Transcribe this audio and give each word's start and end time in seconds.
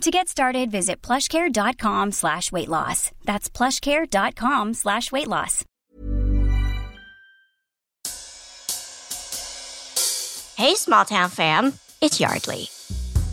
To 0.00 0.10
get 0.10 0.28
started, 0.28 0.70
visit 0.70 1.00
plushcare.com 1.02 2.12
slash 2.12 2.52
weight 2.52 2.68
loss. 2.68 3.10
That's 3.24 3.48
plushcare.com 3.48 4.74
slash 4.74 5.10
weight 5.10 5.28
loss. 5.28 5.64
Hey, 10.56 10.74
small 10.74 11.04
town 11.04 11.30
fam, 11.30 11.74
it's 12.00 12.20
Yardley. 12.20 12.68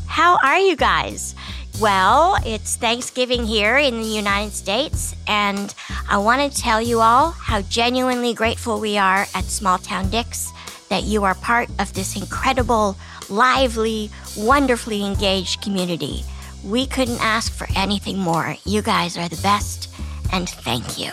How 0.07 0.37
are 0.43 0.59
you 0.59 0.75
guys? 0.75 1.35
Well, 1.79 2.37
it's 2.45 2.75
Thanksgiving 2.77 3.45
here 3.45 3.77
in 3.77 4.01
the 4.01 4.07
United 4.07 4.53
States, 4.53 5.15
and 5.27 5.73
I 6.09 6.17
want 6.17 6.51
to 6.51 6.61
tell 6.61 6.81
you 6.81 6.99
all 6.99 7.31
how 7.31 7.61
genuinely 7.63 8.33
grateful 8.33 8.79
we 8.79 8.97
are 8.97 9.25
at 9.33 9.43
Small 9.45 9.77
Town 9.77 10.09
Dicks 10.09 10.51
that 10.89 11.03
you 11.03 11.23
are 11.23 11.35
part 11.35 11.69
of 11.79 11.93
this 11.93 12.15
incredible, 12.15 12.97
lively, 13.29 14.09
wonderfully 14.37 15.05
engaged 15.05 15.61
community. 15.61 16.23
We 16.63 16.85
couldn't 16.85 17.21
ask 17.21 17.51
for 17.51 17.67
anything 17.75 18.19
more. 18.19 18.55
You 18.65 18.81
guys 18.81 19.17
are 19.17 19.27
the 19.27 19.41
best, 19.41 19.89
and 20.31 20.47
thank 20.47 20.99
you. 20.99 21.09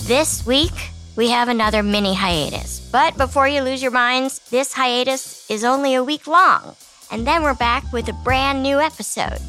This 0.00 0.44
week, 0.44 0.90
we 1.16 1.30
have 1.30 1.48
another 1.48 1.82
mini 1.82 2.14
hiatus. 2.14 2.80
But 2.92 3.16
before 3.16 3.48
you 3.48 3.62
lose 3.62 3.82
your 3.82 3.90
minds, 3.90 4.40
this 4.50 4.74
hiatus 4.74 5.48
is 5.50 5.64
only 5.64 5.94
a 5.94 6.04
week 6.04 6.26
long. 6.26 6.76
And 7.10 7.26
then 7.26 7.42
we're 7.42 7.54
back 7.54 7.90
with 7.92 8.08
a 8.08 8.12
brand 8.12 8.62
new 8.62 8.80
episode. 8.80 9.40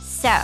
So, 0.00 0.38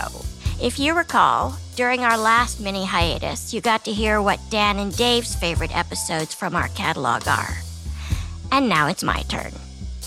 if 0.61 0.77
you 0.77 0.93
recall, 0.95 1.57
during 1.75 2.01
our 2.01 2.17
last 2.17 2.59
mini 2.59 2.85
hiatus, 2.85 3.53
you 3.53 3.61
got 3.61 3.83
to 3.85 3.91
hear 3.91 4.21
what 4.21 4.39
Dan 4.49 4.77
and 4.77 4.95
Dave's 4.95 5.35
favorite 5.35 5.75
episodes 5.75 6.33
from 6.33 6.55
our 6.55 6.67
catalog 6.69 7.27
are. 7.27 7.57
And 8.51 8.69
now 8.69 8.87
it's 8.87 9.03
my 9.03 9.23
turn. 9.23 9.51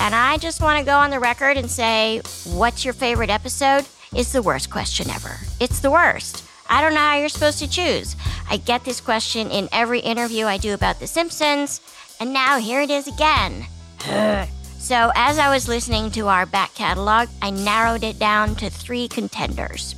And 0.00 0.14
I 0.14 0.38
just 0.38 0.60
want 0.60 0.78
to 0.78 0.84
go 0.84 0.96
on 0.96 1.10
the 1.10 1.18
record 1.18 1.56
and 1.56 1.70
say, 1.70 2.20
what's 2.44 2.84
your 2.84 2.94
favorite 2.94 3.30
episode? 3.30 3.84
Is 4.16 4.32
the 4.32 4.42
worst 4.42 4.70
question 4.70 5.10
ever. 5.10 5.38
It's 5.60 5.80
the 5.80 5.90
worst. 5.90 6.44
I 6.70 6.82
don't 6.82 6.94
know 6.94 7.00
how 7.00 7.16
you're 7.16 7.28
supposed 7.28 7.58
to 7.60 7.68
choose. 7.68 8.14
I 8.48 8.58
get 8.58 8.84
this 8.84 9.00
question 9.00 9.50
in 9.50 9.68
every 9.72 10.00
interview 10.00 10.46
I 10.46 10.58
do 10.58 10.74
about 10.74 11.00
The 11.00 11.06
Simpsons, 11.06 11.80
and 12.20 12.32
now 12.32 12.58
here 12.58 12.80
it 12.80 12.90
is 12.90 13.06
again. 13.06 13.66
so, 14.78 15.10
as 15.14 15.38
I 15.38 15.52
was 15.52 15.68
listening 15.68 16.10
to 16.12 16.28
our 16.28 16.46
back 16.46 16.74
catalog, 16.74 17.28
I 17.42 17.50
narrowed 17.50 18.05
it 18.05 18.18
down 18.18 18.55
to 18.56 18.70
three 18.70 19.08
contenders. 19.08 19.94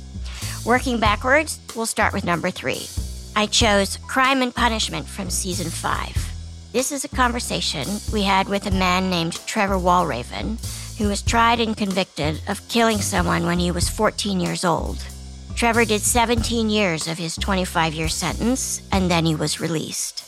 Working 0.65 0.99
backwards, 0.99 1.59
we'll 1.75 1.85
start 1.85 2.13
with 2.13 2.25
number 2.25 2.51
three. 2.51 2.87
I 3.35 3.47
chose 3.47 3.97
Crime 4.07 4.41
and 4.41 4.53
Punishment 4.53 5.07
from 5.07 5.29
season 5.29 5.69
five. 5.69 6.30
This 6.71 6.93
is 6.93 7.03
a 7.03 7.09
conversation 7.09 7.85
we 8.13 8.23
had 8.23 8.47
with 8.47 8.65
a 8.65 8.71
man 8.71 9.09
named 9.09 9.45
Trevor 9.45 9.75
Walraven, 9.75 10.57
who 10.97 11.09
was 11.09 11.21
tried 11.21 11.59
and 11.59 11.75
convicted 11.75 12.39
of 12.47 12.65
killing 12.69 12.99
someone 12.99 13.45
when 13.45 13.59
he 13.59 13.71
was 13.71 13.89
14 13.89 14.39
years 14.39 14.63
old. 14.63 15.05
Trevor 15.53 15.83
did 15.83 15.99
17 15.99 16.69
years 16.69 17.09
of 17.09 17.17
his 17.17 17.35
25 17.35 17.93
year 17.93 18.07
sentence, 18.07 18.81
and 18.89 19.11
then 19.11 19.25
he 19.25 19.35
was 19.35 19.59
released. 19.59 20.23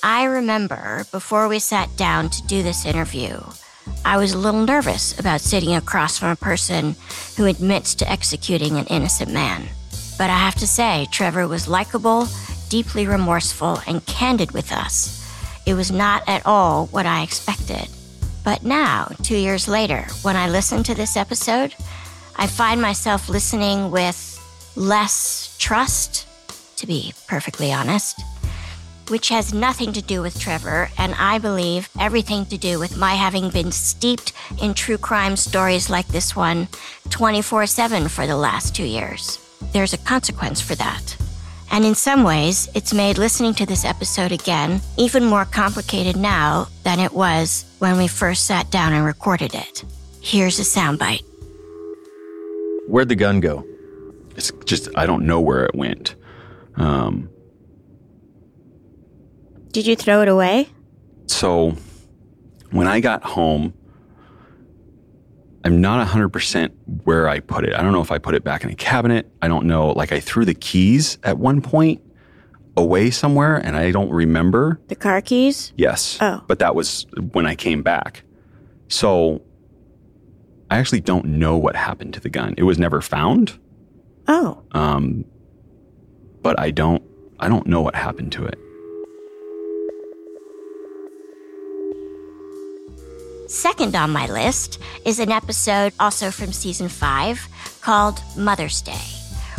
I 0.00 0.26
remember 0.26 1.04
before 1.10 1.48
we 1.48 1.58
sat 1.58 1.96
down 1.96 2.30
to 2.30 2.46
do 2.46 2.62
this 2.62 2.86
interview, 2.86 3.40
I 4.04 4.16
was 4.16 4.34
a 4.34 4.38
little 4.38 4.64
nervous 4.64 5.18
about 5.18 5.40
sitting 5.40 5.74
across 5.74 6.18
from 6.18 6.28
a 6.28 6.36
person 6.36 6.94
who 7.36 7.46
admits 7.46 7.96
to 7.96 8.08
executing 8.08 8.76
an 8.76 8.86
innocent 8.86 9.32
man. 9.32 9.66
But 10.18 10.30
I 10.30 10.38
have 10.38 10.54
to 10.56 10.68
say, 10.68 11.08
Trevor 11.10 11.48
was 11.48 11.66
likable, 11.66 12.28
deeply 12.68 13.08
remorseful, 13.08 13.80
and 13.88 14.06
candid 14.06 14.52
with 14.52 14.70
us. 14.70 15.17
It 15.68 15.74
was 15.74 15.92
not 15.92 16.22
at 16.26 16.46
all 16.46 16.86
what 16.86 17.04
I 17.04 17.20
expected. 17.22 17.90
But 18.42 18.64
now, 18.64 19.10
two 19.22 19.36
years 19.36 19.68
later, 19.68 20.06
when 20.22 20.34
I 20.34 20.48
listen 20.48 20.82
to 20.84 20.94
this 20.94 21.14
episode, 21.14 21.74
I 22.36 22.46
find 22.46 22.80
myself 22.80 23.28
listening 23.28 23.90
with 23.90 24.18
less 24.76 25.54
trust, 25.58 26.26
to 26.76 26.86
be 26.86 27.12
perfectly 27.26 27.70
honest, 27.70 28.18
which 29.08 29.28
has 29.28 29.52
nothing 29.52 29.92
to 29.92 30.00
do 30.00 30.22
with 30.22 30.40
Trevor, 30.40 30.88
and 30.96 31.14
I 31.16 31.36
believe 31.36 31.90
everything 32.00 32.46
to 32.46 32.56
do 32.56 32.78
with 32.78 32.96
my 32.96 33.12
having 33.12 33.50
been 33.50 33.70
steeped 33.70 34.32
in 34.62 34.72
true 34.72 34.96
crime 34.96 35.36
stories 35.36 35.90
like 35.90 36.08
this 36.08 36.34
one 36.34 36.68
24 37.10 37.66
7 37.66 38.08
for 38.08 38.26
the 38.26 38.38
last 38.38 38.74
two 38.74 38.86
years. 38.86 39.38
There's 39.74 39.92
a 39.92 39.98
consequence 39.98 40.62
for 40.62 40.76
that. 40.76 41.14
And 41.70 41.84
in 41.84 41.94
some 41.94 42.24
ways, 42.24 42.68
it's 42.74 42.94
made 42.94 43.18
listening 43.18 43.54
to 43.54 43.66
this 43.66 43.84
episode 43.84 44.32
again 44.32 44.80
even 44.96 45.24
more 45.24 45.44
complicated 45.44 46.16
now 46.16 46.66
than 46.82 46.98
it 46.98 47.12
was 47.12 47.64
when 47.78 47.96
we 47.96 48.08
first 48.08 48.46
sat 48.46 48.70
down 48.70 48.92
and 48.92 49.04
recorded 49.04 49.54
it. 49.54 49.84
Here's 50.20 50.58
a 50.58 50.62
soundbite. 50.62 51.22
Where'd 52.88 53.08
the 53.08 53.16
gun 53.16 53.40
go? 53.40 53.64
It's 54.34 54.50
just, 54.64 54.88
I 54.96 55.04
don't 55.04 55.26
know 55.26 55.40
where 55.40 55.64
it 55.66 55.74
went. 55.74 56.14
Um, 56.76 57.28
Did 59.72 59.86
you 59.86 59.96
throw 59.96 60.22
it 60.22 60.28
away? 60.28 60.68
so 61.26 61.76
when 62.70 62.86
I 62.86 63.00
got 63.00 63.22
home, 63.22 63.74
I'm 65.64 65.80
not 65.80 66.06
100% 66.06 66.70
where 67.04 67.28
I 67.28 67.40
put 67.40 67.64
it. 67.64 67.74
I 67.74 67.82
don't 67.82 67.92
know 67.92 68.00
if 68.00 68.12
I 68.12 68.18
put 68.18 68.34
it 68.34 68.44
back 68.44 68.64
in 68.64 68.70
a 68.70 68.74
cabinet. 68.74 69.30
I 69.42 69.48
don't 69.48 69.66
know. 69.66 69.90
Like 69.90 70.12
I 70.12 70.20
threw 70.20 70.44
the 70.44 70.54
keys 70.54 71.18
at 71.24 71.38
one 71.38 71.60
point 71.60 72.00
away 72.76 73.10
somewhere 73.10 73.56
and 73.56 73.76
I 73.76 73.90
don't 73.90 74.10
remember. 74.10 74.80
The 74.88 74.94
car 74.94 75.20
keys? 75.20 75.72
Yes. 75.76 76.18
Oh. 76.20 76.42
But 76.46 76.60
that 76.60 76.74
was 76.74 77.06
when 77.32 77.44
I 77.44 77.54
came 77.54 77.82
back. 77.82 78.22
So 78.88 79.42
I 80.70 80.78
actually 80.78 81.00
don't 81.00 81.24
know 81.24 81.56
what 81.56 81.74
happened 81.76 82.14
to 82.14 82.20
the 82.20 82.30
gun. 82.30 82.54
It 82.56 82.62
was 82.62 82.78
never 82.78 83.00
found. 83.00 83.58
Oh. 84.28 84.62
Um, 84.72 85.24
but 86.42 86.58
I 86.58 86.70
don't 86.70 87.02
I 87.40 87.48
don't 87.48 87.66
know 87.66 87.80
what 87.82 87.94
happened 87.94 88.32
to 88.32 88.44
it. 88.44 88.58
Second 93.48 93.96
on 93.96 94.10
my 94.10 94.26
list 94.26 94.78
is 95.06 95.18
an 95.18 95.32
episode 95.32 95.94
also 95.98 96.30
from 96.30 96.52
season 96.52 96.86
five 96.90 97.48
called 97.80 98.20
Mother's 98.36 98.82
Day, 98.82 99.06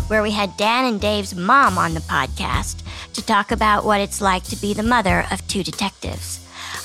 where 0.10 0.22
we 0.22 0.30
had 0.30 0.56
Dan 0.58 0.86
and 0.86 1.02
Dave's 1.02 1.34
mom 1.34 1.76
on 1.80 1.96
the 1.96 2.02
podcast 2.02 2.84
to 3.14 3.26
talk 3.26 3.52
about 3.52 3.86
what 3.86 4.00
it's 4.00 4.22
like 4.22 4.44
to 4.44 4.56
be 4.58 4.76
the 4.76 4.84
mother 4.84 5.26
of 5.32 5.46
two 5.48 5.64
detectives. 5.64 6.40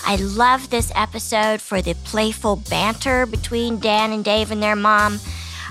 I 0.06 0.16
love 0.16 0.70
this 0.70 0.90
episode 0.94 1.60
for 1.60 1.82
the 1.82 1.92
playful 2.04 2.56
banter 2.70 3.26
between 3.26 3.80
Dan 3.80 4.10
and 4.10 4.24
Dave 4.24 4.50
and 4.50 4.62
their 4.62 4.74
mom. 4.74 5.20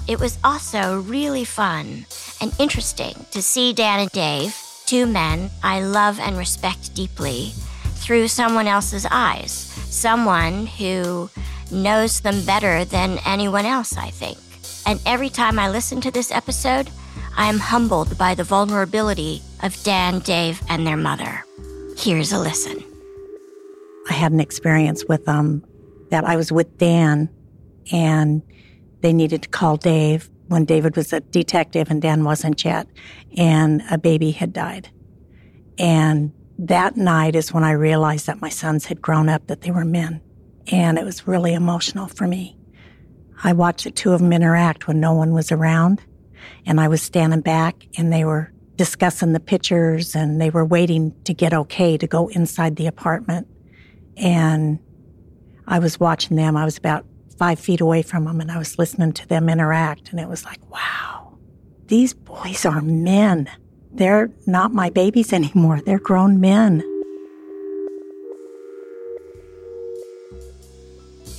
It 0.07 0.19
was 0.19 0.37
also 0.43 1.01
really 1.01 1.45
fun 1.45 2.05
and 2.41 2.53
interesting 2.59 3.25
to 3.31 3.41
see 3.41 3.73
Dan 3.73 4.01
and 4.01 4.11
Dave, 4.11 4.55
two 4.85 5.07
men 5.07 5.49
I 5.63 5.81
love 5.81 6.19
and 6.19 6.37
respect 6.37 6.93
deeply, 6.93 7.53
through 8.03 8.27
someone 8.27 8.67
else's 8.67 9.07
eyes. 9.09 9.51
Someone 9.51 10.67
who 10.67 11.29
knows 11.71 12.19
them 12.19 12.45
better 12.45 12.83
than 12.83 13.17
anyone 13.25 13.65
else, 13.65 13.97
I 13.97 14.09
think. 14.09 14.37
And 14.85 14.99
every 15.05 15.29
time 15.29 15.57
I 15.57 15.69
listen 15.69 16.01
to 16.01 16.11
this 16.11 16.29
episode, 16.29 16.89
I 17.37 17.47
am 17.47 17.59
humbled 17.59 18.17
by 18.17 18.35
the 18.35 18.43
vulnerability 18.43 19.41
of 19.63 19.81
Dan, 19.83 20.19
Dave, 20.19 20.61
and 20.69 20.85
their 20.85 20.97
mother. 20.97 21.45
Here's 21.97 22.33
a 22.33 22.39
listen. 22.39 22.83
I 24.09 24.13
had 24.13 24.33
an 24.33 24.41
experience 24.41 25.05
with 25.07 25.23
them 25.25 25.63
that 26.09 26.25
I 26.25 26.35
was 26.35 26.51
with 26.51 26.77
Dan 26.77 27.29
and 27.91 28.41
they 28.99 29.13
needed 29.13 29.43
to 29.43 29.49
call 29.49 29.77
Dave 29.77 30.29
when 30.47 30.65
David 30.65 30.97
was 30.97 31.13
a 31.13 31.21
detective 31.21 31.89
and 31.89 32.01
Dan 32.01 32.25
wasn't 32.25 32.63
yet 32.65 32.87
and 33.37 33.81
a 33.89 33.97
baby 33.97 34.31
had 34.31 34.51
died. 34.51 34.89
And 35.77 36.33
that 36.59 36.95
night 36.97 37.35
is 37.35 37.53
when 37.53 37.63
I 37.63 37.71
realized 37.71 38.27
that 38.27 38.41
my 38.41 38.49
sons 38.49 38.85
had 38.85 39.01
grown 39.01 39.29
up, 39.29 39.47
that 39.47 39.61
they 39.61 39.71
were 39.71 39.85
men. 39.85 40.21
And 40.71 40.97
it 40.97 41.05
was 41.05 41.27
really 41.27 41.53
emotional 41.53 42.07
for 42.07 42.27
me. 42.27 42.57
I 43.43 43.53
watched 43.53 43.83
the 43.83 43.91
two 43.91 44.13
of 44.13 44.21
them 44.21 44.31
interact 44.31 44.87
when 44.87 44.99
no 44.99 45.13
one 45.13 45.33
was 45.33 45.51
around 45.51 46.01
and 46.65 46.79
I 46.79 46.87
was 46.87 47.01
standing 47.01 47.41
back 47.41 47.85
and 47.97 48.11
they 48.11 48.23
were 48.23 48.51
discussing 48.75 49.33
the 49.33 49.39
pictures 49.39 50.15
and 50.15 50.39
they 50.39 50.49
were 50.49 50.65
waiting 50.65 51.13
to 51.25 51.33
get 51.33 51.53
okay 51.53 51.97
to 51.97 52.07
go 52.07 52.29
inside 52.29 52.75
the 52.75 52.87
apartment. 52.87 53.47
And 54.15 54.79
I 55.67 55.79
was 55.79 55.99
watching 55.99 56.37
them. 56.37 56.55
I 56.55 56.65
was 56.65 56.77
about 56.77 57.05
five 57.37 57.59
feet 57.59 57.81
away 57.81 58.01
from 58.01 58.25
them 58.25 58.39
and 58.39 58.51
I 58.51 58.57
was 58.57 58.79
listening 58.79 59.11
to 59.13 59.27
them 59.27 59.49
interact. 59.49 60.11
And 60.11 60.19
it 60.19 60.29
was 60.29 60.45
like, 60.45 60.59
wow, 60.71 61.37
these 61.87 62.13
boys 62.13 62.65
are 62.65 62.81
men. 62.81 63.49
They're 63.93 64.31
not 64.45 64.73
my 64.73 64.89
babies 64.89 65.33
anymore. 65.33 65.81
They're 65.85 65.99
grown 65.99 66.39
men. 66.39 66.83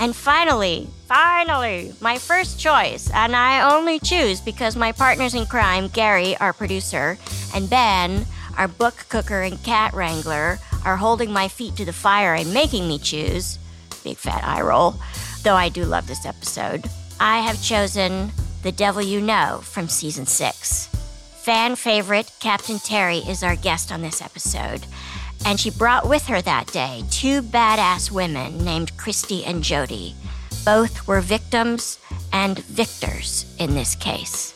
And 0.01 0.15
finally, 0.15 0.89
finally, 1.07 1.93
my 2.01 2.19
first 2.19 2.59
choice, 2.59 3.11
and 3.15 3.35
I 3.35 3.75
only 3.75 3.99
choose 4.01 4.41
because 4.41 4.77
my 4.77 4.93
partners 4.93 5.35
in 5.35 5.47
crime, 5.47 5.89
Gary, 5.89 6.37
our 6.39 6.53
producer, 6.53 7.17
and 7.55 7.71
Ben, 7.71 8.27
our 8.59 8.69
book 8.69 9.07
cooker 9.09 9.43
and 9.43 9.63
cat 9.63 9.95
wrangler, 9.95 10.59
are 10.85 10.97
holding 10.97 11.33
my 11.33 11.49
feet 11.49 11.77
to 11.77 11.85
the 11.85 11.93
fire 11.93 12.35
and 12.35 12.53
making 12.53 12.87
me 12.87 12.99
choose. 12.99 13.59
Big 14.03 14.17
fat 14.17 14.45
eye 14.45 14.61
roll. 14.61 14.97
Though 15.43 15.55
I 15.55 15.69
do 15.69 15.85
love 15.85 16.07
this 16.07 16.27
episode. 16.27 16.85
I 17.21 17.41
have 17.41 17.63
chosen 17.63 18.31
The 18.63 18.73
Devil 18.73 19.03
You 19.03 19.21
Know 19.21 19.61
from 19.63 19.89
season 19.89 20.27
six. 20.27 20.94
Fan 21.45 21.77
favorite 21.77 22.33
Captain 22.41 22.79
Terry 22.79 23.19
is 23.19 23.43
our 23.43 23.55
guest 23.55 23.93
on 23.93 24.01
this 24.01 24.23
episode, 24.23 24.87
and 25.45 25.61
she 25.61 25.69
brought 25.69 26.09
with 26.09 26.27
her 26.27 26.41
that 26.41 26.69
day 26.69 27.05
two 27.11 27.43
badass 27.43 28.11
women 28.11 28.65
named 28.65 28.97
Christy 28.97 29.45
and 29.45 29.63
Jody. 29.63 30.15
Both 30.65 31.07
were 31.07 31.21
victims 31.21 31.99
and 32.33 32.61
victors 32.61 33.45
in 33.59 33.75
this 33.75 33.95
case. 33.95 34.55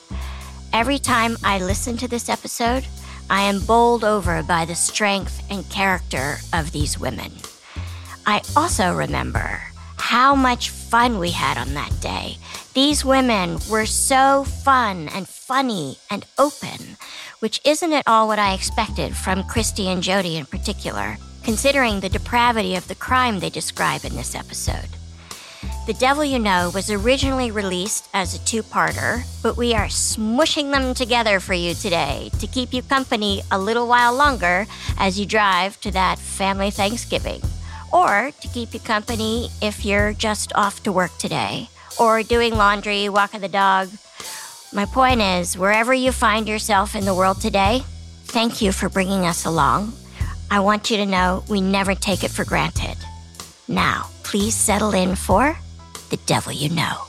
Every 0.73 0.99
time 0.99 1.37
I 1.45 1.59
listen 1.59 1.99
to 1.99 2.09
this 2.09 2.31
episode, 2.31 2.87
I 3.29 3.43
am 3.43 3.61
bowled 3.61 4.03
over 4.03 4.43
by 4.43 4.65
the 4.65 4.75
strength 4.75 5.43
and 5.51 5.69
character 5.69 6.39
of 6.55 6.73
these 6.73 6.99
women. 6.99 7.33
I 8.25 8.41
also 8.57 8.95
remember 8.95 9.61
how 9.99 10.35
much 10.35 10.71
fun 10.71 11.19
we 11.19 11.33
had 11.33 11.59
on 11.59 11.75
that 11.75 11.93
day. 12.01 12.39
These 12.79 13.05
women 13.05 13.59
were 13.69 13.87
so 13.87 14.45
fun 14.45 15.09
and 15.09 15.29
funny 15.29 15.99
and 16.13 16.25
open, 16.39 16.97
which 17.41 17.61
isn't 17.65 17.93
at 17.93 18.07
all 18.07 18.29
what 18.29 18.39
I 18.39 18.55
expected 18.55 19.17
from 19.17 19.43
Christy 19.43 19.89
and 19.89 20.01
Jody 20.01 20.37
in 20.37 20.47
particular, 20.47 21.17
considering 21.43 21.99
the 21.99 22.09
depravity 22.09 22.77
of 22.77 22.87
the 22.87 22.95
crime 22.95 23.41
they 23.41 23.51
describe 23.51 24.05
in 24.05 24.15
this 24.15 24.37
episode. 24.37 24.91
The 25.89 25.95
Devil 25.95 26.25
You 26.25 26.39
Know 26.39 26.71
was 26.73 26.89
originally 26.89 27.51
released 27.51 28.09
as 28.15 28.37
a 28.37 28.45
two 28.45 28.63
parter, 28.63 29.25
but 29.43 29.57
we 29.57 29.75
are 29.75 29.89
smushing 29.89 30.71
them 30.71 30.95
together 30.95 31.41
for 31.41 31.55
you 31.55 31.75
today 31.75 32.31
to 32.39 32.47
keep 32.47 32.73
you 32.73 32.83
company 32.83 33.43
a 33.51 33.59
little 33.59 33.89
while 33.89 34.15
longer 34.15 34.69
as 34.99 35.19
you 35.19 35.27
drive 35.27 35.81
to 35.81 35.91
that 35.91 36.21
family 36.21 36.71
Thanksgiving, 36.71 37.43
or 37.93 38.31
to 38.41 38.49
keep 38.55 38.73
you 38.73 38.79
company 38.79 39.49
if 39.61 39.85
you're 39.85 40.13
just 40.13 40.53
off 40.55 40.81
to 40.85 40.93
work 40.93 41.19
today, 41.19 41.69
or 41.99 42.23
doing 42.23 42.55
laundry, 42.55 43.09
walking 43.09 43.41
the 43.41 43.49
dog. 43.49 43.89
My 44.73 44.85
point 44.85 45.21
is, 45.21 45.57
wherever 45.57 45.95
you 45.95 46.13
find 46.13 46.49
yourself 46.49 46.95
in 46.95 47.05
the 47.05 47.15
world 47.15 47.41
today, 47.41 47.83
thank 48.25 48.61
you 48.61 48.73
for 48.73 48.89
bringing 48.89 49.25
us 49.25 49.45
along. 49.45 49.93
I 50.51 50.61
want 50.61 50.91
you 50.91 50.97
to 50.99 51.07
know 51.07 51.45
we 51.49 51.61
never 51.61 51.95
take 51.95 52.25
it 52.25 52.31
for 52.31 52.45
granted. 52.45 52.97
Now, 53.67 54.09
please 54.23 54.55
settle 54.55 54.95
in 54.95 55.15
for 55.15 55.59
the 56.11 56.19
devil 56.27 56.53
you 56.53 56.71
know. 56.71 57.05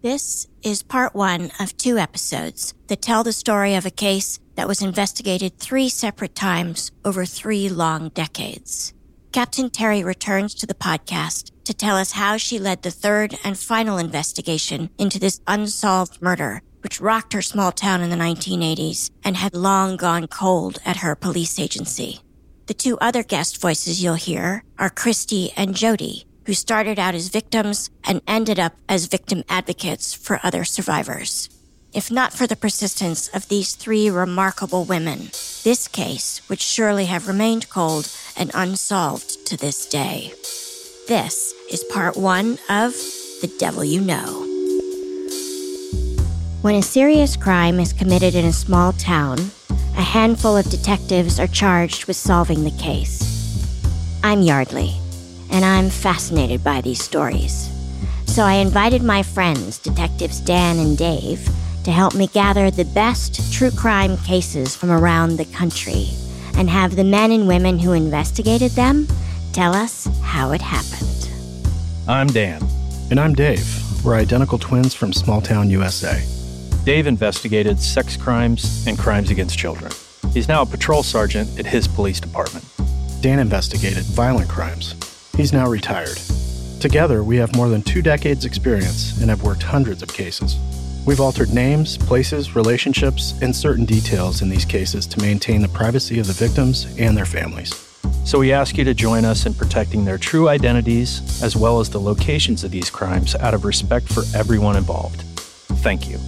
This 0.00 0.46
is 0.62 0.84
part 0.84 1.14
one 1.14 1.50
of 1.58 1.76
two 1.76 1.98
episodes 1.98 2.72
that 2.86 3.02
tell 3.02 3.24
the 3.24 3.32
story 3.32 3.74
of 3.74 3.84
a 3.84 3.90
case 3.90 4.38
that 4.58 4.66
was 4.66 4.82
investigated 4.82 5.56
three 5.56 5.88
separate 5.88 6.34
times 6.34 6.90
over 7.04 7.24
three 7.24 7.68
long 7.68 8.08
decades. 8.08 8.92
Captain 9.30 9.70
Terry 9.70 10.02
returns 10.02 10.52
to 10.52 10.66
the 10.66 10.74
podcast 10.74 11.52
to 11.62 11.72
tell 11.72 11.96
us 11.96 12.10
how 12.10 12.36
she 12.36 12.58
led 12.58 12.82
the 12.82 12.90
third 12.90 13.36
and 13.44 13.56
final 13.56 13.98
investigation 13.98 14.90
into 14.98 15.20
this 15.20 15.40
unsolved 15.46 16.20
murder, 16.20 16.60
which 16.80 17.00
rocked 17.00 17.34
her 17.34 17.40
small 17.40 17.70
town 17.70 18.02
in 18.02 18.10
the 18.10 18.16
1980s 18.16 19.12
and 19.22 19.36
had 19.36 19.54
long 19.54 19.96
gone 19.96 20.26
cold 20.26 20.80
at 20.84 20.96
her 20.96 21.14
police 21.14 21.60
agency. 21.60 22.18
The 22.66 22.74
two 22.74 22.98
other 22.98 23.22
guest 23.22 23.60
voices 23.60 24.02
you'll 24.02 24.14
hear 24.14 24.64
are 24.76 24.90
Christy 24.90 25.52
and 25.56 25.76
Jody, 25.76 26.24
who 26.46 26.52
started 26.52 26.98
out 26.98 27.14
as 27.14 27.28
victims 27.28 27.90
and 28.02 28.22
ended 28.26 28.58
up 28.58 28.74
as 28.88 29.06
victim 29.06 29.44
advocates 29.48 30.14
for 30.14 30.40
other 30.42 30.64
survivors. 30.64 31.48
If 31.94 32.10
not 32.10 32.34
for 32.34 32.46
the 32.46 32.54
persistence 32.54 33.28
of 33.28 33.48
these 33.48 33.74
three 33.74 34.10
remarkable 34.10 34.84
women, 34.84 35.30
this 35.64 35.88
case 35.88 36.42
would 36.48 36.60
surely 36.60 37.06
have 37.06 37.26
remained 37.26 37.70
cold 37.70 38.14
and 38.36 38.50
unsolved 38.52 39.46
to 39.46 39.56
this 39.56 39.88
day. 39.88 40.34
This 41.08 41.54
is 41.72 41.82
part 41.84 42.14
one 42.14 42.58
of 42.68 42.92
The 43.40 43.50
Devil 43.58 43.84
You 43.84 44.02
Know. 44.02 44.44
When 46.60 46.74
a 46.74 46.82
serious 46.82 47.36
crime 47.36 47.80
is 47.80 47.94
committed 47.94 48.34
in 48.34 48.44
a 48.44 48.52
small 48.52 48.92
town, 48.92 49.38
a 49.96 50.02
handful 50.02 50.58
of 50.58 50.68
detectives 50.68 51.40
are 51.40 51.46
charged 51.46 52.04
with 52.04 52.16
solving 52.16 52.64
the 52.64 52.78
case. 52.82 53.24
I'm 54.22 54.42
Yardley, 54.42 54.92
and 55.50 55.64
I'm 55.64 55.88
fascinated 55.88 56.62
by 56.62 56.82
these 56.82 57.02
stories. 57.02 57.70
So 58.26 58.42
I 58.42 58.54
invited 58.54 59.02
my 59.02 59.22
friends, 59.22 59.78
Detectives 59.78 60.40
Dan 60.40 60.78
and 60.78 60.98
Dave, 60.98 61.48
to 61.88 61.92
help 61.92 62.14
me 62.14 62.26
gather 62.26 62.70
the 62.70 62.84
best 62.84 63.50
true 63.50 63.70
crime 63.70 64.18
cases 64.18 64.76
from 64.76 64.90
around 64.90 65.38
the 65.38 65.44
country 65.46 66.10
and 66.58 66.68
have 66.68 66.96
the 66.96 67.02
men 67.02 67.32
and 67.32 67.48
women 67.48 67.78
who 67.78 67.94
investigated 67.94 68.70
them 68.72 69.08
tell 69.54 69.74
us 69.74 70.06
how 70.20 70.50
it 70.50 70.60
happened. 70.60 71.30
I'm 72.06 72.26
Dan. 72.26 72.62
And 73.10 73.18
I'm 73.18 73.32
Dave. 73.32 73.66
We're 74.04 74.16
identical 74.16 74.58
twins 74.58 74.92
from 74.92 75.14
small 75.14 75.40
town 75.40 75.70
USA. 75.70 76.22
Dave 76.84 77.06
investigated 77.06 77.80
sex 77.80 78.18
crimes 78.18 78.86
and 78.86 78.98
crimes 78.98 79.30
against 79.30 79.58
children. 79.58 79.90
He's 80.34 80.46
now 80.46 80.60
a 80.60 80.66
patrol 80.66 81.02
sergeant 81.02 81.58
at 81.58 81.64
his 81.64 81.88
police 81.88 82.20
department. 82.20 82.66
Dan 83.22 83.38
investigated 83.38 84.04
violent 84.04 84.50
crimes. 84.50 84.94
He's 85.38 85.54
now 85.54 85.66
retired. 85.66 86.18
Together, 86.80 87.24
we 87.24 87.38
have 87.38 87.56
more 87.56 87.70
than 87.70 87.80
two 87.80 88.02
decades' 88.02 88.44
experience 88.44 89.18
and 89.22 89.30
have 89.30 89.42
worked 89.42 89.62
hundreds 89.62 90.02
of 90.02 90.12
cases. 90.12 90.58
We've 91.06 91.20
altered 91.20 91.52
names, 91.54 91.96
places, 91.96 92.54
relationships, 92.54 93.34
and 93.40 93.54
certain 93.54 93.84
details 93.84 94.42
in 94.42 94.48
these 94.48 94.64
cases 94.64 95.06
to 95.06 95.20
maintain 95.20 95.62
the 95.62 95.68
privacy 95.68 96.18
of 96.18 96.26
the 96.26 96.32
victims 96.32 96.86
and 96.98 97.16
their 97.16 97.24
families. 97.24 97.72
So 98.24 98.38
we 98.38 98.52
ask 98.52 98.76
you 98.76 98.84
to 98.84 98.92
join 98.92 99.24
us 99.24 99.46
in 99.46 99.54
protecting 99.54 100.04
their 100.04 100.18
true 100.18 100.50
identities 100.50 101.42
as 101.42 101.56
well 101.56 101.80
as 101.80 101.88
the 101.88 101.98
locations 101.98 102.62
of 102.62 102.70
these 102.70 102.90
crimes 102.90 103.34
out 103.36 103.54
of 103.54 103.64
respect 103.64 104.06
for 104.12 104.22
everyone 104.36 104.76
involved. 104.76 105.22
Thank 105.80 106.10
you. 106.10 106.18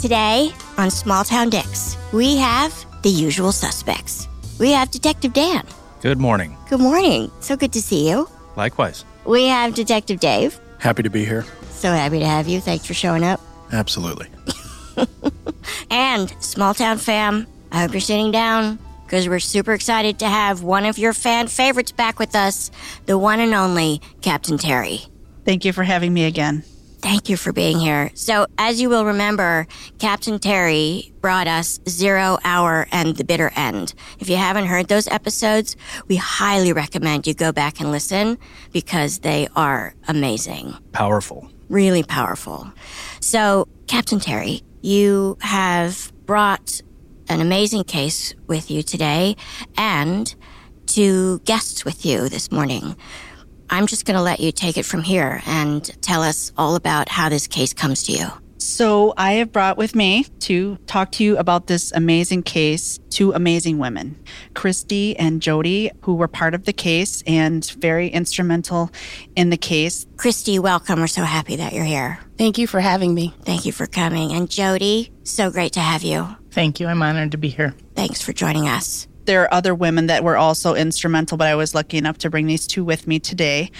Today 0.00 0.52
on 0.78 0.88
Small 0.88 1.24
Town 1.24 1.50
Dicks, 1.50 1.96
we 2.12 2.36
have 2.36 2.86
the 3.02 3.10
usual 3.10 3.50
suspects. 3.50 4.28
We 4.60 4.70
have 4.70 4.92
Detective 4.92 5.32
Dan. 5.32 5.66
Good 6.06 6.20
morning. 6.20 6.56
Good 6.70 6.78
morning. 6.78 7.32
So 7.40 7.56
good 7.56 7.72
to 7.72 7.82
see 7.82 8.08
you. 8.08 8.28
Likewise. 8.54 9.04
We 9.24 9.46
have 9.46 9.74
Detective 9.74 10.20
Dave. 10.20 10.56
Happy 10.78 11.02
to 11.02 11.10
be 11.10 11.24
here. 11.24 11.44
So 11.70 11.90
happy 11.90 12.20
to 12.20 12.24
have 12.24 12.46
you. 12.46 12.60
Thanks 12.60 12.86
for 12.86 12.94
showing 12.94 13.24
up. 13.24 13.40
Absolutely. 13.72 14.28
And 15.90 16.32
Small 16.38 16.74
Town 16.74 16.98
fam, 16.98 17.48
I 17.72 17.80
hope 17.80 17.92
you're 17.92 18.00
sitting 18.00 18.30
down 18.30 18.78
because 19.04 19.28
we're 19.28 19.40
super 19.40 19.72
excited 19.72 20.20
to 20.20 20.28
have 20.28 20.62
one 20.62 20.84
of 20.84 20.96
your 20.96 21.12
fan 21.12 21.48
favorites 21.48 21.90
back 21.90 22.20
with 22.20 22.36
us, 22.36 22.70
the 23.06 23.18
one 23.18 23.40
and 23.40 23.52
only 23.52 24.00
Captain 24.20 24.58
Terry. 24.58 25.00
Thank 25.44 25.64
you 25.64 25.72
for 25.72 25.82
having 25.82 26.14
me 26.14 26.26
again. 26.26 26.62
Thank 27.06 27.28
you 27.28 27.36
for 27.36 27.52
being 27.52 27.78
here. 27.78 28.10
So, 28.14 28.48
as 28.58 28.80
you 28.80 28.88
will 28.88 29.04
remember, 29.04 29.68
Captain 30.00 30.40
Terry 30.40 31.12
brought 31.20 31.46
us 31.46 31.78
Zero 31.88 32.36
Hour 32.42 32.88
and 32.90 33.14
The 33.14 33.22
Bitter 33.22 33.52
End. 33.54 33.94
If 34.18 34.28
you 34.28 34.34
haven't 34.34 34.66
heard 34.66 34.88
those 34.88 35.06
episodes, 35.06 35.76
we 36.08 36.16
highly 36.16 36.72
recommend 36.72 37.28
you 37.28 37.32
go 37.32 37.52
back 37.52 37.78
and 37.78 37.92
listen 37.92 38.38
because 38.72 39.20
they 39.20 39.46
are 39.54 39.94
amazing, 40.08 40.74
Powerful. 40.90 41.48
really 41.68 42.02
powerful. 42.02 42.72
So, 43.20 43.68
Captain 43.86 44.18
Terry, 44.18 44.62
you 44.82 45.38
have 45.42 46.12
brought 46.26 46.82
an 47.28 47.40
amazing 47.40 47.84
case 47.84 48.34
with 48.48 48.68
you 48.68 48.82
today 48.82 49.36
and 49.76 50.34
two 50.86 51.38
guests 51.44 51.84
with 51.84 52.04
you 52.04 52.28
this 52.28 52.50
morning. 52.50 52.96
I'm 53.70 53.86
just 53.86 54.04
going 54.04 54.16
to 54.16 54.22
let 54.22 54.40
you 54.40 54.52
take 54.52 54.76
it 54.76 54.84
from 54.84 55.02
here 55.02 55.42
and 55.46 55.84
tell 56.02 56.22
us 56.22 56.52
all 56.56 56.76
about 56.76 57.08
how 57.08 57.28
this 57.28 57.46
case 57.46 57.72
comes 57.72 58.04
to 58.04 58.12
you. 58.12 58.26
So, 58.58 59.14
I 59.16 59.34
have 59.34 59.52
brought 59.52 59.76
with 59.76 59.94
me 59.94 60.24
to 60.40 60.76
talk 60.86 61.12
to 61.12 61.24
you 61.24 61.36
about 61.38 61.66
this 61.66 61.92
amazing 61.92 62.42
case 62.42 62.98
two 63.16 63.32
amazing 63.32 63.78
women, 63.78 64.22
Christy 64.52 65.16
and 65.16 65.40
Jody, 65.40 65.90
who 66.02 66.16
were 66.16 66.28
part 66.28 66.52
of 66.52 66.66
the 66.66 66.72
case 66.74 67.22
and 67.26 67.64
very 67.80 68.08
instrumental 68.08 68.90
in 69.34 69.48
the 69.48 69.56
case. 69.56 70.04
Christy, 70.18 70.58
welcome. 70.58 71.00
We're 71.00 71.06
so 71.06 71.22
happy 71.22 71.56
that 71.56 71.72
you're 71.72 71.84
here. 71.84 72.18
Thank 72.36 72.58
you 72.58 72.66
for 72.66 72.80
having 72.80 73.14
me. 73.14 73.34
Thank 73.42 73.64
you 73.64 73.72
for 73.72 73.86
coming. 73.86 74.32
And 74.32 74.50
Jody, 74.50 75.10
so 75.24 75.50
great 75.50 75.72
to 75.72 75.80
have 75.80 76.02
you. 76.02 76.28
Thank 76.50 76.78
you. 76.78 76.88
I'm 76.88 77.00
honored 77.00 77.32
to 77.32 77.38
be 77.38 77.48
here. 77.48 77.74
Thanks 77.94 78.20
for 78.20 78.34
joining 78.34 78.68
us. 78.68 79.08
There 79.26 79.42
are 79.42 79.52
other 79.52 79.74
women 79.74 80.06
that 80.06 80.22
were 80.22 80.36
also 80.36 80.76
instrumental, 80.76 81.36
but 81.36 81.48
I 81.48 81.56
was 81.56 81.74
lucky 81.74 81.98
enough 81.98 82.16
to 82.18 82.30
bring 82.30 82.46
these 82.46 82.64
two 82.64 82.84
with 82.84 83.08
me 83.08 83.18
today. 83.18 83.72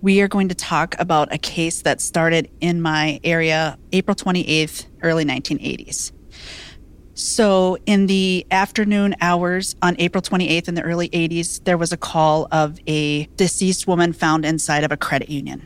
We 0.00 0.20
are 0.20 0.28
going 0.28 0.48
to 0.50 0.54
talk 0.54 0.94
about 1.00 1.32
a 1.32 1.38
case 1.38 1.82
that 1.82 2.00
started 2.00 2.48
in 2.60 2.80
my 2.80 3.18
area 3.24 3.76
April 3.90 4.14
28th, 4.14 4.86
early 5.02 5.24
1980s. 5.24 6.12
So, 7.16 7.78
in 7.86 8.08
the 8.08 8.44
afternoon 8.50 9.14
hours 9.20 9.76
on 9.80 9.94
April 10.00 10.20
28th 10.20 10.66
in 10.66 10.74
the 10.74 10.82
early 10.82 11.08
80s, 11.10 11.62
there 11.62 11.78
was 11.78 11.92
a 11.92 11.96
call 11.96 12.48
of 12.50 12.80
a 12.88 13.26
deceased 13.36 13.86
woman 13.86 14.12
found 14.12 14.44
inside 14.44 14.82
of 14.82 14.90
a 14.90 14.96
credit 14.96 15.28
union. 15.28 15.64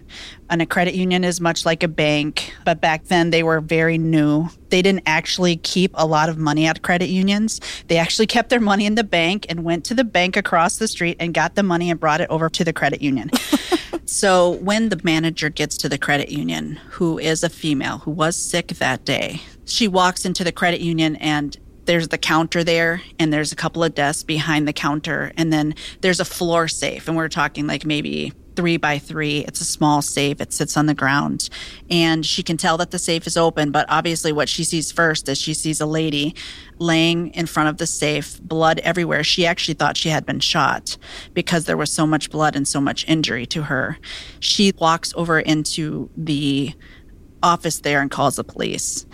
And 0.51 0.61
a 0.61 0.67
credit 0.67 0.95
union 0.95 1.25
is 1.25 1.41
much 1.41 1.65
like 1.65 1.83
a 1.83 1.89
bank, 1.89 2.53
but 2.67 2.83
back 2.83 3.05
then 3.05 3.31
they 3.31 3.43
were 3.43 3.63
very 3.63 3.97
new. 3.97 4.49
They 4.69 4.83
didn't 4.83 5.05
actually 5.07 5.57
keep 5.57 5.93
a 5.95 6.07
lot 6.07 6.29
of 6.29 6.37
money 6.37 6.67
at 6.67 6.83
credit 6.83 7.09
unions. 7.09 7.63
They 7.87 7.97
actually 7.97 8.27
kept 8.37 8.51
their 8.51 8.61
money 8.61 8.85
in 8.85 8.95
the 8.95 9.05
bank 9.05 9.47
and 9.49 9.65
went 9.65 9.87
to 9.87 9.95
the 9.95 10.05
bank 10.05 10.37
across 10.37 10.77
the 10.77 10.87
street 10.87 11.17
and 11.19 11.33
got 11.33 11.55
the 11.55 11.63
money 11.63 11.91
and 11.91 11.99
brought 11.99 12.21
it 12.21 12.29
over 12.29 12.51
to 12.51 12.63
the 12.63 12.75
credit 12.75 13.01
union. 13.01 13.31
so, 14.05 14.51
when 14.51 14.91
the 14.91 15.01
manager 15.03 15.49
gets 15.49 15.79
to 15.79 15.89
the 15.89 15.99
credit 15.99 16.31
union, 16.31 16.79
who 16.91 17.19
is 17.19 17.43
a 17.43 17.49
female 17.49 17.99
who 17.99 18.11
was 18.11 18.37
sick 18.37 18.69
that 18.69 19.07
day, 19.07 19.41
she 19.69 19.89
walks 19.89 20.25
into 20.25 20.45
the 20.45 20.53
credit 20.53 20.81
union 20.81 21.17
and 21.17 21.57
there's 21.89 22.09
the 22.09 22.19
counter 22.19 22.63
there 22.63 23.01
and 23.19 23.33
there's 23.33 23.51
a 23.51 23.57
couple 23.57 23.83
of 23.83 23.95
desks 23.95 24.23
behind 24.23 24.69
the 24.69 24.75
counter 24.75 25.33
and 25.39 25.51
then 25.51 25.75
there's 26.03 26.21
a 26.21 26.25
floor 26.25 26.69
safe. 26.69 27.09
And 27.09 27.17
we're 27.17 27.29
talking 27.29 27.67
like 27.67 27.87
maybe 27.87 28.35
three 28.57 28.77
by 28.77 28.99
three. 28.99 29.39
It's 29.47 29.63
a 29.63 29.65
small 29.65 30.03
safe. 30.03 30.39
It 30.41 30.53
sits 30.53 30.77
on 30.77 30.85
the 30.85 30.93
ground. 30.93 31.49
And 31.89 32.27
she 32.27 32.43
can 32.43 32.57
tell 32.57 32.77
that 32.77 32.91
the 32.91 32.99
safe 32.99 33.27
is 33.27 33.39
open 33.39 33.71
but 33.71 33.87
obviously 33.89 34.33
what 34.33 34.51
she 34.51 34.65
sees 34.65 34.93
first 34.93 35.31
is 35.31 35.39
she 35.39 35.55
sees 35.55 35.81
a 35.81 35.87
lady 35.87 36.35
laying 36.79 37.29
in 37.29 37.47
front 37.47 37.71
of 37.71 37.79
the 37.79 37.87
safe 37.87 38.39
blood 38.43 38.81
everywhere. 38.81 39.25
She 39.25 39.47
actually 39.47 39.75
thought 39.75 39.97
she 39.97 40.11
had 40.11 40.27
been 40.27 40.41
shot 40.41 40.99
because 41.33 41.65
there 41.65 41.77
was 41.79 41.91
so 41.91 42.07
much 42.07 42.31
blood 42.31 42.55
and 42.55 42.69
so 42.69 42.83
much 42.83 43.09
injury 43.09 43.47
to 43.47 43.63
her. 43.63 43.99
She 44.41 44.73
walks 44.79 45.15
over 45.17 45.41
into 45.41 46.11
the 46.19 46.75
office 47.43 47.81
there 47.81 48.01
and 48.01 48.11
calls 48.11 48.37
the 48.37 48.45
police 48.45 49.07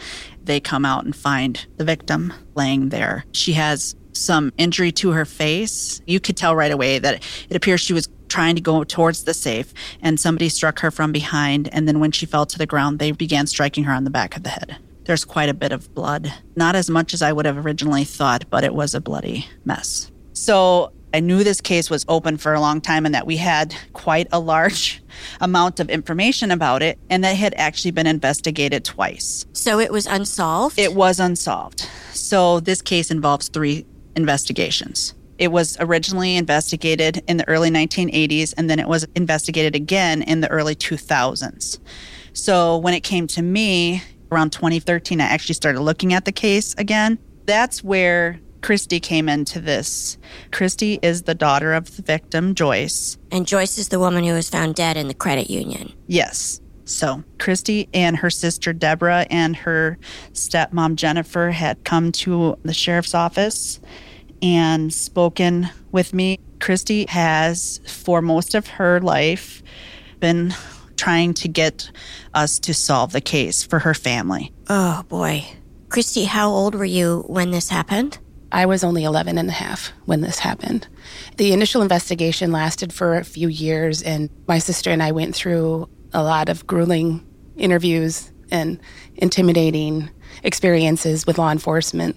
they 0.46 0.60
come 0.60 0.84
out 0.84 1.04
and 1.04 1.14
find 1.14 1.66
the 1.76 1.84
victim 1.84 2.32
laying 2.54 2.90
there. 2.90 3.24
She 3.32 3.54
has 3.54 3.96
some 4.12 4.52
injury 4.56 4.92
to 4.92 5.10
her 5.10 5.24
face. 5.24 6.00
You 6.06 6.20
could 6.20 6.36
tell 6.36 6.54
right 6.54 6.70
away 6.70 6.98
that 6.98 7.22
it 7.48 7.56
appears 7.56 7.80
she 7.80 7.92
was 7.92 8.08
trying 8.28 8.54
to 8.56 8.60
go 8.60 8.84
towards 8.84 9.24
the 9.24 9.34
safe 9.34 9.72
and 10.02 10.18
somebody 10.18 10.48
struck 10.48 10.80
her 10.80 10.90
from 10.90 11.12
behind. 11.12 11.68
And 11.72 11.86
then 11.86 12.00
when 12.00 12.12
she 12.12 12.26
fell 12.26 12.46
to 12.46 12.58
the 12.58 12.66
ground, 12.66 12.98
they 12.98 13.12
began 13.12 13.46
striking 13.46 13.84
her 13.84 13.92
on 13.92 14.04
the 14.04 14.10
back 14.10 14.36
of 14.36 14.42
the 14.42 14.50
head. 14.50 14.76
There's 15.04 15.24
quite 15.24 15.48
a 15.48 15.54
bit 15.54 15.72
of 15.72 15.92
blood. 15.94 16.32
Not 16.56 16.76
as 16.76 16.88
much 16.88 17.12
as 17.12 17.22
I 17.22 17.32
would 17.32 17.44
have 17.46 17.64
originally 17.64 18.04
thought, 18.04 18.44
but 18.50 18.64
it 18.64 18.74
was 18.74 18.94
a 18.94 19.00
bloody 19.00 19.46
mess. 19.64 20.10
So 20.32 20.92
I 21.14 21.20
knew 21.20 21.44
this 21.44 21.60
case 21.60 21.90
was 21.90 22.04
open 22.08 22.38
for 22.38 22.54
a 22.54 22.60
long 22.60 22.80
time 22.80 23.06
and 23.06 23.14
that 23.14 23.24
we 23.24 23.36
had 23.36 23.72
quite 23.92 24.26
a 24.32 24.40
large 24.40 25.00
amount 25.40 25.78
of 25.78 25.88
information 25.88 26.50
about 26.50 26.82
it 26.82 26.98
and 27.08 27.22
that 27.22 27.36
had 27.36 27.54
actually 27.54 27.92
been 27.92 28.08
investigated 28.08 28.84
twice. 28.84 29.46
So 29.52 29.78
it 29.78 29.92
was 29.92 30.08
unsolved? 30.08 30.76
It 30.76 30.92
was 30.92 31.20
unsolved. 31.20 31.88
So 32.12 32.58
this 32.58 32.82
case 32.82 33.12
involves 33.12 33.46
three 33.46 33.86
investigations. 34.16 35.14
It 35.38 35.52
was 35.52 35.76
originally 35.78 36.34
investigated 36.36 37.22
in 37.28 37.36
the 37.36 37.46
early 37.46 37.70
1980s 37.70 38.52
and 38.56 38.68
then 38.68 38.80
it 38.80 38.88
was 38.88 39.06
investigated 39.14 39.76
again 39.76 40.20
in 40.22 40.40
the 40.40 40.50
early 40.50 40.74
2000s. 40.74 41.78
So 42.32 42.76
when 42.78 42.92
it 42.92 43.04
came 43.04 43.28
to 43.28 43.42
me 43.42 44.02
around 44.32 44.50
2013, 44.50 45.20
I 45.20 45.26
actually 45.26 45.54
started 45.54 45.80
looking 45.80 46.12
at 46.12 46.24
the 46.24 46.32
case 46.32 46.74
again. 46.76 47.20
That's 47.46 47.84
where 47.84 48.40
Christy 48.64 48.98
came 48.98 49.28
into 49.28 49.60
this. 49.60 50.16
Christy 50.50 50.98
is 51.02 51.24
the 51.24 51.34
daughter 51.34 51.74
of 51.74 51.96
the 51.96 52.02
victim, 52.02 52.54
Joyce. 52.54 53.18
And 53.30 53.46
Joyce 53.46 53.76
is 53.76 53.90
the 53.90 53.98
woman 53.98 54.24
who 54.24 54.32
was 54.32 54.48
found 54.48 54.74
dead 54.74 54.96
in 54.96 55.06
the 55.06 55.12
credit 55.12 55.50
union. 55.50 55.92
Yes. 56.06 56.62
So, 56.86 57.24
Christy 57.38 57.90
and 57.92 58.16
her 58.16 58.30
sister 58.30 58.72
Deborah 58.72 59.26
and 59.28 59.54
her 59.54 59.98
stepmom 60.32 60.94
Jennifer 60.94 61.50
had 61.50 61.84
come 61.84 62.10
to 62.12 62.56
the 62.62 62.72
sheriff's 62.72 63.14
office 63.14 63.80
and 64.40 64.90
spoken 64.94 65.68
with 65.92 66.14
me. 66.14 66.40
Christy 66.58 67.04
has, 67.10 67.82
for 67.86 68.22
most 68.22 68.54
of 68.54 68.66
her 68.66 68.98
life, 68.98 69.62
been 70.20 70.54
trying 70.96 71.34
to 71.34 71.48
get 71.48 71.90
us 72.32 72.58
to 72.60 72.72
solve 72.72 73.12
the 73.12 73.20
case 73.20 73.62
for 73.62 73.80
her 73.80 73.92
family. 73.92 74.54
Oh, 74.70 75.02
boy. 75.10 75.44
Christy, 75.90 76.24
how 76.24 76.48
old 76.48 76.74
were 76.74 76.86
you 76.86 77.24
when 77.26 77.50
this 77.50 77.68
happened? 77.68 78.18
I 78.54 78.66
was 78.66 78.84
only 78.84 79.02
11 79.02 79.36
and 79.36 79.48
a 79.48 79.52
half 79.52 79.92
when 80.04 80.20
this 80.20 80.38
happened. 80.38 80.86
The 81.38 81.52
initial 81.52 81.82
investigation 81.82 82.52
lasted 82.52 82.92
for 82.92 83.16
a 83.16 83.24
few 83.24 83.48
years, 83.48 84.00
and 84.00 84.30
my 84.46 84.58
sister 84.58 84.92
and 84.92 85.02
I 85.02 85.10
went 85.10 85.34
through 85.34 85.88
a 86.12 86.22
lot 86.22 86.48
of 86.48 86.64
grueling 86.64 87.26
interviews 87.56 88.30
and 88.52 88.78
intimidating 89.16 90.08
experiences 90.44 91.26
with 91.26 91.36
law 91.36 91.50
enforcement 91.50 92.16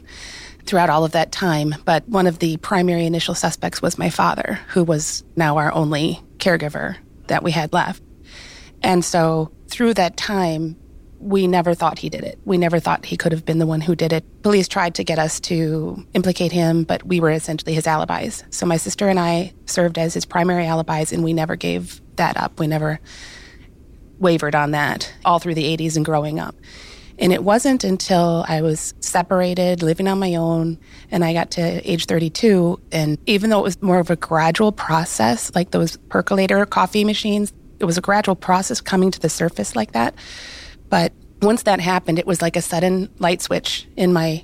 throughout 0.64 0.92
all 0.92 1.04
of 1.04 1.14
that 1.14 1.32
time. 1.32 1.74
But 1.86 2.08
one 2.08 2.28
of 2.28 2.38
the 2.38 2.58
primary 2.58 3.08
initial 3.08 3.34
suspects 3.34 3.82
was 3.82 3.98
my 3.98 4.12
father, 4.12 4.60
who 4.68 4.84
was 4.84 5.24
now 5.36 5.58
our 5.58 5.74
only 5.74 6.22
caregiver 6.38 6.98
that 7.30 7.42
we 7.42 7.50
had 7.50 7.74
left. 7.74 8.04
And 8.84 9.04
so 9.04 9.52
through 9.70 9.96
that 9.96 10.18
time, 10.18 10.76
we 11.20 11.48
never 11.48 11.74
thought 11.74 12.00
he 12.00 12.10
did 12.10 12.24
it. 12.24 12.40
We 12.46 12.58
never 12.58 12.80
thought 12.80 13.06
he 13.06 13.18
could 13.18 13.32
have 13.32 13.46
been 13.46 13.58
the 13.58 13.66
one 13.66 13.82
who 13.82 13.96
did 13.96 14.14
it. 14.14 14.24
Police 14.44 14.68
tried 14.68 14.96
to 14.96 15.04
get 15.04 15.18
us 15.18 15.40
to 15.42 16.06
implicate 16.14 16.52
him, 16.52 16.84
but 16.84 17.04
we 17.04 17.20
were 17.20 17.32
essentially 17.32 17.74
his 17.74 17.88
alibis. 17.88 18.44
So 18.50 18.66
my 18.66 18.78
sister 18.78 19.08
and 19.08 19.20
I 19.20 19.54
served 19.66 19.98
as 19.98 20.14
his 20.14 20.26
primary 20.26 20.66
alibis, 20.66 21.12
and 21.12 21.24
we 21.24 21.34
never 21.34 21.56
gave 21.56 22.02
that 22.18 22.38
up. 22.38 22.60
We 22.60 22.68
never 22.68 23.00
wavered 24.20 24.56
on 24.56 24.72
that 24.72 25.12
all 25.26 25.40
through 25.40 25.56
the 25.56 25.78
80s 25.78 25.96
and 25.96 26.06
growing 26.06 26.40
up. 26.40 26.56
And 27.20 27.34
it 27.34 27.44
wasn't 27.44 27.84
until 27.84 28.46
I 28.48 28.62
was 28.62 28.94
separated, 29.00 29.82
living 29.82 30.08
on 30.08 30.20
my 30.20 30.36
own, 30.36 30.78
and 31.10 31.26
I 31.26 31.34
got 31.34 31.50
to 31.52 31.90
age 31.90 32.06
32. 32.06 32.80
And 32.92 33.18
even 33.26 33.50
though 33.50 33.60
it 33.60 33.64
was 33.64 33.82
more 33.82 33.98
of 33.98 34.12
a 34.12 34.16
gradual 34.16 34.72
process, 34.72 35.54
like 35.56 35.72
those 35.72 35.98
percolator 36.10 36.64
coffee 36.68 37.04
machines, 37.04 37.54
it 37.80 37.86
was 37.86 37.98
a 37.98 38.02
gradual 38.02 38.36
process 38.36 38.82
coming 38.82 39.10
to 39.10 39.20
the 39.20 39.30
surface 39.30 39.76
like 39.76 39.94
that 39.94 40.14
but 40.90 41.14
once 41.42 41.64
that 41.64 41.80
happened, 41.80 42.20
it 42.20 42.26
was 42.26 42.42
like 42.42 42.56
a 42.56 42.62
sudden 42.62 43.10
light 43.20 43.42
switch 43.42 43.88
in 43.96 44.14
my 44.14 44.44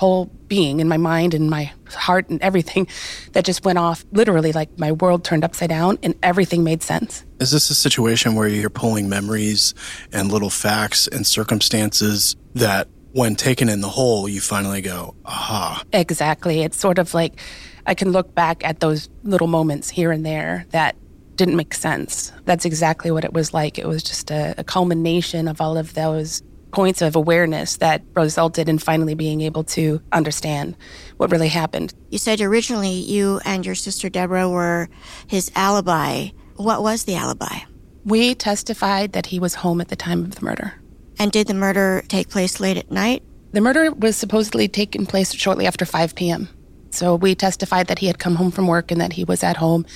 whole 0.00 0.26
being, 0.46 0.80
in 0.80 0.88
my 0.88 0.96
mind, 0.96 1.34
and 1.34 1.50
my 1.50 1.72
heart, 1.90 2.28
and 2.28 2.40
everything 2.40 2.86
that 3.32 3.44
just 3.44 3.64
went 3.64 3.78
off. 3.78 4.04
Literally, 4.12 4.52
like 4.52 4.78
my 4.78 4.92
world 4.92 5.24
turned 5.24 5.44
upside 5.44 5.68
down 5.68 5.98
and 6.02 6.14
everything 6.22 6.64
made 6.64 6.82
sense. 6.82 7.24
Is 7.40 7.50
this 7.50 7.70
a 7.70 7.74
situation 7.74 8.34
where 8.34 8.48
you're 8.48 8.70
pulling 8.70 9.08
memories 9.08 9.74
and 10.12 10.30
little 10.30 10.50
facts 10.50 11.06
and 11.08 11.26
circumstances 11.26 12.36
that, 12.54 12.88
when 13.12 13.34
taken 13.34 13.68
in 13.68 13.80
the 13.80 13.88
whole, 13.88 14.28
you 14.28 14.40
finally 14.40 14.82
go, 14.82 15.14
aha? 15.24 15.82
Exactly. 15.92 16.60
It's 16.62 16.78
sort 16.78 16.98
of 16.98 17.14
like 17.14 17.40
I 17.86 17.94
can 17.94 18.12
look 18.12 18.34
back 18.34 18.64
at 18.64 18.80
those 18.80 19.08
little 19.24 19.46
moments 19.46 19.88
here 19.88 20.12
and 20.12 20.24
there 20.24 20.66
that 20.70 20.94
didn't 21.38 21.56
make 21.56 21.72
sense. 21.72 22.32
That's 22.44 22.66
exactly 22.66 23.10
what 23.10 23.24
it 23.24 23.32
was 23.32 23.54
like. 23.54 23.78
It 23.78 23.86
was 23.86 24.02
just 24.02 24.30
a, 24.30 24.54
a 24.58 24.64
culmination 24.64 25.48
of 25.48 25.60
all 25.60 25.78
of 25.78 25.94
those 25.94 26.42
points 26.72 27.00
of 27.00 27.16
awareness 27.16 27.78
that 27.78 28.02
resulted 28.14 28.68
in 28.68 28.78
finally 28.78 29.14
being 29.14 29.40
able 29.40 29.64
to 29.64 30.02
understand 30.12 30.76
what 31.16 31.30
really 31.30 31.48
happened. 31.48 31.94
You 32.10 32.18
said 32.18 32.42
originally 32.42 32.90
you 32.90 33.40
and 33.46 33.64
your 33.64 33.74
sister 33.74 34.10
Deborah 34.10 34.50
were 34.50 34.90
his 35.26 35.50
alibi. 35.54 36.28
What 36.56 36.82
was 36.82 37.04
the 37.04 37.14
alibi? 37.14 37.60
We 38.04 38.34
testified 38.34 39.12
that 39.12 39.26
he 39.26 39.38
was 39.38 39.54
home 39.54 39.80
at 39.80 39.88
the 39.88 39.96
time 39.96 40.24
of 40.24 40.34
the 40.34 40.44
murder. 40.44 40.74
And 41.18 41.32
did 41.32 41.46
the 41.46 41.54
murder 41.54 42.04
take 42.08 42.28
place 42.28 42.60
late 42.60 42.76
at 42.76 42.90
night? 42.90 43.22
The 43.52 43.60
murder 43.60 43.92
was 43.92 44.16
supposedly 44.16 44.68
taking 44.68 45.06
place 45.06 45.32
shortly 45.32 45.66
after 45.66 45.86
5 45.86 46.14
p.m. 46.14 46.48
So 46.90 47.14
we 47.14 47.34
testified 47.34 47.86
that 47.86 47.98
he 47.98 48.06
had 48.06 48.18
come 48.18 48.34
home 48.34 48.50
from 48.50 48.66
work 48.66 48.90
and 48.90 49.00
that 49.00 49.12
he 49.12 49.24
was 49.24 49.42
at 49.42 49.56
home 49.56 49.86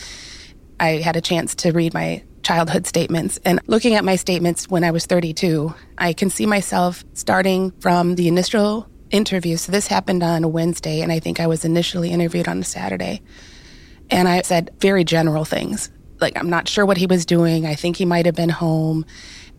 I 0.82 1.00
had 1.00 1.14
a 1.14 1.20
chance 1.20 1.54
to 1.54 1.70
read 1.70 1.94
my 1.94 2.24
childhood 2.42 2.88
statements. 2.88 3.38
And 3.44 3.60
looking 3.68 3.94
at 3.94 4.04
my 4.04 4.16
statements 4.16 4.68
when 4.68 4.82
I 4.82 4.90
was 4.90 5.06
32, 5.06 5.72
I 5.96 6.12
can 6.12 6.28
see 6.28 6.44
myself 6.44 7.04
starting 7.14 7.70
from 7.78 8.16
the 8.16 8.26
initial 8.26 8.88
interview. 9.12 9.56
So 9.58 9.70
this 9.70 9.86
happened 9.86 10.24
on 10.24 10.42
a 10.42 10.48
Wednesday, 10.48 11.00
and 11.00 11.12
I 11.12 11.20
think 11.20 11.38
I 11.38 11.46
was 11.46 11.64
initially 11.64 12.10
interviewed 12.10 12.48
on 12.48 12.58
a 12.58 12.64
Saturday. 12.64 13.22
And 14.10 14.26
I 14.26 14.42
said 14.42 14.70
very 14.80 15.04
general 15.04 15.44
things 15.44 15.88
like, 16.20 16.36
I'm 16.36 16.50
not 16.50 16.68
sure 16.68 16.84
what 16.84 16.96
he 16.96 17.06
was 17.06 17.24
doing. 17.26 17.64
I 17.64 17.76
think 17.76 17.96
he 17.96 18.04
might 18.04 18.26
have 18.26 18.34
been 18.34 18.48
home. 18.48 19.06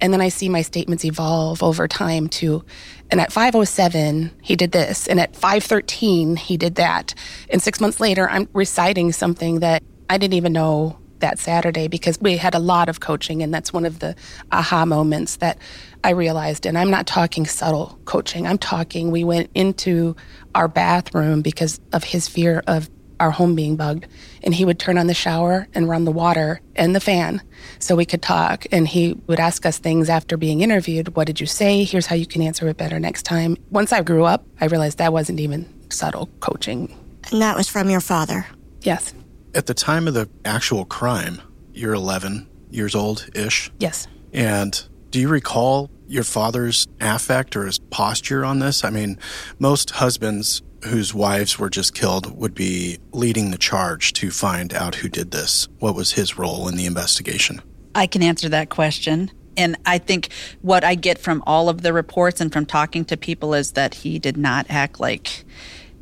And 0.01 0.11
then 0.11 0.19
I 0.19 0.27
see 0.27 0.49
my 0.49 0.61
statements 0.61 1.05
evolve 1.05 1.63
over 1.63 1.87
time 1.87 2.27
to, 2.29 2.65
and 3.11 3.21
at 3.21 3.31
507, 3.31 4.31
he 4.41 4.57
did 4.57 4.73
this. 4.73 5.07
And 5.07 5.21
at 5.21 5.35
513, 5.35 6.35
he 6.35 6.57
did 6.57 6.75
that. 6.75 7.13
And 7.49 7.61
six 7.61 7.79
months 7.79 8.01
later, 8.01 8.29
I'm 8.29 8.49
reciting 8.51 9.13
something 9.13 9.61
that 9.61 9.83
I 10.09 10.17
didn't 10.17 10.33
even 10.33 10.51
know 10.51 10.99
that 11.23 11.39
Saturday 11.39 11.87
because 11.87 12.19
we 12.19 12.37
had 12.37 12.53
a 12.53 12.59
lot 12.59 12.89
of 12.89 12.99
coaching, 12.99 13.41
and 13.41 13.53
that's 13.53 13.73
one 13.73 13.85
of 13.85 13.99
the 13.99 14.15
aha 14.51 14.85
moments 14.85 15.37
that 15.37 15.57
I 16.03 16.11
realized. 16.11 16.65
And 16.65 16.77
I'm 16.77 16.91
not 16.91 17.07
talking 17.07 17.45
subtle 17.45 17.97
coaching, 18.05 18.45
I'm 18.45 18.57
talking 18.57 19.09
we 19.09 19.23
went 19.23 19.49
into 19.55 20.15
our 20.53 20.67
bathroom 20.67 21.41
because 21.41 21.79
of 21.91 22.03
his 22.03 22.27
fear 22.27 22.61
of 22.67 22.89
our 23.19 23.31
home 23.31 23.55
being 23.55 23.77
bugged. 23.77 24.05
And 24.43 24.53
he 24.53 24.65
would 24.65 24.79
turn 24.79 24.97
on 24.97 25.07
the 25.07 25.13
shower 25.13 25.67
and 25.73 25.87
run 25.87 26.03
the 26.03 26.11
water 26.11 26.59
and 26.75 26.93
the 26.93 26.99
fan 26.99 27.41
so 27.79 27.95
we 27.95 28.05
could 28.05 28.21
talk. 28.21 28.65
And 28.71 28.85
he 28.85 29.13
would 29.27 29.39
ask 29.39 29.65
us 29.65 29.77
things 29.77 30.09
after 30.09 30.35
being 30.35 30.59
interviewed. 30.59 31.15
What 31.15 31.27
did 31.27 31.39
you 31.39 31.47
say? 31.47 31.85
Here's 31.85 32.05
how 32.05 32.15
you 32.15 32.25
can 32.25 32.41
answer 32.41 32.67
it 32.67 32.75
better 32.75 32.99
next 32.99 33.23
time. 33.23 33.55
Once 33.69 33.93
I 33.93 34.01
grew 34.01 34.25
up, 34.25 34.45
I 34.59 34.65
realized 34.65 34.97
that 34.97 35.13
wasn't 35.13 35.39
even 35.39 35.71
subtle 35.89 36.29
coaching. 36.41 36.93
And 37.31 37.41
that 37.41 37.55
was 37.55 37.69
from 37.69 37.89
your 37.89 38.01
father. 38.01 38.45
Yes. 38.81 39.13
At 39.55 39.67
the 39.67 39.75
time 39.75 40.07
of 40.07 40.15
the 40.15 40.27
actual 40.45 40.83
crime, 40.83 41.39
you're 41.73 41.93
11 41.93 42.49
years 42.71 42.95
old 42.95 43.29
ish. 43.35 43.71
Yes. 43.79 44.07
And 44.33 44.83
do 45.11 45.19
you 45.19 45.29
recall 45.29 45.91
your 46.07 46.23
father's 46.23 46.87
affect 46.99 47.55
or 47.55 47.67
his 47.67 47.77
posture 47.77 48.43
on 48.43 48.57
this? 48.57 48.83
I 48.83 48.89
mean, 48.89 49.19
most 49.59 49.91
husbands 49.91 50.63
whose 50.85 51.13
wives 51.13 51.59
were 51.59 51.69
just 51.69 51.93
killed 51.93 52.35
would 52.35 52.55
be 52.55 52.97
leading 53.11 53.51
the 53.51 53.59
charge 53.59 54.13
to 54.13 54.31
find 54.31 54.73
out 54.73 54.95
who 54.95 55.07
did 55.07 55.29
this. 55.29 55.67
What 55.77 55.93
was 55.93 56.13
his 56.13 56.35
role 56.35 56.67
in 56.67 56.75
the 56.75 56.87
investigation? 56.87 57.61
I 57.93 58.07
can 58.07 58.23
answer 58.23 58.49
that 58.49 58.69
question. 58.69 59.31
And 59.55 59.77
I 59.85 59.99
think 59.99 60.29
what 60.63 60.83
I 60.83 60.95
get 60.95 61.19
from 61.19 61.43
all 61.45 61.69
of 61.69 61.83
the 61.83 61.93
reports 61.93 62.41
and 62.41 62.51
from 62.51 62.65
talking 62.65 63.05
to 63.05 63.17
people 63.17 63.53
is 63.53 63.73
that 63.73 63.93
he 63.93 64.17
did 64.17 64.35
not 64.35 64.65
act 64.67 64.99
like 64.99 65.45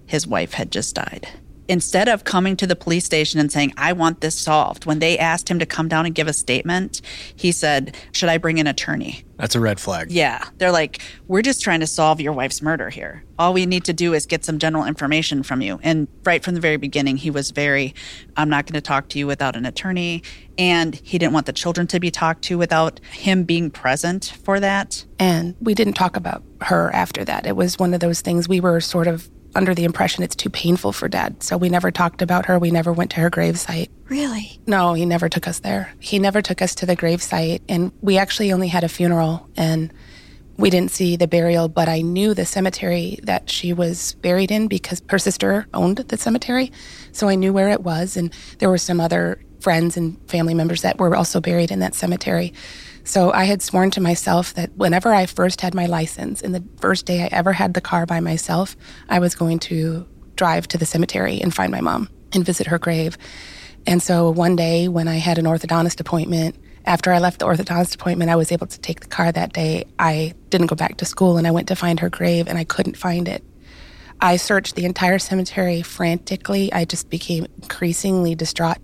his 0.05 0.25
wife 0.25 0.53
had 0.53 0.72
just 0.72 0.96
died 0.96 1.27
instead 1.72 2.10
of 2.10 2.25
coming 2.25 2.58
to 2.58 2.68
the 2.68 2.75
police 2.75 3.06
station 3.06 3.40
and 3.40 3.50
saying, 3.50 3.74
I 3.78 3.94
want 3.94 4.20
this 4.20 4.36
solved, 4.36 4.86
when 4.86 5.00
they 5.00 5.18
asked 5.18 5.50
him 5.50 5.58
to 5.60 5.66
come 5.66 5.88
down 5.88 6.06
and 6.06 6.13
give 6.13 6.28
a 6.28 6.34
statement, 6.34 7.00
he 7.34 7.54
said, 7.54 7.96
Should 8.12 8.28
I 8.28 8.38
bring 8.38 8.60
an 8.60 8.68
attorney? 8.68 9.24
That's 9.38 9.56
a 9.56 9.62
red 9.62 9.80
flag. 9.80 10.12
Yeah. 10.12 10.44
They're 10.58 10.74
like, 10.74 11.00
We're 11.30 11.42
just 11.42 11.62
trying 11.62 11.80
to 11.80 11.88
solve 11.88 12.20
your 12.20 12.34
wife's 12.34 12.62
murder 12.62 12.90
here. 12.90 13.24
All 13.40 13.54
we 13.54 13.66
need 13.66 13.86
to 13.86 13.94
do 13.94 14.13
is 14.13 14.25
get 14.25 14.44
some 14.44 14.60
general 14.60 14.84
information 14.84 15.44
from 15.44 15.62
you. 15.62 15.80
And 15.82 16.10
right 16.25 16.44
from 16.44 16.56
the 16.56 16.60
very 16.60 16.75
beginning, 16.75 17.16
he 17.16 17.32
was 17.32 17.51
very, 17.51 17.96
I'm 18.36 18.50
not 18.50 18.66
going 18.66 18.74
to 18.74 18.82
talk 18.82 19.08
to 19.10 19.20
you 19.20 19.25
without 19.25 19.56
an 19.56 19.66
attorney. 19.66 20.24
And 20.58 20.96
he 20.96 21.18
didn't 21.18 21.34
want 21.34 21.46
the 21.46 21.54
children 21.54 21.88
to 21.88 22.01
be 22.01 22.12
talked 22.12 22.42
to 22.44 22.58
without 22.58 23.00
him 23.13 23.46
being 23.46 23.72
present 23.72 24.34
for 24.44 24.60
that. 24.60 25.06
And 25.20 25.56
we 25.62 25.74
didn't 25.74 25.94
talk 25.94 26.18
about 26.18 26.44
her 26.63 26.94
after 26.94 27.24
that. 27.24 27.46
It 27.46 27.56
was 27.56 27.80
one 27.80 27.94
of 27.94 28.01
those 28.01 28.20
things 28.20 28.50
we 28.50 28.60
were 28.60 28.82
sort 28.82 29.08
of 29.08 29.30
under 29.55 29.74
the 29.74 29.84
impression 29.84 30.24
it's 30.24 30.36
too 30.36 30.50
painful 30.50 30.91
for 30.91 31.08
dad. 31.08 31.43
So 31.43 31.58
we 31.58 31.70
never 31.70 31.91
talked 31.91 32.22
about 32.22 32.46
her. 32.46 32.58
We 32.58 32.72
never 32.72 32.93
went 32.93 33.12
to 33.12 33.20
her 33.22 33.29
gravesite. 33.29 33.89
Really? 34.05 34.60
No, 34.65 34.93
he 34.93 35.05
never 35.05 35.29
took 35.29 35.48
us 35.48 35.60
there. 35.60 35.93
He 36.00 36.20
never 36.20 36.41
took 36.41 36.62
us 36.62 36.75
to 36.75 36.86
the 36.86 36.96
gravesite. 36.96 37.62
And 37.67 37.91
we 38.01 38.17
actually 38.17 38.51
only 38.51 38.67
had 38.67 38.84
a 38.84 38.89
funeral 38.89 39.50
and 39.55 39.93
we 40.58 40.70
didn't 40.70 40.91
see 40.91 41.15
the 41.15 41.27
burial, 41.27 41.70
but 41.70 41.89
I 41.89 42.01
knew 42.01 42.34
the 42.34 42.46
cemetery 42.46 43.20
that 43.24 43.50
she 43.50 43.74
was 43.74 44.13
buried 44.15 44.51
in 44.51 44.67
because 44.67 45.01
her 45.10 45.17
sister 45.17 45.65
owned 45.74 45.98
the 45.98 46.17
cemetery. 46.17 46.72
So 47.13 47.27
I 47.27 47.36
knew 47.36 47.51
where 47.51 47.70
it 47.70 47.81
was. 47.81 48.15
And 48.15 48.34
there 48.60 48.70
were 48.70 48.77
some 48.77 49.00
other 49.00 49.41
friends 49.60 49.98
and 49.98 50.17
family 50.29 50.53
members 50.53 50.81
that 50.81 51.00
were 51.00 51.15
also 51.15 51.39
buried 51.41 51.72
in 51.72 51.79
that 51.79 51.96
cemetery. 51.96 52.53
So 53.03 53.31
I 53.31 53.46
had 53.46 53.62
sworn 53.62 53.91
to 53.91 54.01
myself 54.01 54.53
that 54.53 54.75
whenever 54.75 55.13
I 55.13 55.25
first 55.25 55.62
had 55.62 55.74
my 55.74 55.86
license 55.86 56.41
and 56.41 56.53
the 56.53 56.63
first 56.79 57.05
day 57.05 57.24
I 57.24 57.29
ever 57.31 57.53
had 57.53 57.74
the 57.74 57.81
car 57.81 58.05
by 58.05 58.20
myself, 58.20 58.75
I 59.10 59.20
was 59.20 59.36
going 59.36 59.60
to 59.60 60.08
drive 60.36 60.67
to 60.70 60.77
the 60.77 60.86
cemetery 60.86 61.41
and 61.41 61.53
find 61.53 61.72
my 61.72 61.81
mom 61.81 62.10
and 62.34 62.46
visit 62.46 62.67
her 62.67 62.79
grave. 62.79 63.17
And 63.88 64.01
so 64.01 64.29
one 64.29 64.55
day 64.55 64.88
when 64.88 65.08
I 65.08 65.17
had 65.17 65.38
an 65.38 65.46
orthodontist 65.46 66.00
appointment, 66.00 66.55
after 66.86 67.12
I 67.12 67.20
left 67.20 67.39
the 67.39 67.46
orthodontist 67.46 67.96
appointment, 67.96 68.31
I 68.31 68.36
was 68.36 68.51
able 68.51 68.67
to 68.67 68.79
take 68.79 69.01
the 69.01 69.08
car 69.08 69.31
that 69.31 69.53
day. 69.53 69.86
I 70.00 70.34
didn't 70.50 70.67
go 70.67 70.75
back 70.75 70.98
to 70.98 71.05
school 71.05 71.38
and 71.38 71.48
I 71.48 71.51
went 71.51 71.67
to 71.70 71.75
find 71.75 72.00
her 72.00 72.10
grave 72.10 72.48
and 72.48 72.58
I 72.58 72.63
couldn't 72.63 72.98
find 72.98 73.27
it. 73.27 73.43
I 74.20 74.38
searched 74.38 74.75
the 74.75 74.86
entire 74.86 75.17
cemetery 75.17 75.81
frantically. 75.81 76.72
I 76.72 76.86
just 76.86 77.10
became 77.10 77.48
increasingly 77.62 78.36
distraught. 78.36 78.77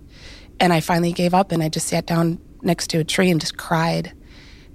And 0.60 0.72
I 0.72 0.80
finally 0.80 1.12
gave 1.12 1.34
up 1.34 1.52
and 1.52 1.62
I 1.62 1.68
just 1.68 1.86
sat 1.86 2.06
down 2.06 2.40
next 2.62 2.88
to 2.90 2.98
a 2.98 3.04
tree 3.04 3.30
and 3.30 3.40
just 3.40 3.56
cried. 3.56 4.12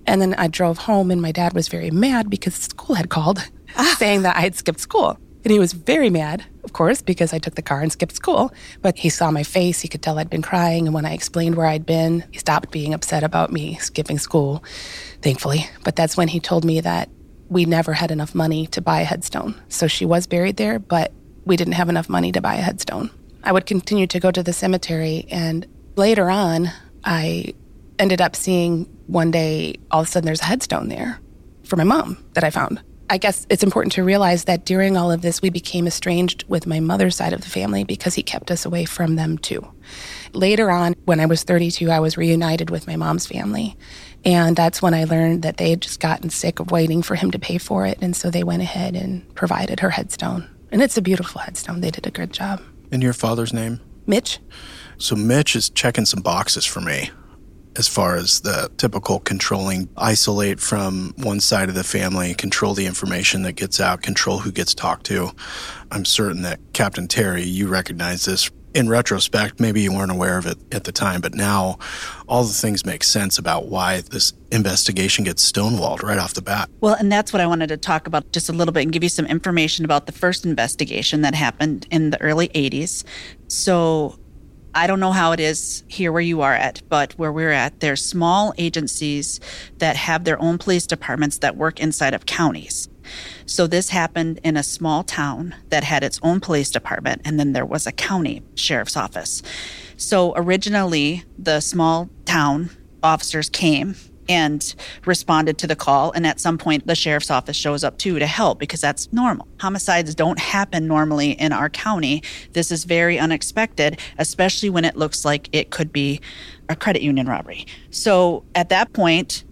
And 0.06 0.22
then 0.22 0.34
I 0.36 0.48
drove 0.48 0.80
home, 0.80 1.12
and 1.12 1.22
my 1.22 1.32
dad 1.32 1.54
was 1.54 1.68
very 1.68 1.92
mad 1.92 2.30
because 2.30 2.56
school 2.56 2.96
had 2.96 3.10
called 3.10 3.50
ah. 3.78 3.96
saying 4.00 4.24
that 4.24 4.36
I 4.36 4.42
had 4.42 4.56
skipped 4.56 4.80
school. 4.80 5.18
And 5.44 5.52
he 5.52 5.60
was 5.60 5.74
very 5.74 6.10
mad, 6.10 6.46
of 6.64 6.72
course, 6.72 7.02
because 7.02 7.34
I 7.34 7.40
took 7.40 7.56
the 7.56 7.62
car 7.62 7.82
and 7.82 7.92
skipped 7.92 8.16
school. 8.16 8.54
But 8.82 8.98
he 8.98 9.10
saw 9.10 9.30
my 9.30 9.44
face. 9.44 9.82
He 9.82 9.90
could 9.90 10.02
tell 10.02 10.18
I'd 10.18 10.30
been 10.30 10.42
crying. 10.42 10.88
And 10.88 10.94
when 10.94 11.06
I 11.06 11.14
explained 11.14 11.56
where 11.56 11.66
I'd 11.66 11.86
been, 11.86 12.24
he 12.32 12.40
stopped 12.40 12.72
being 12.72 12.94
upset 12.94 13.24
about 13.24 13.52
me 13.52 13.76
skipping 13.80 14.20
school, 14.20 14.64
thankfully. 15.22 15.70
But 15.84 15.98
that's 15.98 16.16
when 16.16 16.30
he 16.30 16.40
told 16.40 16.64
me 16.64 16.80
that 16.80 17.10
we 17.50 17.66
never 17.66 17.92
had 17.92 18.10
enough 18.10 18.34
money 18.34 18.68
to 18.68 18.82
buy 18.82 19.02
a 19.02 19.06
headstone. 19.06 19.54
So 19.68 19.88
she 19.88 20.06
was 20.06 20.28
buried 20.28 20.56
there, 20.56 20.80
but 20.80 21.12
we 21.46 21.58
didn't 21.58 21.74
have 21.74 21.90
enough 21.90 22.08
money 22.08 22.32
to 22.32 22.42
buy 22.42 22.56
a 22.56 22.62
headstone. 22.62 23.12
I 23.44 23.52
would 23.52 23.66
continue 23.66 24.08
to 24.08 24.20
go 24.22 24.32
to 24.32 24.42
the 24.42 24.54
cemetery. 24.54 25.26
And 25.30 25.68
later 25.98 26.30
on, 26.30 26.72
I 27.04 27.54
ended 28.00 28.22
up 28.22 28.36
seeing 28.36 28.86
one 29.08 29.32
day, 29.32 29.76
all 29.92 30.02
of 30.02 30.08
a 30.08 30.10
sudden, 30.10 30.26
there's 30.26 30.42
a 30.42 30.46
headstone 30.46 30.90
there 30.90 31.20
for 31.64 31.76
my 31.76 31.84
mom 31.84 32.24
that 32.34 32.44
I 32.44 32.50
found. 32.50 32.82
I 33.10 33.18
guess 33.18 33.46
it's 33.50 33.64
important 33.64 33.92
to 33.94 34.04
realize 34.04 34.46
that 34.46 34.66
during 34.66 34.98
all 34.98 35.12
of 35.12 35.22
this, 35.22 35.42
we 35.42 35.50
became 35.50 35.86
estranged 35.86 36.46
with 36.48 36.66
my 36.66 36.80
mother's 36.80 37.16
side 37.16 37.34
of 37.34 37.42
the 37.42 37.50
family 37.50 37.84
because 37.84 38.16
he 38.16 38.24
kept 38.24 38.50
us 38.50 38.66
away 38.66 38.86
from 38.86 39.16
them 39.16 39.38
too. 39.38 39.68
Later 40.34 40.72
on, 40.72 40.96
when 41.06 41.20
I 41.20 41.26
was 41.26 41.44
32, 41.44 41.92
I 41.92 42.00
was 42.00 42.18
reunited 42.18 42.70
with 42.70 42.88
my 42.88 42.96
mom's 42.96 43.28
family. 43.28 43.78
And 44.26 44.56
that's 44.56 44.82
when 44.82 44.94
I 44.94 45.04
learned 45.04 45.44
that 45.44 45.58
they 45.58 45.70
had 45.70 45.82
just 45.82 46.00
gotten 46.00 46.30
sick 46.30 46.60
of 46.60 46.72
waiting 46.72 47.02
for 47.02 47.16
him 47.16 47.30
to 47.32 47.40
pay 47.40 47.58
for 47.58 47.86
it. 47.86 48.00
And 48.02 48.16
so 48.16 48.30
they 48.30 48.44
went 48.44 48.62
ahead 48.62 48.96
and 48.96 49.36
provided 49.36 49.82
her 49.82 49.90
headstone. 49.90 50.50
And 50.72 50.82
it's 50.82 50.98
a 50.98 51.02
beautiful 51.02 51.42
headstone. 51.42 51.82
They 51.82 51.92
did 51.92 52.08
a 52.08 52.12
good 52.12 52.32
job. 52.32 52.62
And 52.92 53.04
your 53.04 53.14
father's 53.14 53.54
name? 53.54 53.80
Mitch. 54.08 54.40
So 54.98 55.16
Mitch 55.16 55.56
is 55.56 55.70
checking 55.70 56.06
some 56.06 56.22
boxes 56.22 56.66
for 56.66 56.82
me 56.82 57.12
as 57.76 57.88
far 57.88 58.16
as 58.16 58.42
the 58.42 58.72
typical 58.78 59.20
controlling, 59.20 59.90
isolate 59.98 60.60
from 60.60 61.14
one 61.18 61.40
side 61.40 61.70
of 61.70 61.76
the 61.76 61.84
family, 61.84 62.34
control 62.34 62.74
the 62.74 62.86
information 62.86 63.44
that 63.44 63.54
gets 63.54 63.80
out, 63.80 64.02
control 64.02 64.40
who 64.40 64.52
gets 64.52 64.74
talked 64.74 65.06
to. 65.08 65.32
I'm 65.92 66.06
certain 66.06 66.42
that 66.44 66.60
Captain 66.74 67.08
Terry, 67.08 67.44
you 67.44 67.68
recognize 67.68 68.26
this. 68.26 68.50
In 68.76 68.90
retrospect, 68.90 69.60
maybe 69.60 69.82
you 69.82 69.94
weren't 69.94 70.10
aware 70.10 70.40
of 70.40 70.48
it 70.48 70.58
at 70.74 70.86
the 70.86 70.92
time, 70.92 71.22
but 71.22 71.36
now 71.36 71.78
all 72.28 72.44
the 72.44 72.54
things 72.54 72.88
make 72.88 73.04
sense 73.04 73.38
about 73.38 73.68
why 73.68 74.02
this 74.02 74.34
investigation 74.52 75.24
gets 75.24 75.52
stonewalled 75.52 76.02
right 76.02 76.18
off 76.18 76.34
the 76.34 76.42
bat. 76.42 76.72
Well, 76.82 76.96
and 76.96 77.12
that's 77.12 77.32
what 77.32 77.40
I 77.40 77.46
wanted 77.46 77.68
to 77.68 77.78
talk 77.78 78.08
about 78.08 78.32
just 78.32 78.50
a 78.50 78.52
little 78.52 78.72
bit 78.72 78.82
and 78.82 78.92
give 78.92 79.04
you 79.04 79.10
some 79.10 79.28
information 79.28 79.86
about 79.86 80.08
the 80.08 80.12
first 80.12 80.44
investigation 80.44 81.22
that 81.22 81.36
happened 81.36 81.86
in 81.92 82.10
the 82.10 82.20
early 82.20 82.48
80s. 82.50 83.04
So, 83.48 84.18
I 84.76 84.88
don't 84.88 85.00
know 85.00 85.12
how 85.12 85.34
it 85.34 85.40
is 85.40 85.84
here 85.88 86.12
where 86.12 86.22
you 86.22 86.42
are 86.42 86.54
at, 86.54 86.82
but 86.90 87.14
where 87.14 87.32
we're 87.32 87.52
at, 87.52 87.80
there's 87.80 88.04
small 88.04 88.54
agencies 88.58 89.40
that 89.78 89.96
have 89.96 90.24
their 90.24 90.42
own 90.42 90.58
police 90.58 90.88
departments 90.88 91.38
that 91.40 91.56
work 91.56 91.80
inside 91.80 92.14
of 92.14 92.26
counties. 92.26 92.90
So 93.46 93.68
this 93.68 93.90
happened 93.90 94.40
in 94.44 94.58
a 94.58 94.64
small 94.64 95.04
town 95.04 95.54
that 95.70 95.84
had 95.84 96.04
its 96.04 96.20
own 96.24 96.40
police 96.40 96.72
department, 96.72 97.22
and 97.26 97.40
then 97.40 97.54
there 97.54 97.66
was 97.66 97.86
a 97.86 97.92
county 97.92 98.42
sheriff's 98.56 98.98
office. 98.98 99.44
So 99.98 100.34
originally, 100.36 101.24
the 101.38 101.60
small 101.60 102.10
town 102.26 102.72
officers 103.04 103.50
came 103.50 103.96
and 104.30 104.76
responded 105.06 105.58
to 105.60 105.68
the 105.68 105.76
call. 105.76 106.12
And 106.12 106.26
at 106.26 106.40
some 106.40 106.58
point, 106.58 106.88
the 106.88 106.96
sheriff's 106.96 107.32
office 107.32 107.58
shows 107.58 107.84
up 107.84 107.98
too 107.98 108.20
to 108.20 108.28
help 108.28 108.60
because 108.60 108.82
that's 108.82 109.12
normal. 109.12 109.48
Homicides 109.60 110.16
don't 110.16 110.40
happen 110.40 110.88
normally 110.88 111.32
in 111.32 111.52
our 111.52 111.70
county. 111.70 112.24
This 112.54 112.72
is 112.72 112.84
very 112.84 113.20
unexpected, 113.20 114.00
especially 114.18 114.70
when 114.70 114.86
it 114.86 114.96
looks 114.96 115.26
like 115.26 115.50
it 115.52 115.70
could 115.70 115.92
be 115.92 116.22
a 116.70 116.76
credit 116.76 117.02
union 117.02 117.28
robbery. 117.28 117.66
So 117.92 118.44
at 118.56 118.70
that 118.70 118.94
point, 118.94 119.44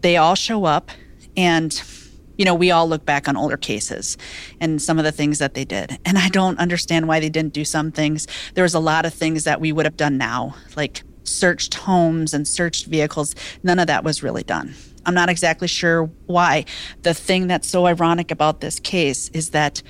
they 0.00 0.16
all 0.16 0.34
show 0.34 0.64
up 0.64 0.90
and 1.36 1.82
you 2.36 2.44
know, 2.44 2.54
we 2.54 2.70
all 2.70 2.88
look 2.88 3.04
back 3.04 3.28
on 3.28 3.36
older 3.36 3.56
cases 3.56 4.18
and 4.60 4.82
some 4.82 4.98
of 4.98 5.04
the 5.04 5.12
things 5.12 5.38
that 5.38 5.54
they 5.54 5.64
did. 5.64 5.98
And 6.04 6.18
I 6.18 6.28
don't 6.28 6.58
understand 6.58 7.06
why 7.06 7.20
they 7.20 7.28
didn't 7.28 7.52
do 7.52 7.64
some 7.64 7.92
things. 7.92 8.26
There 8.54 8.64
was 8.64 8.74
a 8.74 8.80
lot 8.80 9.06
of 9.06 9.14
things 9.14 9.44
that 9.44 9.60
we 9.60 9.72
would 9.72 9.86
have 9.86 9.96
done 9.96 10.18
now, 10.18 10.56
like 10.76 11.02
searched 11.24 11.74
homes 11.74 12.32
and 12.32 12.46
searched 12.46 12.86
vehicles. 12.86 13.34
None 13.62 13.78
of 13.78 13.86
that 13.88 14.04
was 14.04 14.22
really 14.22 14.42
done. 14.42 14.74
I'm 15.06 15.14
not 15.14 15.28
exactly 15.28 15.68
sure 15.68 16.04
why. 16.26 16.64
The 17.02 17.14
thing 17.14 17.46
that's 17.46 17.68
so 17.68 17.86
ironic 17.86 18.30
about 18.30 18.60
this 18.60 18.80
case 18.80 19.28
is 19.30 19.50
that 19.50 19.82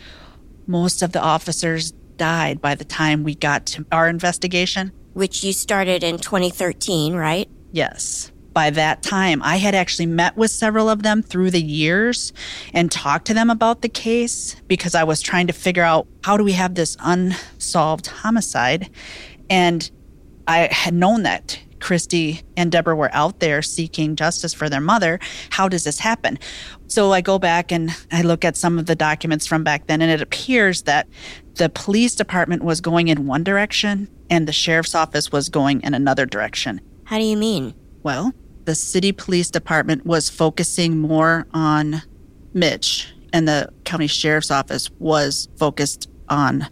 most 0.66 1.02
of 1.02 1.12
the 1.12 1.20
officers 1.20 1.92
died 2.16 2.60
by 2.60 2.74
the 2.74 2.84
time 2.84 3.22
we 3.22 3.34
got 3.34 3.66
to 3.66 3.86
our 3.92 4.08
investigation. 4.08 4.92
Which 5.12 5.44
you 5.44 5.52
started 5.52 6.02
in 6.02 6.18
2013, 6.18 7.14
right? 7.14 7.48
Yes. 7.72 8.32
By 8.52 8.70
that 8.70 9.02
time, 9.02 9.42
I 9.42 9.56
had 9.56 9.74
actually 9.74 10.06
met 10.06 10.36
with 10.36 10.50
several 10.50 10.88
of 10.88 11.02
them 11.02 11.22
through 11.22 11.50
the 11.50 11.62
years 11.62 12.32
and 12.72 12.90
talked 12.90 13.26
to 13.26 13.34
them 13.34 13.50
about 13.50 13.82
the 13.82 13.88
case 13.88 14.54
because 14.68 14.94
I 14.94 15.02
was 15.02 15.20
trying 15.20 15.48
to 15.48 15.52
figure 15.52 15.82
out 15.82 16.06
how 16.22 16.36
do 16.36 16.44
we 16.44 16.52
have 16.52 16.74
this 16.76 16.96
unsolved 17.00 18.06
homicide. 18.06 18.90
And 19.50 19.90
I 20.46 20.68
had 20.70 20.94
known 20.94 21.22
that 21.22 21.58
Christy 21.80 22.42
and 22.56 22.72
Deborah 22.72 22.96
were 22.96 23.14
out 23.14 23.40
there 23.40 23.60
seeking 23.60 24.16
justice 24.16 24.54
for 24.54 24.70
their 24.70 24.80
mother. 24.80 25.18
How 25.50 25.68
does 25.68 25.84
this 25.84 25.98
happen? 25.98 26.38
So 26.86 27.12
I 27.12 27.20
go 27.20 27.38
back 27.38 27.70
and 27.70 27.90
I 28.10 28.22
look 28.22 28.44
at 28.44 28.56
some 28.56 28.78
of 28.78 28.86
the 28.86 28.94
documents 28.94 29.46
from 29.46 29.64
back 29.64 29.86
then, 29.86 30.00
and 30.00 30.10
it 30.10 30.22
appears 30.22 30.82
that 30.82 31.06
the 31.56 31.68
police 31.68 32.14
department 32.14 32.64
was 32.64 32.80
going 32.80 33.08
in 33.08 33.26
one 33.26 33.44
direction 33.44 34.08
and 34.30 34.48
the 34.48 34.52
sheriff's 34.52 34.94
office 34.94 35.30
was 35.30 35.48
going 35.48 35.82
in 35.82 35.92
another 35.92 36.24
direction. 36.24 36.80
How 37.04 37.18
do 37.18 37.24
you 37.24 37.36
mean? 37.36 37.74
Well, 38.02 38.32
the 38.64 38.74
city 38.74 39.12
police 39.12 39.50
department 39.50 40.06
was 40.06 40.30
focusing 40.30 40.98
more 40.98 41.46
on 41.52 42.02
Mitch, 42.54 43.12
and 43.32 43.46
the 43.46 43.68
county 43.84 44.06
sheriff's 44.06 44.50
office 44.50 44.90
was 44.98 45.48
focused 45.58 46.08
on 46.28 46.66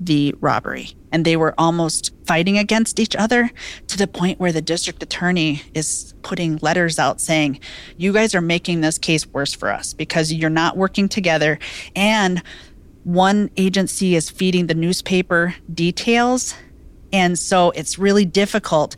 the 0.00 0.34
robbery. 0.40 0.90
And 1.16 1.24
they 1.24 1.38
were 1.38 1.54
almost 1.56 2.12
fighting 2.26 2.58
against 2.58 3.00
each 3.00 3.16
other 3.16 3.50
to 3.86 3.96
the 3.96 4.06
point 4.06 4.38
where 4.38 4.52
the 4.52 4.60
district 4.60 5.02
attorney 5.02 5.62
is 5.72 6.12
putting 6.20 6.58
letters 6.58 6.98
out 6.98 7.22
saying, 7.22 7.58
You 7.96 8.12
guys 8.12 8.34
are 8.34 8.42
making 8.42 8.82
this 8.82 8.98
case 8.98 9.26
worse 9.26 9.54
for 9.54 9.72
us 9.72 9.94
because 9.94 10.30
you're 10.30 10.50
not 10.50 10.76
working 10.76 11.08
together. 11.08 11.58
And 11.94 12.42
one 13.04 13.48
agency 13.56 14.14
is 14.14 14.28
feeding 14.28 14.66
the 14.66 14.74
newspaper 14.74 15.54
details. 15.72 16.54
And 17.14 17.38
so 17.38 17.70
it's 17.70 17.98
really 17.98 18.26
difficult. 18.26 18.96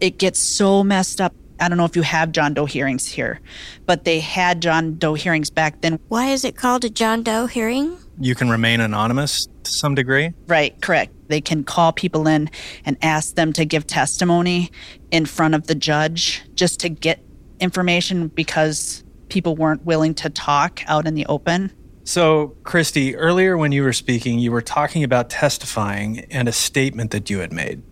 It 0.00 0.18
gets 0.18 0.40
so 0.40 0.82
messed 0.82 1.20
up. 1.20 1.32
I 1.60 1.68
don't 1.68 1.78
know 1.78 1.84
if 1.84 1.94
you 1.94 2.02
have 2.02 2.32
John 2.32 2.54
Doe 2.54 2.66
hearings 2.66 3.06
here, 3.06 3.38
but 3.86 4.02
they 4.02 4.18
had 4.18 4.60
John 4.60 4.98
Doe 4.98 5.14
hearings 5.14 5.48
back 5.48 5.80
then. 5.80 6.00
Why 6.08 6.30
is 6.30 6.44
it 6.44 6.56
called 6.56 6.84
a 6.84 6.90
John 6.90 7.22
Doe 7.22 7.46
hearing? 7.46 7.98
You 8.18 8.34
can 8.34 8.50
remain 8.50 8.80
anonymous 8.80 9.48
to 9.64 9.70
some 9.70 9.94
degree. 9.94 10.32
Right, 10.46 10.80
correct. 10.80 11.12
They 11.28 11.40
can 11.40 11.64
call 11.64 11.92
people 11.92 12.28
in 12.28 12.50
and 12.84 12.96
ask 13.02 13.34
them 13.34 13.52
to 13.54 13.64
give 13.64 13.86
testimony 13.86 14.70
in 15.10 15.26
front 15.26 15.54
of 15.54 15.66
the 15.66 15.74
judge 15.74 16.42
just 16.54 16.80
to 16.80 16.88
get 16.88 17.24
information 17.58 18.28
because 18.28 19.02
people 19.28 19.56
weren't 19.56 19.84
willing 19.84 20.14
to 20.14 20.28
talk 20.28 20.82
out 20.86 21.06
in 21.06 21.14
the 21.14 21.24
open. 21.26 21.72
So, 22.04 22.56
Christy, 22.64 23.16
earlier 23.16 23.56
when 23.56 23.72
you 23.72 23.84
were 23.84 23.92
speaking, 23.92 24.40
you 24.40 24.50
were 24.50 24.60
talking 24.60 25.04
about 25.04 25.30
testifying 25.30 26.20
and 26.30 26.48
a 26.48 26.52
statement 26.52 27.12
that 27.12 27.30
you 27.30 27.38
had 27.38 27.52
made. 27.52 27.82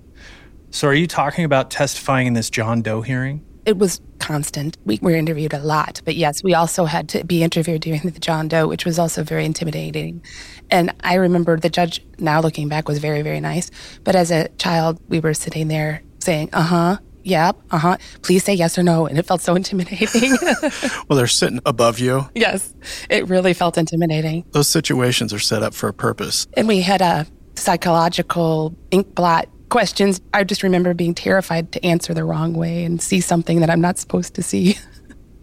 So, 0.70 0.88
are 0.88 0.94
you 0.94 1.06
talking 1.06 1.44
about 1.44 1.70
testifying 1.70 2.26
in 2.26 2.34
this 2.34 2.50
John 2.50 2.82
Doe 2.82 3.02
hearing? 3.02 3.44
It 3.66 3.78
was 3.78 4.00
constant. 4.18 4.76
We 4.84 4.98
were 5.02 5.14
interviewed 5.14 5.52
a 5.52 5.58
lot, 5.58 6.00
but 6.04 6.16
yes, 6.16 6.42
we 6.42 6.54
also 6.54 6.84
had 6.84 7.08
to 7.10 7.24
be 7.24 7.42
interviewed 7.42 7.82
during 7.82 8.00
the 8.02 8.20
John 8.20 8.48
Doe, 8.48 8.66
which 8.66 8.84
was 8.84 8.98
also 8.98 9.22
very 9.22 9.44
intimidating. 9.44 10.22
And 10.70 10.94
I 11.00 11.14
remember 11.14 11.58
the 11.58 11.70
judge, 11.70 12.04
now 12.18 12.40
looking 12.40 12.68
back, 12.68 12.88
was 12.88 12.98
very, 12.98 13.22
very 13.22 13.40
nice. 13.40 13.70
But 14.04 14.16
as 14.16 14.30
a 14.30 14.48
child, 14.58 15.00
we 15.08 15.20
were 15.20 15.34
sitting 15.34 15.68
there 15.68 16.02
saying, 16.20 16.50
uh 16.52 16.62
huh, 16.62 16.96
yep, 17.22 17.56
uh 17.70 17.78
huh, 17.78 17.96
please 18.22 18.44
say 18.44 18.54
yes 18.54 18.78
or 18.78 18.82
no. 18.82 19.06
And 19.06 19.18
it 19.18 19.26
felt 19.26 19.40
so 19.40 19.54
intimidating. 19.56 20.36
well, 21.08 21.16
they're 21.16 21.26
sitting 21.26 21.60
above 21.66 21.98
you. 21.98 22.28
Yes, 22.34 22.74
it 23.08 23.28
really 23.28 23.54
felt 23.54 23.76
intimidating. 23.76 24.44
Those 24.52 24.68
situations 24.68 25.32
are 25.32 25.38
set 25.38 25.62
up 25.62 25.74
for 25.74 25.88
a 25.88 25.94
purpose. 25.94 26.46
And 26.56 26.68
we 26.68 26.80
had 26.80 27.00
a 27.00 27.26
psychological 27.56 28.74
ink 28.90 29.14
blot 29.14 29.48
questions. 29.70 30.20
I 30.34 30.44
just 30.44 30.62
remember 30.62 30.92
being 30.92 31.14
terrified 31.14 31.72
to 31.72 31.84
answer 31.84 32.12
the 32.12 32.24
wrong 32.24 32.52
way 32.52 32.84
and 32.84 33.00
see 33.00 33.20
something 33.20 33.60
that 33.60 33.70
I'm 33.70 33.80
not 33.80 33.98
supposed 33.98 34.34
to 34.34 34.42
see. 34.42 34.76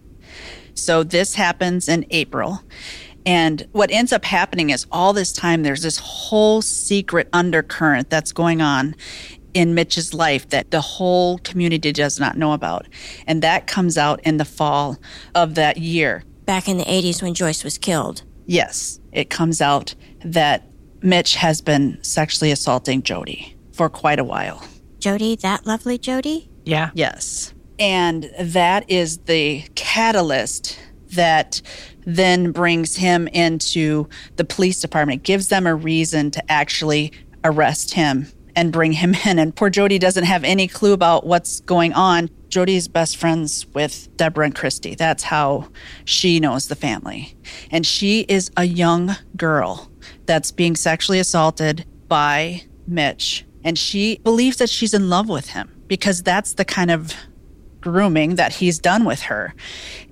so 0.75 1.03
this 1.03 1.33
happens 1.33 1.89
in 1.89 2.05
April. 2.11 2.61
And 3.25 3.67
what 3.71 3.91
ends 3.91 4.13
up 4.13 4.23
happening 4.23 4.69
is 4.69 4.85
all 4.91 5.11
this 5.11 5.33
time 5.33 5.63
there's 5.63 5.81
this 5.81 5.97
whole 5.97 6.61
secret 6.61 7.27
undercurrent 7.33 8.09
that's 8.09 8.31
going 8.31 8.61
on 8.61 8.95
in 9.53 9.73
Mitch's 9.73 10.13
life 10.13 10.47
that 10.49 10.71
the 10.71 10.81
whole 10.81 11.39
community 11.39 11.91
does 11.91 12.19
not 12.19 12.37
know 12.37 12.53
about. 12.53 12.85
And 13.25 13.41
that 13.41 13.67
comes 13.67 13.97
out 13.97 14.21
in 14.21 14.37
the 14.37 14.45
fall 14.45 14.97
of 15.33 15.55
that 15.55 15.77
year. 15.77 16.23
Back 16.45 16.69
in 16.69 16.77
the 16.77 16.85
80s 16.85 17.21
when 17.21 17.33
Joyce 17.33 17.63
was 17.63 17.77
killed. 17.77 18.23
Yes, 18.45 18.99
it 19.11 19.29
comes 19.29 19.61
out 19.61 19.95
that 20.23 20.69
Mitch 21.01 21.35
has 21.35 21.61
been 21.61 22.01
sexually 22.03 22.51
assaulting 22.51 23.01
Jody 23.01 23.56
for 23.77 23.89
quite 23.89 24.19
a 24.19 24.23
while. 24.23 24.61
Jody, 24.99 25.35
that 25.37 25.65
lovely 25.65 25.97
Jody? 25.97 26.49
Yeah. 26.65 26.89
Yes. 26.95 27.53
And 27.79 28.31
that 28.39 28.89
is 28.89 29.19
the 29.19 29.63
catalyst 29.75 30.79
that 31.11 31.61
then 32.05 32.51
brings 32.51 32.97
him 32.97 33.27
into 33.29 34.09
the 34.35 34.43
police 34.43 34.81
department, 34.81 35.23
gives 35.23 35.49
them 35.49 35.67
a 35.67 35.75
reason 35.75 36.31
to 36.31 36.51
actually 36.51 37.13
arrest 37.43 37.93
him 37.93 38.27
and 38.55 38.73
bring 38.73 38.93
him 38.93 39.13
in. 39.25 39.37
And 39.39 39.55
poor 39.55 39.69
Jody 39.69 39.99
doesn't 39.99 40.25
have 40.25 40.43
any 40.43 40.67
clue 40.67 40.93
about 40.93 41.25
what's 41.25 41.59
going 41.61 41.93
on. 41.93 42.29
Jody's 42.49 42.87
best 42.87 43.17
friends 43.17 43.67
with 43.67 44.09
Deborah 44.17 44.45
and 44.45 44.55
Christy. 44.55 44.95
That's 44.95 45.23
how 45.23 45.69
she 46.05 46.39
knows 46.39 46.67
the 46.67 46.75
family. 46.75 47.35
And 47.69 47.85
she 47.85 48.21
is 48.21 48.49
a 48.57 48.63
young 48.63 49.15
girl 49.35 49.91
that's 50.25 50.51
being 50.51 50.75
sexually 50.75 51.19
assaulted 51.19 51.85
by 52.07 52.63
Mitch 52.87 53.45
and 53.63 53.77
she 53.77 54.19
believes 54.23 54.57
that 54.57 54.69
she's 54.69 54.93
in 54.93 55.09
love 55.09 55.29
with 55.29 55.49
him 55.49 55.83
because 55.87 56.23
that's 56.23 56.53
the 56.53 56.65
kind 56.65 56.91
of 56.91 57.13
grooming 57.81 58.35
that 58.35 58.53
he's 58.53 58.79
done 58.79 59.05
with 59.05 59.21
her. 59.21 59.53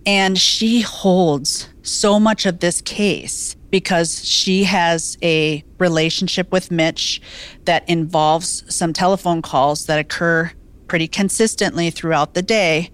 And 0.05 0.37
she 0.37 0.81
holds 0.81 1.69
so 1.81 2.19
much 2.19 2.45
of 2.45 2.59
this 2.59 2.81
case 2.81 3.55
because 3.69 4.23
she 4.25 4.63
has 4.63 5.17
a 5.21 5.63
relationship 5.79 6.51
with 6.51 6.71
Mitch 6.71 7.21
that 7.65 7.87
involves 7.89 8.63
some 8.73 8.93
telephone 8.93 9.41
calls 9.41 9.87
that 9.87 9.99
occur 9.99 10.51
pretty 10.87 11.07
consistently 11.07 11.89
throughout 11.89 12.33
the 12.33 12.41
day. 12.41 12.89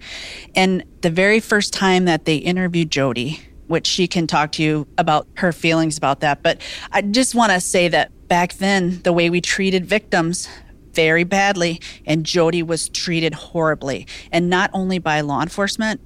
And 0.56 0.82
the 1.02 1.10
very 1.10 1.40
first 1.40 1.72
time 1.72 2.06
that 2.06 2.24
they 2.24 2.36
interviewed 2.36 2.90
Jody, 2.90 3.40
which 3.68 3.86
she 3.86 4.08
can 4.08 4.26
talk 4.26 4.52
to 4.52 4.62
you 4.62 4.86
about 4.98 5.28
her 5.36 5.52
feelings 5.52 5.96
about 5.96 6.20
that. 6.20 6.42
But 6.42 6.60
I 6.90 7.02
just 7.02 7.34
want 7.34 7.52
to 7.52 7.60
say 7.60 7.88
that 7.88 8.10
back 8.32 8.54
then, 8.54 9.02
the 9.02 9.12
way 9.12 9.28
we 9.28 9.42
treated 9.42 9.84
victims 9.84 10.48
very 10.94 11.22
badly, 11.22 11.78
and 12.06 12.24
Jody 12.24 12.62
was 12.62 12.88
treated 12.88 13.34
horribly, 13.34 14.06
and 14.32 14.48
not 14.48 14.70
only 14.72 14.98
by 14.98 15.20
law 15.20 15.42
enforcement, 15.42 16.00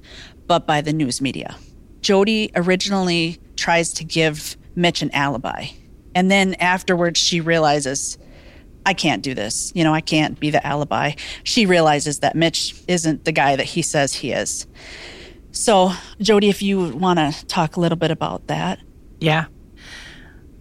but 0.45 0.67
by 0.67 0.81
the 0.81 0.91
news 0.91 1.21
media. 1.21 1.55
Jody 2.01 2.51
originally 2.53 3.39
tries 3.55 3.93
to 3.93 4.03
give 4.03 4.57
Mitch 4.75 5.01
an 5.01 5.09
alibi. 5.11 5.67
And 6.15 6.29
then 6.29 6.55
afterwards, 6.55 7.17
she 7.17 7.39
realizes, 7.39 8.17
I 8.85 8.93
can't 8.93 9.23
do 9.23 9.33
this. 9.33 9.71
You 9.73 9.85
know, 9.85 9.93
I 9.93 10.01
can't 10.01 10.37
be 10.37 10.49
the 10.49 10.67
alibi. 10.67 11.13
She 11.43 11.65
realizes 11.65 12.19
that 12.19 12.35
Mitch 12.35 12.75
isn't 12.89 13.23
the 13.23 13.31
guy 13.31 13.55
that 13.55 13.67
he 13.67 13.81
says 13.81 14.13
he 14.13 14.33
is. 14.33 14.67
So, 15.51 15.93
Jody, 16.19 16.49
if 16.49 16.61
you 16.61 16.89
want 16.89 17.19
to 17.19 17.45
talk 17.45 17.77
a 17.77 17.79
little 17.79 17.97
bit 17.97 18.11
about 18.11 18.47
that. 18.47 18.79
Yeah. 19.21 19.45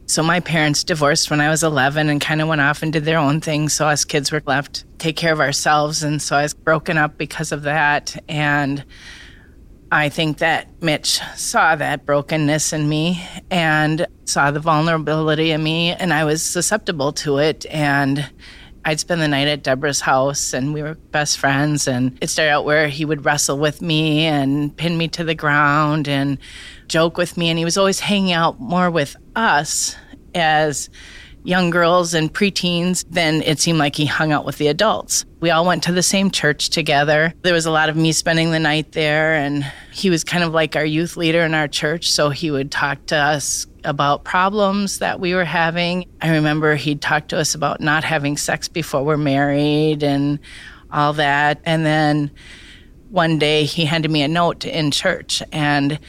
So 0.06 0.22
my 0.22 0.40
parents 0.40 0.84
divorced 0.84 1.30
when 1.30 1.40
I 1.40 1.50
was 1.50 1.64
11 1.64 2.08
and 2.08 2.20
kind 2.20 2.40
of 2.40 2.48
went 2.48 2.60
off 2.60 2.82
and 2.82 2.92
did 2.92 3.04
their 3.04 3.18
own 3.18 3.40
thing. 3.40 3.68
So 3.68 3.88
us 3.88 4.04
kids 4.04 4.30
were 4.30 4.42
left 4.46 4.84
take 4.98 5.16
care 5.16 5.32
of 5.32 5.40
ourselves. 5.40 6.02
And 6.02 6.22
so 6.22 6.36
I 6.36 6.42
was 6.42 6.54
broken 6.54 6.96
up 6.96 7.18
because 7.18 7.52
of 7.52 7.62
that. 7.62 8.16
And 8.28 8.84
I 9.90 10.08
think 10.08 10.38
that 10.38 10.82
Mitch 10.82 11.20
saw 11.36 11.76
that 11.76 12.06
brokenness 12.06 12.72
in 12.72 12.88
me 12.88 13.22
and 13.50 14.06
saw 14.24 14.50
the 14.50 14.60
vulnerability 14.60 15.52
in 15.52 15.62
me, 15.62 15.92
and 15.92 16.12
I 16.12 16.24
was 16.24 16.42
susceptible 16.42 17.12
to 17.12 17.38
it. 17.38 17.66
And 17.70 18.28
I'd 18.84 19.00
spend 19.00 19.20
the 19.20 19.28
night 19.28 19.48
at 19.48 19.62
Deborah's 19.62 20.00
house, 20.00 20.52
and 20.52 20.74
we 20.74 20.82
were 20.82 20.94
best 20.94 21.38
friends. 21.38 21.86
And 21.86 22.18
it 22.20 22.30
started 22.30 22.50
out 22.50 22.64
where 22.64 22.88
he 22.88 23.04
would 23.04 23.24
wrestle 23.24 23.58
with 23.58 23.80
me 23.80 24.24
and 24.26 24.76
pin 24.76 24.98
me 24.98 25.08
to 25.08 25.24
the 25.24 25.34
ground 25.34 26.08
and 26.08 26.38
joke 26.88 27.16
with 27.16 27.36
me. 27.36 27.48
And 27.48 27.58
he 27.58 27.64
was 27.64 27.76
always 27.78 28.00
hanging 28.00 28.32
out 28.32 28.60
more 28.60 28.90
with 28.90 29.16
us 29.34 29.96
as 30.34 30.90
young 31.44 31.70
girls 31.70 32.12
and 32.12 32.34
preteens 32.34 33.04
than 33.08 33.40
it 33.42 33.60
seemed 33.60 33.78
like 33.78 33.94
he 33.94 34.04
hung 34.04 34.32
out 34.32 34.44
with 34.44 34.58
the 34.58 34.66
adults. 34.66 35.24
We 35.38 35.50
all 35.50 35.64
went 35.64 35.84
to 35.84 35.92
the 35.92 36.02
same 36.02 36.32
church 36.32 36.70
together. 36.70 37.32
There 37.42 37.54
was 37.54 37.66
a 37.66 37.70
lot 37.70 37.88
of 37.88 37.96
me 37.96 38.10
spending 38.10 38.50
the 38.50 38.58
night 38.58 38.92
there, 38.92 39.34
and 39.34 39.64
he 39.92 40.10
was 40.10 40.24
kind 40.24 40.42
of 40.42 40.52
like 40.52 40.74
our 40.74 40.84
youth 40.84 41.16
leader 41.16 41.42
in 41.42 41.54
our 41.54 41.68
church. 41.68 42.10
So 42.10 42.30
he 42.30 42.50
would 42.50 42.72
talk 42.72 43.06
to 43.06 43.16
us 43.16 43.68
about 43.84 44.24
problems 44.24 44.98
that 44.98 45.20
we 45.20 45.34
were 45.34 45.44
having. 45.44 46.08
I 46.20 46.30
remember 46.30 46.74
he'd 46.74 47.00
talk 47.00 47.28
to 47.28 47.38
us 47.38 47.54
about 47.54 47.80
not 47.80 48.02
having 48.02 48.36
sex 48.36 48.66
before 48.66 49.04
we're 49.04 49.16
married 49.16 50.02
and 50.02 50.40
all 50.90 51.12
that. 51.12 51.60
And 51.64 51.86
then 51.86 52.32
one 53.10 53.38
day 53.38 53.66
he 53.66 53.84
handed 53.84 54.10
me 54.10 54.22
a 54.22 54.28
note 54.28 54.64
in 54.64 54.90
church, 54.90 55.44
and 55.52 56.00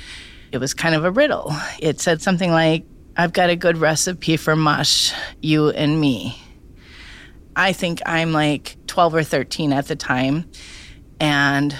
it 0.57 0.61
was 0.61 0.73
kind 0.73 0.95
of 0.95 1.05
a 1.05 1.11
riddle. 1.11 1.53
It 1.79 2.01
said 2.01 2.21
something 2.21 2.51
like, 2.51 2.85
I've 3.15 3.33
got 3.33 3.49
a 3.49 3.55
good 3.55 3.77
recipe 3.77 4.37
for 4.37 4.55
mush, 4.55 5.13
you 5.41 5.69
and 5.69 5.99
me. 5.99 6.37
I 7.55 7.73
think 7.73 8.01
I'm 8.05 8.33
like 8.33 8.75
12 8.87 9.15
or 9.15 9.23
13 9.23 9.73
at 9.73 9.87
the 9.87 9.95
time. 9.95 10.49
And 11.19 11.75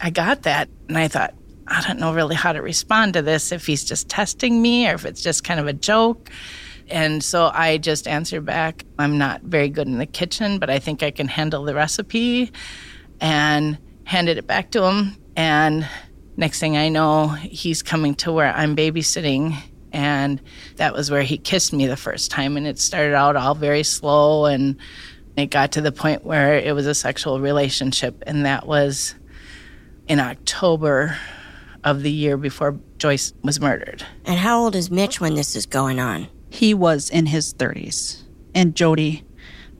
I 0.00 0.10
got 0.10 0.42
that. 0.42 0.68
And 0.88 0.98
I 0.98 1.08
thought, 1.08 1.34
I 1.66 1.80
don't 1.86 1.98
know 1.98 2.12
really 2.12 2.34
how 2.34 2.52
to 2.52 2.60
respond 2.60 3.14
to 3.14 3.22
this, 3.22 3.52
if 3.52 3.66
he's 3.66 3.84
just 3.84 4.08
testing 4.08 4.60
me 4.60 4.88
or 4.88 4.94
if 4.94 5.04
it's 5.04 5.22
just 5.22 5.44
kind 5.44 5.60
of 5.60 5.66
a 5.66 5.72
joke. 5.72 6.28
And 6.88 7.22
so 7.22 7.50
I 7.54 7.78
just 7.78 8.06
answered 8.08 8.44
back, 8.44 8.84
I'm 8.98 9.16
not 9.16 9.42
very 9.42 9.68
good 9.68 9.86
in 9.86 9.98
the 9.98 10.06
kitchen, 10.06 10.58
but 10.58 10.68
I 10.68 10.78
think 10.78 11.02
I 11.02 11.10
can 11.10 11.28
handle 11.28 11.64
the 11.64 11.74
recipe. 11.74 12.50
And 13.20 13.78
handed 14.04 14.36
it 14.36 14.46
back 14.46 14.72
to 14.72 14.84
him. 14.84 15.16
And 15.36 15.88
next 16.36 16.58
thing 16.60 16.76
I 16.76 16.88
know, 16.88 17.28
he's 17.28 17.82
coming 17.82 18.14
to 18.16 18.32
where 18.32 18.52
I'm 18.52 18.74
babysitting 18.76 19.56
And 19.92 20.40
that 20.76 20.94
was 20.94 21.10
where 21.10 21.22
he 21.22 21.36
kissed 21.38 21.72
me 21.72 21.86
the 21.86 21.96
first 21.96 22.30
time. 22.30 22.56
And 22.56 22.66
it 22.66 22.78
started 22.78 23.14
out 23.14 23.36
all 23.36 23.54
very 23.54 23.82
slow. 23.82 24.46
And 24.46 24.76
it 25.36 25.50
got 25.50 25.72
to 25.72 25.80
the 25.80 25.92
point 25.92 26.24
where 26.24 26.54
it 26.58 26.74
was 26.74 26.86
a 26.86 26.94
sexual 26.94 27.40
relationship. 27.40 28.22
And 28.26 28.46
that 28.46 28.66
was 28.66 29.14
in 30.08 30.18
October 30.18 31.16
of 31.84 32.02
the 32.02 32.10
year 32.10 32.36
before 32.36 32.78
Joyce 32.98 33.32
was 33.42 33.60
murdered. 33.60 34.04
And 34.24 34.38
how 34.38 34.62
old 34.62 34.74
is 34.74 34.90
Mitch 34.90 35.20
when 35.20 35.34
this 35.34 35.56
is 35.56 35.66
going 35.66 35.98
on? 35.98 36.28
He 36.48 36.74
was 36.74 37.10
in 37.10 37.26
his 37.26 37.54
30s, 37.54 38.22
and 38.54 38.76
Jody 38.76 39.24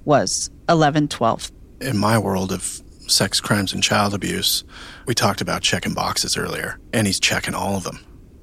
was 0.04 0.50
11, 0.68 1.08
12. 1.08 1.52
In 1.82 1.98
my 1.98 2.18
world 2.18 2.50
of 2.50 2.81
sex 3.08 3.40
crimes 3.40 3.72
and 3.72 3.82
child 3.82 4.14
abuse, 4.14 4.64
we 5.06 5.14
talked 5.14 5.40
about 5.40 5.62
checking 5.62 5.94
boxes 5.94 6.36
earlier, 6.36 6.78
and 6.92 7.06
he's 7.06 7.20
checking 7.20 7.54
all 7.54 7.76
of 7.76 7.84
them. 7.84 8.00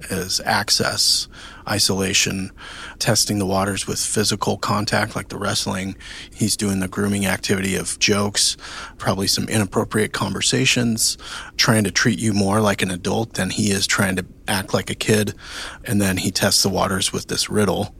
Is 0.09 0.39
access, 0.45 1.27
isolation, 1.67 2.51
testing 2.99 3.37
the 3.37 3.45
waters 3.45 3.85
with 3.85 3.99
physical 3.99 4.57
contact 4.57 5.13
like 5.13 5.27
the 5.27 5.37
wrestling. 5.37 5.97
He's 6.33 6.55
doing 6.55 6.79
the 6.79 6.87
grooming 6.87 7.25
activity 7.25 7.75
of 7.75 7.99
jokes, 7.99 8.55
probably 8.97 9.27
some 9.27 9.49
inappropriate 9.49 10.13
conversations, 10.13 11.17
trying 11.57 11.83
to 11.83 11.91
treat 11.91 12.17
you 12.17 12.31
more 12.31 12.61
like 12.61 12.81
an 12.81 12.91
adult 12.91 13.33
than 13.33 13.49
he 13.49 13.71
is 13.71 13.85
trying 13.85 14.15
to 14.15 14.25
act 14.47 14.73
like 14.73 14.89
a 14.89 14.95
kid. 14.95 15.33
And 15.83 16.01
then 16.01 16.15
he 16.15 16.31
tests 16.31 16.63
the 16.63 16.69
waters 16.69 17.11
with 17.11 17.27
this 17.27 17.49
riddle 17.49 17.93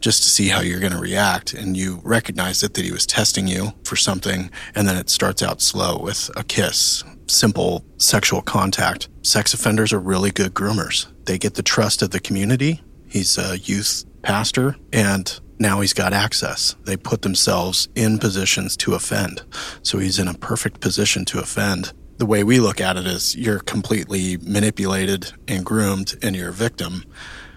just 0.00 0.22
to 0.22 0.28
see 0.28 0.48
how 0.48 0.60
you're 0.60 0.80
going 0.80 0.92
to 0.92 0.98
react. 0.98 1.54
And 1.54 1.76
you 1.76 2.00
recognize 2.04 2.62
it 2.62 2.74
that 2.74 2.84
he 2.84 2.92
was 2.92 3.06
testing 3.06 3.46
you 3.46 3.72
for 3.84 3.96
something. 3.96 4.50
And 4.74 4.86
then 4.86 4.96
it 4.96 5.10
starts 5.10 5.42
out 5.42 5.60
slow 5.60 5.98
with 5.98 6.30
a 6.36 6.44
kiss, 6.44 7.04
simple 7.26 7.84
sexual 7.98 8.42
contact. 8.42 9.08
Sex 9.22 9.54
offenders 9.54 9.92
are 9.92 10.00
really 10.00 10.30
good 10.30 10.54
groomers. 10.54 11.06
They 11.24 11.38
get 11.38 11.54
the 11.54 11.62
trust 11.62 12.02
of 12.02 12.10
the 12.10 12.20
community. 12.20 12.82
He's 13.08 13.38
a 13.38 13.58
youth 13.58 14.04
pastor 14.22 14.76
and 14.92 15.38
now 15.58 15.80
he's 15.80 15.94
got 15.94 16.12
access. 16.12 16.76
They 16.84 16.96
put 16.96 17.22
themselves 17.22 17.88
in 17.94 18.18
positions 18.18 18.76
to 18.78 18.94
offend. 18.94 19.42
So 19.82 19.98
he's 19.98 20.18
in 20.18 20.28
a 20.28 20.34
perfect 20.34 20.80
position 20.80 21.24
to 21.26 21.38
offend. 21.38 21.92
The 22.18 22.26
way 22.26 22.44
we 22.44 22.60
look 22.60 22.80
at 22.80 22.96
it 22.96 23.06
is 23.06 23.36
you're 23.36 23.60
completely 23.60 24.36
manipulated 24.38 25.32
and 25.48 25.64
groomed 25.64 26.16
and 26.22 26.34
you're 26.34 26.50
a 26.50 26.52
victim. 26.52 27.04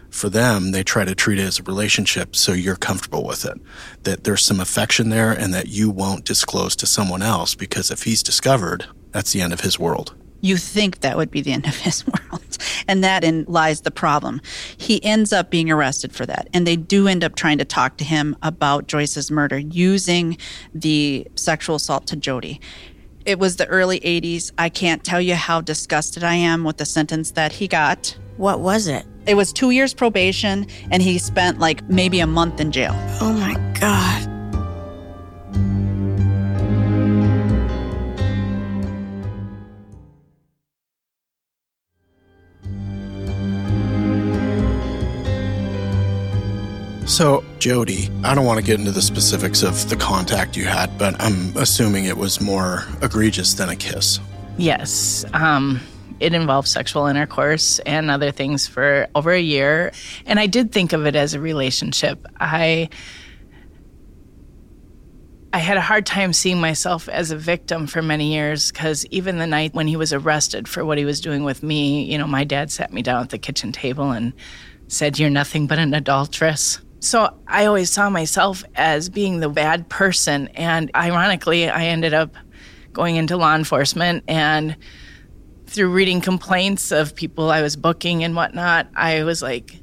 For 0.10 0.30
them, 0.30 0.72
they 0.72 0.84
try 0.84 1.06
to 1.06 1.16
treat 1.16 1.40
it 1.40 1.44
as 1.44 1.60
a 1.60 1.64
relationship 1.64 2.36
so 2.36 2.52
you're 2.52 2.76
comfortable 2.76 3.26
with 3.26 3.46
it. 3.46 3.58
That 4.04 4.24
there's 4.24 4.44
some 4.44 4.60
affection 4.60 5.10
there 5.10 5.32
and 5.32 5.54
that 5.54 5.68
you 5.68 5.90
won't 5.90 6.26
disclose 6.26 6.76
to 6.78 6.86
someone 6.86 7.22
else 7.22 7.56
because 7.56 7.92
if 7.92 8.04
he's 8.04 8.24
discovered, 8.24 8.88
that's 9.12 9.34
the 9.34 9.42
end 9.42 9.54
of 9.54 9.62
his 9.62 9.80
world 9.80 10.16
you 10.42 10.58
think 10.58 11.00
that 11.00 11.18
would 11.18 11.32
be 11.32 11.42
the 11.42 11.52
end 11.52 11.66
of 11.66 11.76
his 11.78 12.06
world. 12.32 12.58
And 12.88 13.04
that 13.04 13.24
in 13.24 13.46
lies 13.48 13.82
the 13.82 13.92
problem. 13.92 14.42
He 14.78 15.04
ends 15.04 15.34
up 15.34 15.50
being 15.50 15.70
arrested 15.70 16.14
for 16.14 16.26
that. 16.26 16.48
And 16.54 16.66
they 16.66 16.76
do 16.76 17.08
end 17.08 17.24
up 17.24 17.36
trying 17.36 17.58
to 17.60 17.66
talk 17.66 17.98
to 17.98 18.04
him 18.04 18.36
about 18.42 18.88
Joyce's 18.88 19.30
murder 19.30 19.58
using 19.58 20.38
the 20.74 21.28
sexual 21.36 21.76
assault 21.76 22.08
to 22.08 22.16
Jody. 22.16 22.60
It 23.26 23.38
was 23.38 23.58
the 23.58 23.68
early 23.68 24.00
80s. 24.00 24.52
I 24.58 24.70
can't 24.70 25.04
tell 25.04 25.22
you 25.22 25.36
how 25.36 25.62
disgusted 25.62 26.24
I 26.24 26.36
am 26.36 26.64
with 26.64 26.78
the 26.78 26.86
sentence 26.86 27.32
that 27.32 27.54
he 27.54 27.68
got. 27.68 28.18
What 28.40 28.62
was 28.62 28.88
it? 28.88 29.06
It 29.28 29.34
was 29.34 29.52
two 29.52 29.72
years 29.72 29.94
probation, 29.94 30.66
and 30.92 31.04
he 31.04 31.18
spent 31.18 31.60
like 31.60 31.84
maybe 31.90 32.22
a 32.22 32.26
month 32.26 32.62
in 32.62 32.72
jail. 32.72 32.94
Oh 33.20 33.34
my 33.34 33.56
God. 33.78 34.26
So, 47.06 47.44
Jody, 47.58 48.10
I 48.24 48.34
don't 48.34 48.46
want 48.46 48.58
to 48.58 48.66
get 48.66 48.80
into 48.80 48.94
the 48.94 49.02
specifics 49.02 49.64
of 49.64 49.90
the 49.90 49.98
contact 49.98 50.56
you 50.56 50.64
had, 50.64 50.98
but 50.98 51.20
I'm 51.20 51.58
assuming 51.58 52.06
it 52.06 52.16
was 52.16 52.40
more 52.40 52.86
egregious 53.02 53.56
than 53.56 53.68
a 53.68 53.76
kiss. 53.76 54.22
Yes. 54.58 55.26
Um, 55.34 55.82
it 56.20 56.34
involved 56.34 56.68
sexual 56.68 57.06
intercourse 57.08 57.80
and 57.80 58.12
other 58.12 58.32
things 58.32 58.68
for 58.68 59.08
over 59.16 59.32
a 59.32 59.40
year. 59.40 59.92
And 60.26 60.40
I 60.40 60.48
did 60.48 60.72
think 60.72 60.94
of 60.94 61.06
it 61.06 61.16
as 61.16 61.34
a 61.34 61.40
relationship. 61.40 62.26
I. 62.40 62.90
I 65.52 65.58
had 65.58 65.78
a 65.78 65.82
hard 65.82 66.06
time 66.06 66.32
seeing 66.32 66.62
myself 66.62 67.10
as 67.10 67.32
a 67.32 67.36
victim 67.36 67.88
for 67.88 68.04
many 68.04 68.36
years 68.36 68.72
because 68.72 69.04
even 69.08 69.40
the 69.40 69.48
night 69.48 69.74
when 69.74 69.88
he 69.88 69.96
was 69.96 70.14
arrested 70.14 70.68
for 70.68 70.86
what 70.86 71.00
he 71.00 71.06
was 71.06 71.20
doing 71.20 71.44
with 71.44 71.64
me, 71.64 72.04
you 72.04 72.20
know, 72.20 72.28
my 72.28 72.44
dad 72.44 72.72
sat 72.72 72.94
me 72.94 73.02
down 73.02 73.24
at 73.24 73.30
the 73.32 73.40
kitchen 73.40 73.72
table 73.72 74.12
and 74.12 74.32
said, 74.90 75.18
You're 75.18 75.32
nothing 75.32 75.66
but 75.66 75.80
an 75.80 75.96
adulteress. 75.96 76.80
So 77.00 77.34
I 77.48 77.66
always 77.66 77.90
saw 77.90 78.10
myself 78.10 78.64
as 78.76 79.10
being 79.10 79.40
the 79.40 79.50
bad 79.50 79.90
person. 79.90 80.50
And 80.50 80.92
ironically, 80.94 81.70
I 81.70 81.86
ended 81.86 82.14
up 82.14 82.36
going 82.92 83.16
into 83.16 83.38
law 83.38 83.56
enforcement 83.56 84.24
and 84.28 84.76
through 85.70 85.90
reading 85.90 86.20
complaints 86.22 86.92
of 86.92 87.16
people 87.16 87.52
I 87.52 87.62
was 87.62 87.76
booking 87.76 88.24
and 88.24 88.36
whatnot, 88.36 88.88
I 88.96 89.24
was 89.24 89.42
like, 89.42 89.76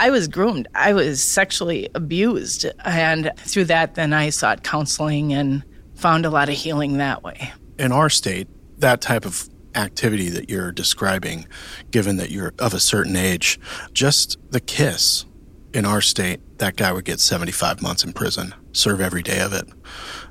I 0.00 0.10
was 0.10 0.26
groomed. 0.26 0.66
I 0.74 0.94
was 0.94 1.22
sexually 1.22 1.88
abused. 1.94 2.66
And 2.84 3.30
through 3.36 3.66
that, 3.66 3.94
then 3.94 4.12
I 4.12 4.30
sought 4.30 4.64
counseling 4.64 5.32
and 5.32 5.62
found 5.94 6.26
a 6.26 6.30
lot 6.30 6.48
of 6.48 6.56
healing 6.56 6.96
that 6.96 7.22
way. 7.22 7.52
In 7.78 7.92
our 7.92 8.10
state, 8.10 8.48
that 8.78 9.00
type 9.00 9.24
of 9.24 9.48
activity 9.74 10.28
that 10.30 10.50
you're 10.50 10.72
describing, 10.72 11.46
given 11.90 12.16
that 12.16 12.30
you're 12.30 12.52
of 12.58 12.74
a 12.74 12.80
certain 12.80 13.16
age, 13.16 13.60
just 13.92 14.38
the 14.50 14.60
kiss 14.60 15.24
in 15.72 15.84
our 15.84 16.00
state, 16.00 16.40
that 16.58 16.76
guy 16.76 16.92
would 16.92 17.04
get 17.04 17.20
75 17.20 17.80
months 17.80 18.04
in 18.04 18.12
prison, 18.12 18.54
serve 18.72 19.00
every 19.00 19.22
day 19.22 19.40
of 19.40 19.52
it, 19.52 19.68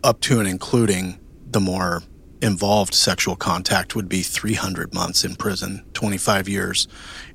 up 0.03 0.19
to 0.21 0.39
and 0.39 0.47
including 0.47 1.19
the 1.49 1.59
more 1.59 2.03
involved 2.41 2.93
sexual 2.93 3.35
contact 3.35 3.95
would 3.95 4.09
be 4.09 4.21
300 4.21 4.93
months 4.93 5.23
in 5.23 5.35
prison, 5.35 5.85
25 5.93 6.49
years, 6.49 6.87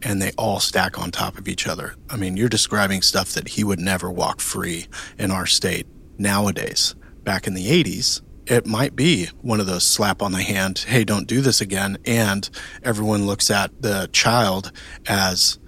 and 0.03 0.21
they 0.21 0.33
all 0.37 0.61
stack 0.61 0.99
on 0.99 1.11
top 1.11 1.39
of 1.39 1.49
each 1.49 1.67
other. 1.67 1.95
I 2.11 2.17
mean, 2.17 2.37
you're 2.37 2.49
describing 2.49 3.03
stuff 3.03 3.33
that 3.35 3.49
he 3.49 3.65
would 3.65 3.79
never 3.79 4.11
walk 4.11 4.41
free 4.41 4.87
in 5.19 5.31
our 5.31 5.47
state 5.47 5.87
nowadays. 6.19 6.95
Back 7.23 7.47
in 7.47 7.55
the 7.55 7.67
80s, 7.67 8.23
it 8.47 8.67
might 8.67 8.95
be 8.95 9.27
one 9.41 9.61
of 9.61 9.67
those 9.67 9.85
slap 9.85 10.23
on 10.23 10.33
the 10.33 10.43
hand, 10.43 10.85
hey, 10.87 11.05
don't 11.05 11.27
do 11.27 11.41
this 11.41 11.61
again. 11.61 11.99
And 12.05 12.49
everyone 12.83 13.27
looks 13.27 13.51
at 13.51 13.83
the 13.83 14.09
child 14.13 14.71
as 15.07 15.59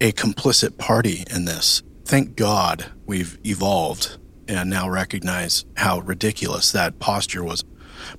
a 0.00 0.12
complicit 0.12 0.78
party 0.78 1.24
in 1.30 1.44
this. 1.44 1.82
Thank 2.04 2.36
God 2.36 2.92
we've 3.06 3.38
evolved 3.44 4.18
and 4.48 4.68
now 4.68 4.88
recognize 4.88 5.64
how 5.76 6.00
ridiculous 6.00 6.72
that 6.72 6.98
posture 6.98 7.44
was. 7.44 7.64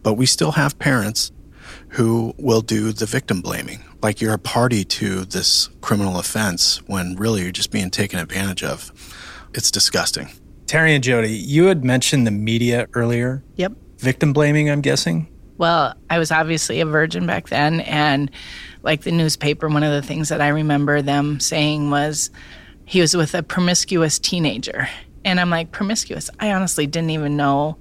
But 0.03 0.13
we 0.13 0.25
still 0.25 0.53
have 0.53 0.77
parents 0.79 1.31
who 1.89 2.33
will 2.37 2.61
do 2.61 2.91
the 2.91 3.05
victim 3.05 3.41
blaming, 3.41 3.83
like 4.01 4.21
you're 4.21 4.33
a 4.33 4.39
party 4.39 4.83
to 4.83 5.25
this 5.25 5.69
criminal 5.81 6.17
offense 6.17 6.81
when 6.87 7.15
really 7.15 7.41
you're 7.43 7.51
just 7.51 7.71
being 7.71 7.89
taken 7.89 8.19
advantage 8.19 8.63
of. 8.63 8.91
It's 9.53 9.71
disgusting. 9.71 10.29
Terry 10.67 10.95
and 10.95 11.03
Jody, 11.03 11.29
you 11.33 11.65
had 11.65 11.83
mentioned 11.83 12.25
the 12.25 12.31
media 12.31 12.87
earlier. 12.93 13.43
Yep. 13.57 13.73
Victim 13.97 14.31
blaming, 14.31 14.69
I'm 14.69 14.81
guessing. 14.81 15.27
Well, 15.57 15.93
I 16.09 16.17
was 16.17 16.31
obviously 16.31 16.79
a 16.79 16.85
virgin 16.85 17.27
back 17.27 17.49
then, 17.49 17.81
and 17.81 18.31
like 18.81 19.01
the 19.01 19.11
newspaper, 19.11 19.67
one 19.67 19.83
of 19.83 19.91
the 19.91 20.01
things 20.01 20.29
that 20.29 20.41
I 20.41 20.47
remember 20.47 21.01
them 21.01 21.39
saying 21.39 21.91
was 21.91 22.31
he 22.85 23.01
was 23.01 23.15
with 23.15 23.35
a 23.35 23.43
promiscuous 23.43 24.17
teenager. 24.17 24.87
And 25.23 25.39
I'm 25.39 25.49
like, 25.49 25.71
promiscuous? 25.71 26.29
I 26.39 26.51
honestly 26.53 26.87
didn't 26.87 27.11
even 27.11 27.37
know 27.37 27.77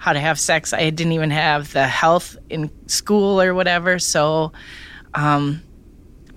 how 0.00 0.14
to 0.14 0.18
have 0.18 0.40
sex. 0.40 0.72
I 0.72 0.88
didn't 0.88 1.12
even 1.12 1.30
have 1.30 1.74
the 1.74 1.86
health 1.86 2.34
in 2.48 2.70
school 2.88 3.40
or 3.40 3.52
whatever. 3.52 3.98
So, 3.98 4.50
um, 5.12 5.62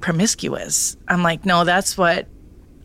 promiscuous. 0.01 0.97
I'm 1.07 1.23
like, 1.23 1.45
no, 1.45 1.63
that's 1.63 1.97
what 1.97 2.27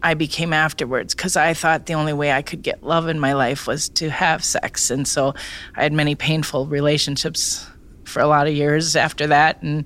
I 0.05 0.15
became 0.15 0.53
afterwards 0.53 1.17
because 1.17 1.37
I 1.37 1.53
thought 1.53 1.87
the 1.87 1.95
only 1.95 2.13
way 2.13 2.31
I 2.31 2.43
could 2.43 2.63
get 2.63 2.85
love 2.85 3.09
in 3.09 3.19
my 3.19 3.33
life 3.33 3.67
was 3.67 3.89
to 3.91 4.09
have 4.09 4.45
sex. 4.45 4.93
And 4.93 5.07
so 5.07 5.35
I 5.75 5.83
had 5.83 5.93
many 5.93 6.15
painful 6.15 6.67
relationships 6.67 7.67
for 8.05 8.21
a 8.21 8.29
lot 8.29 8.47
of 8.47 8.55
years 8.55 8.95
after 8.95 9.27
that. 9.27 9.61
And 9.61 9.85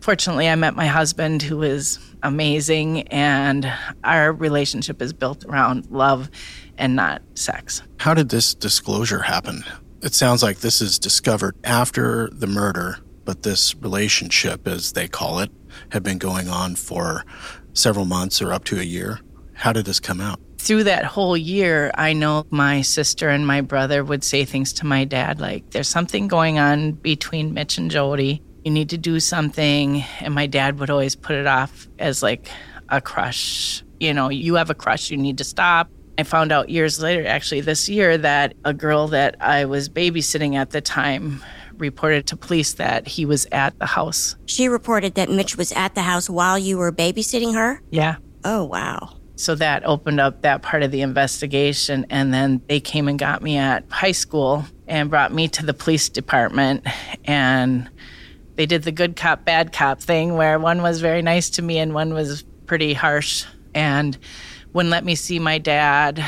fortunately, 0.00 0.48
I 0.48 0.54
met 0.54 0.74
my 0.74 0.86
husband, 0.86 1.42
who 1.42 1.62
is 1.62 1.98
amazing, 2.22 3.08
and 3.08 3.70
our 4.04 4.32
relationship 4.32 5.02
is 5.02 5.12
built 5.12 5.44
around 5.44 5.90
love 5.90 6.30
and 6.78 6.96
not 6.96 7.20
sex. 7.34 7.82
How 7.98 8.14
did 8.14 8.30
this 8.30 8.54
disclosure 8.54 9.20
happen? 9.20 9.64
It 10.02 10.14
sounds 10.14 10.42
like 10.42 10.60
this 10.60 10.80
is 10.80 10.98
discovered 10.98 11.56
after 11.64 12.30
the 12.32 12.46
murder, 12.46 12.98
but 13.24 13.42
this 13.42 13.74
relationship, 13.76 14.66
as 14.66 14.92
they 14.92 15.08
call 15.08 15.40
it, 15.40 15.50
had 15.90 16.02
been 16.02 16.18
going 16.18 16.48
on 16.48 16.74
for 16.74 17.24
several 17.74 18.04
months 18.04 18.40
or 18.40 18.52
up 18.52 18.64
to 18.64 18.80
a 18.80 18.84
year. 18.84 19.20
How 19.54 19.72
did 19.72 19.86
this 19.86 20.00
come 20.00 20.20
out? 20.20 20.40
through 20.60 20.84
that 20.84 21.06
whole 21.06 21.38
year, 21.38 21.90
I 21.94 22.12
know 22.12 22.46
my 22.50 22.82
sister 22.82 23.30
and 23.30 23.46
my 23.46 23.62
brother 23.62 24.04
would 24.04 24.22
say 24.22 24.44
things 24.44 24.74
to 24.74 24.86
my 24.86 25.04
dad 25.04 25.40
like, 25.40 25.70
There's 25.70 25.88
something 25.88 26.28
going 26.28 26.58
on 26.58 26.92
between 26.92 27.54
Mitch 27.54 27.78
and 27.78 27.90
Jody. 27.90 28.42
You 28.62 28.70
need 28.70 28.90
to 28.90 28.98
do 28.98 29.20
something. 29.20 30.04
And 30.20 30.34
my 30.34 30.46
dad 30.46 30.78
would 30.78 30.90
always 30.90 31.16
put 31.16 31.34
it 31.34 31.46
off 31.46 31.88
as 31.98 32.22
like 32.22 32.50
a 32.90 33.00
crush 33.00 33.82
you 34.00 34.14
know, 34.14 34.30
you 34.30 34.54
have 34.54 34.70
a 34.70 34.74
crush, 34.74 35.10
you 35.10 35.18
need 35.18 35.38
to 35.38 35.44
stop. 35.44 35.88
I 36.18 36.22
found 36.22 36.52
out 36.52 36.68
years 36.68 37.00
later, 37.00 37.26
actually 37.26 37.62
this 37.62 37.88
year, 37.88 38.18
that 38.18 38.54
a 38.64 38.74
girl 38.74 39.08
that 39.08 39.36
I 39.40 39.64
was 39.64 39.88
babysitting 39.88 40.54
at 40.54 40.70
the 40.70 40.80
time 40.80 41.42
reported 41.78 42.26
to 42.26 42.36
police 42.36 42.74
that 42.74 43.08
he 43.08 43.24
was 43.24 43.46
at 43.52 43.78
the 43.78 43.86
house. 43.86 44.36
She 44.46 44.68
reported 44.68 45.14
that 45.14 45.30
Mitch 45.30 45.56
was 45.56 45.72
at 45.72 45.94
the 45.94 46.02
house 46.02 46.28
while 46.28 46.58
you 46.58 46.78
were 46.78 46.92
babysitting 46.92 47.54
her? 47.54 47.80
Yeah. 47.90 48.16
Oh, 48.44 48.64
wow. 48.64 49.16
So 49.36 49.54
that 49.54 49.86
opened 49.86 50.20
up 50.20 50.42
that 50.42 50.60
part 50.60 50.82
of 50.82 50.90
the 50.90 51.00
investigation. 51.00 52.04
And 52.10 52.32
then 52.32 52.60
they 52.66 52.80
came 52.80 53.08
and 53.08 53.18
got 53.18 53.42
me 53.42 53.56
at 53.56 53.84
high 53.90 54.12
school 54.12 54.66
and 54.86 55.08
brought 55.08 55.32
me 55.32 55.48
to 55.48 55.64
the 55.64 55.72
police 55.72 56.10
department. 56.10 56.86
And 57.24 57.88
they 58.56 58.66
did 58.66 58.82
the 58.82 58.92
good 58.92 59.16
cop, 59.16 59.46
bad 59.46 59.72
cop 59.72 60.00
thing 60.00 60.34
where 60.34 60.58
one 60.58 60.82
was 60.82 61.00
very 61.00 61.22
nice 61.22 61.48
to 61.50 61.62
me 61.62 61.78
and 61.78 61.94
one 61.94 62.12
was 62.12 62.44
pretty 62.66 62.92
harsh 62.92 63.46
and 63.74 64.18
wouldn't 64.72 64.90
let 64.90 65.04
me 65.04 65.14
see 65.14 65.38
my 65.38 65.58
dad. 65.58 66.24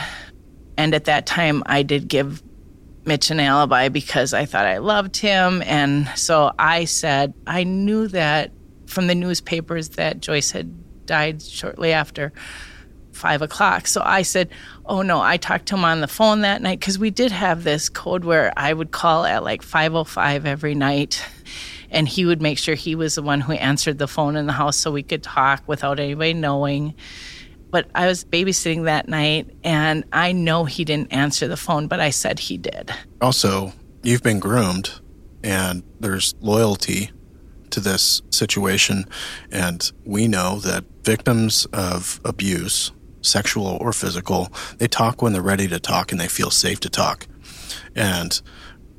And 0.76 0.94
at 0.94 1.04
that 1.04 1.26
time, 1.26 1.62
I 1.66 1.82
did 1.82 2.08
give 2.08 2.42
Mitch 3.04 3.30
an 3.30 3.40
alibi 3.40 3.88
because 3.88 4.32
I 4.32 4.44
thought 4.46 4.66
I 4.66 4.78
loved 4.78 5.16
him. 5.16 5.62
And 5.62 6.08
so 6.16 6.52
I 6.58 6.84
said, 6.84 7.34
I 7.46 7.64
knew 7.64 8.08
that 8.08 8.52
from 8.86 9.06
the 9.06 9.14
newspapers 9.14 9.90
that 9.90 10.20
Joyce 10.20 10.50
had 10.50 11.06
died 11.06 11.42
shortly 11.42 11.92
after 11.92 12.32
five 13.12 13.42
o'clock. 13.42 13.86
So 13.86 14.02
I 14.04 14.22
said, 14.22 14.48
Oh 14.86 15.02
no, 15.02 15.20
I 15.20 15.36
talked 15.36 15.66
to 15.66 15.76
him 15.76 15.84
on 15.84 16.00
the 16.00 16.08
phone 16.08 16.40
that 16.42 16.62
night 16.62 16.80
because 16.80 16.98
we 16.98 17.10
did 17.10 17.32
have 17.32 17.64
this 17.64 17.88
code 17.88 18.24
where 18.24 18.52
I 18.56 18.72
would 18.72 18.90
call 18.90 19.24
at 19.24 19.44
like 19.44 19.62
505 19.62 20.46
every 20.46 20.74
night 20.74 21.24
and 21.90 22.08
he 22.08 22.24
would 22.24 22.40
make 22.40 22.58
sure 22.58 22.74
he 22.74 22.94
was 22.94 23.14
the 23.14 23.22
one 23.22 23.40
who 23.40 23.52
answered 23.52 23.98
the 23.98 24.08
phone 24.08 24.34
in 24.34 24.46
the 24.46 24.52
house 24.52 24.76
so 24.76 24.90
we 24.90 25.02
could 25.02 25.22
talk 25.22 25.62
without 25.66 26.00
anybody 26.00 26.34
knowing. 26.34 26.94
But 27.72 27.90
I 27.94 28.06
was 28.06 28.24
babysitting 28.24 28.84
that 28.84 29.08
night 29.08 29.50
and 29.64 30.04
I 30.12 30.30
know 30.30 30.66
he 30.66 30.84
didn't 30.84 31.12
answer 31.12 31.48
the 31.48 31.56
phone, 31.56 31.88
but 31.88 31.98
I 31.98 32.10
said 32.10 32.38
he 32.38 32.56
did. 32.58 32.92
Also, 33.20 33.72
you've 34.04 34.22
been 34.22 34.38
groomed 34.38 35.00
and 35.42 35.82
there's 35.98 36.34
loyalty 36.40 37.10
to 37.70 37.80
this 37.80 38.22
situation. 38.30 39.06
And 39.50 39.90
we 40.04 40.28
know 40.28 40.60
that 40.60 40.84
victims 41.02 41.66
of 41.72 42.20
abuse, 42.24 42.92
sexual 43.22 43.78
or 43.80 43.92
physical, 43.92 44.52
they 44.76 44.86
talk 44.86 45.22
when 45.22 45.32
they're 45.32 45.42
ready 45.42 45.66
to 45.68 45.80
talk 45.80 46.12
and 46.12 46.20
they 46.20 46.28
feel 46.28 46.50
safe 46.50 46.78
to 46.80 46.90
talk. 46.90 47.26
And 47.96 48.40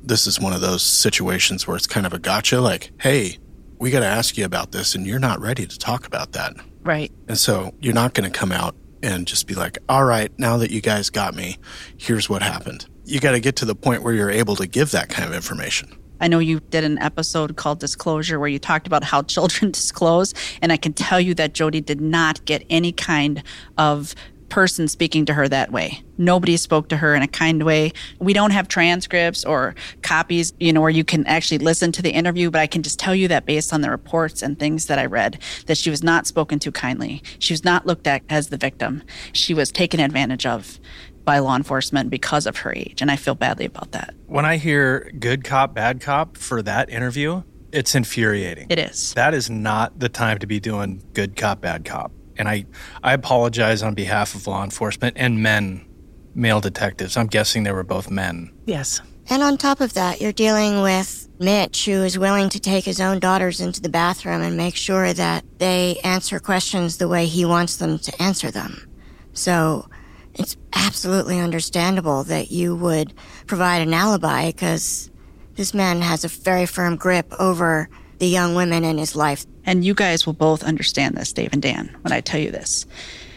this 0.02 0.26
is 0.26 0.40
one 0.40 0.52
of 0.52 0.60
those 0.60 0.82
situations 0.82 1.66
where 1.66 1.76
it's 1.76 1.86
kind 1.86 2.06
of 2.06 2.12
a 2.12 2.18
gotcha 2.18 2.60
like, 2.60 2.90
hey, 3.00 3.38
we 3.78 3.90
got 3.90 4.00
to 4.00 4.06
ask 4.06 4.36
you 4.36 4.44
about 4.44 4.72
this, 4.72 4.94
and 4.94 5.06
you're 5.06 5.18
not 5.18 5.40
ready 5.40 5.66
to 5.66 5.78
talk 5.78 6.06
about 6.06 6.32
that. 6.32 6.54
Right. 6.84 7.10
And 7.28 7.38
so 7.38 7.74
you're 7.80 7.94
not 7.94 8.14
going 8.14 8.30
to 8.30 8.38
come 8.38 8.52
out 8.52 8.76
and 9.02 9.26
just 9.26 9.46
be 9.46 9.54
like, 9.54 9.78
all 9.88 10.04
right, 10.04 10.30
now 10.38 10.56
that 10.58 10.70
you 10.70 10.80
guys 10.80 11.10
got 11.10 11.34
me, 11.34 11.58
here's 11.96 12.28
what 12.28 12.42
happened. 12.42 12.86
You 13.04 13.20
got 13.20 13.32
to 13.32 13.40
get 13.40 13.56
to 13.56 13.64
the 13.64 13.74
point 13.74 14.02
where 14.02 14.14
you're 14.14 14.30
able 14.30 14.56
to 14.56 14.66
give 14.66 14.92
that 14.92 15.08
kind 15.08 15.28
of 15.28 15.34
information. 15.34 15.98
I 16.20 16.28
know 16.28 16.38
you 16.38 16.60
did 16.60 16.84
an 16.84 16.98
episode 16.98 17.56
called 17.56 17.80
Disclosure 17.80 18.38
where 18.38 18.48
you 18.48 18.58
talked 18.58 18.86
about 18.86 19.04
how 19.04 19.22
children 19.34 19.72
disclose. 19.72 20.32
And 20.62 20.72
I 20.72 20.76
can 20.76 20.92
tell 20.92 21.20
you 21.20 21.34
that 21.34 21.54
Jody 21.54 21.80
did 21.80 22.00
not 22.00 22.44
get 22.44 22.64
any 22.70 22.92
kind 22.92 23.42
of 23.76 24.14
person 24.54 24.86
speaking 24.86 25.24
to 25.24 25.34
her 25.34 25.48
that 25.48 25.72
way. 25.72 26.00
Nobody 26.16 26.56
spoke 26.56 26.88
to 26.90 26.96
her 26.96 27.12
in 27.16 27.22
a 27.22 27.26
kind 27.26 27.64
way. 27.64 27.92
We 28.20 28.32
don't 28.32 28.52
have 28.52 28.68
transcripts 28.68 29.44
or 29.44 29.74
copies, 30.02 30.52
you 30.60 30.72
know, 30.72 30.80
where 30.80 30.90
you 30.90 31.02
can 31.02 31.26
actually 31.26 31.58
listen 31.58 31.90
to 31.90 32.02
the 32.02 32.12
interview, 32.12 32.52
but 32.52 32.60
I 32.60 32.68
can 32.68 32.84
just 32.84 33.00
tell 33.00 33.16
you 33.16 33.26
that 33.26 33.46
based 33.46 33.72
on 33.72 33.80
the 33.80 33.90
reports 33.90 34.42
and 34.42 34.56
things 34.56 34.86
that 34.86 35.00
I 35.00 35.06
read, 35.06 35.40
that 35.66 35.76
she 35.76 35.90
was 35.90 36.04
not 36.04 36.28
spoken 36.28 36.60
to 36.60 36.70
kindly. 36.70 37.20
She 37.40 37.52
was 37.52 37.64
not 37.64 37.84
looked 37.84 38.06
at 38.06 38.22
as 38.28 38.50
the 38.50 38.56
victim. 38.56 39.02
She 39.32 39.54
was 39.54 39.72
taken 39.72 39.98
advantage 39.98 40.46
of 40.46 40.78
by 41.24 41.40
law 41.40 41.56
enforcement 41.56 42.08
because 42.08 42.46
of 42.46 42.58
her 42.58 42.72
age. 42.76 43.02
And 43.02 43.10
I 43.10 43.16
feel 43.16 43.34
badly 43.34 43.64
about 43.64 43.90
that. 43.90 44.14
When 44.26 44.44
I 44.44 44.58
hear 44.58 45.10
good 45.18 45.42
cop, 45.42 45.74
bad 45.74 46.00
cop 46.00 46.36
for 46.36 46.62
that 46.62 46.90
interview, 46.90 47.42
it's 47.72 47.96
infuriating. 47.96 48.68
It 48.70 48.78
is. 48.78 49.14
That 49.14 49.34
is 49.34 49.50
not 49.50 49.98
the 49.98 50.08
time 50.08 50.38
to 50.38 50.46
be 50.46 50.60
doing 50.60 51.02
good 51.12 51.34
cop, 51.34 51.60
bad 51.60 51.84
cop. 51.84 52.12
And 52.36 52.48
I, 52.48 52.66
I 53.02 53.14
apologize 53.14 53.82
on 53.82 53.94
behalf 53.94 54.34
of 54.34 54.46
law 54.46 54.64
enforcement 54.64 55.16
and 55.18 55.42
men, 55.42 55.86
male 56.34 56.60
detectives. 56.60 57.16
I'm 57.16 57.26
guessing 57.26 57.62
they 57.62 57.72
were 57.72 57.84
both 57.84 58.10
men. 58.10 58.52
Yes. 58.66 59.00
And 59.30 59.42
on 59.42 59.56
top 59.56 59.80
of 59.80 59.94
that, 59.94 60.20
you're 60.20 60.32
dealing 60.32 60.82
with 60.82 61.28
Mitch, 61.38 61.86
who 61.86 62.02
is 62.02 62.18
willing 62.18 62.50
to 62.50 62.60
take 62.60 62.84
his 62.84 63.00
own 63.00 63.20
daughters 63.20 63.60
into 63.60 63.80
the 63.80 63.88
bathroom 63.88 64.42
and 64.42 64.56
make 64.56 64.76
sure 64.76 65.12
that 65.14 65.44
they 65.58 65.98
answer 66.04 66.38
questions 66.38 66.98
the 66.98 67.08
way 67.08 67.26
he 67.26 67.44
wants 67.44 67.76
them 67.76 67.98
to 68.00 68.22
answer 68.22 68.50
them. 68.50 68.88
So 69.32 69.88
it's 70.34 70.56
absolutely 70.74 71.40
understandable 71.40 72.24
that 72.24 72.50
you 72.50 72.76
would 72.76 73.14
provide 73.46 73.82
an 73.82 73.94
alibi 73.94 74.48
because 74.48 75.10
this 75.54 75.72
man 75.72 76.02
has 76.02 76.24
a 76.24 76.28
very 76.28 76.66
firm 76.66 76.96
grip 76.96 77.32
over 77.38 77.88
the 78.24 78.30
young 78.30 78.54
women 78.54 78.84
in 78.84 78.96
his 78.96 79.14
life. 79.14 79.44
And 79.66 79.84
you 79.84 79.92
guys 79.92 80.24
will 80.24 80.32
both 80.32 80.64
understand 80.64 81.14
this, 81.14 81.30
Dave 81.30 81.52
and 81.52 81.60
Dan, 81.60 81.94
when 82.00 82.10
I 82.10 82.22
tell 82.22 82.40
you 82.40 82.50
this. 82.50 82.86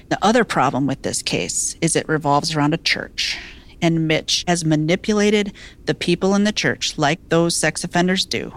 The 0.08 0.18
other 0.22 0.46
problem 0.46 0.88
with 0.88 1.02
this 1.02 1.22
case 1.22 1.76
is 1.82 1.98
it 1.98 2.08
revolves 2.08 2.56
around 2.56 2.74
a 2.74 2.78
church. 2.78 3.38
And 3.82 4.08
Mitch 4.08 4.46
has 4.48 4.64
manipulated 4.64 5.52
the 5.84 5.94
people 5.94 6.36
in 6.36 6.46
the 6.46 6.54
church, 6.54 6.98
like 6.98 7.20
those 7.28 7.54
sex 7.54 7.84
offenders 7.84 8.26
do, 8.26 8.54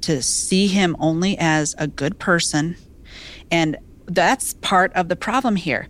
to 0.00 0.20
see 0.20 0.66
him 0.66 0.96
only 0.98 1.38
as 1.38 1.76
a 1.78 1.86
good 1.86 2.18
person. 2.18 2.74
And 3.48 3.76
that's 4.06 4.54
part 4.54 4.92
of 4.94 5.08
the 5.08 5.14
problem 5.14 5.54
here. 5.54 5.88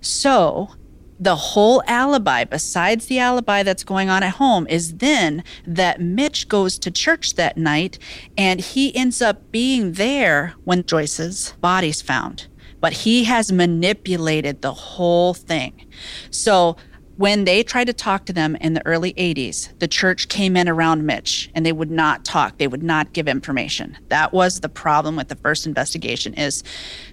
So 0.00 0.70
the 1.18 1.36
whole 1.36 1.82
alibi, 1.86 2.44
besides 2.44 3.06
the 3.06 3.18
alibi 3.18 3.62
that's 3.62 3.84
going 3.84 4.10
on 4.10 4.22
at 4.22 4.34
home, 4.34 4.66
is 4.68 4.94
then 4.96 5.44
that 5.66 6.00
Mitch 6.00 6.48
goes 6.48 6.78
to 6.80 6.90
church 6.90 7.34
that 7.34 7.56
night 7.56 7.98
and 8.36 8.60
he 8.60 8.94
ends 8.96 9.22
up 9.22 9.50
being 9.50 9.92
there 9.92 10.54
when 10.64 10.84
Joyce's 10.84 11.54
body's 11.60 12.02
found. 12.02 12.48
But 12.80 12.92
he 12.92 13.24
has 13.24 13.50
manipulated 13.50 14.60
the 14.60 14.74
whole 14.74 15.32
thing. 15.34 15.86
So 16.30 16.76
when 17.16 17.44
they 17.44 17.62
tried 17.62 17.86
to 17.86 17.92
talk 17.92 18.26
to 18.26 18.32
them 18.32 18.56
in 18.56 18.74
the 18.74 18.84
early 18.86 19.12
80s, 19.14 19.78
the 19.78 19.86
church 19.86 20.28
came 20.28 20.56
in 20.56 20.68
around 20.68 21.06
Mitch 21.06 21.48
and 21.54 21.64
they 21.64 21.72
would 21.72 21.90
not 21.90 22.24
talk. 22.24 22.58
They 22.58 22.66
would 22.66 22.82
not 22.82 23.12
give 23.12 23.28
information. 23.28 23.96
That 24.08 24.32
was 24.32 24.60
the 24.60 24.68
problem 24.68 25.14
with 25.14 25.28
the 25.28 25.36
first 25.36 25.66
investigation 25.66 26.34
is 26.34 26.64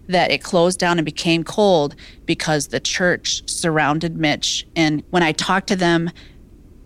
that 0.08 0.32
it 0.32 0.44
closed 0.44 0.80
down 0.80 0.98
and 0.98 1.06
became 1.06 1.44
cold 1.44 1.96
because 2.26 2.68
the 2.68 2.80
church 2.80 3.48
surrounded 3.48 4.18
Mitch. 4.18 4.66
And 4.76 5.04
when 5.12 5.22
I 5.22 5.34
talked 5.34 5.68
to 5.68 5.76
them 5.76 6.10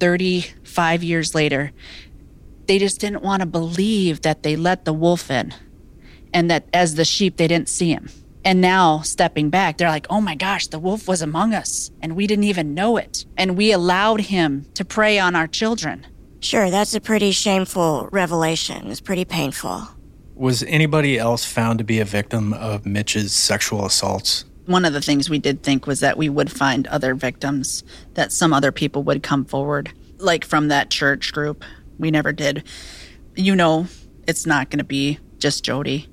35 0.01 1.03
years 1.03 1.33
later, 1.33 1.71
they 2.67 2.79
just 2.79 2.99
didn't 2.99 3.23
want 3.23 3.41
to 3.41 3.45
believe 3.45 4.21
that 4.23 4.43
they 4.43 4.57
let 4.57 4.83
the 4.83 4.93
wolf 4.93 5.31
in 5.31 5.53
and 6.33 6.51
that 6.51 6.67
as 6.73 6.95
the 6.95 7.05
sheep, 7.05 7.37
they 7.37 7.47
didn't 7.47 7.69
see 7.69 7.91
him. 7.91 8.09
And 8.45 8.61
now, 8.61 9.01
stepping 9.01 9.49
back, 9.49 9.77
they're 9.77 9.89
like, 9.89 10.05
oh 10.07 10.21
my 10.21 10.35
gosh, 10.35 10.67
the 10.67 10.77
wolf 10.77 11.07
was 11.07 11.23
among 11.23 11.55
us 11.55 11.89
and 11.99 12.15
we 12.15 12.27
didn't 12.27 12.43
even 12.43 12.75
know 12.75 12.95
it. 12.95 13.25
And 13.35 13.57
we 13.57 13.71
allowed 13.71 14.21
him 14.21 14.67
to 14.75 14.85
prey 14.85 15.17
on 15.17 15.35
our 15.35 15.47
children. 15.47 16.05
Sure, 16.41 16.69
that's 16.69 16.93
a 16.93 17.01
pretty 17.01 17.31
shameful 17.31 18.07
revelation. 18.11 18.91
It's 18.91 19.01
pretty 19.01 19.25
painful. 19.25 19.87
Was 20.35 20.61
anybody 20.63 21.17
else 21.17 21.43
found 21.43 21.79
to 21.79 21.83
be 21.83 21.99
a 21.99 22.05
victim 22.05 22.53
of 22.53 22.85
Mitch's 22.85 23.33
sexual 23.33 23.83
assaults? 23.83 24.45
One 24.67 24.85
of 24.85 24.93
the 24.93 25.01
things 25.01 25.27
we 25.27 25.39
did 25.39 25.63
think 25.63 25.87
was 25.87 26.01
that 26.01 26.15
we 26.15 26.29
would 26.29 26.51
find 26.51 26.85
other 26.87 27.15
victims, 27.15 27.83
that 28.13 28.31
some 28.31 28.53
other 28.53 28.71
people 28.71 29.01
would 29.03 29.23
come 29.23 29.45
forward, 29.45 29.91
like 30.19 30.45
from 30.45 30.67
that 30.67 30.91
church 30.91 31.33
group. 31.33 31.63
We 31.97 32.11
never 32.11 32.31
did. 32.31 32.63
You 33.35 33.55
know, 33.55 33.87
it's 34.27 34.45
not 34.45 34.69
going 34.69 34.79
to 34.79 34.85
be 34.85 35.17
just 35.39 35.63
Jody, 35.63 36.09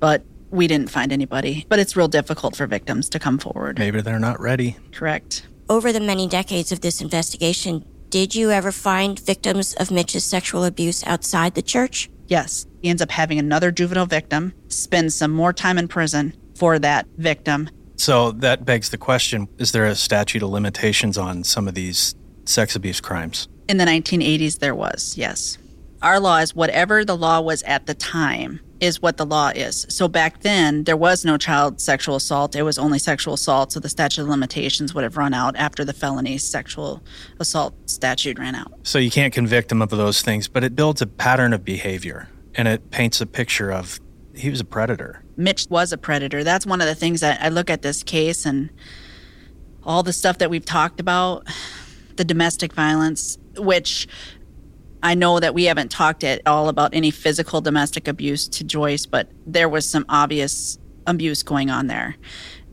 but 0.00 0.22
we 0.52 0.66
didn't 0.66 0.90
find 0.90 1.12
anybody, 1.12 1.66
but 1.68 1.78
it's 1.78 1.96
real 1.96 2.08
difficult 2.08 2.54
for 2.54 2.66
victims 2.66 3.08
to 3.08 3.18
come 3.18 3.38
forward. 3.38 3.78
Maybe 3.78 4.00
they're 4.00 4.18
not 4.18 4.38
ready. 4.38 4.76
Correct. 4.92 5.46
Over 5.68 5.92
the 5.92 6.00
many 6.00 6.28
decades 6.28 6.70
of 6.70 6.82
this 6.82 7.00
investigation, 7.00 7.84
did 8.10 8.34
you 8.34 8.50
ever 8.50 8.70
find 8.70 9.18
victims 9.18 9.74
of 9.74 9.90
Mitch's 9.90 10.24
sexual 10.24 10.64
abuse 10.64 11.02
outside 11.06 11.54
the 11.54 11.62
church? 11.62 12.10
Yes. 12.28 12.66
He 12.82 12.90
ends 12.90 13.00
up 13.00 13.10
having 13.10 13.38
another 13.38 13.70
juvenile 13.70 14.06
victim, 14.06 14.52
spends 14.68 15.14
some 15.14 15.30
more 15.30 15.52
time 15.52 15.78
in 15.78 15.88
prison 15.88 16.34
for 16.54 16.78
that 16.78 17.06
victim. 17.16 17.70
So 17.96 18.32
that 18.32 18.64
begs 18.64 18.90
the 18.90 18.98
question 18.98 19.48
is 19.58 19.72
there 19.72 19.86
a 19.86 19.94
statute 19.94 20.42
of 20.42 20.50
limitations 20.50 21.16
on 21.16 21.44
some 21.44 21.66
of 21.66 21.74
these 21.74 22.14
sex 22.44 22.76
abuse 22.76 23.00
crimes? 23.00 23.48
In 23.68 23.78
the 23.78 23.84
1980s, 23.84 24.58
there 24.58 24.74
was, 24.74 25.14
yes. 25.16 25.56
Our 26.02 26.18
law 26.18 26.38
is 26.38 26.54
whatever 26.54 27.04
the 27.04 27.16
law 27.16 27.40
was 27.40 27.62
at 27.62 27.86
the 27.86 27.94
time 27.94 28.60
is 28.80 29.00
what 29.00 29.16
the 29.16 29.24
law 29.24 29.52
is. 29.54 29.86
So 29.88 30.08
back 30.08 30.40
then, 30.40 30.82
there 30.82 30.96
was 30.96 31.24
no 31.24 31.38
child 31.38 31.80
sexual 31.80 32.16
assault. 32.16 32.56
It 32.56 32.64
was 32.64 32.76
only 32.76 32.98
sexual 32.98 33.34
assault. 33.34 33.70
So 33.70 33.78
the 33.78 33.88
statute 33.88 34.22
of 34.22 34.28
limitations 34.28 34.92
would 34.92 35.04
have 35.04 35.16
run 35.16 35.32
out 35.32 35.54
after 35.54 35.84
the 35.84 35.92
felony 35.92 36.38
sexual 36.38 37.00
assault 37.38 37.74
statute 37.88 38.40
ran 38.40 38.56
out. 38.56 38.72
So 38.82 38.98
you 38.98 39.12
can't 39.12 39.32
convict 39.32 39.70
him 39.70 39.80
of 39.80 39.90
those 39.90 40.22
things, 40.22 40.48
but 40.48 40.64
it 40.64 40.74
builds 40.74 41.00
a 41.00 41.06
pattern 41.06 41.52
of 41.52 41.64
behavior 41.64 42.28
and 42.56 42.66
it 42.66 42.90
paints 42.90 43.20
a 43.20 43.26
picture 43.26 43.70
of 43.70 44.00
he 44.34 44.50
was 44.50 44.58
a 44.58 44.64
predator. 44.64 45.22
Mitch 45.36 45.68
was 45.70 45.92
a 45.92 45.98
predator. 45.98 46.42
That's 46.42 46.66
one 46.66 46.80
of 46.80 46.88
the 46.88 46.96
things 46.96 47.20
that 47.20 47.40
I 47.40 47.48
look 47.48 47.70
at 47.70 47.82
this 47.82 48.02
case 48.02 48.44
and 48.44 48.70
all 49.84 50.02
the 50.02 50.12
stuff 50.12 50.38
that 50.38 50.50
we've 50.50 50.64
talked 50.64 50.98
about, 50.98 51.46
the 52.16 52.24
domestic 52.24 52.72
violence, 52.72 53.38
which 53.56 54.08
I 55.02 55.14
know 55.14 55.40
that 55.40 55.54
we 55.54 55.64
haven't 55.64 55.90
talked 55.90 56.22
at 56.22 56.42
all 56.46 56.68
about 56.68 56.94
any 56.94 57.10
physical 57.10 57.60
domestic 57.60 58.06
abuse 58.06 58.46
to 58.48 58.64
Joyce, 58.64 59.06
but 59.06 59.28
there 59.46 59.68
was 59.68 59.88
some 59.88 60.04
obvious 60.08 60.78
abuse 61.06 61.42
going 61.42 61.70
on 61.70 61.88
there. 61.88 62.16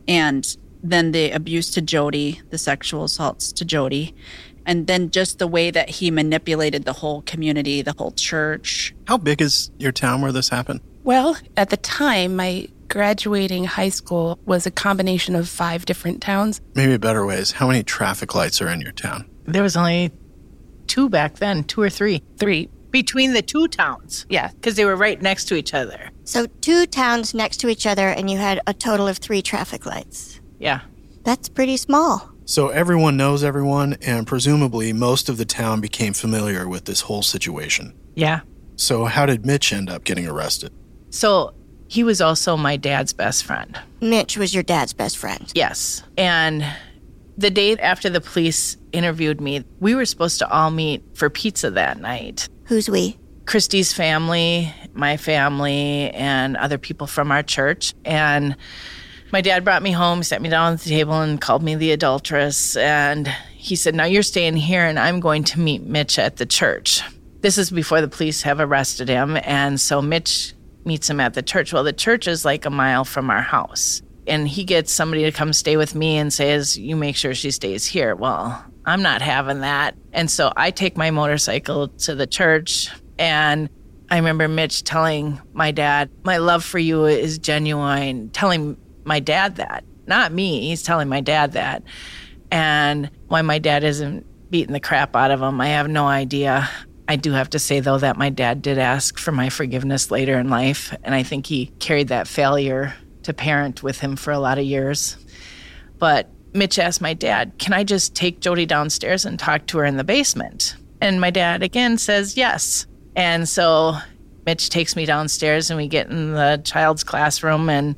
And 0.08 0.46
then 0.84 1.12
the 1.12 1.32
abuse 1.32 1.72
to 1.72 1.82
Jody, 1.82 2.42
the 2.50 2.58
sexual 2.58 3.04
assaults 3.04 3.52
to 3.54 3.66
Jody, 3.66 4.16
and 4.66 4.86
then 4.86 5.10
just 5.10 5.40
the 5.40 5.48
way 5.48 5.72
that 5.72 5.90
he 5.90 6.12
manipulated 6.12 6.86
the 6.86 6.94
whole 6.94 7.24
community, 7.24 7.82
the 7.82 7.96
whole 7.98 8.12
church. 8.12 8.94
How 9.08 9.18
big 9.18 9.42
is 9.42 9.72
your 9.80 9.92
town 9.92 10.22
where 10.22 10.32
this 10.32 10.50
happened? 10.50 10.82
Well, 11.04 11.38
at 11.58 11.72
the 11.72 11.78
time, 11.78 12.36
my 12.36 12.68
graduating 12.90 13.66
high 13.66 13.90
school 13.90 14.40
was 14.46 14.66
a 14.66 14.72
combination 14.72 15.36
of 15.36 15.48
five 15.48 15.86
different 15.86 16.22
towns. 16.22 16.62
Maybe 16.76 16.94
a 16.94 17.00
better 17.00 17.26
way 17.26 17.38
is 17.38 17.52
how 17.52 17.68
many 17.68 17.84
traffic 17.84 18.36
lights 18.36 18.62
are 18.62 18.70
in 18.70 18.82
your 18.82 18.92
town? 18.92 19.30
There 19.46 19.64
was 19.64 19.76
only 19.76 20.12
two 20.90 21.08
back 21.08 21.36
then, 21.36 21.64
two 21.64 21.82
or 21.82 21.90
three. 21.90 22.22
Three. 22.38 22.70
Between 22.92 23.34
the 23.34 23.42
two 23.42 23.68
towns. 23.68 24.26
Yeah. 24.30 24.50
Because 24.50 24.76
they 24.76 24.84
were 24.84 24.96
right 24.96 25.22
next 25.22 25.46
to 25.46 25.56
each 25.56 25.74
other. 25.74 26.10
So, 26.26 26.48
two 26.60 26.86
towns 26.86 27.34
next 27.34 27.58
to 27.58 27.70
each 27.70 27.86
other, 27.86 28.10
and 28.10 28.30
you 28.30 28.38
had 28.38 28.60
a 28.68 28.74
total 28.74 29.08
of 29.08 29.20
three 29.20 29.42
traffic 29.42 29.86
lights. 29.86 30.42
Yeah. 30.60 30.82
That's 31.24 31.48
pretty 31.48 31.78
small. 31.78 32.30
So 32.46 32.70
everyone 32.70 33.16
knows 33.16 33.44
everyone, 33.44 33.98
and 34.02 34.26
presumably 34.26 34.92
most 34.92 35.30
of 35.30 35.38
the 35.38 35.46
town 35.46 35.82
became 35.82 36.14
familiar 36.14 36.68
with 36.68 36.86
this 36.86 37.02
whole 37.02 37.22
situation. 37.22 37.94
Yeah. 38.16 38.42
So, 38.76 39.06
how 39.06 39.28
did 39.28 39.46
Mitch 39.46 39.72
end 39.72 39.88
up 39.88 40.04
getting 40.04 40.28
arrested? 40.28 40.74
So 41.12 41.54
he 41.88 42.04
was 42.04 42.22
also 42.22 42.58
my 42.58 42.76
dad's 42.76 43.14
best 43.14 43.44
friend. 43.44 43.80
Mitch 44.02 44.36
was 44.36 44.54
your 44.54 44.64
dad's 44.64 44.94
best 44.94 45.18
friend. 45.18 45.52
Yes. 45.54 46.02
And 46.18 46.66
the 47.38 47.52
day 47.52 47.78
after 47.78 48.10
the 48.10 48.22
police 48.22 48.78
interviewed 48.92 49.42
me, 49.42 49.64
we 49.80 49.96
were 49.96 50.06
supposed 50.06 50.40
to 50.40 50.50
all 50.50 50.72
meet 50.72 51.04
for 51.14 51.30
pizza 51.30 51.72
that 51.72 52.00
night. 52.00 52.50
Who's 52.66 52.90
we? 52.90 53.18
Christy's 53.46 53.92
family, 53.94 54.72
my 54.94 55.18
family, 55.18 56.12
and 56.12 56.56
other 56.56 56.78
people 56.78 57.08
from 57.08 57.32
our 57.32 57.42
church. 57.42 57.94
And 58.06 58.56
my 59.32 59.42
dad 59.42 59.64
brought 59.64 59.82
me 59.82 59.92
home, 59.92 60.22
sat 60.22 60.42
me 60.42 60.50
down 60.50 60.74
at 60.74 60.82
the 60.82 60.90
table, 60.90 61.20
and 61.20 61.42
called 61.42 61.64
me 61.64 61.76
the 61.76 61.92
adulteress. 61.92 62.76
And 62.76 63.28
he 63.56 63.76
said, 63.76 63.96
Now 63.96 64.06
you're 64.06 64.22
staying 64.22 64.58
here, 64.58 64.86
and 64.86 65.00
I'm 65.00 65.20
going 65.20 65.44
to 65.46 65.60
meet 65.60 65.82
Mitch 65.82 66.20
at 66.20 66.38
the 66.38 66.46
church. 66.46 67.02
This 67.42 67.58
is 67.58 67.72
before 67.72 68.02
the 68.02 68.08
police 68.08 68.42
have 68.44 68.60
arrested 68.60 69.10
him. 69.10 69.38
And 69.44 69.80
so 69.80 70.02
Mitch 70.02 70.54
meets 70.86 71.10
him 71.10 71.20
at 71.20 71.34
the 71.34 71.42
church. 71.42 71.74
Well, 71.74 71.84
the 71.84 71.94
church 71.94 72.28
is 72.28 72.46
like 72.46 72.66
a 72.66 72.70
mile 72.70 73.06
from 73.06 73.30
our 73.30 73.42
house. 73.42 74.02
And 74.28 74.48
he 74.48 74.64
gets 74.64 74.94
somebody 74.94 75.24
to 75.24 75.32
come 75.32 75.54
stay 75.54 75.76
with 75.76 75.96
me 75.96 76.18
and 76.18 76.32
says, 76.32 76.78
You 76.78 76.96
make 76.96 77.16
sure 77.16 77.34
she 77.34 77.52
stays 77.52 77.86
here. 77.86 78.16
Well, 78.16 78.64
I'm 78.90 79.02
not 79.02 79.22
having 79.22 79.62
that. 79.62 79.96
And 80.14 80.30
so 80.30 80.52
I 80.56 80.72
take 80.72 80.98
my 80.98 81.12
motorcycle 81.12 81.90
to 81.90 82.16
the 82.16 82.28
church. 82.28 82.90
And 83.18 83.70
I 84.10 84.18
remember 84.18 84.48
Mitch 84.48 84.84
telling 84.84 85.40
my 85.54 85.72
dad, 85.72 86.10
My 86.24 86.38
love 86.38 86.64
for 86.64 86.80
you 86.80 87.06
is 87.06 87.38
genuine, 87.38 88.30
telling 88.30 88.78
my 89.04 89.20
dad 89.20 89.58
that, 89.58 89.84
not 90.08 90.32
me. 90.32 90.62
He's 90.62 90.84
telling 90.84 91.08
my 91.08 91.22
dad 91.22 91.54
that. 91.54 91.84
And 92.52 93.12
why 93.28 93.44
my 93.44 93.60
dad 93.60 93.84
isn't 93.84 94.26
beating 94.50 94.74
the 94.74 94.80
crap 94.80 95.16
out 95.16 95.32
of 95.32 95.42
him, 95.42 95.62
I 95.62 95.68
have 95.68 95.88
no 95.88 96.08
idea. 96.08 96.68
I 97.08 97.16
do 97.16 97.32
have 97.32 97.50
to 97.52 97.60
say, 97.60 97.80
though, 97.80 97.98
that 98.00 98.18
my 98.18 98.30
dad 98.30 98.62
did 98.62 98.78
ask 98.78 99.18
for 99.18 99.32
my 99.32 99.50
forgiveness 99.50 100.10
later 100.12 100.40
in 100.40 100.50
life. 100.50 100.96
And 101.04 101.14
I 101.14 101.24
think 101.24 101.46
he 101.46 101.68
carried 101.80 102.08
that 102.10 102.28
failure 102.28 102.96
to 103.24 103.34
parent 103.34 103.84
with 103.84 104.00
him 104.00 104.16
for 104.16 104.32
a 104.32 104.40
lot 104.40 104.58
of 104.58 104.66
years. 104.66 105.18
But 105.98 106.30
Mitch 106.54 106.80
asked 106.80 107.02
my 107.02 107.14
dad, 107.14 107.54
Can 107.60 107.74
I 107.74 107.84
just 107.84 108.16
take 108.16 108.40
Jody 108.40 108.66
downstairs 108.66 109.26
and 109.26 109.38
talk 109.38 109.68
to 109.68 109.78
her 109.80 109.86
in 109.86 109.98
the 109.98 110.04
basement? 110.04 110.76
And 111.02 111.22
my 111.22 111.30
dad 111.30 111.64
again 111.64 111.98
says 111.98 112.36
yes. 112.36 112.86
And 113.16 113.48
so 113.48 113.98
Mitch 114.46 114.70
takes 114.70 114.96
me 114.96 115.06
downstairs 115.06 115.70
and 115.70 115.78
we 115.78 115.88
get 115.88 116.10
in 116.10 116.34
the 116.34 116.62
child's 116.64 117.04
classroom. 117.04 117.70
And 117.70 117.96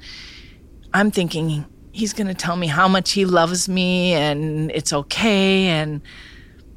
I'm 0.93 1.11
thinking, 1.11 1.65
he's 1.91 2.13
going 2.13 2.27
to 2.27 2.33
tell 2.33 2.55
me 2.55 2.67
how 2.67 2.87
much 2.87 3.11
he 3.11 3.25
loves 3.25 3.67
me 3.67 4.13
and 4.13 4.71
it's 4.71 4.93
okay. 4.93 5.67
And 5.67 6.01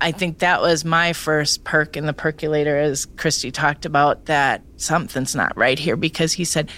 I 0.01 0.13
think 0.13 0.39
that 0.39 0.61
was 0.61 0.85
my 0.85 1.13
first 1.13 1.65
perk 1.65 1.97
in 1.97 2.07
the 2.07 2.13
percolator, 2.13 2.79
as 2.79 3.07
Christy 3.07 3.51
talked 3.51 3.85
about, 3.85 4.27
that 4.27 4.63
something's 4.77 5.35
not 5.35 5.57
right 5.57 5.79
here 5.79 5.97
because 5.97 6.33
he 6.33 6.45
said, 6.45 6.71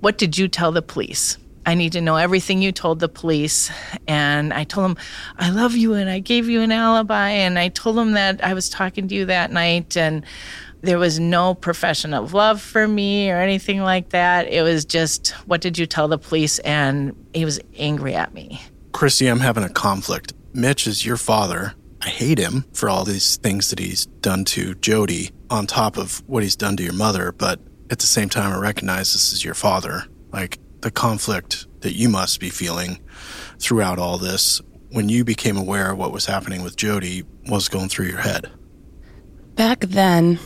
What 0.00 0.18
did 0.18 0.38
you 0.38 0.48
tell 0.48 0.72
the 0.72 0.82
police? 0.82 1.38
I 1.64 1.74
need 1.74 1.92
to 1.92 2.00
know 2.00 2.16
everything 2.16 2.60
you 2.60 2.72
told 2.72 3.00
the 3.00 3.08
police. 3.08 3.70
And 4.08 4.52
I 4.52 4.64
told 4.64 4.90
him, 4.90 4.96
I 5.38 5.50
love 5.50 5.74
you, 5.74 5.94
and 5.94 6.10
I 6.10 6.18
gave 6.18 6.48
you 6.48 6.60
an 6.60 6.72
alibi. 6.72 7.30
And 7.30 7.58
I 7.58 7.68
told 7.68 7.98
him 7.98 8.12
that 8.12 8.42
I 8.44 8.54
was 8.54 8.68
talking 8.68 9.08
to 9.08 9.14
you 9.14 9.26
that 9.26 9.52
night, 9.52 9.96
and 9.96 10.24
there 10.80 10.98
was 10.98 11.20
no 11.20 11.54
profession 11.54 12.12
of 12.12 12.34
love 12.34 12.60
for 12.60 12.88
me 12.88 13.30
or 13.30 13.36
anything 13.36 13.82
like 13.82 14.10
that. 14.10 14.48
It 14.48 14.62
was 14.62 14.84
just, 14.84 15.30
What 15.46 15.60
did 15.60 15.78
you 15.78 15.86
tell 15.86 16.08
the 16.08 16.18
police? 16.18 16.58
And 16.60 17.14
he 17.32 17.44
was 17.44 17.60
angry 17.76 18.14
at 18.14 18.34
me. 18.34 18.60
Christy, 18.92 19.28
I'm 19.28 19.40
having 19.40 19.64
a 19.64 19.68
conflict. 19.68 20.32
Mitch 20.52 20.86
is 20.86 21.06
your 21.06 21.16
father. 21.16 21.74
I 22.02 22.08
hate 22.08 22.38
him 22.38 22.64
for 22.72 22.88
all 22.88 23.04
these 23.04 23.36
things 23.36 23.70
that 23.70 23.78
he's 23.78 24.06
done 24.06 24.44
to 24.46 24.74
Jody 24.74 25.30
on 25.50 25.66
top 25.66 25.96
of 25.96 26.22
what 26.26 26.42
he's 26.42 26.56
done 26.56 26.76
to 26.76 26.82
your 26.82 26.92
mother, 26.92 27.30
but 27.30 27.60
at 27.90 28.00
the 28.00 28.06
same 28.06 28.28
time, 28.28 28.52
I 28.52 28.58
recognize 28.58 29.12
this 29.12 29.32
is 29.32 29.44
your 29.44 29.54
father. 29.54 30.04
Like 30.32 30.58
the 30.82 30.90
conflict 30.90 31.66
that 31.80 31.94
you 31.94 32.08
must 32.08 32.38
be 32.38 32.50
feeling 32.50 33.00
throughout 33.58 33.98
all 33.98 34.18
this 34.18 34.60
when 34.90 35.08
you 35.08 35.24
became 35.24 35.56
aware 35.56 35.92
of 35.92 35.98
what 35.98 36.12
was 36.12 36.26
happening 36.26 36.62
with 36.62 36.76
Jody 36.76 37.24
was 37.48 37.68
going 37.68 37.88
through 37.88 38.06
your 38.06 38.20
head. 38.20 38.50
Back 39.54 39.80
then, 39.80 40.38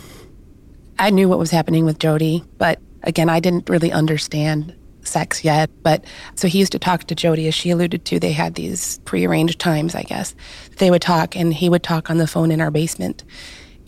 I 0.98 1.10
knew 1.10 1.28
what 1.28 1.38
was 1.38 1.50
happening 1.50 1.84
with 1.84 1.98
Jody, 1.98 2.44
but 2.58 2.80
again, 3.02 3.28
I 3.28 3.40
didn't 3.40 3.68
really 3.68 3.92
understand 3.92 4.74
sex 5.02 5.44
yet. 5.44 5.70
But 5.82 6.04
so 6.34 6.48
he 6.48 6.58
used 6.58 6.72
to 6.72 6.78
talk 6.78 7.04
to 7.04 7.14
Jody, 7.14 7.46
as 7.48 7.54
she 7.54 7.70
alluded 7.70 8.04
to. 8.06 8.18
They 8.18 8.32
had 8.32 8.54
these 8.54 8.98
prearranged 9.04 9.58
times, 9.58 9.94
I 9.94 10.02
guess. 10.02 10.34
They 10.78 10.90
would 10.90 11.02
talk, 11.02 11.36
and 11.36 11.54
he 11.54 11.68
would 11.68 11.82
talk 11.82 12.10
on 12.10 12.18
the 12.18 12.26
phone 12.26 12.50
in 12.50 12.60
our 12.60 12.70
basement. 12.70 13.24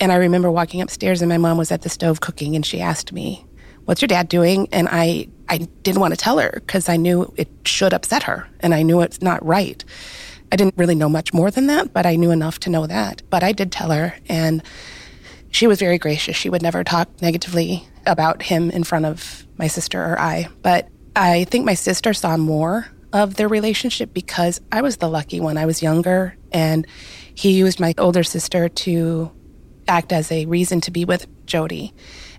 And 0.00 0.12
I 0.12 0.16
remember 0.16 0.50
walking 0.50 0.80
upstairs, 0.80 1.20
and 1.20 1.28
my 1.28 1.38
mom 1.38 1.58
was 1.58 1.72
at 1.72 1.82
the 1.82 1.88
stove 1.88 2.20
cooking, 2.20 2.54
and 2.54 2.64
she 2.64 2.80
asked 2.80 3.12
me, 3.12 3.44
"What's 3.84 4.00
your 4.00 4.06
dad 4.06 4.28
doing?" 4.28 4.68
And 4.70 4.88
I, 4.90 5.28
I 5.48 5.58
didn't 5.82 6.00
want 6.00 6.12
to 6.12 6.18
tell 6.18 6.38
her 6.38 6.50
because 6.54 6.88
I 6.88 6.96
knew 6.96 7.32
it 7.36 7.48
should 7.64 7.94
upset 7.94 8.24
her, 8.24 8.48
and 8.60 8.74
I 8.74 8.82
knew 8.82 9.00
it's 9.00 9.22
not 9.22 9.44
right. 9.44 9.82
I 10.50 10.56
didn't 10.56 10.74
really 10.76 10.94
know 10.94 11.08
much 11.08 11.32
more 11.32 11.50
than 11.50 11.66
that, 11.66 11.92
but 11.92 12.06
I 12.06 12.16
knew 12.16 12.30
enough 12.30 12.58
to 12.60 12.70
know 12.70 12.86
that. 12.86 13.22
But 13.30 13.42
I 13.42 13.52
did 13.52 13.70
tell 13.70 13.90
her, 13.90 14.14
and 14.28 14.62
she 15.50 15.66
was 15.66 15.78
very 15.78 15.98
gracious. 15.98 16.36
She 16.36 16.50
would 16.50 16.62
never 16.62 16.84
talk 16.84 17.08
negatively 17.22 17.86
about 18.06 18.42
him 18.42 18.70
in 18.70 18.84
front 18.84 19.06
of 19.06 19.46
my 19.56 19.66
sister 19.66 20.02
or 20.02 20.18
I. 20.18 20.48
But 20.62 20.88
I 21.14 21.44
think 21.44 21.64
my 21.64 21.74
sister 21.74 22.14
saw 22.14 22.36
more 22.36 22.88
of 23.12 23.36
their 23.36 23.48
relationship 23.48 24.12
because 24.12 24.60
I 24.72 24.82
was 24.82 24.98
the 24.98 25.08
lucky 25.08 25.40
one. 25.40 25.56
I 25.56 25.66
was 25.66 25.82
younger, 25.82 26.36
and 26.52 26.86
he 27.34 27.52
used 27.52 27.80
my 27.80 27.94
older 27.98 28.22
sister 28.22 28.68
to 28.68 29.30
act 29.86 30.12
as 30.12 30.30
a 30.32 30.46
reason 30.46 30.80
to 30.82 30.90
be 30.90 31.04
with 31.04 31.26
Jody. 31.46 31.94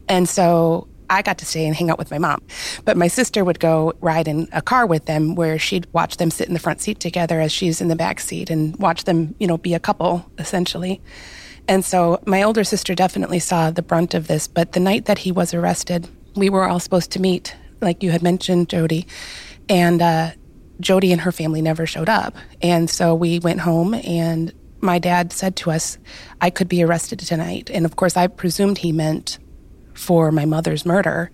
And 0.07 0.27
so 0.27 0.87
I 1.09 1.21
got 1.21 1.37
to 1.39 1.45
stay 1.45 1.65
and 1.65 1.75
hang 1.75 1.89
out 1.89 1.97
with 1.97 2.11
my 2.11 2.17
mom. 2.17 2.41
But 2.85 2.97
my 2.97 3.07
sister 3.07 3.43
would 3.43 3.59
go 3.59 3.93
ride 4.01 4.27
in 4.27 4.47
a 4.51 4.61
car 4.61 4.85
with 4.85 5.05
them 5.05 5.35
where 5.35 5.57
she'd 5.57 5.87
watch 5.93 6.17
them 6.17 6.31
sit 6.31 6.47
in 6.47 6.53
the 6.53 6.59
front 6.59 6.81
seat 6.81 6.99
together 6.99 7.39
as 7.41 7.51
she's 7.51 7.81
in 7.81 7.87
the 7.87 7.95
back 7.95 8.19
seat 8.19 8.49
and 8.49 8.75
watch 8.77 9.05
them, 9.05 9.35
you 9.39 9.47
know, 9.47 9.57
be 9.57 9.73
a 9.73 9.79
couple 9.79 10.29
essentially. 10.37 11.01
And 11.67 11.85
so 11.85 12.19
my 12.25 12.41
older 12.41 12.63
sister 12.63 12.95
definitely 12.95 13.39
saw 13.39 13.69
the 13.69 13.83
brunt 13.83 14.13
of 14.13 14.27
this. 14.27 14.47
But 14.47 14.71
the 14.71 14.79
night 14.79 15.05
that 15.05 15.19
he 15.19 15.31
was 15.31 15.53
arrested, 15.53 16.07
we 16.35 16.49
were 16.49 16.67
all 16.67 16.79
supposed 16.79 17.11
to 17.11 17.21
meet, 17.21 17.55
like 17.81 18.01
you 18.01 18.11
had 18.11 18.23
mentioned, 18.23 18.69
Jody. 18.69 19.05
And 19.67 20.01
uh, 20.01 20.31
Jody 20.79 21.11
and 21.11 21.21
her 21.21 21.31
family 21.31 21.61
never 21.61 21.85
showed 21.85 22.09
up. 22.09 22.35
And 22.61 22.89
so 22.89 23.13
we 23.13 23.39
went 23.39 23.59
home 23.59 23.93
and 23.93 24.53
my 24.81 24.97
dad 24.97 25.33
said 25.33 25.55
to 25.57 25.71
us, 25.71 25.97
I 26.41 26.49
could 26.49 26.69
be 26.69 26.83
arrested 26.83 27.19
tonight. 27.19 27.69
And 27.71 27.85
of 27.85 27.95
course, 27.95 28.15
I 28.17 28.27
presumed 28.27 28.79
he 28.79 28.91
meant 28.91 29.37
for 29.99 30.31
my 30.31 30.45
mother's 30.45 30.85
murder. 30.85 31.29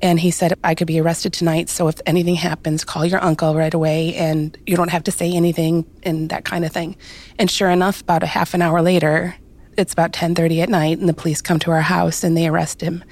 And 0.00 0.20
he 0.20 0.30
said, 0.30 0.54
I 0.62 0.74
could 0.74 0.86
be 0.86 1.00
arrested 1.00 1.32
tonight. 1.32 1.68
So 1.68 1.88
if 1.88 2.00
anything 2.06 2.36
happens, 2.36 2.84
call 2.84 3.04
your 3.04 3.22
uncle 3.22 3.54
right 3.54 3.72
away 3.72 4.14
and 4.14 4.56
you 4.66 4.76
don't 4.76 4.90
have 4.90 5.04
to 5.04 5.10
say 5.10 5.32
anything 5.32 5.84
and 6.02 6.28
that 6.30 6.44
kind 6.44 6.64
of 6.64 6.72
thing. 6.72 6.96
And 7.38 7.50
sure 7.50 7.70
enough, 7.70 8.02
about 8.02 8.22
a 8.22 8.26
half 8.26 8.54
an 8.54 8.62
hour 8.62 8.80
later, 8.82 9.34
it's 9.76 9.92
about 9.92 10.12
10:30 10.12 10.62
at 10.62 10.68
night 10.68 10.98
and 10.98 11.08
the 11.08 11.14
police 11.14 11.40
come 11.40 11.58
to 11.60 11.70
our 11.70 11.82
house 11.82 12.22
and 12.22 12.36
they 12.36 12.46
arrest 12.46 12.80
him. 12.80 13.02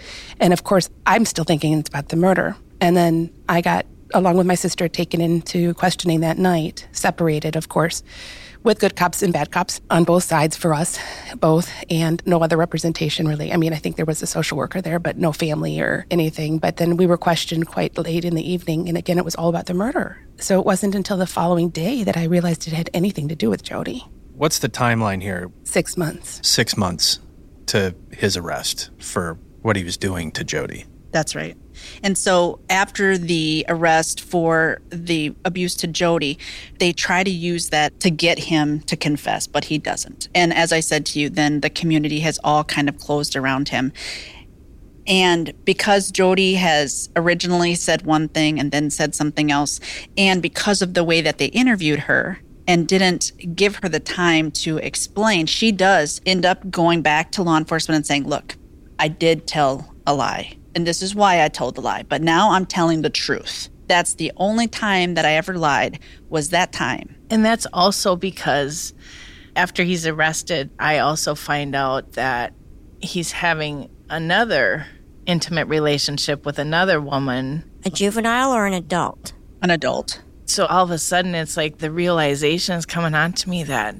And 0.41 0.53
of 0.53 0.65
course, 0.65 0.91
I'm 1.07 1.25
still 1.25 1.45
thinking 1.45 1.79
it's 1.79 1.89
about 1.89 2.09
the 2.09 2.17
murder. 2.17 2.57
And 2.81 2.97
then 2.97 3.31
I 3.49 3.61
got 3.61 3.87
along 4.15 4.37
with 4.37 4.47
my 4.47 4.55
sister 4.55 4.89
taken 4.89 5.21
into 5.21 5.75
questioning 5.75 6.21
that 6.21 6.39
night, 6.39 6.87
separated, 6.93 7.57
of 7.57 7.69
course 7.69 8.03
with 8.67 8.81
good 8.81 8.97
cops 8.97 9.23
and 9.23 9.33
bad 9.33 9.51
cops 9.51 9.81
on 9.89 10.05
both 10.05 10.25
sides 10.25 10.57
for 10.57 10.75
us, 10.75 10.99
both, 11.37 11.73
and 11.89 12.21
no 12.27 12.43
other 12.43 12.57
representation 12.57 13.27
really. 13.27 13.53
I 13.53 13.57
mean, 13.57 13.73
I 13.73 13.77
think 13.77 13.97
there 13.97 14.05
was 14.05 14.21
a 14.23 14.27
social 14.27 14.59
worker 14.59 14.83
there, 14.83 14.99
but 14.99 15.17
no 15.17 15.33
family 15.33 15.81
or 15.81 16.05
anything. 16.11 16.59
But 16.59 16.77
then 16.77 16.97
we 16.97 17.07
were 17.07 17.17
questioned 17.17 17.69
quite 17.69 17.97
late 17.97 18.25
in 18.25 18.35
the 18.35 18.47
evening, 18.47 18.89
and 18.89 18.99
again, 18.99 19.19
it 19.19 19.25
was 19.25 19.37
all 19.37 19.49
about 19.49 19.67
the 19.67 19.75
murder. 19.75 20.19
So 20.39 20.59
it 20.59 20.67
wasn't 20.67 20.95
until 20.95 21.17
the 21.17 21.27
following 21.27 21.71
day 21.71 22.03
that 22.03 22.17
I 22.17 22.25
realized 22.25 22.67
it 22.67 22.75
had 22.75 22.91
anything 22.93 23.29
to 23.29 23.37
do 23.37 23.49
with 23.49 23.63
Jody. 23.63 24.05
What's 24.35 24.59
the 24.59 24.69
timeline 24.69 25.23
here? 25.23 25.51
Six 25.63 25.97
months. 25.97 26.47
Six 26.47 26.77
months 26.77 27.21
to 27.67 27.95
his 28.11 28.37
arrest 28.37 28.91
for 28.99 29.39
what 29.63 29.77
he 29.77 29.85
was 29.85 29.97
doing 29.97 30.31
to 30.33 30.45
Jody. 30.45 30.85
That's 31.13 31.35
right. 31.35 31.57
And 32.03 32.17
so 32.17 32.61
after 32.71 33.19
the 33.19 33.65
arrest 33.69 34.21
for 34.21 34.81
the 34.91 35.35
abuse 35.45 35.75
to 35.77 35.87
Jody, 35.87 36.39
they 36.79 36.93
try 36.93 37.25
to 37.25 37.31
use 37.31 37.71
that 37.71 37.99
to 38.01 38.11
get 38.11 38.39
him 38.39 38.81
to 38.83 38.97
confess, 38.97 39.47
but 39.47 39.65
he 39.65 39.79
doesn't. 39.79 40.29
And 40.35 40.53
as 40.53 40.73
I 40.73 40.81
said 40.81 41.07
to 41.07 41.21
you, 41.21 41.31
then 41.31 41.61
the 41.61 41.71
community 41.71 42.21
has 42.21 42.39
all 42.45 42.65
kind 42.65 42.89
of 42.89 42.99
closed 42.99 43.37
around 43.37 43.69
him. 43.69 43.93
And 45.07 45.53
because 45.65 46.11
Jody 46.11 46.55
has 46.55 47.09
originally 47.15 47.77
said 47.77 48.03
one 48.03 48.29
thing 48.29 48.59
and 48.59 48.73
then 48.73 48.91
said 48.91 49.15
something 49.15 49.53
else, 49.53 49.79
and 50.17 50.43
because 50.43 50.83
of 50.83 50.95
the 50.95 51.05
way 51.05 51.21
that 51.21 51.39
they 51.39 51.47
interviewed 51.47 52.01
her, 52.01 52.41
and 52.67 52.89
didn't 52.89 53.33
give 53.55 53.77
her 53.77 53.89
the 53.89 54.01
time 54.01 54.51
to 54.51 54.79
explain, 54.79 55.47
she 55.47 55.73
does 55.73 56.21
end 56.27 56.45
up 56.45 56.69
going 56.71 57.03
back 57.03 57.31
to 57.33 57.43
law 57.43 57.57
enforcement 57.57 57.97
and 57.97 58.07
saying, 58.07 58.27
Look, 58.27 58.57
I 58.99 59.09
did 59.09 59.47
tell 59.47 59.95
a 60.07 60.15
lie 60.15 60.57
and 60.77 60.87
this 60.87 61.01
is 61.01 61.15
why 61.15 61.43
I 61.43 61.49
told 61.49 61.75
the 61.75 61.81
lie, 61.81 62.03
but 62.03 62.21
now 62.21 62.53
I'm 62.53 62.67
telling 62.67 63.01
the 63.01 63.11
truth. 63.11 63.71
That's 63.89 64.15
the 64.15 64.31
only 64.37 64.69
time 64.69 65.15
that 65.15 65.25
I 65.25 65.33
ever 65.33 65.57
lied 65.57 66.01
was 66.29 66.51
that 66.51 66.71
time. 66.71 67.17
And 67.31 67.43
that's 67.43 67.67
also 67.73 68.15
because 68.15 68.93
after 69.57 69.83
he's 69.83 70.07
arrested, 70.07 70.69
I 70.79 70.99
also 70.99 71.35
find 71.35 71.75
out 71.75 72.13
that 72.13 72.53
he's 73.01 73.33
having 73.33 73.89
another 74.11 74.87
intimate 75.25 75.67
relationship 75.67 76.45
with 76.45 76.59
another 76.59 77.01
woman. 77.01 77.65
A 77.87 77.91
juvenile 77.91 78.53
or 78.53 78.67
an 78.67 78.75
adult? 78.75 79.33
An 79.63 79.71
adult. 79.71 80.23
So 80.45 80.67
all 80.67 80.85
of 80.85 80.91
a 80.91 80.99
sudden, 80.99 81.35
it's 81.35 81.57
like 81.57 81.79
the 81.79 81.91
realization 81.91 82.77
is 82.77 82.85
coming 82.85 83.15
on 83.15 83.33
to 83.33 83.49
me 83.49 83.65
that 83.65 83.97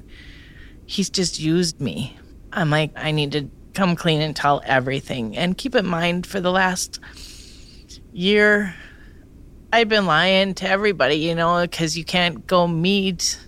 he's 0.85 1.09
just 1.09 1.39
used 1.39 1.81
me. 1.81 2.17
I'm 2.53 2.69
like, 2.69 2.91
I 2.95 3.11
need 3.11 3.31
to 3.31 3.49
come 3.77 3.95
clean 3.95 4.21
and 4.21 4.35
tell 4.35 4.59
everything. 4.65 5.37
And 5.37 5.55
keep 5.55 5.75
in 5.75 5.85
mind, 5.85 6.25
for 6.25 6.41
the 6.41 6.51
last 6.51 6.99
year, 8.11 8.73
I've 9.71 9.87
been 9.87 10.07
lying 10.07 10.55
to 10.55 10.67
everybody, 10.67 11.15
you 11.15 11.35
know, 11.35 11.61
because 11.61 11.95
you 11.95 12.03
can't 12.03 12.47
go 12.47 12.67
meet 12.67 13.39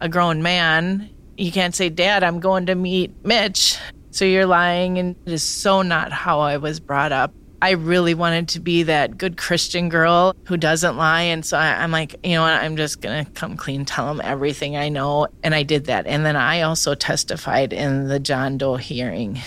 a 0.00 0.08
grown 0.08 0.42
man. 0.42 1.08
You 1.36 1.52
can't 1.52 1.74
say, 1.74 1.88
Dad, 1.88 2.24
I'm 2.24 2.40
going 2.40 2.66
to 2.66 2.74
meet 2.74 3.24
Mitch. 3.24 3.78
So 4.10 4.24
you're 4.24 4.46
lying, 4.46 4.98
and 4.98 5.14
it 5.24 5.32
is 5.32 5.44
so 5.44 5.82
not 5.82 6.10
how 6.12 6.40
I 6.40 6.56
was 6.56 6.80
brought 6.80 7.12
up. 7.12 7.32
I 7.64 7.70
really 7.70 8.12
wanted 8.12 8.48
to 8.48 8.60
be 8.60 8.82
that 8.82 9.16
good 9.16 9.38
Christian 9.38 9.88
girl 9.88 10.36
who 10.44 10.58
doesn't 10.58 10.98
lie. 10.98 11.22
And 11.22 11.46
so 11.46 11.56
I, 11.56 11.82
am 11.82 11.92
like, 11.92 12.14
you 12.22 12.34
know 12.34 12.42
what? 12.42 12.52
I'm 12.52 12.76
just 12.76 13.00
going 13.00 13.24
to 13.24 13.30
come 13.30 13.56
clean, 13.56 13.86
tell 13.86 14.06
them 14.06 14.20
everything 14.22 14.76
I 14.76 14.90
know. 14.90 15.28
And 15.42 15.54
I 15.54 15.62
did 15.62 15.86
that. 15.86 16.06
And 16.06 16.26
then 16.26 16.36
I 16.36 16.60
also 16.60 16.94
testified 16.94 17.72
in 17.72 18.08
the 18.08 18.20
John 18.20 18.58
Doe 18.58 18.76
hearing 18.76 19.40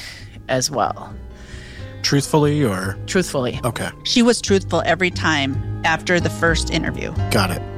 as 0.49 0.71
well. 0.71 1.13
Truthfully 2.01 2.63
or? 2.63 2.97
Truthfully. 3.05 3.59
Okay. 3.63 3.91
She 4.03 4.23
was 4.23 4.41
truthful 4.41 4.81
every 4.83 5.11
time 5.11 5.83
after 5.85 6.19
the 6.19 6.31
first 6.31 6.71
interview. 6.71 7.13
Got 7.29 7.51
it. 7.51 7.76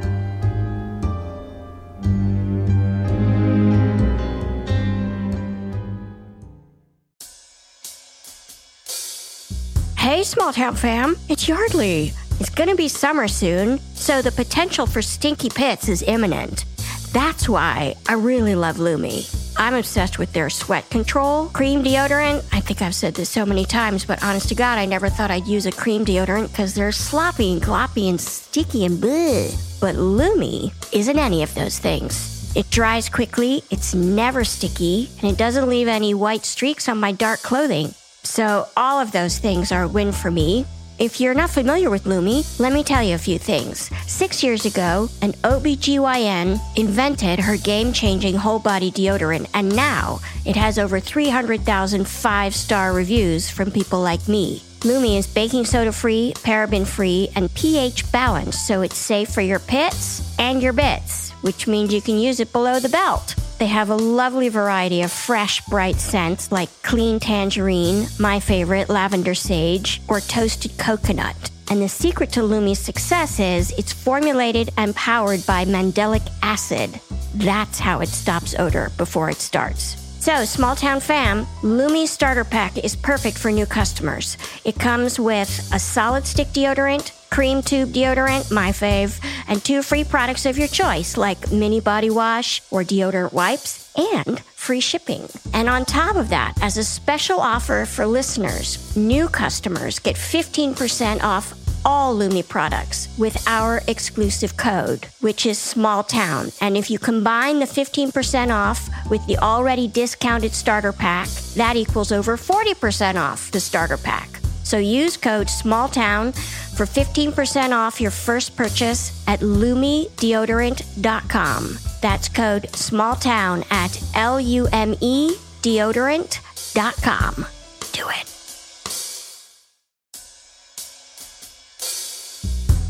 Hey, 10.19 10.25
small 10.25 10.51
town 10.51 10.75
fam, 10.75 11.15
it's 11.29 11.47
Yeardley. 11.47 12.11
It's 12.41 12.49
gonna 12.49 12.75
be 12.75 12.89
summer 12.89 13.29
soon, 13.29 13.79
so 13.93 14.21
the 14.21 14.33
potential 14.33 14.85
for 14.85 15.01
stinky 15.01 15.47
pits 15.47 15.87
is 15.87 16.03
imminent. 16.03 16.65
That's 17.13 17.47
why 17.47 17.95
I 18.05 18.15
really 18.15 18.53
love 18.53 18.79
Lume. 18.79 19.23
I'm 19.55 19.75
obsessed 19.75 20.19
with 20.19 20.33
their 20.33 20.49
sweat 20.49 20.89
control 20.89 21.47
cream 21.47 21.85
deodorant. 21.85 22.43
I 22.51 22.59
think 22.59 22.81
I've 22.81 22.95
said 22.95 23.13
this 23.13 23.29
so 23.29 23.45
many 23.45 23.63
times, 23.63 24.03
but 24.03 24.21
honest 24.21 24.49
to 24.49 24.55
God, 24.55 24.77
I 24.77 24.85
never 24.85 25.07
thought 25.07 25.31
I'd 25.31 25.47
use 25.47 25.65
a 25.65 25.71
cream 25.71 26.03
deodorant 26.03 26.49
because 26.49 26.73
they're 26.73 26.91
sloppy 26.91 27.53
and 27.53 27.61
gloppy 27.61 28.09
and 28.09 28.19
sticky 28.19 28.83
and 28.83 29.01
bleh. 29.01 29.55
But 29.79 29.95
Lume 29.95 30.69
isn't 30.91 31.17
any 31.17 31.43
of 31.43 31.55
those 31.55 31.79
things. 31.79 32.53
It 32.57 32.69
dries 32.71 33.07
quickly, 33.07 33.63
it's 33.71 33.95
never 33.95 34.43
sticky, 34.43 35.09
and 35.21 35.31
it 35.31 35.37
doesn't 35.37 35.69
leave 35.69 35.87
any 35.87 36.13
white 36.13 36.43
streaks 36.43 36.89
on 36.89 36.99
my 36.99 37.13
dark 37.13 37.41
clothing. 37.41 37.93
So, 38.23 38.67
all 38.75 38.99
of 38.99 39.11
those 39.11 39.37
things 39.39 39.71
are 39.71 39.83
a 39.83 39.87
win 39.87 40.11
for 40.11 40.31
me. 40.31 40.65
If 40.99 41.21
you're 41.21 41.33
not 41.33 41.49
familiar 41.49 41.89
with 41.89 42.05
Lume, 42.05 42.43
let 42.59 42.73
me 42.73 42.83
tell 42.83 43.01
you 43.01 43.15
a 43.15 43.17
few 43.17 43.39
things. 43.39 43.89
Six 44.05 44.43
years 44.43 44.65
ago, 44.65 45.07
an 45.21 45.31
OBGYN 45.43 46.59
invented 46.75 47.39
her 47.39 47.55
game 47.55 47.93
changing 47.93 48.35
whole 48.35 48.59
body 48.59 48.91
deodorant, 48.91 49.49
and 49.53 49.73
now 49.73 50.19
it 50.45 50.57
has 50.57 50.77
over 50.77 50.99
300,000 50.99 52.05
five 52.05 52.53
star 52.53 52.91
reviews 52.91 53.49
from 53.49 53.71
people 53.71 54.01
like 54.01 54.27
me. 54.27 54.61
Lume 54.83 55.17
is 55.17 55.27
baking 55.27 55.63
soda 55.65 55.91
free, 55.91 56.33
paraben 56.37 56.85
free, 56.85 57.29
and 57.35 57.53
pH 57.53 58.11
balanced, 58.11 58.67
so 58.67 58.81
it's 58.81 58.97
safe 58.97 59.29
for 59.29 59.41
your 59.41 59.59
pits 59.59 60.37
and 60.37 60.61
your 60.61 60.73
bits, 60.73 61.28
which 61.41 61.67
means 61.67 61.93
you 61.93 62.01
can 62.01 62.17
use 62.17 62.39
it 62.39 62.51
below 62.51 62.79
the 62.79 62.89
belt. 62.89 63.35
They 63.59 63.67
have 63.67 63.89
a 63.89 63.95
lovely 63.95 64.49
variety 64.49 65.01
of 65.01 65.11
fresh, 65.11 65.61
bright 65.65 65.97
scents 65.97 66.51
like 66.51 66.69
clean 66.81 67.19
tangerine, 67.19 68.07
my 68.17 68.39
favorite, 68.39 68.89
lavender 68.89 69.35
sage, 69.35 70.01
or 70.07 70.21
toasted 70.21 70.77
coconut. 70.77 71.51
And 71.69 71.81
the 71.81 71.89
secret 71.89 72.31
to 72.31 72.43
Lume's 72.43 72.79
success 72.79 73.39
is 73.39 73.71
it's 73.77 73.93
formulated 73.93 74.71
and 74.77 74.95
powered 74.95 75.45
by 75.45 75.65
mandelic 75.65 76.27
acid. 76.41 76.99
That's 77.35 77.79
how 77.79 77.99
it 77.99 78.09
stops 78.09 78.55
odor 78.57 78.91
before 78.97 79.29
it 79.29 79.37
starts. 79.37 80.08
So, 80.29 80.45
small 80.45 80.75
town 80.75 80.99
fam, 80.99 81.47
Lume 81.63 82.05
starter 82.05 82.43
pack 82.43 82.77
is 82.77 82.95
perfect 82.95 83.35
for 83.35 83.49
new 83.49 83.65
customers. 83.65 84.37
It 84.63 84.77
comes 84.79 85.19
with 85.19 85.49
a 85.73 85.79
solid 85.79 86.27
stick 86.27 86.49
deodorant, 86.49 87.13
cream 87.31 87.63
tube 87.63 87.89
deodorant, 87.89 88.51
my 88.51 88.69
fave, 88.69 89.19
and 89.47 89.65
two 89.65 89.81
free 89.81 90.03
products 90.03 90.45
of 90.45 90.55
your 90.55 90.67
choice 90.67 91.17
like 91.17 91.51
mini 91.51 91.79
body 91.79 92.11
wash 92.11 92.61
or 92.69 92.83
deodorant 92.83 93.33
wipes 93.33 93.91
and 93.97 94.39
free 94.55 94.79
shipping. 94.79 95.27
And 95.51 95.67
on 95.67 95.83
top 95.83 96.15
of 96.15 96.29
that, 96.29 96.53
as 96.61 96.77
a 96.77 96.83
special 96.83 97.39
offer 97.39 97.85
for 97.85 98.05
listeners, 98.05 98.95
new 98.95 99.29
customers 99.29 99.97
get 99.97 100.15
15% 100.15 101.23
off 101.23 101.58
all 101.89 102.15
Lume 102.15 102.43
products 102.43 103.09
with 103.17 103.35
our 103.47 103.81
exclusive 103.87 104.55
code, 104.55 105.07
which 105.21 105.47
is 105.47 105.57
small 105.57 106.03
town. 106.03 106.51
And 106.61 106.77
if 106.77 106.91
you 106.91 106.99
combine 106.99 107.57
the 107.57 107.65
15% 107.65 108.53
off 108.53 108.87
with 109.09 109.25
the 109.25 109.39
already 109.39 109.87
discounted 109.87 110.53
starter 110.53 110.93
pack, 110.93 111.27
that 111.55 111.75
equals 111.75 112.11
over 112.11 112.37
40% 112.37 113.19
off 113.19 113.49
the 113.49 113.59
starter 113.59 113.97
pack. 113.97 114.29
So 114.63 114.77
use 114.77 115.17
code 115.17 115.47
SMALLTOWN 115.47 116.35
for 116.77 116.85
15% 116.85 117.71
off 117.71 117.99
your 117.99 118.11
first 118.11 118.55
purchase 118.55 119.23
at 119.27 119.39
lumedeodorant.com. 119.39 121.77
That's 122.01 122.29
code 122.29 122.69
SMALLTOWN 122.71 123.65
at 123.71 123.99
L 124.13 124.39
U 124.39 124.67
M 124.71 124.93
E 125.01 125.33
deodorant.com. 125.63 127.47
Do 127.93 128.09
it. 128.09 128.38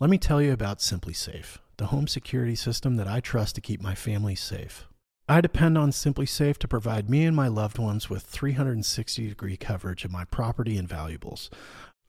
Let 0.00 0.10
me 0.10 0.18
tell 0.18 0.42
you 0.42 0.52
about 0.52 0.80
SimpliSafe, 0.80 1.58
the 1.76 1.86
home 1.86 2.08
security 2.08 2.56
system 2.56 2.96
that 2.96 3.06
I 3.06 3.20
trust 3.20 3.54
to 3.54 3.60
keep 3.60 3.80
my 3.80 3.94
family 3.94 4.34
safe. 4.34 4.86
I 5.28 5.40
depend 5.40 5.78
on 5.78 5.92
SimpliSafe 5.92 6.58
to 6.58 6.68
provide 6.68 7.08
me 7.08 7.24
and 7.24 7.36
my 7.36 7.46
loved 7.46 7.78
ones 7.78 8.10
with 8.10 8.24
360 8.24 9.28
degree 9.28 9.56
coverage 9.56 10.04
of 10.04 10.10
my 10.10 10.24
property 10.24 10.76
and 10.76 10.88
valuables. 10.88 11.48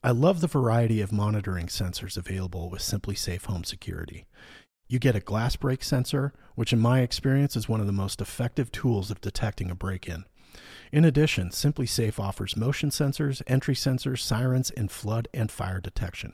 I 0.04 0.10
love 0.10 0.42
the 0.42 0.48
variety 0.48 1.00
of 1.00 1.12
monitoring 1.12 1.68
sensors 1.68 2.18
available 2.18 2.72
with 2.72 2.82
SimpliSafe 2.82 3.46
Home 3.46 3.64
Security. 3.64 4.26
You 4.88 4.98
get 4.98 5.16
a 5.16 5.20
glass 5.20 5.56
break 5.56 5.84
sensor, 5.84 6.34
which 6.56 6.74
in 6.74 6.80
my 6.80 7.02
experience 7.02 7.56
is 7.56 7.70
one 7.70 7.82
of 7.82 7.88
the 7.88 7.94
most 7.94 8.20
effective 8.20 8.72
tools 8.72 9.12
of 9.12 9.22
detecting 9.22 9.70
a 9.70 9.76
break 9.76 10.08
in. 10.08 10.26
In 10.92 11.06
addition, 11.06 11.50
SimpliSafe 11.50 12.20
offers 12.20 12.58
motion 12.58 12.90
sensors, 12.90 13.44
entry 13.46 13.76
sensors, 13.76 14.22
sirens, 14.22 14.72
and 14.72 14.90
flood 14.90 15.28
and 15.36 15.52
fire 15.52 15.80
detection. 15.80 16.34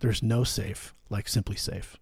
There's 0.00 0.22
no 0.22 0.44
safe 0.44 0.94
like 1.08 1.26
SimpliSafe. 1.26 1.96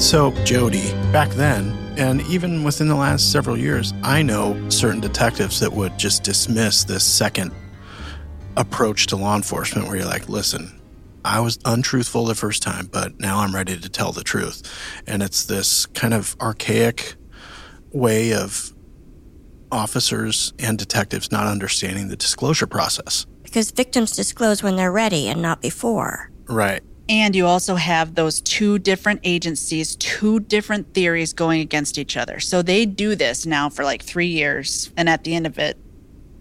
So, 0.00 0.32
Jody, 0.44 0.92
back 1.12 1.30
then, 1.30 1.72
and 1.96 2.20
even 2.22 2.64
within 2.64 2.88
the 2.88 2.94
last 2.94 3.32
several 3.32 3.56
years, 3.56 3.94
I 4.02 4.22
know 4.22 4.68
certain 4.68 5.00
detectives 5.00 5.60
that 5.60 5.72
would 5.72 5.96
just 5.98 6.24
dismiss 6.24 6.84
this 6.84 7.04
second 7.04 7.52
approach 8.56 9.06
to 9.06 9.16
law 9.16 9.36
enforcement 9.36 9.86
where 9.88 9.96
you're 9.96 10.04
like, 10.04 10.28
listen, 10.28 10.80
I 11.24 11.40
was 11.40 11.58
untruthful 11.64 12.26
the 12.26 12.34
first 12.34 12.62
time, 12.62 12.86
but 12.86 13.18
now 13.18 13.38
I'm 13.38 13.54
ready 13.54 13.78
to 13.78 13.88
tell 13.88 14.12
the 14.12 14.24
truth. 14.24 14.62
And 15.06 15.22
it's 15.22 15.44
this 15.44 15.86
kind 15.86 16.12
of 16.12 16.36
archaic 16.40 17.14
way 17.92 18.34
of 18.34 18.73
officers 19.74 20.54
and 20.58 20.78
detectives 20.78 21.30
not 21.30 21.46
understanding 21.46 22.08
the 22.08 22.16
disclosure 22.16 22.66
process. 22.66 23.26
Because 23.42 23.70
victims 23.70 24.12
disclose 24.12 24.62
when 24.62 24.76
they're 24.76 24.92
ready 24.92 25.28
and 25.28 25.42
not 25.42 25.60
before. 25.60 26.30
Right. 26.46 26.82
And 27.08 27.36
you 27.36 27.46
also 27.46 27.74
have 27.74 28.14
those 28.14 28.40
two 28.40 28.78
different 28.78 29.20
agencies, 29.24 29.96
two 29.96 30.40
different 30.40 30.94
theories 30.94 31.34
going 31.34 31.60
against 31.60 31.98
each 31.98 32.16
other. 32.16 32.40
So 32.40 32.62
they 32.62 32.86
do 32.86 33.14
this 33.14 33.44
now 33.44 33.68
for 33.68 33.84
like 33.84 34.02
three 34.02 34.28
years. 34.28 34.90
And 34.96 35.08
at 35.08 35.24
the 35.24 35.34
end 35.34 35.46
of 35.46 35.58
it, 35.58 35.76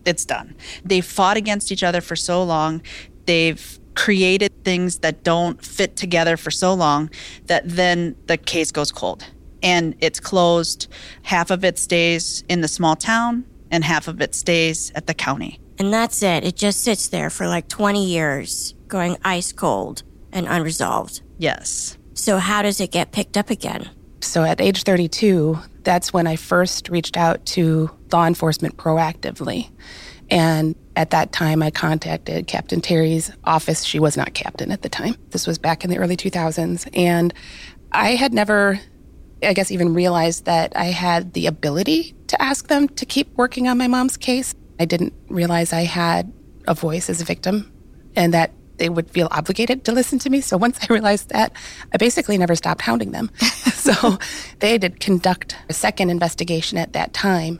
it's 0.06 0.26
done. 0.26 0.56
They've 0.86 1.06
fought 1.06 1.38
against 1.38 1.72
each 1.72 1.84
other 1.84 2.02
for 2.02 2.16
so 2.16 2.44
long. 2.44 2.82
They've 3.26 3.80
created 3.96 4.52
things 4.64 5.00
that 5.00 5.24
don't 5.24 5.64
fit 5.64 5.96
together 5.96 6.38
for 6.38 6.50
so 6.50 6.74
long 6.74 7.10
that 7.46 7.64
then 7.68 8.16
the 8.26 8.38
case 8.38 8.72
goes 8.72 8.92
cold 8.92 9.26
and 9.64 9.96
it's 10.00 10.20
closed. 10.20 10.88
Half 11.24 11.50
of 11.50 11.64
it 11.64 11.80
stays 11.80 12.44
in 12.50 12.62
the 12.62 12.68
small 12.68 12.96
town 12.96 13.46
and 13.72 13.84
half 13.84 14.08
of 14.08 14.22
it 14.22 14.36
stays 14.36 14.92
at 14.94 15.08
the 15.08 15.14
county. 15.14 15.60
And 15.80 15.92
that's 15.92 16.22
it. 16.22 16.44
It 16.44 16.56
just 16.56 16.82
sits 16.82 17.08
there 17.08 17.32
for 17.32 17.48
like 17.48 17.68
20 17.68 18.06
years, 18.06 18.76
going 18.88 19.18
ice 19.24 19.52
cold 19.52 20.04
and 20.32 20.48
unresolved. 20.48 21.22
Yes. 21.40 21.98
So, 22.14 22.38
how 22.38 22.62
does 22.62 22.80
it 22.80 22.92
get 22.92 23.12
picked 23.12 23.38
up 23.38 23.50
again? 23.50 23.90
So 24.22 24.44
at 24.44 24.62
age 24.62 24.84
32, 24.84 25.60
that's 25.84 26.14
when 26.14 26.28
I 26.28 26.38
first 26.38 26.90
reached 26.90 27.18
out 27.18 27.46
to 27.48 27.92
law 28.12 28.26
enforcement 28.26 28.78
proactively. 28.78 29.70
And 30.30 30.76
at 30.96 31.10
that 31.10 31.32
time, 31.32 31.62
I 31.62 31.72
contacted 31.72 32.48
Captain 32.48 32.80
Terry's 32.80 33.32
office. 33.44 33.84
She 33.84 34.00
was 34.00 34.16
not 34.16 34.34
captain 34.34 34.72
at 34.72 34.82
the 34.82 34.90
time. 34.90 35.16
This 35.32 35.46
was 35.46 35.58
back 35.58 35.84
in 35.84 35.90
the 35.90 35.98
early 35.98 36.16
2000s. 36.16 36.88
And 36.94 37.34
I 37.92 38.12
had 38.12 38.34
never, 38.34 38.80
I 39.46 39.54
guess, 39.54 39.72
even 39.72 39.94
realized 39.94 40.46
that 40.46 40.76
I 40.76 40.86
had 40.86 41.34
the 41.34 41.48
ability 41.48 42.16
to 42.28 42.42
ask 42.42 42.68
them 42.68 42.88
to 42.90 43.06
keep 43.06 43.36
working 43.36 43.68
on 43.68 43.78
my 43.78 43.88
mom's 43.88 44.18
case. 44.18 44.56
I 44.80 44.86
didn't 44.86 45.14
realize 45.30 45.74
I 45.74 45.84
had 45.84 46.32
a 46.68 46.74
voice 46.74 47.10
as 47.10 47.22
a 47.22 47.26
victim 47.26 47.72
and 48.16 48.34
that 48.34 48.52
they 48.78 48.90
would 48.90 49.10
feel 49.12 49.28
obligated 49.32 49.86
to 49.86 49.92
listen 49.92 50.20
to 50.20 50.30
me. 50.30 50.42
So 50.42 50.58
once 50.58 50.80
I 50.82 50.92
realized 50.92 51.30
that, 51.30 51.54
I 51.94 51.98
basically 51.98 52.38
never 52.38 52.56
stopped 52.56 52.82
hounding 52.82 53.12
them. 53.12 53.30
so 53.38 54.18
they 54.60 54.78
did 54.78 55.00
conduct 55.00 55.56
a 55.70 55.74
second 55.74 56.10
investigation 56.10 56.78
at 56.78 56.94
that 56.94 57.14
time. 57.14 57.60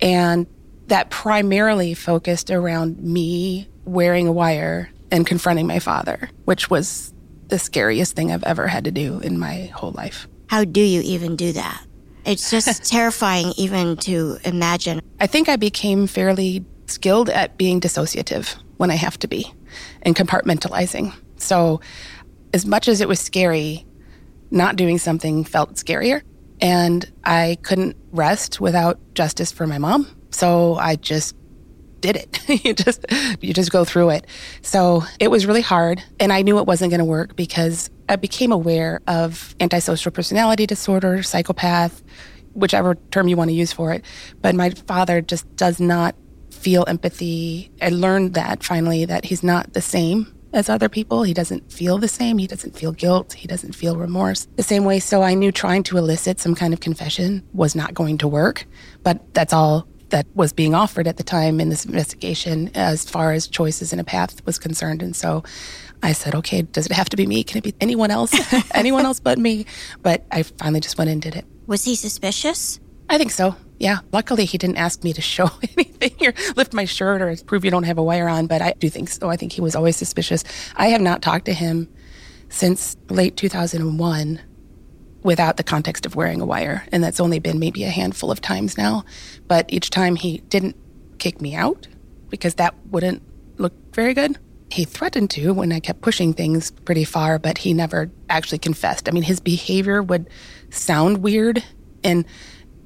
And 0.00 0.46
that 0.88 1.10
primarily 1.10 1.94
focused 1.94 2.50
around 2.50 2.98
me 2.98 3.68
wearing 3.84 4.26
a 4.26 4.32
wire 4.32 4.90
and 5.10 5.26
confronting 5.26 5.66
my 5.66 5.78
father, 5.78 6.30
which 6.44 6.70
was 6.70 7.12
the 7.48 7.58
scariest 7.58 8.14
thing 8.14 8.32
I've 8.32 8.44
ever 8.44 8.66
had 8.66 8.84
to 8.84 8.90
do 8.90 9.20
in 9.20 9.38
my 9.38 9.66
whole 9.66 9.92
life. 9.92 10.28
How 10.48 10.64
do 10.64 10.80
you 10.80 11.00
even 11.02 11.36
do 11.36 11.52
that? 11.52 11.82
It's 12.24 12.50
just 12.50 12.84
terrifying 12.90 13.52
even 13.56 13.96
to 13.98 14.38
imagine. 14.44 15.00
I 15.20 15.26
think 15.26 15.48
I 15.48 15.56
became 15.56 16.06
fairly 16.06 16.64
skilled 16.86 17.30
at 17.30 17.56
being 17.56 17.80
dissociative 17.80 18.56
when 18.76 18.90
I 18.90 18.96
have 18.96 19.18
to 19.20 19.28
be 19.28 19.52
and 20.02 20.16
compartmentalizing. 20.16 21.14
So, 21.36 21.80
as 22.54 22.64
much 22.64 22.88
as 22.88 23.00
it 23.00 23.08
was 23.08 23.20
scary, 23.20 23.86
not 24.50 24.76
doing 24.76 24.98
something 24.98 25.44
felt 25.44 25.74
scarier. 25.74 26.22
And 26.60 27.10
I 27.24 27.58
couldn't 27.62 27.96
rest 28.10 28.60
without 28.60 28.98
justice 29.14 29.52
for 29.52 29.66
my 29.66 29.78
mom. 29.78 30.06
So 30.30 30.74
I 30.76 30.96
just 30.96 31.34
did 32.00 32.16
it. 32.16 32.48
you 32.64 32.74
just 32.74 33.04
you 33.40 33.52
just 33.52 33.70
go 33.70 33.84
through 33.84 34.10
it. 34.10 34.26
So 34.62 35.04
it 35.18 35.30
was 35.30 35.46
really 35.46 35.62
hard 35.62 36.02
and 36.20 36.32
I 36.32 36.42
knew 36.42 36.58
it 36.58 36.66
wasn't 36.66 36.90
going 36.90 37.00
to 37.00 37.04
work 37.04 37.36
because 37.36 37.90
I 38.08 38.16
became 38.16 38.52
aware 38.52 39.00
of 39.06 39.54
antisocial 39.60 40.10
personality 40.12 40.66
disorder, 40.66 41.22
psychopath, 41.22 42.02
whichever 42.54 42.96
term 43.10 43.28
you 43.28 43.36
want 43.36 43.50
to 43.50 43.54
use 43.54 43.72
for 43.72 43.92
it. 43.92 44.04
But 44.40 44.54
my 44.54 44.70
father 44.70 45.20
just 45.20 45.54
does 45.56 45.80
not 45.80 46.14
feel 46.50 46.84
empathy. 46.88 47.70
I 47.80 47.90
learned 47.90 48.34
that 48.34 48.64
finally 48.64 49.04
that 49.04 49.26
he's 49.26 49.42
not 49.42 49.74
the 49.74 49.80
same 49.80 50.34
as 50.52 50.68
other 50.68 50.88
people. 50.88 51.22
He 51.22 51.34
doesn't 51.34 51.70
feel 51.72 51.98
the 51.98 52.08
same. 52.08 52.38
He 52.38 52.46
doesn't 52.46 52.76
feel 52.76 52.92
guilt. 52.92 53.34
He 53.34 53.46
doesn't 53.46 53.74
feel 53.74 53.96
remorse 53.96 54.48
the 54.56 54.62
same 54.62 54.84
way. 54.84 54.98
So 54.98 55.22
I 55.22 55.34
knew 55.34 55.52
trying 55.52 55.82
to 55.84 55.98
elicit 55.98 56.40
some 56.40 56.54
kind 56.54 56.72
of 56.72 56.80
confession 56.80 57.46
was 57.52 57.74
not 57.74 57.94
going 57.94 58.18
to 58.18 58.28
work. 58.28 58.66
But 59.02 59.34
that's 59.34 59.52
all 59.52 59.86
that 60.10 60.26
was 60.34 60.52
being 60.52 60.74
offered 60.74 61.06
at 61.06 61.16
the 61.16 61.22
time 61.22 61.60
in 61.60 61.68
this 61.68 61.84
investigation 61.84 62.70
as 62.74 63.08
far 63.08 63.32
as 63.32 63.46
choices 63.46 63.92
in 63.92 63.98
a 63.98 64.04
path 64.04 64.44
was 64.46 64.58
concerned. 64.58 65.02
And 65.02 65.14
so 65.14 65.42
I 66.02 66.12
said, 66.12 66.34
okay, 66.36 66.62
does 66.62 66.86
it 66.86 66.92
have 66.92 67.08
to 67.10 67.16
be 67.16 67.26
me? 67.26 67.44
Can 67.44 67.58
it 67.58 67.64
be 67.64 67.74
anyone 67.80 68.10
else? 68.10 68.32
anyone 68.74 69.04
else 69.04 69.20
but 69.20 69.38
me? 69.38 69.66
But 70.02 70.24
I 70.30 70.42
finally 70.42 70.80
just 70.80 70.98
went 70.98 71.10
and 71.10 71.20
did 71.20 71.36
it. 71.36 71.44
Was 71.66 71.84
he 71.84 71.94
suspicious? 71.94 72.80
I 73.10 73.18
think 73.18 73.30
so. 73.30 73.56
Yeah. 73.78 73.98
Luckily, 74.12 74.44
he 74.44 74.58
didn't 74.58 74.76
ask 74.76 75.04
me 75.04 75.12
to 75.12 75.20
show 75.20 75.50
anything 75.76 76.14
or 76.26 76.34
lift 76.56 76.72
my 76.72 76.84
shirt 76.84 77.22
or 77.22 77.34
prove 77.44 77.64
you 77.64 77.70
don't 77.70 77.84
have 77.84 77.98
a 77.98 78.02
wire 78.02 78.28
on, 78.28 78.46
but 78.46 78.62
I 78.62 78.72
do 78.78 78.88
think 78.90 79.08
so. 79.08 79.28
I 79.28 79.36
think 79.36 79.52
he 79.52 79.60
was 79.60 79.76
always 79.76 79.96
suspicious. 79.96 80.44
I 80.76 80.88
have 80.88 81.00
not 81.00 81.22
talked 81.22 81.46
to 81.46 81.54
him 81.54 81.88
since 82.48 82.96
late 83.08 83.36
2001 83.36 84.40
without 85.28 85.58
the 85.58 85.62
context 85.62 86.06
of 86.06 86.16
wearing 86.16 86.40
a 86.40 86.46
wire. 86.46 86.86
And 86.90 87.04
that's 87.04 87.20
only 87.20 87.38
been 87.38 87.58
maybe 87.58 87.84
a 87.84 87.90
handful 87.90 88.30
of 88.30 88.40
times 88.40 88.78
now. 88.78 89.04
But 89.46 89.66
each 89.68 89.90
time 89.90 90.16
he 90.16 90.38
didn't 90.48 90.74
kick 91.18 91.42
me 91.42 91.54
out 91.54 91.86
because 92.30 92.54
that 92.54 92.74
wouldn't 92.86 93.22
look 93.58 93.74
very 93.94 94.14
good. 94.14 94.38
He 94.70 94.86
threatened 94.86 95.28
to 95.32 95.52
when 95.52 95.70
I 95.70 95.80
kept 95.80 96.00
pushing 96.00 96.32
things 96.32 96.70
pretty 96.70 97.04
far, 97.04 97.38
but 97.38 97.58
he 97.58 97.74
never 97.74 98.10
actually 98.30 98.58
confessed. 98.58 99.06
I 99.06 99.12
mean, 99.12 99.22
his 99.22 99.38
behavior 99.38 100.02
would 100.02 100.30
sound 100.70 101.18
weird 101.18 101.62
and 102.02 102.24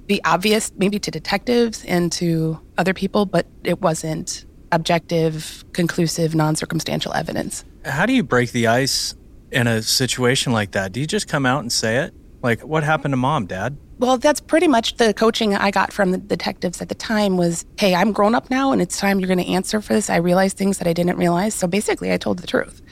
be 0.09 0.21
obvious 0.25 0.73
maybe 0.77 0.99
to 0.99 1.13
detectives 1.13 1.85
and 1.85 2.11
to 2.11 2.59
other 2.77 2.93
people, 2.93 3.25
but 3.25 3.47
it 3.63 3.81
wasn't 3.81 4.47
objective, 4.73 5.65
conclusive, 5.75 6.35
non 6.35 6.57
circumstantial 6.57 7.15
evidence. 7.15 7.65
How 7.85 8.05
do 8.05 8.13
you 8.13 8.25
break 8.25 8.51
the 8.51 8.67
ice 8.67 9.15
in 9.53 9.69
a 9.69 9.81
situation 9.81 10.53
like 10.53 10.73
that? 10.73 10.91
Do 10.91 10.99
you 10.99 11.07
just 11.07 11.29
come 11.29 11.47
out 11.47 11.61
and 11.61 11.73
say 11.73 11.99
it? 11.99 12.13
Like, 12.43 12.61
what 12.63 12.83
happened 12.83 13.13
to 13.13 13.17
mom, 13.17 13.47
dad? 13.47 13.77
Well, 13.99 14.19
that's 14.19 14.41
pretty 14.41 14.67
much 14.67 14.97
the 14.97 15.15
coaching 15.15 15.55
I 15.55 15.71
got 15.71 15.93
from 15.93 16.11
the 16.11 16.19
detectives 16.19 16.83
at 16.83 16.89
the 16.89 16.95
time 16.95 17.37
was, 17.37 17.65
hey, 17.79 17.95
I'm 17.95 18.13
grown 18.13 18.35
up 18.35 18.51
now 18.51 18.73
and 18.73 18.83
it's 18.83 18.99
time 18.99 19.21
you're 19.21 19.29
going 19.29 19.39
to 19.39 19.53
answer 19.53 19.81
for 19.81 19.93
this. 19.93 20.11
I 20.11 20.17
realized 20.17 20.57
things 20.57 20.79
that 20.79 20.89
I 20.89 20.93
didn't 20.93 21.17
realize. 21.17 21.55
So 21.55 21.69
basically, 21.69 22.13
I 22.13 22.17
told 22.17 22.39
the 22.39 22.47
truth. 22.47 22.83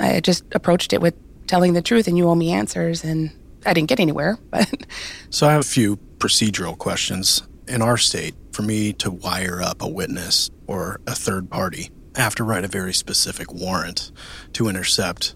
I 0.00 0.18
just 0.20 0.42
approached 0.52 0.92
it 0.92 1.00
with 1.00 1.14
telling 1.46 1.74
the 1.74 1.82
truth 1.82 2.08
and 2.08 2.18
you 2.18 2.28
owe 2.28 2.34
me 2.34 2.52
answers. 2.52 3.04
And 3.04 3.30
I 3.64 3.74
didn't 3.74 3.88
get 3.88 4.00
anywhere. 4.00 4.38
But 4.50 4.86
So 5.30 5.46
I 5.46 5.52
have 5.52 5.60
a 5.60 5.64
few 5.64 5.96
procedural 6.18 6.76
questions. 6.76 7.42
In 7.68 7.80
our 7.80 7.96
state, 7.96 8.34
for 8.52 8.62
me 8.62 8.92
to 8.94 9.10
wire 9.10 9.62
up 9.62 9.82
a 9.82 9.88
witness 9.88 10.50
or 10.66 11.00
a 11.06 11.14
third 11.14 11.48
party, 11.48 11.90
I 12.16 12.20
have 12.20 12.34
to 12.36 12.44
write 12.44 12.64
a 12.64 12.68
very 12.68 12.92
specific 12.92 13.52
warrant 13.52 14.12
to 14.52 14.68
intercept 14.68 15.34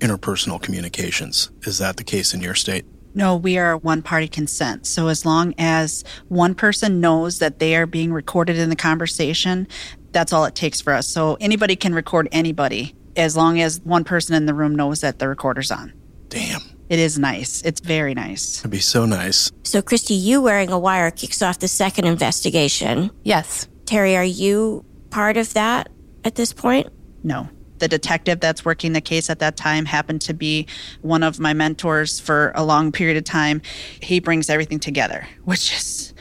interpersonal 0.00 0.60
communications. 0.60 1.50
Is 1.62 1.78
that 1.78 1.96
the 1.96 2.04
case 2.04 2.34
in 2.34 2.40
your 2.40 2.54
state? 2.54 2.84
No, 3.14 3.34
we 3.36 3.56
are 3.56 3.78
one 3.78 4.02
party 4.02 4.28
consent. 4.28 4.86
So 4.86 5.08
as 5.08 5.24
long 5.24 5.54
as 5.56 6.04
one 6.28 6.54
person 6.54 7.00
knows 7.00 7.38
that 7.38 7.58
they 7.58 7.74
are 7.74 7.86
being 7.86 8.12
recorded 8.12 8.58
in 8.58 8.68
the 8.68 8.76
conversation, 8.76 9.66
that's 10.12 10.32
all 10.34 10.44
it 10.44 10.54
takes 10.54 10.82
for 10.82 10.92
us. 10.92 11.08
So 11.08 11.38
anybody 11.40 11.76
can 11.76 11.94
record 11.94 12.28
anybody 12.30 12.94
as 13.16 13.34
long 13.34 13.58
as 13.60 13.80
one 13.80 14.04
person 14.04 14.34
in 14.34 14.44
the 14.44 14.52
room 14.52 14.74
knows 14.74 15.00
that 15.00 15.18
the 15.18 15.28
recorder's 15.28 15.70
on. 15.70 15.94
Damn. 16.28 16.60
It 16.90 16.98
is 16.98 17.18
nice. 17.18 17.62
It's 17.62 17.80
very 17.80 18.12
nice. 18.14 18.60
It'd 18.60 18.70
be 18.70 18.78
so 18.80 19.06
nice. 19.06 19.50
So, 19.64 19.82
Christy, 19.82 20.14
you 20.14 20.40
wearing 20.42 20.70
a 20.70 20.78
wire 20.78 21.10
kicks 21.10 21.42
off 21.42 21.58
the 21.58 21.68
second 21.68 22.04
investigation. 22.04 23.10
yes, 23.24 23.66
Terry, 23.86 24.16
are 24.16 24.24
you 24.24 24.84
part 25.10 25.36
of 25.36 25.54
that 25.54 25.88
at 26.24 26.34
this 26.34 26.52
point? 26.52 26.88
No. 27.24 27.48
The 27.78 27.88
detective 27.88 28.40
that's 28.40 28.64
working 28.64 28.92
the 28.92 29.00
case 29.00 29.30
at 29.30 29.38
that 29.40 29.56
time 29.56 29.84
happened 29.84 30.20
to 30.22 30.34
be 30.34 30.66
one 31.02 31.22
of 31.22 31.38
my 31.38 31.52
mentors 31.52 32.18
for 32.20 32.52
a 32.54 32.64
long 32.64 32.92
period 32.92 33.16
of 33.16 33.24
time. 33.24 33.62
He 34.00 34.20
brings 34.20 34.48
everything 34.48 34.80
together, 34.80 35.26
which 35.44 35.72
is 35.74 36.14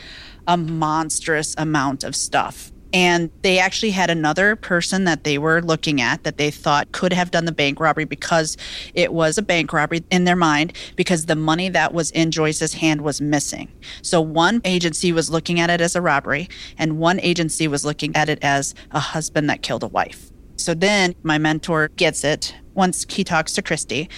a 0.48 0.58
monstrous 0.58 1.56
amount 1.58 2.04
of 2.04 2.16
stuff. 2.16 2.72
And 2.94 3.30
they 3.42 3.60
actually 3.60 3.92
had 3.92 4.10
another 4.10 4.56
person 4.56 5.04
that 5.04 5.26
they 5.26 5.38
were 5.38 5.62
looking 5.62 6.00
at 6.00 6.24
that 6.24 6.38
they 6.38 6.50
thought 6.50 6.94
could 6.94 7.12
have 7.12 7.30
done 7.30 7.44
the 7.44 7.52
bank 7.52 7.78
robbery 7.80 8.06
because 8.06 8.56
it 8.94 9.12
was 9.12 9.38
a 9.38 9.42
bank 9.42 9.74
robbery 9.74 10.06
in 10.12 10.24
their 10.24 10.38
mind 10.38 10.72
because 10.96 11.26
the 11.26 11.36
money 11.36 11.68
that 11.68 11.94
was 11.94 12.10
in 12.12 12.32
Joyce's 12.32 12.76
hand 12.76 13.02
was 13.02 13.20
missing. 13.20 13.70
So 14.02 14.22
one 14.22 14.62
agency 14.64 15.12
was 15.12 15.30
looking 15.30 15.60
at 15.60 15.70
it 15.70 15.82
as 15.82 15.96
a 15.96 16.02
robbery 16.02 16.48
and 16.78 16.98
one 16.98 17.20
agency 17.20 17.68
was 17.68 17.84
looking 17.84 18.16
at 18.16 18.30
it 18.30 18.40
as 18.42 18.74
a 18.92 19.00
husband 19.00 19.50
that 19.50 19.62
killed 19.62 19.84
a 19.84 19.88
wife. 19.88 20.32
So 20.58 20.74
then 20.74 21.16
my 21.24 21.38
mentor 21.38 21.90
gets 21.90 22.24
it 22.24 22.56
once 22.74 23.06
he 23.10 23.24
talks 23.24 23.54
to 23.54 23.62
Christy 23.62 24.10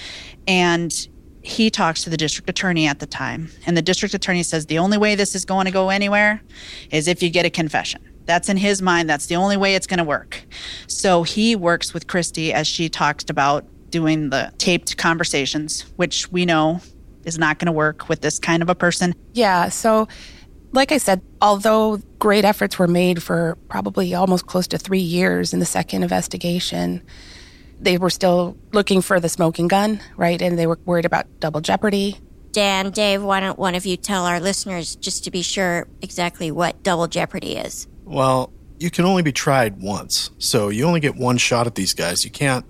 and 0.47 1.07
he 1.41 1.69
talks 1.69 2.03
to 2.03 2.09
the 2.09 2.17
district 2.17 2.49
attorney 2.49 2.87
at 2.87 2.99
the 2.99 3.05
time. 3.05 3.49
And 3.65 3.77
the 3.77 3.81
district 3.81 4.13
attorney 4.13 4.43
says 4.43 4.65
the 4.65 4.79
only 4.79 4.97
way 4.97 5.15
this 5.15 5.33
is 5.33 5.45
going 5.45 5.65
to 5.65 5.71
go 5.71 5.89
anywhere 5.89 6.41
is 6.91 7.07
if 7.07 7.23
you 7.23 7.29
get 7.29 7.45
a 7.45 7.49
confession. 7.49 8.01
That's 8.25 8.49
in 8.49 8.57
his 8.57 8.81
mind. 8.81 9.09
That's 9.09 9.27
the 9.27 9.37
only 9.37 9.55
way 9.55 9.75
it's 9.75 9.87
going 9.87 9.99
to 9.99 10.03
work. 10.03 10.43
So 10.87 11.23
he 11.23 11.55
works 11.55 11.93
with 11.93 12.07
Christy 12.07 12.51
as 12.51 12.67
she 12.67 12.89
talks 12.89 13.29
about 13.29 13.65
doing 13.89 14.29
the 14.29 14.51
taped 14.57 14.97
conversations, 14.97 15.85
which 15.95 16.29
we 16.31 16.45
know 16.45 16.81
is 17.23 17.37
not 17.37 17.59
going 17.59 17.67
to 17.67 17.71
work 17.71 18.09
with 18.09 18.21
this 18.21 18.39
kind 18.39 18.61
of 18.61 18.69
a 18.69 18.75
person. 18.75 19.15
Yeah. 19.33 19.69
So, 19.69 20.07
like 20.71 20.91
I 20.91 20.97
said, 20.97 21.21
although 21.41 21.97
great 22.19 22.45
efforts 22.45 22.77
were 22.77 22.87
made 22.87 23.23
for 23.23 23.57
probably 23.69 24.13
almost 24.13 24.47
close 24.47 24.67
to 24.67 24.77
three 24.77 24.99
years 24.99 25.53
in 25.53 25.59
the 25.59 25.65
second 25.65 26.03
investigation, 26.03 27.01
they 27.79 27.97
were 27.97 28.09
still 28.09 28.57
looking 28.73 29.01
for 29.01 29.19
the 29.19 29.29
smoking 29.29 29.67
gun, 29.67 29.99
right? 30.15 30.41
And 30.41 30.57
they 30.57 30.67
were 30.67 30.79
worried 30.85 31.05
about 31.05 31.25
double 31.39 31.61
jeopardy. 31.61 32.19
Dan, 32.51 32.91
Dave, 32.91 33.23
why 33.23 33.39
don't 33.39 33.59
one 33.59 33.75
of 33.75 33.85
you 33.85 33.97
tell 33.97 34.25
our 34.25 34.39
listeners 34.39 34.95
just 34.95 35.23
to 35.25 35.31
be 35.31 35.41
sure 35.41 35.87
exactly 36.01 36.49
what 36.49 36.81
double 36.81 37.07
jeopardy 37.07 37.55
is? 37.55 37.87
Well, 38.03 38.51
you 38.79 38.89
can 38.89 39.05
only 39.05 39.21
be 39.21 39.31
tried 39.31 39.81
once. 39.81 40.31
So 40.39 40.69
you 40.69 40.85
only 40.85 40.99
get 40.99 41.15
one 41.15 41.37
shot 41.37 41.67
at 41.67 41.75
these 41.75 41.93
guys. 41.93 42.25
You 42.25 42.31
can't 42.31 42.65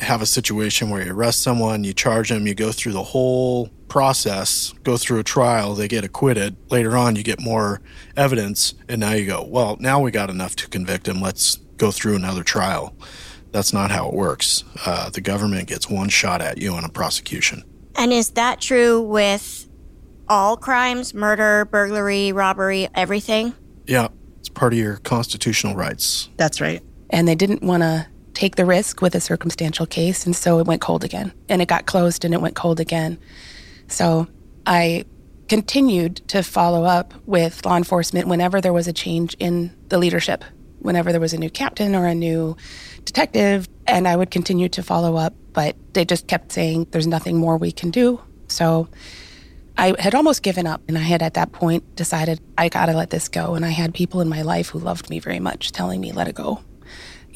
have 0.00 0.22
a 0.22 0.26
situation 0.26 0.90
where 0.90 1.04
you 1.04 1.12
arrest 1.12 1.42
someone, 1.42 1.84
you 1.84 1.92
charge 1.92 2.28
them, 2.28 2.46
you 2.46 2.54
go 2.54 2.72
through 2.72 2.92
the 2.92 3.02
whole 3.02 3.68
process, 3.88 4.74
go 4.82 4.96
through 4.96 5.18
a 5.18 5.24
trial, 5.24 5.74
they 5.74 5.88
get 5.88 6.04
acquitted. 6.04 6.56
Later 6.70 6.96
on, 6.96 7.16
you 7.16 7.22
get 7.22 7.40
more 7.40 7.80
evidence, 8.16 8.74
and 8.88 9.00
now 9.00 9.12
you 9.12 9.26
go, 9.26 9.42
well, 9.42 9.76
now 9.80 10.00
we 10.00 10.10
got 10.10 10.28
enough 10.28 10.56
to 10.56 10.68
convict 10.68 11.08
him. 11.08 11.20
Let's 11.20 11.56
go 11.76 11.90
through 11.90 12.16
another 12.16 12.42
trial. 12.42 12.94
That's 13.52 13.72
not 13.72 13.90
how 13.90 14.08
it 14.08 14.14
works. 14.14 14.64
Uh, 14.84 15.08
the 15.10 15.20
government 15.20 15.68
gets 15.68 15.88
one 15.88 16.08
shot 16.08 16.42
at 16.42 16.58
you 16.58 16.72
on 16.74 16.84
a 16.84 16.88
prosecution. 16.88 17.64
And 17.94 18.12
is 18.12 18.30
that 18.30 18.60
true 18.60 19.00
with 19.00 19.68
all 20.28 20.56
crimes 20.56 21.14
murder, 21.14 21.64
burglary, 21.64 22.32
robbery, 22.32 22.88
everything? 22.94 23.54
Yeah, 23.86 24.08
it's 24.40 24.48
part 24.48 24.72
of 24.72 24.78
your 24.78 24.96
constitutional 24.98 25.74
rights. 25.74 26.28
That's 26.36 26.60
right. 26.60 26.82
And 27.08 27.26
they 27.26 27.34
didn't 27.34 27.62
want 27.62 27.82
to 27.82 28.08
take 28.36 28.56
the 28.56 28.66
risk 28.66 29.00
with 29.00 29.14
a 29.14 29.20
circumstantial 29.20 29.86
case. 29.86 30.26
And 30.26 30.36
so 30.36 30.58
it 30.58 30.66
went 30.66 30.82
cold 30.82 31.04
again. 31.04 31.32
And 31.48 31.62
it 31.62 31.68
got 31.68 31.86
closed 31.86 32.24
and 32.24 32.34
it 32.34 32.40
went 32.40 32.54
cold 32.54 32.80
again. 32.80 33.18
So 33.88 34.28
I 34.66 35.06
continued 35.48 36.16
to 36.28 36.42
follow 36.42 36.84
up 36.84 37.14
with 37.24 37.64
law 37.64 37.76
enforcement 37.76 38.28
whenever 38.28 38.60
there 38.60 38.74
was 38.74 38.86
a 38.86 38.92
change 38.92 39.34
in 39.38 39.74
the 39.88 39.96
leadership, 39.96 40.44
whenever 40.80 41.12
there 41.12 41.20
was 41.20 41.32
a 41.32 41.38
new 41.38 41.48
captain 41.48 41.94
or 41.94 42.06
a 42.06 42.14
new 42.14 42.56
detective. 43.06 43.68
And 43.86 44.06
I 44.06 44.16
would 44.16 44.30
continue 44.30 44.68
to 44.68 44.82
follow 44.82 45.16
up, 45.16 45.34
but 45.54 45.74
they 45.94 46.04
just 46.04 46.26
kept 46.26 46.52
saying, 46.52 46.88
there's 46.90 47.06
nothing 47.06 47.38
more 47.38 47.56
we 47.56 47.72
can 47.72 47.90
do. 47.90 48.20
So 48.48 48.86
I 49.78 49.94
had 49.98 50.14
almost 50.14 50.42
given 50.42 50.66
up. 50.66 50.82
And 50.88 50.98
I 50.98 51.02
had 51.02 51.22
at 51.22 51.34
that 51.34 51.52
point 51.52 51.96
decided, 51.96 52.40
I 52.58 52.68
got 52.68 52.86
to 52.86 52.92
let 52.92 53.08
this 53.08 53.28
go. 53.28 53.54
And 53.54 53.64
I 53.64 53.70
had 53.70 53.94
people 53.94 54.20
in 54.20 54.28
my 54.28 54.42
life 54.42 54.68
who 54.68 54.78
loved 54.78 55.08
me 55.08 55.20
very 55.20 55.40
much 55.40 55.72
telling 55.72 56.02
me, 56.02 56.12
let 56.12 56.28
it 56.28 56.34
go. 56.34 56.60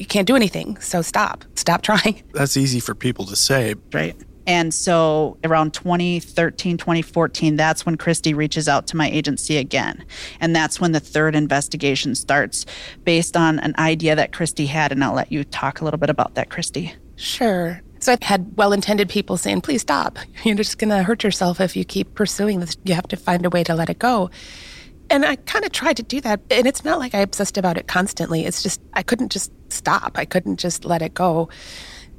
You 0.01 0.07
can't 0.07 0.25
do 0.25 0.35
anything. 0.35 0.79
So 0.79 1.03
stop. 1.03 1.45
Stop 1.53 1.83
trying. 1.83 2.23
That's 2.33 2.57
easy 2.57 2.79
for 2.79 2.95
people 2.95 3.27
to 3.27 3.35
say. 3.35 3.75
Right. 3.93 4.15
And 4.47 4.73
so 4.73 5.37
around 5.43 5.75
2013, 5.75 6.75
2014, 6.75 7.55
that's 7.55 7.85
when 7.85 7.95
Christy 7.95 8.33
reaches 8.33 8.67
out 8.67 8.87
to 8.87 8.97
my 8.97 9.07
agency 9.07 9.57
again. 9.57 10.03
And 10.39 10.55
that's 10.55 10.81
when 10.81 10.93
the 10.93 10.99
third 10.99 11.35
investigation 11.35 12.15
starts 12.15 12.65
based 13.03 13.37
on 13.37 13.59
an 13.59 13.75
idea 13.77 14.15
that 14.15 14.33
Christy 14.33 14.65
had. 14.65 14.91
And 14.91 15.03
I'll 15.03 15.13
let 15.13 15.31
you 15.31 15.43
talk 15.43 15.79
a 15.81 15.85
little 15.85 15.99
bit 15.99 16.09
about 16.09 16.33
that, 16.33 16.49
Christy. 16.49 16.95
Sure. 17.17 17.79
So 17.99 18.13
I 18.13 18.17
had 18.23 18.57
well 18.57 18.73
intended 18.73 19.09
people 19.09 19.37
saying, 19.37 19.61
please 19.61 19.81
stop. 19.81 20.17
You're 20.43 20.55
just 20.55 20.79
going 20.79 20.89
to 20.89 21.03
hurt 21.03 21.23
yourself 21.23 21.61
if 21.61 21.75
you 21.75 21.85
keep 21.85 22.15
pursuing 22.15 22.59
this. 22.59 22.75
You 22.83 22.95
have 22.95 23.07
to 23.09 23.17
find 23.17 23.45
a 23.45 23.49
way 23.51 23.63
to 23.65 23.75
let 23.75 23.91
it 23.91 23.99
go. 23.99 24.31
And 25.11 25.25
I 25.25 25.35
kind 25.35 25.65
of 25.65 25.73
tried 25.73 25.97
to 25.97 26.03
do 26.03 26.21
that. 26.21 26.39
And 26.49 26.65
it's 26.65 26.85
not 26.85 26.97
like 26.97 27.13
I 27.13 27.19
obsessed 27.19 27.57
about 27.57 27.77
it 27.77 27.85
constantly. 27.85 28.45
It's 28.45 28.63
just, 28.63 28.81
I 28.93 29.03
couldn't 29.03 29.29
just 29.29 29.51
stop. 29.67 30.13
I 30.17 30.23
couldn't 30.23 30.57
just 30.57 30.85
let 30.85 31.01
it 31.01 31.13
go. 31.13 31.49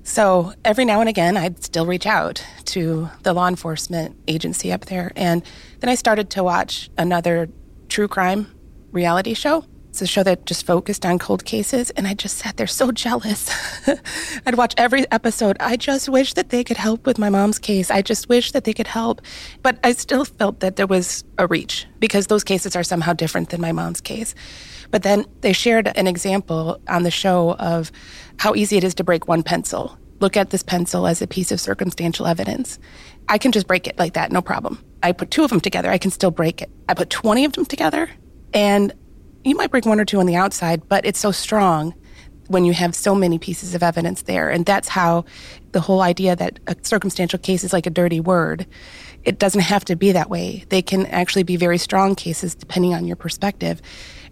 So 0.03 0.53
every 0.63 0.85
now 0.85 1.01
and 1.01 1.09
again, 1.09 1.39
I'd 1.39 1.65
still 1.65 1.87
reach 1.87 2.05
out 2.05 2.45
to 2.67 3.09
the 3.23 3.33
law 3.33 3.49
enforcement 3.49 4.17
agency 4.29 4.71
up 4.71 4.85
there. 4.85 5.11
And 5.17 5.43
then 5.81 5.89
I 5.89 5.95
started 5.95 6.29
to 6.31 6.45
watch 6.45 6.91
another 6.99 7.49
true 7.89 8.09
crime 8.09 8.53
reality 8.91 9.33
show. 9.33 9.65
It's 9.93 10.01
a 10.01 10.07
show 10.07 10.23
that 10.23 10.47
just 10.47 10.65
focused 10.65 11.05
on 11.05 11.19
cold 11.19 11.45
cases, 11.45 11.91
and 11.91 12.09
I 12.09 12.15
just 12.15 12.39
sat 12.39 12.57
there 12.57 12.67
so 12.67 12.93
jealous. 12.93 13.51
I'd 14.47 14.55
watch 14.55 14.73
every 14.79 15.05
episode. 15.13 15.59
I 15.61 15.77
just 15.77 16.09
wish 16.09 16.33
that 16.33 16.49
they 16.49 16.65
could 16.65 16.79
help 16.79 17.05
with 17.05 17.19
my 17.19 17.29
mom's 17.29 17.59
case. 17.59 17.91
I 17.91 18.01
just 18.01 18.27
wish 18.31 18.53
that 18.53 18.65
they 18.65 18.73
could 18.73 18.87
help. 18.87 19.21
But 19.61 19.79
I 19.85 19.93
still 19.93 20.25
felt 20.25 20.61
that 20.61 20.77
there 20.77 20.87
was 20.87 21.25
a 21.37 21.47
reach 21.47 21.87
because 22.01 22.29
those 22.29 22.43
cases 22.43 22.75
are 22.75 22.83
somehow 22.83 23.13
different 23.13 23.51
than 23.51 23.61
my 23.61 23.73
mom's 23.73 24.01
case. 24.01 24.35
But 24.91 25.03
then 25.03 25.27
they 25.43 25.53
shared 25.53 25.93
an 25.95 26.07
example 26.07 26.81
on 26.89 27.03
the 27.03 27.11
show 27.11 27.53
of 27.57 27.93
how 28.39 28.55
easy 28.55 28.79
it 28.79 28.85
is 28.85 28.95
to 28.95 29.05
break 29.05 29.29
one 29.29 29.43
pencil. 29.43 29.99
Look 30.21 30.39
at 30.39 30.49
this 30.49 30.63
pencil 30.63 31.07
as 31.07 31.21
a 31.21 31.27
piece 31.27 31.53
of 31.53 31.61
circumstantial 31.61 32.27
evidence. 32.27 32.79
I 33.29 33.37
can 33.37 33.53
just 33.53 33.67
break 33.67 33.87
it 33.87 33.99
like 33.99 34.15
that, 34.15 34.33
no 34.33 34.41
problem. 34.41 34.83
I 35.03 35.13
put 35.13 35.31
two 35.31 35.45
of 35.45 35.51
them 35.51 35.61
together, 35.61 35.91
I 35.91 35.99
can 35.99 36.11
still 36.11 36.31
break 36.31 36.63
it. 36.63 36.71
I 36.89 36.95
put 36.95 37.11
20 37.11 37.45
of 37.45 37.53
them 37.53 37.67
together, 37.67 38.09
and 38.55 38.95
you 39.45 39.57
might 39.57 39.71
break 39.71 39.87
one 39.87 40.01
or 40.01 40.05
two 40.05 40.21
on 40.21 40.27
the 40.27 40.37
outside, 40.37 40.89
but 40.89 41.05
it's 41.05 41.19
so 41.19 41.33
strong 41.33 41.95
when 42.49 42.65
you 42.65 42.73
have 42.73 42.95
so 42.95 43.15
many 43.15 43.39
pieces 43.39 43.75
of 43.75 43.83
evidence 43.83 44.23
there. 44.23 44.51
And 44.51 44.67
that's 44.67 44.89
how 44.89 45.25
the 45.73 45.81
whole 45.81 46.03
idea 46.03 46.37
that 46.37 46.61
a 46.67 46.77
circumstantial 46.83 47.39
case 47.39 47.65
is 47.65 47.73
like 47.73 47.87
a 47.87 47.91
dirty 47.91 48.21
word, 48.21 48.67
it 49.25 49.39
doesn't 49.39 49.61
have 49.63 49.85
to 49.87 49.97
be 49.97 50.13
that 50.13 50.29
way. 50.29 50.65
They 50.69 50.83
can 50.83 51.07
actually 51.07 51.45
be 51.45 51.57
very 51.57 51.79
strong 51.79 52.15
cases 52.15 52.55
depending 52.55 52.95
on 52.95 53.07
your 53.07 53.17
perspective. 53.17 53.81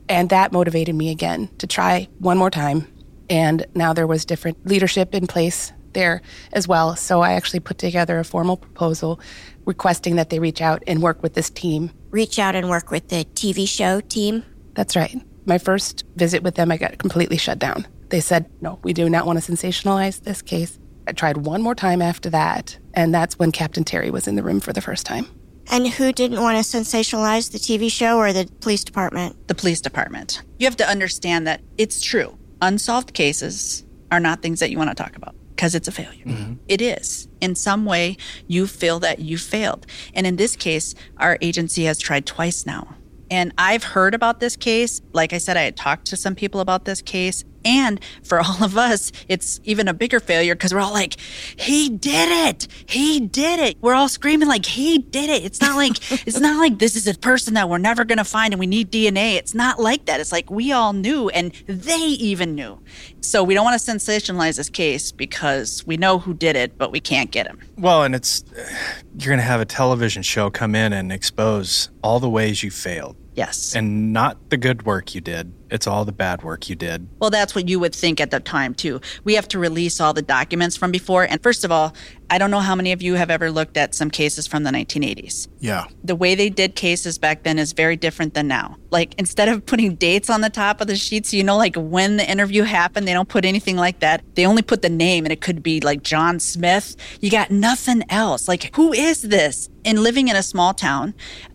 And 0.08 0.28
that 0.30 0.52
motivated 0.52 0.94
me 0.94 1.10
again 1.10 1.48
to 1.58 1.66
try 1.66 2.08
one 2.18 2.36
more 2.36 2.50
time. 2.50 2.86
And 3.30 3.64
now 3.74 3.92
there 3.92 4.08
was 4.08 4.24
different 4.24 4.66
leadership 4.66 5.14
in 5.14 5.26
place 5.26 5.72
there 5.92 6.20
as 6.52 6.66
well. 6.66 6.96
So 6.96 7.20
I 7.20 7.34
actually 7.34 7.60
put 7.60 7.78
together 7.78 8.18
a 8.18 8.24
formal 8.24 8.56
proposal 8.56 9.20
requesting 9.64 10.16
that 10.16 10.30
they 10.30 10.40
reach 10.40 10.60
out 10.60 10.82
and 10.86 11.00
work 11.00 11.22
with 11.22 11.34
this 11.34 11.48
team. 11.48 11.90
Reach 12.10 12.38
out 12.38 12.56
and 12.56 12.68
work 12.68 12.90
with 12.90 13.08
the 13.08 13.24
TV 13.34 13.68
show 13.68 14.00
team? 14.00 14.44
That's 14.74 14.96
right. 14.96 15.20
My 15.46 15.58
first 15.58 16.04
visit 16.16 16.42
with 16.42 16.54
them, 16.54 16.70
I 16.70 16.76
got 16.76 16.98
completely 16.98 17.36
shut 17.36 17.58
down. 17.58 17.86
They 18.10 18.20
said, 18.20 18.50
no, 18.60 18.78
we 18.82 18.92
do 18.92 19.08
not 19.08 19.26
want 19.26 19.42
to 19.42 19.52
sensationalize 19.52 20.22
this 20.22 20.42
case. 20.42 20.78
I 21.06 21.12
tried 21.12 21.38
one 21.38 21.62
more 21.62 21.74
time 21.74 22.02
after 22.02 22.30
that, 22.30 22.78
and 22.94 23.14
that's 23.14 23.38
when 23.38 23.52
Captain 23.52 23.84
Terry 23.84 24.10
was 24.10 24.28
in 24.28 24.36
the 24.36 24.42
room 24.42 24.60
for 24.60 24.72
the 24.72 24.80
first 24.80 25.06
time. 25.06 25.26
And 25.70 25.88
who 25.88 26.12
didn't 26.12 26.40
want 26.40 26.56
to 26.56 26.78
sensationalize 26.78 27.52
the 27.52 27.58
TV 27.58 27.90
show 27.90 28.18
or 28.18 28.32
the 28.32 28.50
police 28.60 28.84
department? 28.84 29.48
The 29.48 29.54
police 29.54 29.80
department. 29.80 30.42
You 30.58 30.66
have 30.66 30.76
to 30.76 30.88
understand 30.88 31.46
that 31.46 31.62
it's 31.78 32.00
true. 32.02 32.36
Unsolved 32.60 33.14
cases 33.14 33.84
are 34.10 34.20
not 34.20 34.42
things 34.42 34.60
that 34.60 34.70
you 34.70 34.78
want 34.78 34.90
to 34.90 35.00
talk 35.00 35.16
about 35.16 35.34
because 35.54 35.74
it's 35.74 35.86
a 35.86 35.92
failure. 35.92 36.24
Mm-hmm. 36.24 36.54
It 36.68 36.82
is. 36.82 37.28
In 37.40 37.54
some 37.54 37.84
way, 37.84 38.16
you 38.48 38.66
feel 38.66 38.98
that 39.00 39.20
you 39.20 39.38
failed. 39.38 39.86
And 40.14 40.26
in 40.26 40.36
this 40.36 40.56
case, 40.56 40.94
our 41.18 41.38
agency 41.40 41.84
has 41.84 41.98
tried 41.98 42.26
twice 42.26 42.66
now 42.66 42.96
and 43.30 43.52
I've 43.56 43.84
heard 43.84 44.14
about 44.14 44.40
this 44.40 44.56
case. 44.56 45.00
Like 45.12 45.32
I 45.32 45.38
said, 45.38 45.56
I 45.56 45.62
had 45.62 45.76
talked 45.76 46.06
to 46.06 46.16
some 46.16 46.34
people 46.34 46.60
about 46.60 46.84
this 46.84 47.00
case. 47.00 47.44
And 47.64 48.00
for 48.22 48.40
all 48.44 48.62
of 48.62 48.76
us, 48.76 49.12
it's 49.28 49.60
even 49.64 49.88
a 49.88 49.94
bigger 49.94 50.20
failure 50.20 50.54
because 50.54 50.72
we're 50.72 50.80
all 50.80 50.92
like, 50.92 51.16
he 51.56 51.88
did 51.88 52.48
it. 52.48 52.66
He 52.86 53.20
did 53.20 53.60
it. 53.60 53.76
We're 53.80 53.94
all 53.94 54.08
screaming 54.08 54.48
like 54.48 54.66
he 54.66 54.98
did 54.98 55.30
it. 55.30 55.44
It's 55.44 55.60
not 55.60 55.76
like, 55.76 55.98
it's 56.26 56.40
not 56.40 56.58
like 56.58 56.78
this 56.78 56.96
is 56.96 57.06
a 57.06 57.14
person 57.14 57.54
that 57.54 57.68
we're 57.68 57.78
never 57.78 58.04
going 58.04 58.18
to 58.18 58.24
find 58.24 58.52
and 58.52 58.60
we 58.60 58.66
need 58.66 58.90
DNA. 58.90 59.34
It's 59.34 59.54
not 59.54 59.80
like 59.80 60.06
that. 60.06 60.20
It's 60.20 60.32
like 60.32 60.50
we 60.50 60.72
all 60.72 60.92
knew 60.92 61.28
and 61.30 61.52
they 61.66 61.96
even 61.96 62.54
knew. 62.54 62.78
So 63.20 63.44
we 63.44 63.54
don't 63.54 63.64
want 63.64 63.80
to 63.80 63.90
sensationalize 63.90 64.56
this 64.56 64.70
case 64.70 65.12
because 65.12 65.86
we 65.86 65.96
know 65.96 66.18
who 66.18 66.34
did 66.34 66.56
it, 66.56 66.78
but 66.78 66.90
we 66.90 67.00
can't 67.00 67.30
get 67.30 67.46
him. 67.46 67.60
Well, 67.76 68.02
and 68.02 68.14
it's, 68.14 68.44
you're 69.18 69.30
going 69.30 69.38
to 69.38 69.44
have 69.44 69.60
a 69.60 69.66
television 69.66 70.22
show 70.22 70.50
come 70.50 70.74
in 70.74 70.92
and 70.92 71.12
expose 71.12 71.90
all 72.02 72.20
the 72.20 72.30
ways 72.30 72.62
you 72.62 72.70
failed. 72.70 73.16
Yes. 73.40 73.74
And 73.74 74.12
not 74.12 74.50
the 74.50 74.58
good 74.58 74.84
work 74.84 75.14
you 75.14 75.22
did. 75.22 75.54
It's 75.70 75.86
all 75.86 76.04
the 76.04 76.12
bad 76.12 76.42
work 76.42 76.68
you 76.68 76.76
did. 76.76 77.08
Well, 77.20 77.30
that's 77.30 77.54
what 77.54 77.70
you 77.70 77.80
would 77.80 77.94
think 77.94 78.20
at 78.20 78.30
the 78.30 78.38
time, 78.38 78.74
too. 78.74 79.00
We 79.24 79.34
have 79.34 79.48
to 79.48 79.58
release 79.58 79.98
all 79.98 80.12
the 80.12 80.20
documents 80.20 80.76
from 80.76 80.90
before. 80.90 81.24
And 81.24 81.42
first 81.42 81.64
of 81.64 81.72
all, 81.72 81.94
I 82.28 82.36
don't 82.36 82.50
know 82.50 82.60
how 82.60 82.74
many 82.74 82.92
of 82.92 83.00
you 83.00 83.14
have 83.14 83.30
ever 83.30 83.50
looked 83.50 83.78
at 83.78 83.94
some 83.94 84.10
cases 84.10 84.46
from 84.46 84.64
the 84.64 84.70
1980s. 84.70 85.48
Yeah. 85.58 85.86
The 86.04 86.14
way 86.14 86.34
they 86.34 86.50
did 86.50 86.74
cases 86.74 87.16
back 87.16 87.44
then 87.44 87.58
is 87.58 87.72
very 87.72 87.96
different 87.96 88.34
than 88.34 88.46
now. 88.46 88.76
Like, 88.90 89.14
instead 89.16 89.48
of 89.48 89.64
putting 89.64 89.94
dates 89.94 90.28
on 90.28 90.42
the 90.42 90.50
top 90.50 90.82
of 90.82 90.86
the 90.86 90.96
sheets, 90.96 91.32
you 91.32 91.42
know, 91.42 91.56
like 91.56 91.76
when 91.76 92.18
the 92.18 92.30
interview 92.30 92.64
happened, 92.64 93.08
they 93.08 93.14
don't 93.14 93.28
put 93.28 93.46
anything 93.46 93.76
like 93.76 94.00
that. 94.00 94.22
They 94.34 94.44
only 94.44 94.62
put 94.62 94.82
the 94.82 94.90
name, 94.90 95.24
and 95.24 95.32
it 95.32 95.40
could 95.40 95.62
be 95.62 95.80
like 95.80 96.02
John 96.02 96.40
Smith. 96.40 96.94
You 97.22 97.30
got 97.30 97.50
nothing 97.50 98.04
else. 98.10 98.48
Like, 98.48 98.76
who 98.76 98.92
is 98.92 99.22
this? 99.22 99.70
And 99.86 100.02
living 100.02 100.28
in 100.28 100.36
a 100.36 100.42
small 100.42 100.74
town, 100.74 101.14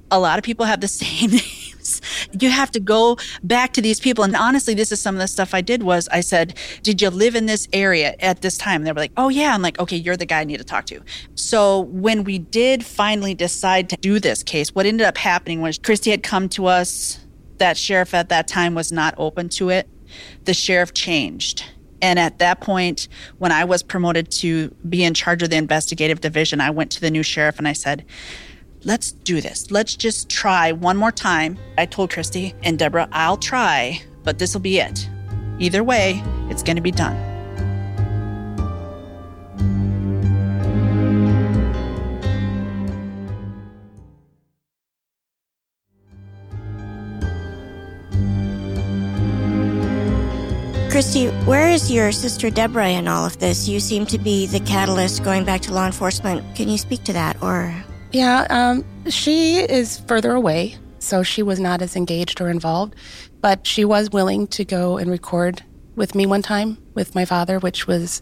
a 0.09 0.19
lot 0.19 0.37
of 0.37 0.43
people 0.43 0.65
have 0.65 0.81
the 0.81 0.87
same 1.03 1.31
You 2.39 2.49
have 2.49 2.71
to 2.71 2.79
go 2.79 3.17
back 3.43 3.73
to 3.73 3.81
these 3.81 3.99
people. 3.99 4.23
And 4.23 4.35
honestly, 4.35 4.73
this 4.73 4.91
is 4.91 4.99
some 4.99 5.15
of 5.15 5.21
the 5.21 5.27
stuff 5.27 5.53
I 5.53 5.61
did 5.61 5.83
was 5.83 6.07
I 6.09 6.21
said, 6.21 6.57
did 6.83 7.01
you 7.01 7.09
live 7.09 7.35
in 7.35 7.45
this 7.45 7.67
area 7.73 8.15
at 8.19 8.41
this 8.41 8.57
time? 8.57 8.81
And 8.81 8.87
they 8.87 8.91
were 8.91 8.99
like, 8.99 9.13
oh 9.17 9.29
yeah. 9.29 9.53
I'm 9.53 9.61
like, 9.61 9.79
okay, 9.79 9.97
you're 9.97 10.17
the 10.17 10.25
guy 10.25 10.41
I 10.41 10.43
need 10.43 10.57
to 10.57 10.63
talk 10.63 10.85
to. 10.87 11.01
So 11.35 11.81
when 11.81 12.23
we 12.23 12.39
did 12.39 12.85
finally 12.85 13.33
decide 13.33 13.89
to 13.89 13.97
do 13.97 14.19
this 14.19 14.43
case, 14.43 14.73
what 14.73 14.85
ended 14.85 15.07
up 15.07 15.17
happening 15.17 15.61
was 15.61 15.77
Christy 15.77 16.11
had 16.11 16.23
come 16.23 16.49
to 16.49 16.65
us. 16.67 17.19
That 17.57 17.77
sheriff 17.77 18.13
at 18.13 18.29
that 18.29 18.47
time 18.47 18.75
was 18.75 18.91
not 18.91 19.15
open 19.17 19.49
to 19.49 19.69
it. 19.69 19.87
The 20.43 20.53
sheriff 20.53 20.93
changed. 20.93 21.63
And 22.01 22.19
at 22.19 22.39
that 22.39 22.59
point, 22.61 23.07
when 23.37 23.51
I 23.51 23.63
was 23.63 23.81
promoted 23.81 24.29
to 24.31 24.69
be 24.87 25.03
in 25.03 25.13
charge 25.13 25.41
of 25.41 25.49
the 25.49 25.55
investigative 25.55 26.21
division, 26.21 26.61
I 26.61 26.69
went 26.69 26.91
to 26.91 27.01
the 27.01 27.09
new 27.09 27.23
sheriff 27.23 27.57
and 27.57 27.67
I 27.67 27.73
said, 27.73 28.05
let's 28.85 29.11
do 29.11 29.41
this. 29.41 29.71
Let's 29.71 29.95
just 29.95 30.29
try 30.29 30.71
one 30.71 30.95
more 30.95 31.11
time. 31.11 31.57
I 31.77 31.85
told 31.85 32.11
Christy 32.11 32.53
and 32.63 32.79
Deborah, 32.79 33.09
I'll 33.11 33.37
try, 33.37 34.01
but 34.23 34.39
this 34.39 34.53
will 34.53 34.61
be 34.61 34.79
it. 34.79 35.09
Either 35.59 35.83
way, 35.83 36.23
it's 36.49 36.63
going 36.63 36.77
to 36.77 36.81
be 36.81 36.91
done. 36.91 37.15
Christy, 50.91 51.27
where 51.43 51.69
is 51.69 51.91
your 51.91 52.13
sister 52.13 52.49
Deborah 52.49 52.91
in 52.91 53.09
all 53.09 53.25
of 53.25 53.37
this? 53.39 53.67
You 53.67 53.81
seem 53.81 54.05
to 54.05 54.17
be 54.17 54.47
the 54.47 54.61
catalyst 54.61 55.25
going 55.25 55.43
back 55.43 55.59
to 55.63 55.73
law 55.73 55.85
enforcement. 55.85 56.55
Can 56.55 56.69
you 56.69 56.77
speak 56.77 57.03
to 57.03 57.11
that 57.11 57.41
or? 57.43 57.84
Yeah, 58.15 58.47
um, 58.49 58.85
she 59.09 59.57
is 59.57 59.99
further 60.07 60.31
away, 60.31 60.77
so 60.99 61.21
she 61.21 61.43
was 61.43 61.59
not 61.59 61.81
as 61.81 61.97
engaged 61.97 62.39
or 62.39 62.49
involved, 62.49 62.95
but 63.41 63.67
she 63.67 63.83
was 63.83 64.09
willing 64.09 64.47
to 64.55 64.63
go 64.63 64.95
and 64.95 65.11
record 65.11 65.65
with 65.97 66.15
me 66.15 66.25
one 66.25 66.41
time 66.41 66.77
with 66.93 67.13
my 67.13 67.25
father, 67.25 67.59
which 67.59 67.87
was 67.87 68.21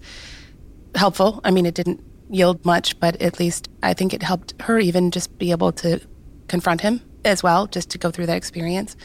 helpful. 0.96 1.42
I 1.44 1.52
mean, 1.52 1.68
it 1.68 1.76
didn't 1.76 2.04
yield 2.32 2.66
much, 2.66 3.00
but 3.00 3.22
at 3.22 3.40
least 3.40 3.70
I 3.84 3.94
think 3.94 4.16
it 4.16 4.24
helped 4.24 4.60
her 4.64 4.80
even 4.80 5.12
just 5.12 5.38
be 5.38 5.52
able 5.52 5.72
to 5.74 6.02
confront 6.48 6.82
him 6.82 7.00
as 7.24 7.44
well, 7.44 7.68
just 7.68 7.92
to 7.92 8.00
go 8.00 8.10
through 8.10 8.26
that 8.26 8.38
experience. 8.38 8.96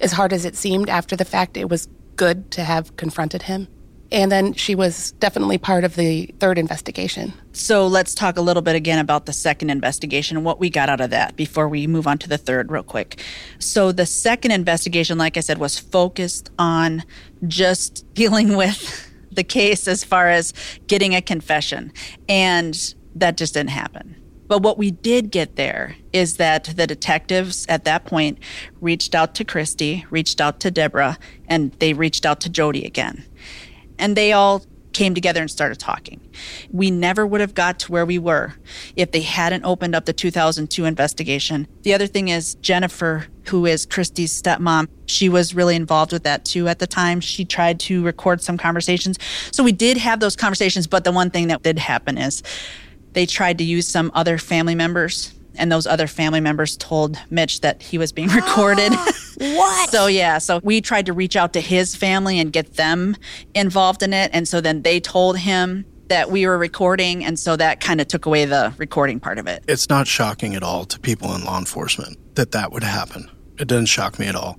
As 0.00 0.12
hard 0.12 0.32
as 0.32 0.46
it 0.46 0.56
seemed 0.56 0.88
after 0.88 1.14
the 1.14 1.26
fact, 1.26 1.58
it 1.58 1.68
was 1.68 1.88
good 2.16 2.50
to 2.52 2.64
have 2.64 2.96
confronted 2.96 3.42
him. 3.42 3.68
And 4.12 4.30
then 4.30 4.52
she 4.52 4.74
was 4.74 5.12
definitely 5.12 5.58
part 5.58 5.82
of 5.82 5.96
the 5.96 6.26
third 6.38 6.58
investigation. 6.58 7.32
So 7.52 7.86
let's 7.86 8.14
talk 8.14 8.36
a 8.36 8.40
little 8.40 8.62
bit 8.62 8.76
again 8.76 8.98
about 8.98 9.26
the 9.26 9.32
second 9.32 9.70
investigation 9.70 10.44
what 10.44 10.60
we 10.60 10.70
got 10.70 10.88
out 10.88 11.00
of 11.00 11.10
that 11.10 11.34
before 11.36 11.68
we 11.68 11.86
move 11.86 12.06
on 12.06 12.18
to 12.18 12.28
the 12.28 12.38
third, 12.38 12.70
real 12.70 12.84
quick. 12.84 13.22
So 13.58 13.90
the 13.90 14.06
second 14.06 14.52
investigation, 14.52 15.18
like 15.18 15.36
I 15.36 15.40
said, 15.40 15.58
was 15.58 15.78
focused 15.78 16.50
on 16.58 17.02
just 17.46 18.06
dealing 18.14 18.56
with 18.56 19.10
the 19.32 19.44
case 19.44 19.88
as 19.88 20.04
far 20.04 20.28
as 20.28 20.52
getting 20.86 21.14
a 21.14 21.20
confession. 21.20 21.92
And 22.28 22.94
that 23.16 23.36
just 23.36 23.54
didn't 23.54 23.70
happen. 23.70 24.22
But 24.48 24.62
what 24.62 24.78
we 24.78 24.92
did 24.92 25.32
get 25.32 25.56
there 25.56 25.96
is 26.12 26.36
that 26.36 26.64
the 26.76 26.86
detectives 26.86 27.66
at 27.68 27.84
that 27.84 28.04
point 28.04 28.38
reached 28.80 29.14
out 29.16 29.34
to 29.34 29.44
Christy, 29.44 30.06
reached 30.10 30.40
out 30.40 30.60
to 30.60 30.70
Deborah, 30.70 31.18
and 31.48 31.72
they 31.80 31.92
reached 31.92 32.24
out 32.24 32.40
to 32.42 32.48
Jody 32.48 32.84
again 32.84 33.24
and 33.98 34.16
they 34.16 34.32
all 34.32 34.62
came 34.96 35.14
together 35.14 35.42
and 35.42 35.50
started 35.50 35.78
talking. 35.78 36.20
We 36.72 36.90
never 36.90 37.26
would 37.26 37.42
have 37.42 37.52
got 37.52 37.78
to 37.80 37.92
where 37.92 38.06
we 38.06 38.18
were 38.18 38.54
if 38.96 39.12
they 39.12 39.20
hadn't 39.20 39.62
opened 39.62 39.94
up 39.94 40.06
the 40.06 40.14
2002 40.14 40.86
investigation. 40.86 41.68
The 41.82 41.92
other 41.92 42.06
thing 42.06 42.28
is 42.28 42.54
Jennifer, 42.56 43.26
who 43.48 43.66
is 43.66 43.84
Christy's 43.84 44.40
stepmom, 44.40 44.88
she 45.04 45.28
was 45.28 45.54
really 45.54 45.76
involved 45.76 46.12
with 46.12 46.22
that 46.22 46.46
too 46.46 46.66
at 46.66 46.78
the 46.78 46.86
time. 46.86 47.20
She 47.20 47.44
tried 47.44 47.78
to 47.80 48.02
record 48.02 48.40
some 48.40 48.56
conversations. 48.56 49.18
So 49.52 49.62
we 49.62 49.72
did 49.72 49.98
have 49.98 50.20
those 50.20 50.34
conversations, 50.34 50.86
but 50.86 51.04
the 51.04 51.12
one 51.12 51.28
thing 51.28 51.48
that 51.48 51.62
did 51.62 51.78
happen 51.78 52.16
is 52.16 52.42
they 53.12 53.26
tried 53.26 53.58
to 53.58 53.64
use 53.64 53.86
some 53.86 54.10
other 54.14 54.38
family 54.38 54.74
members 54.74 55.35
and 55.58 55.70
those 55.70 55.86
other 55.86 56.06
family 56.06 56.40
members 56.40 56.76
told 56.76 57.18
Mitch 57.30 57.60
that 57.60 57.82
he 57.82 57.98
was 57.98 58.12
being 58.12 58.28
recorded. 58.28 58.92
what? 59.38 59.90
so 59.90 60.06
yeah, 60.06 60.38
so 60.38 60.60
we 60.62 60.80
tried 60.80 61.06
to 61.06 61.12
reach 61.12 61.36
out 61.36 61.52
to 61.54 61.60
his 61.60 61.94
family 61.94 62.38
and 62.38 62.52
get 62.52 62.74
them 62.74 63.16
involved 63.54 64.02
in 64.02 64.12
it, 64.12 64.30
and 64.32 64.46
so 64.46 64.60
then 64.60 64.82
they 64.82 65.00
told 65.00 65.38
him 65.38 65.84
that 66.08 66.30
we 66.30 66.46
were 66.46 66.58
recording, 66.58 67.24
and 67.24 67.38
so 67.38 67.56
that 67.56 67.80
kind 67.80 68.00
of 68.00 68.08
took 68.08 68.26
away 68.26 68.44
the 68.44 68.72
recording 68.78 69.20
part 69.20 69.38
of 69.38 69.46
it. 69.46 69.64
It's 69.68 69.88
not 69.88 70.06
shocking 70.06 70.54
at 70.54 70.62
all 70.62 70.84
to 70.84 71.00
people 71.00 71.34
in 71.34 71.44
law 71.44 71.58
enforcement 71.58 72.18
that 72.36 72.52
that 72.52 72.72
would 72.72 72.84
happen. 72.84 73.30
It 73.58 73.68
doesn't 73.68 73.86
shock 73.86 74.18
me 74.18 74.26
at 74.26 74.34
all. 74.34 74.58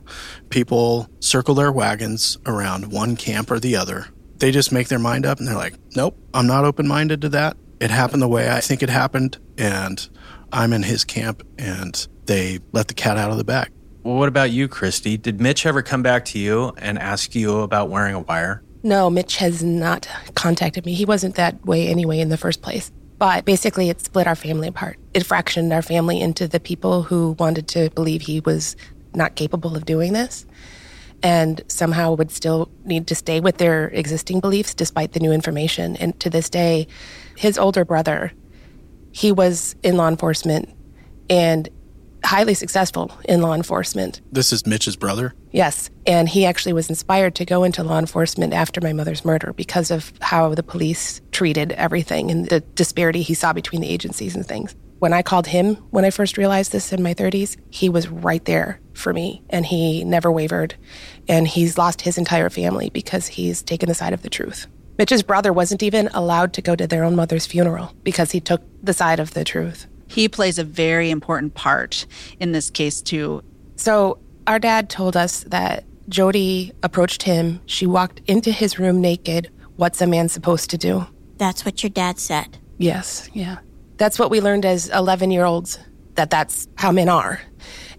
People 0.49 1.07
circle 1.19 1.55
their 1.55 1.71
wagons 1.71 2.37
around 2.45 2.91
one 2.91 3.15
camp 3.15 3.51
or 3.51 3.59
the 3.59 3.75
other. 3.75 4.07
They 4.37 4.51
just 4.51 4.71
make 4.71 4.87
their 4.87 4.99
mind 4.99 5.25
up 5.25 5.39
and 5.39 5.47
they're 5.47 5.55
like, 5.55 5.75
nope, 5.95 6.17
I'm 6.33 6.47
not 6.47 6.65
open 6.65 6.87
minded 6.87 7.21
to 7.21 7.29
that. 7.29 7.57
It 7.79 7.91
happened 7.91 8.21
the 8.21 8.27
way 8.27 8.49
I 8.49 8.59
think 8.59 8.81
it 8.81 8.89
happened, 8.89 9.37
and 9.57 10.07
I'm 10.51 10.73
in 10.73 10.83
his 10.83 11.03
camp, 11.03 11.45
and 11.57 12.07
they 12.25 12.59
let 12.71 12.87
the 12.87 12.93
cat 12.93 13.17
out 13.17 13.31
of 13.31 13.37
the 13.37 13.43
bag. 13.43 13.69
Well, 14.03 14.15
what 14.15 14.29
about 14.29 14.51
you, 14.51 14.67
Christy? 14.67 15.17
Did 15.17 15.41
Mitch 15.41 15.65
ever 15.65 15.81
come 15.81 16.01
back 16.01 16.25
to 16.25 16.39
you 16.39 16.73
and 16.77 16.97
ask 16.97 17.35
you 17.35 17.59
about 17.59 17.89
wearing 17.89 18.15
a 18.15 18.19
wire? 18.21 18.63
No, 18.83 19.09
Mitch 19.09 19.37
has 19.37 19.63
not 19.63 20.07
contacted 20.35 20.85
me. 20.85 20.93
He 20.93 21.03
wasn't 21.03 21.35
that 21.35 21.65
way 21.65 21.87
anyway 21.87 22.19
in 22.19 22.29
the 22.29 22.37
first 22.37 22.61
place. 22.61 22.91
But 23.17 23.45
basically, 23.45 23.89
it 23.89 23.99
split 23.99 24.27
our 24.27 24.35
family 24.35 24.67
apart. 24.67 24.97
It 25.13 25.23
fractioned 25.23 25.73
our 25.73 25.81
family 25.81 26.21
into 26.21 26.47
the 26.47 26.59
people 26.59 27.03
who 27.03 27.31
wanted 27.39 27.67
to 27.69 27.89
believe 27.89 28.21
he 28.21 28.39
was 28.41 28.75
not 29.13 29.35
capable 29.35 29.75
of 29.75 29.85
doing 29.85 30.13
this 30.13 30.45
and 31.23 31.61
somehow 31.67 32.13
would 32.13 32.31
still 32.31 32.69
need 32.85 33.07
to 33.07 33.15
stay 33.15 33.39
with 33.39 33.57
their 33.57 33.87
existing 33.89 34.39
beliefs 34.39 34.73
despite 34.73 35.13
the 35.13 35.19
new 35.19 35.31
information. 35.31 35.95
And 35.97 36.17
to 36.19 36.29
this 36.29 36.49
day, 36.49 36.87
his 37.35 37.57
older 37.57 37.83
brother, 37.83 38.31
he 39.17 39.31
was 39.31 39.75
in 39.81 39.97
law 39.97 40.07
enforcement 40.07 40.69
and 41.27 41.67
highly 42.23 42.53
successful 42.53 43.11
in 43.25 43.41
law 43.41 43.55
enforcement. 43.55 44.21
This 44.31 44.53
is 44.53 44.67
Mitch's 44.67 44.95
brother? 44.95 45.33
Yes. 45.49 45.89
And 46.05 46.29
he 46.29 46.45
actually 46.45 46.73
was 46.73 46.87
inspired 46.87 47.33
to 47.35 47.45
go 47.45 47.63
into 47.63 47.83
law 47.83 47.97
enforcement 47.97 48.53
after 48.53 48.79
my 48.79 48.93
mother's 48.93 49.25
murder 49.25 49.53
because 49.53 49.89
of 49.89 50.13
how 50.21 50.53
the 50.53 50.61
police 50.61 51.19
treated 51.31 51.71
everything 51.71 52.29
and 52.29 52.47
the 52.47 52.59
disparity 52.59 53.23
he 53.23 53.33
saw 53.33 53.53
between 53.53 53.81
the 53.81 53.89
agencies 53.89 54.35
and 54.35 54.45
things. 54.45 54.75
When 54.99 55.13
I 55.13 55.23
called 55.23 55.47
him 55.47 55.77
when 55.89 56.05
I 56.05 56.11
first 56.11 56.37
realized 56.37 56.71
this 56.71 56.93
in 56.93 57.01
my 57.01 57.15
30s, 57.15 57.57
he 57.71 57.89
was 57.89 58.07
right 58.09 58.45
there 58.45 58.79
for 58.93 59.13
me 59.13 59.41
and 59.49 59.65
he 59.65 60.03
never 60.03 60.31
wavered. 60.31 60.75
And 61.27 61.47
he's 61.47 61.75
lost 61.75 62.01
his 62.01 62.19
entire 62.19 62.51
family 62.51 62.91
because 62.91 63.25
he's 63.25 63.63
taken 63.63 63.89
the 63.89 63.95
side 63.95 64.13
of 64.13 64.21
the 64.21 64.29
truth. 64.29 64.67
Mitch's 64.97 65.23
brother 65.23 65.53
wasn't 65.53 65.83
even 65.83 66.07
allowed 66.09 66.53
to 66.53 66.61
go 66.61 66.75
to 66.75 66.87
their 66.87 67.03
own 67.03 67.15
mother's 67.15 67.45
funeral 67.45 67.93
because 68.03 68.31
he 68.31 68.39
took 68.39 68.61
the 68.81 68.93
side 68.93 69.19
of 69.19 69.33
the 69.33 69.43
truth. 69.43 69.87
He 70.07 70.27
plays 70.27 70.57
a 70.57 70.63
very 70.63 71.11
important 71.11 71.53
part 71.53 72.05
in 72.39 72.51
this 72.51 72.69
case, 72.69 73.01
too. 73.01 73.43
So, 73.75 74.19
our 74.47 74.59
dad 74.59 74.89
told 74.89 75.17
us 75.17 75.43
that 75.43 75.83
Jody 76.09 76.71
approached 76.81 77.23
him. 77.23 77.61
She 77.65 77.85
walked 77.85 78.21
into 78.27 78.51
his 78.51 78.79
room 78.79 79.01
naked. 79.01 79.51
What's 79.75 80.01
a 80.01 80.07
man 80.07 80.29
supposed 80.29 80.69
to 80.69 80.77
do? 80.77 81.05
That's 81.37 81.65
what 81.65 81.83
your 81.83 81.89
dad 81.89 82.17
said. 82.17 82.57
Yes, 82.77 83.29
yeah. 83.33 83.57
That's 83.97 84.17
what 84.17 84.31
we 84.31 84.41
learned 84.41 84.65
as 84.65 84.89
11 84.89 85.31
year 85.31 85.45
olds, 85.45 85.79
that 86.15 86.29
that's 86.29 86.67
how 86.75 86.91
men 86.91 87.09
are. 87.09 87.41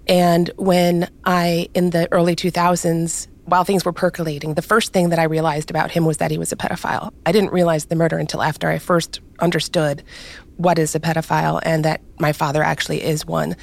And 0.07 0.51
when 0.57 1.11
I, 1.25 1.69
in 1.75 1.91
the 1.91 2.11
early 2.13 2.35
2000s, 2.35 3.29
while 3.49 3.65
things 3.65 3.85
were 3.85 3.93
percolating, 3.93 4.55
the 4.55 4.63
first 4.63 4.93
thing 4.93 5.09
that 5.09 5.19
I 5.19 5.25
realized 5.25 5.71
about 5.71 5.91
him 5.91 6.05
was 6.05 6.19
that 6.19 6.31
he 6.31 6.39
was 6.39 6.53
a 6.53 6.57
pedophile. 6.57 7.13
I 7.25 7.33
didn't 7.33 7.53
realize 7.53 7.87
the 7.87 7.97
murder 7.97 8.19
until 8.19 8.43
after 8.43 8.69
I 8.69 8.79
first 8.79 9.21
understood 9.39 10.03
what 10.57 10.79
is 10.79 10.95
a 10.95 11.01
pedophile 11.01 11.61
and 11.63 11.85
that 11.85 12.03
my 12.19 12.33
father 12.33 12.63
actually 12.63 13.03
is 13.03 13.25
one. 13.25 13.57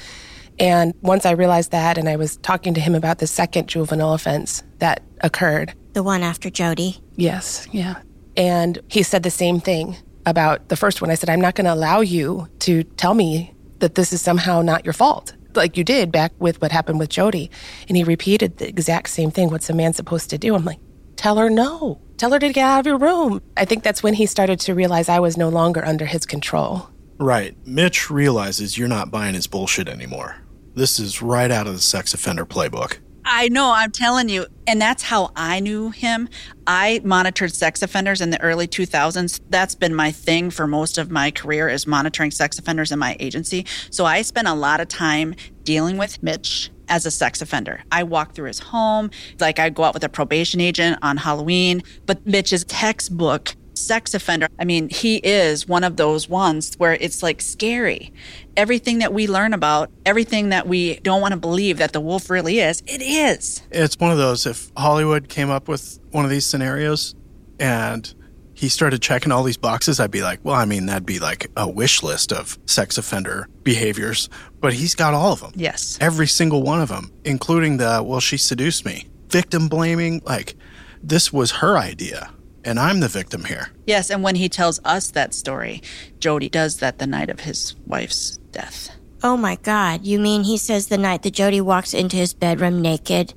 And 0.58 0.92
once 1.02 1.24
I 1.26 1.32
realized 1.32 1.70
that, 1.70 1.98
and 1.98 2.08
I 2.08 2.16
was 2.16 2.38
talking 2.38 2.74
to 2.74 2.80
him 2.80 2.94
about 2.94 3.18
the 3.18 3.26
second 3.26 3.68
juvenile 3.68 4.14
offense 4.14 4.62
that 4.78 5.02
occurred. 5.20 5.74
The 5.92 6.02
one 6.02 6.22
after 6.22 6.50
Jody? 6.50 6.98
Yes, 7.14 7.68
yeah. 7.70 8.00
And 8.36 8.78
he 8.88 9.02
said 9.02 9.22
the 9.22 9.30
same 9.30 9.60
thing 9.60 9.96
about 10.24 10.68
the 10.68 10.76
first 10.76 11.00
one. 11.00 11.10
I 11.10 11.14
said, 11.14 11.30
I'm 11.30 11.40
not 11.40 11.54
going 11.54 11.66
to 11.66 11.74
allow 11.74 12.00
you 12.00 12.48
to 12.60 12.82
tell 12.82 13.14
me 13.14 13.54
that 13.78 13.94
this 13.94 14.12
is 14.12 14.20
somehow 14.20 14.62
not 14.62 14.84
your 14.84 14.94
fault, 14.94 15.34
like 15.56 15.76
you 15.76 15.84
did 15.84 16.12
back 16.12 16.32
with 16.38 16.60
what 16.60 16.72
happened 16.72 16.98
with 16.98 17.08
Jody. 17.08 17.50
And 17.88 17.96
he 17.96 18.04
repeated 18.04 18.58
the 18.58 18.68
exact 18.68 19.08
same 19.08 19.30
thing. 19.30 19.50
What's 19.50 19.70
a 19.70 19.74
man 19.74 19.92
supposed 19.92 20.30
to 20.30 20.38
do? 20.38 20.54
I'm 20.54 20.64
like, 20.64 20.80
tell 21.16 21.36
her 21.36 21.50
no. 21.50 22.00
Tell 22.16 22.32
her 22.32 22.38
to 22.38 22.52
get 22.52 22.64
out 22.64 22.80
of 22.80 22.86
your 22.86 22.98
room. 22.98 23.42
I 23.56 23.64
think 23.64 23.82
that's 23.82 24.02
when 24.02 24.14
he 24.14 24.26
started 24.26 24.60
to 24.60 24.74
realize 24.74 25.08
I 25.08 25.20
was 25.20 25.36
no 25.36 25.48
longer 25.48 25.84
under 25.84 26.06
his 26.06 26.24
control. 26.24 26.88
Right. 27.18 27.56
Mitch 27.66 28.10
realizes 28.10 28.76
you're 28.76 28.88
not 28.88 29.10
buying 29.10 29.34
his 29.34 29.46
bullshit 29.46 29.88
anymore. 29.88 30.36
This 30.74 30.98
is 30.98 31.22
right 31.22 31.50
out 31.50 31.66
of 31.66 31.74
the 31.74 31.80
sex 31.80 32.12
offender 32.12 32.44
playbook. 32.44 32.98
I 33.28 33.48
know, 33.48 33.72
I'm 33.74 33.90
telling 33.90 34.28
you. 34.28 34.46
And 34.68 34.80
that's 34.80 35.02
how 35.02 35.32
I 35.34 35.58
knew 35.58 35.90
him. 35.90 36.28
I 36.64 37.00
monitored 37.02 37.52
sex 37.52 37.82
offenders 37.82 38.20
in 38.20 38.30
the 38.30 38.40
early 38.40 38.68
2000s. 38.68 39.40
That's 39.50 39.74
been 39.74 39.96
my 39.96 40.12
thing 40.12 40.50
for 40.50 40.68
most 40.68 40.96
of 40.96 41.10
my 41.10 41.32
career 41.32 41.68
is 41.68 41.88
monitoring 41.88 42.30
sex 42.30 42.56
offenders 42.56 42.92
in 42.92 43.00
my 43.00 43.16
agency. 43.18 43.66
So 43.90 44.04
I 44.04 44.22
spent 44.22 44.46
a 44.46 44.54
lot 44.54 44.80
of 44.80 44.86
time 44.86 45.34
dealing 45.64 45.98
with 45.98 46.22
Mitch 46.22 46.70
as 46.88 47.04
a 47.04 47.10
sex 47.10 47.42
offender. 47.42 47.82
I 47.90 48.04
walked 48.04 48.36
through 48.36 48.46
his 48.46 48.60
home, 48.60 49.10
like 49.40 49.58
I 49.58 49.70
go 49.70 49.82
out 49.82 49.94
with 49.94 50.04
a 50.04 50.08
probation 50.08 50.60
agent 50.60 51.00
on 51.02 51.16
Halloween, 51.16 51.82
but 52.06 52.24
Mitch's 52.24 52.64
textbook 52.64 53.56
sex 53.76 54.14
offender. 54.14 54.48
I 54.58 54.64
mean, 54.64 54.88
he 54.88 55.16
is 55.16 55.68
one 55.68 55.84
of 55.84 55.96
those 55.96 56.28
ones 56.28 56.74
where 56.78 56.94
it's 56.94 57.22
like 57.22 57.40
scary. 57.40 58.12
Everything 58.56 58.98
that 58.98 59.12
we 59.12 59.26
learn 59.26 59.52
about, 59.52 59.90
everything 60.04 60.48
that 60.50 60.66
we 60.66 60.96
don't 61.00 61.20
want 61.20 61.32
to 61.32 61.40
believe 61.40 61.78
that 61.78 61.92
the 61.92 62.00
wolf 62.00 62.30
really 62.30 62.60
is, 62.60 62.82
it 62.86 63.02
is. 63.02 63.62
It's 63.70 63.98
one 63.98 64.10
of 64.10 64.18
those 64.18 64.46
if 64.46 64.70
Hollywood 64.76 65.28
came 65.28 65.50
up 65.50 65.68
with 65.68 65.98
one 66.10 66.24
of 66.24 66.30
these 66.30 66.46
scenarios 66.46 67.14
and 67.58 68.12
he 68.54 68.70
started 68.70 69.02
checking 69.02 69.32
all 69.32 69.42
these 69.42 69.58
boxes, 69.58 70.00
I'd 70.00 70.10
be 70.10 70.22
like, 70.22 70.40
well, 70.42 70.54
I 70.54 70.64
mean, 70.64 70.86
that'd 70.86 71.04
be 71.04 71.18
like 71.18 71.50
a 71.56 71.68
wish 71.68 72.02
list 72.02 72.32
of 72.32 72.58
sex 72.64 72.96
offender 72.96 73.48
behaviors, 73.62 74.30
but 74.60 74.72
he's 74.72 74.94
got 74.94 75.12
all 75.12 75.34
of 75.34 75.40
them. 75.40 75.52
Yes. 75.54 75.98
Every 76.00 76.26
single 76.26 76.62
one 76.62 76.80
of 76.80 76.88
them, 76.88 77.12
including 77.24 77.76
the, 77.76 78.02
well, 78.02 78.20
she 78.20 78.38
seduced 78.38 78.86
me. 78.86 79.08
Victim 79.28 79.68
blaming, 79.68 80.22
like, 80.24 80.54
this 81.02 81.30
was 81.30 81.50
her 81.50 81.76
idea 81.76 82.30
and 82.66 82.78
I'm 82.78 83.00
the 83.00 83.08
victim 83.08 83.44
here. 83.44 83.70
Yes, 83.86 84.10
and 84.10 84.22
when 84.22 84.34
he 84.34 84.48
tells 84.48 84.80
us 84.84 85.10
that 85.12 85.32
story, 85.32 85.82
Jody 86.18 86.48
does 86.48 86.78
that 86.78 86.98
the 86.98 87.06
night 87.06 87.30
of 87.30 87.40
his 87.40 87.74
wife's 87.86 88.36
death. 88.50 88.90
Oh 89.22 89.36
my 89.36 89.56
God. 89.56 90.04
You 90.04 90.20
mean 90.20 90.44
he 90.44 90.58
says 90.58 90.88
the 90.88 90.98
night 90.98 91.22
that 91.22 91.32
Jody 91.32 91.60
walks 91.60 91.94
into 91.94 92.16
his 92.16 92.34
bedroom 92.34 92.82
naked 92.82 93.32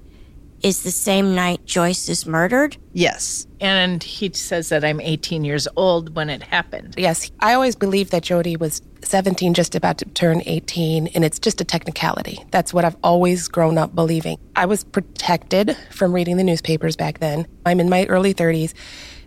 is 0.62 0.84
the 0.84 0.92
same 0.92 1.34
night 1.34 1.66
Joyce 1.66 2.10
is 2.10 2.26
murdered? 2.26 2.78
Yes. 2.94 3.48
And 3.62 4.04
he 4.04 4.32
says 4.34 4.70
that 4.70 4.84
I'm 4.84 5.00
18 5.00 5.46
years 5.46 5.68
old 5.76 6.16
when 6.16 6.30
it 6.30 6.44
happened. 6.44 6.96
Yes. 6.98 7.32
I 7.40 7.54
always 7.54 7.76
believed 7.76 8.12
that 8.12 8.24
Jody 8.24 8.58
was 8.58 8.82
17, 9.02 9.54
just 9.54 9.76
about 9.76 9.98
to 10.00 10.06
turn 10.06 10.42
18, 10.46 11.08
and 11.08 11.24
it's 11.24 11.40
just 11.40 11.62
a 11.62 11.64
technicality. 11.64 12.44
That's 12.52 12.74
what 12.74 12.84
I've 12.84 12.98
always 13.04 13.48
grown 13.48 13.78
up 13.78 13.96
believing. 13.96 14.38
I 14.56 14.66
was 14.66 14.84
protected 14.84 15.78
from 15.92 16.14
reading 16.14 16.38
the 16.38 16.44
newspapers 16.44 16.96
back 16.96 17.20
then. 17.20 17.48
I'm 17.66 17.80
in 17.80 17.90
my 17.90 18.06
early 18.08 18.34
30s. 18.34 18.74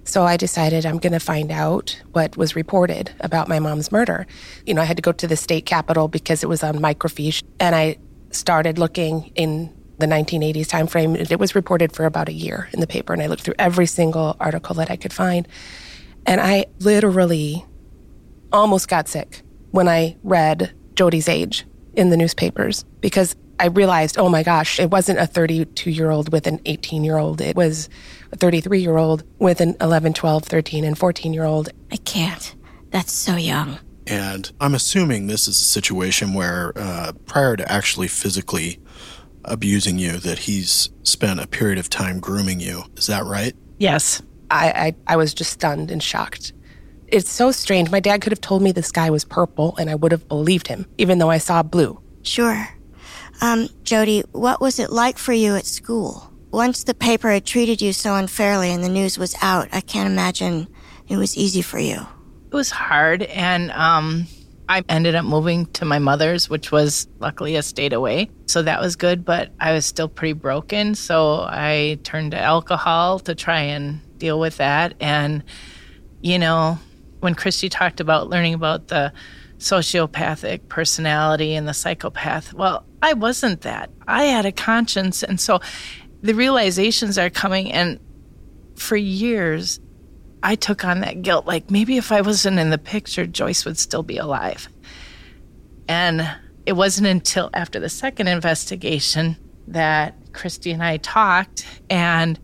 So 0.05 0.25
I 0.25 0.37
decided 0.37 0.85
I'm 0.85 0.99
going 0.99 1.13
to 1.13 1.21
find 1.21 1.51
out 1.51 2.01
what 2.13 2.37
was 2.37 2.57
reported 2.57 3.13
about 3.21 3.49
my 3.49 3.61
mom's 3.61 3.93
murder. 3.93 4.27
You 4.67 4.75
know, 4.75 4.83
I 4.83 4.85
had 4.85 4.97
to 4.97 5.03
go 5.03 5.13
to 5.13 5.27
the 5.27 5.37
state 5.37 5.65
capitol 5.65 6.09
because 6.09 6.43
it 6.43 6.49
was 6.49 6.63
on 6.63 6.77
microfiche, 6.79 7.43
and 7.61 7.75
I 7.75 7.99
started 8.31 8.79
looking 8.79 9.31
in 9.35 9.73
the 9.99 10.07
1980s 10.07 10.67
timeframe. 10.67 11.31
It 11.31 11.39
was 11.39 11.55
reported 11.55 11.93
for 11.93 12.05
about 12.05 12.29
a 12.29 12.33
year 12.33 12.69
in 12.73 12.81
the 12.81 12.87
paper, 12.87 13.13
and 13.13 13.23
I 13.23 13.27
looked 13.27 13.43
through 13.43 13.55
every 13.59 13.87
single 13.87 14.37
article 14.41 14.75
that 14.77 14.91
I 14.91 14.97
could 14.97 15.13
find. 15.13 15.47
And 16.27 16.41
I 16.41 16.67
literally 16.81 17.65
almost 18.53 18.89
got 18.89 19.09
sick 19.09 19.43
when 19.71 19.89
I 19.89 20.17
read 20.23 20.73
Jody's 20.95 21.29
age 21.29 21.65
in 21.95 22.11
the 22.11 22.17
newspapers 22.17 22.85
because 23.01 23.37
I 23.59 23.67
realized, 23.67 24.19
oh 24.19 24.29
my 24.29 24.43
gosh, 24.43 24.81
it 24.81 24.91
wasn't 24.91 25.19
a 25.19 25.27
32 25.27 25.91
year 25.91 26.11
old 26.11 26.33
with 26.33 26.47
an 26.47 26.61
18 26.65 27.05
year 27.05 27.19
old. 27.19 27.41
It 27.41 27.55
was 27.55 27.89
a 28.33 28.37
33 28.37 28.81
year 28.81 28.97
old 28.97 29.25
with 29.39 29.61
an 29.61 29.77
11, 29.81 30.15
12, 30.15 30.45
13, 30.45 30.85
and 30.85 30.99
14 30.99 31.33
year 31.33 31.45
old. 31.45 31.69
I 31.91 31.97
can't. 31.97 32.55
That's 32.91 33.13
so 33.13 33.37
young. 33.37 33.79
And 34.07 34.51
I'm 34.61 34.75
assuming 34.75 35.27
this 35.27 35.47
is 35.47 35.61
a 35.61 35.65
situation 35.65 36.35
where, 36.35 36.73
uh, 36.77 37.13
prior 37.27 37.57
to 37.57 37.71
actually 37.71 38.09
physically 38.09 38.81
abusing 39.45 39.99
you, 39.99 40.19
that 40.19 40.41
he's 40.41 40.91
spent 41.05 41.41
a 41.41 41.47
period 41.47 41.79
of 41.79 41.89
time 41.89 42.21
grooming 42.21 42.61
you. 42.61 42.85
Is 42.97 43.07
that 43.07 43.25
right? 43.25 43.55
Yes. 43.79 44.23
I, 44.51 44.95
I, 45.07 45.15
I 45.15 45.17
was 45.17 45.33
just 45.33 45.53
stunned 45.53 45.91
and 45.91 46.03
shocked. 46.03 46.53
It's 47.07 47.31
so 47.31 47.53
strange. 47.53 47.91
My 47.91 48.01
dad 48.01 48.23
could 48.23 48.33
have 48.33 48.41
told 48.41 48.63
me 48.63 48.73
the 48.73 48.83
sky 48.83 49.11
was 49.11 49.25
purple 49.25 49.77
and 49.79 49.89
I 49.89 49.95
would 49.95 50.13
have 50.13 50.29
believed 50.29 50.67
him, 50.67 50.87
even 50.99 51.19
though 51.19 51.31
I 51.31 51.39
saw 51.39 51.63
blue. 51.63 52.01
Sure. 52.23 52.69
Um, 53.41 53.69
Jody, 53.83 54.23
what 54.33 54.61
was 54.61 54.79
it 54.79 54.91
like 54.91 55.19
for 55.19 55.33
you 55.33 55.57
at 55.57 55.67
school? 55.67 56.32
Once 56.53 56.85
the 56.85 56.93
paper 56.93 57.31
had 57.31 57.47
treated 57.47 57.81
you 57.81 57.95
so 57.95 58.15
unfairly 58.15 58.71
and 58.71 58.85
the 58.85 58.89
news 58.89 59.19
was 59.19 59.35
out, 59.41 59.67
I 59.73 59.81
can't 59.81 60.07
imagine 60.07 60.69
it 61.09 61.17
was 61.17 61.35
easy 61.35 61.63
for 61.63 61.79
you. 61.79 62.07
It 62.51 62.55
was 62.55 62.71
hard, 62.71 63.23
and 63.23 63.71
um, 63.73 64.27
I 64.69 64.85
ended 64.87 65.15
up 65.15 65.25
moving 65.25 65.65
to 65.73 65.87
my 65.87 65.99
mother's, 65.99 66.51
which 66.51 66.71
was 66.71 67.09
luckily 67.21 67.57
a 67.57 67.63
state 67.63 67.95
away. 67.95 68.29
So 68.45 68.61
that 68.63 68.83
was 68.83 68.97
good, 68.97 69.25
but 69.25 69.51
I 69.61 69.73
was 69.73 69.87
still 69.87 70.09
pretty 70.09 70.35
broken. 70.35 70.95
So 70.95 71.47
I 71.49 71.99
turned 72.03 72.33
to 72.33 72.39
alcohol 72.39 73.19
to 73.21 73.35
try 73.35 73.61
and 73.61 74.01
deal 74.19 74.39
with 74.39 74.59
that. 74.59 74.93
And, 75.01 75.43
you 76.21 76.39
know, 76.39 76.79
when 77.21 77.35
Christy 77.35 77.71
talked 77.71 77.99
about 77.99 78.29
learning 78.29 78.53
about 78.53 78.89
the 78.89 79.15
sociopathic 79.57 80.69
personality 80.69 81.55
and 81.55 81.67
the 81.67 81.73
psychopath, 81.75 82.53
well, 82.53 82.85
I 83.01 83.15
wasn't 83.15 83.63
that. 83.63 83.91
I 84.07 84.25
had 84.25 84.45
a 84.45 84.53
conscience. 84.53 85.23
And 85.23 85.41
so 85.41 85.61
the 86.23 86.35
realizations 86.35 87.19
are 87.19 87.31
coming. 87.31 87.73
And 87.73 87.99
for 88.77 88.97
years, 88.97 89.81
I 90.43 90.55
took 90.55 90.85
on 90.85 91.01
that 91.01 91.23
guilt. 91.23 91.47
Like 91.47 91.71
maybe 91.71 91.97
if 91.97 92.11
I 92.11 92.21
wasn't 92.21 92.59
in 92.59 92.71
the 92.71 92.79
picture, 92.79 93.27
Joyce 93.27 93.65
would 93.65 93.79
still 93.79 94.03
be 94.03 94.17
alive. 94.17 94.69
And 95.89 96.29
it 96.65 96.73
wasn't 96.73 97.09
until 97.09 97.51
after 97.55 97.81
the 97.81 97.89
second 97.89 98.29
investigation 98.29 99.37
that 99.69 100.15
Christy 100.33 100.71
and 100.71 100.83
I 100.83 100.97
talked, 100.99 101.67
and 101.91 102.39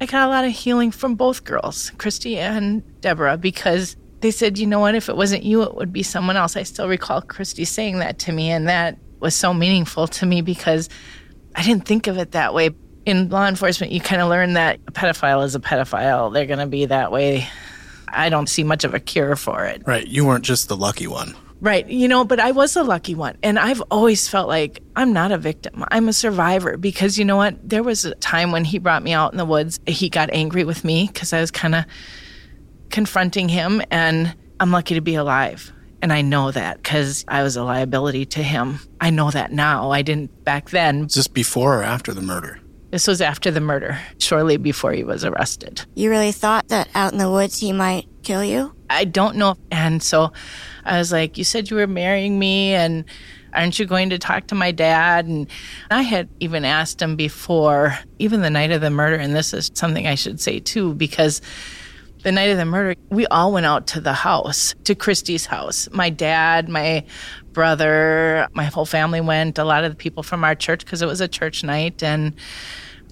I 0.00 0.06
got 0.06 0.26
a 0.26 0.30
lot 0.30 0.44
of 0.44 0.52
healing 0.52 0.90
from 0.90 1.14
both 1.14 1.44
girls, 1.44 1.90
Christy 1.98 2.38
and 2.38 2.82
Deborah, 3.00 3.36
because 3.36 3.96
they 4.20 4.30
said, 4.30 4.58
you 4.58 4.66
know 4.66 4.78
what, 4.78 4.94
if 4.94 5.08
it 5.08 5.16
wasn't 5.16 5.42
you, 5.42 5.62
it 5.62 5.74
would 5.74 5.92
be 5.92 6.02
someone 6.02 6.36
else. 6.36 6.56
I 6.56 6.62
still 6.62 6.88
recall 6.88 7.22
Christy 7.22 7.64
saying 7.64 7.98
that 7.98 8.18
to 8.20 8.32
me, 8.32 8.50
and 8.50 8.68
that 8.68 8.98
was 9.18 9.34
so 9.34 9.52
meaningful 9.52 10.06
to 10.08 10.26
me 10.26 10.40
because 10.42 10.88
I 11.54 11.62
didn't 11.62 11.86
think 11.86 12.06
of 12.06 12.16
it 12.18 12.32
that 12.32 12.54
way 12.54 12.70
in 13.10 13.28
law 13.28 13.46
enforcement, 13.46 13.92
you 13.92 14.00
kind 14.00 14.22
of 14.22 14.28
learn 14.28 14.54
that 14.54 14.80
a 14.86 14.92
pedophile 14.92 15.44
is 15.44 15.54
a 15.54 15.60
pedophile. 15.60 16.32
They're 16.32 16.46
going 16.46 16.60
to 16.60 16.66
be 16.66 16.86
that 16.86 17.12
way. 17.12 17.48
I 18.08 18.28
don't 18.28 18.48
see 18.48 18.64
much 18.64 18.84
of 18.84 18.94
a 18.94 19.00
cure 19.00 19.36
for 19.36 19.66
it. 19.66 19.82
Right. 19.86 20.06
You 20.06 20.24
weren't 20.24 20.44
just 20.44 20.68
the 20.68 20.76
lucky 20.76 21.06
one. 21.06 21.36
Right. 21.60 21.86
You 21.86 22.08
know, 22.08 22.24
but 22.24 22.40
I 22.40 22.52
was 22.52 22.74
a 22.76 22.82
lucky 22.82 23.14
one. 23.14 23.36
And 23.42 23.58
I've 23.58 23.82
always 23.90 24.28
felt 24.28 24.48
like 24.48 24.82
I'm 24.96 25.12
not 25.12 25.30
a 25.30 25.38
victim. 25.38 25.84
I'm 25.90 26.08
a 26.08 26.12
survivor 26.12 26.76
because 26.76 27.18
you 27.18 27.24
know 27.24 27.36
what? 27.36 27.56
There 27.68 27.82
was 27.82 28.04
a 28.04 28.14
time 28.16 28.50
when 28.50 28.64
he 28.64 28.78
brought 28.78 29.02
me 29.02 29.12
out 29.12 29.32
in 29.32 29.38
the 29.38 29.44
woods. 29.44 29.78
He 29.86 30.08
got 30.08 30.30
angry 30.32 30.64
with 30.64 30.84
me 30.84 31.08
because 31.12 31.32
I 31.32 31.40
was 31.40 31.50
kind 31.50 31.74
of 31.74 31.84
confronting 32.88 33.48
him. 33.48 33.82
And 33.90 34.34
I'm 34.58 34.70
lucky 34.70 34.94
to 34.94 35.02
be 35.02 35.16
alive. 35.16 35.70
And 36.02 36.14
I 36.14 36.22
know 36.22 36.50
that 36.50 36.78
because 36.78 37.26
I 37.28 37.42
was 37.42 37.56
a 37.56 37.62
liability 37.62 38.24
to 38.26 38.42
him. 38.42 38.78
I 39.00 39.10
know 39.10 39.30
that 39.30 39.52
now. 39.52 39.90
I 39.90 40.00
didn't 40.00 40.44
back 40.44 40.70
then. 40.70 41.08
Just 41.08 41.34
before 41.34 41.80
or 41.80 41.82
after 41.82 42.14
the 42.14 42.22
murder? 42.22 42.58
This 42.90 43.06
was 43.06 43.20
after 43.20 43.52
the 43.52 43.60
murder, 43.60 44.00
shortly 44.18 44.56
before 44.56 44.92
he 44.92 45.04
was 45.04 45.24
arrested. 45.24 45.86
You 45.94 46.10
really 46.10 46.32
thought 46.32 46.68
that 46.68 46.88
out 46.94 47.12
in 47.12 47.18
the 47.18 47.30
woods 47.30 47.60
he 47.60 47.72
might 47.72 48.08
kill 48.22 48.44
you? 48.44 48.74
I 48.90 49.04
don't 49.04 49.36
know. 49.36 49.56
And 49.70 50.02
so 50.02 50.32
I 50.84 50.98
was 50.98 51.12
like, 51.12 51.38
You 51.38 51.44
said 51.44 51.70
you 51.70 51.76
were 51.76 51.86
marrying 51.86 52.38
me, 52.38 52.74
and 52.74 53.04
aren't 53.54 53.78
you 53.78 53.86
going 53.86 54.10
to 54.10 54.18
talk 54.18 54.48
to 54.48 54.56
my 54.56 54.72
dad? 54.72 55.26
And 55.26 55.46
I 55.90 56.02
had 56.02 56.28
even 56.40 56.64
asked 56.64 57.00
him 57.00 57.14
before, 57.14 57.96
even 58.18 58.42
the 58.42 58.50
night 58.50 58.72
of 58.72 58.80
the 58.80 58.90
murder, 58.90 59.16
and 59.16 59.34
this 59.36 59.54
is 59.54 59.70
something 59.74 60.08
I 60.08 60.16
should 60.16 60.40
say 60.40 60.58
too, 60.58 60.94
because 60.94 61.40
the 62.22 62.32
night 62.32 62.50
of 62.50 62.58
the 62.58 62.64
murder, 62.64 63.00
we 63.08 63.26
all 63.28 63.52
went 63.52 63.66
out 63.66 63.86
to 63.88 64.00
the 64.00 64.12
house, 64.12 64.74
to 64.84 64.94
Christy's 64.94 65.46
house. 65.46 65.88
My 65.92 66.10
dad, 66.10 66.68
my 66.68 67.04
brother, 67.52 68.48
my 68.52 68.64
whole 68.64 68.86
family 68.86 69.20
went, 69.20 69.58
a 69.58 69.64
lot 69.64 69.84
of 69.84 69.92
the 69.92 69.96
people 69.96 70.22
from 70.22 70.44
our 70.44 70.54
church, 70.54 70.84
because 70.84 71.02
it 71.02 71.06
was 71.06 71.20
a 71.20 71.28
church 71.28 71.64
night. 71.64 72.02
And 72.02 72.34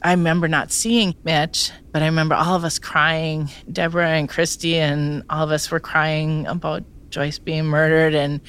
I 0.03 0.13
remember 0.13 0.49
not 0.49 0.71
seeing 0.71 1.15
Mitch, 1.25 1.71
but 1.93 2.03
I 2.03 2.07
remember 2.07 2.35
all 2.35 2.55
of 2.55 2.65
us 2.65 2.79
crying. 2.79 3.51
Deborah 3.71 4.11
and 4.11 4.29
Christy 4.29 4.77
and 4.77 5.25
all 5.29 5.45
of 5.45 5.51
us 5.51 5.71
were 5.71 5.81
crying 5.81 6.47
about 6.47 6.85
Joyce 7.11 7.39
being 7.39 7.65
murdered. 7.65 8.15
And 8.15 8.41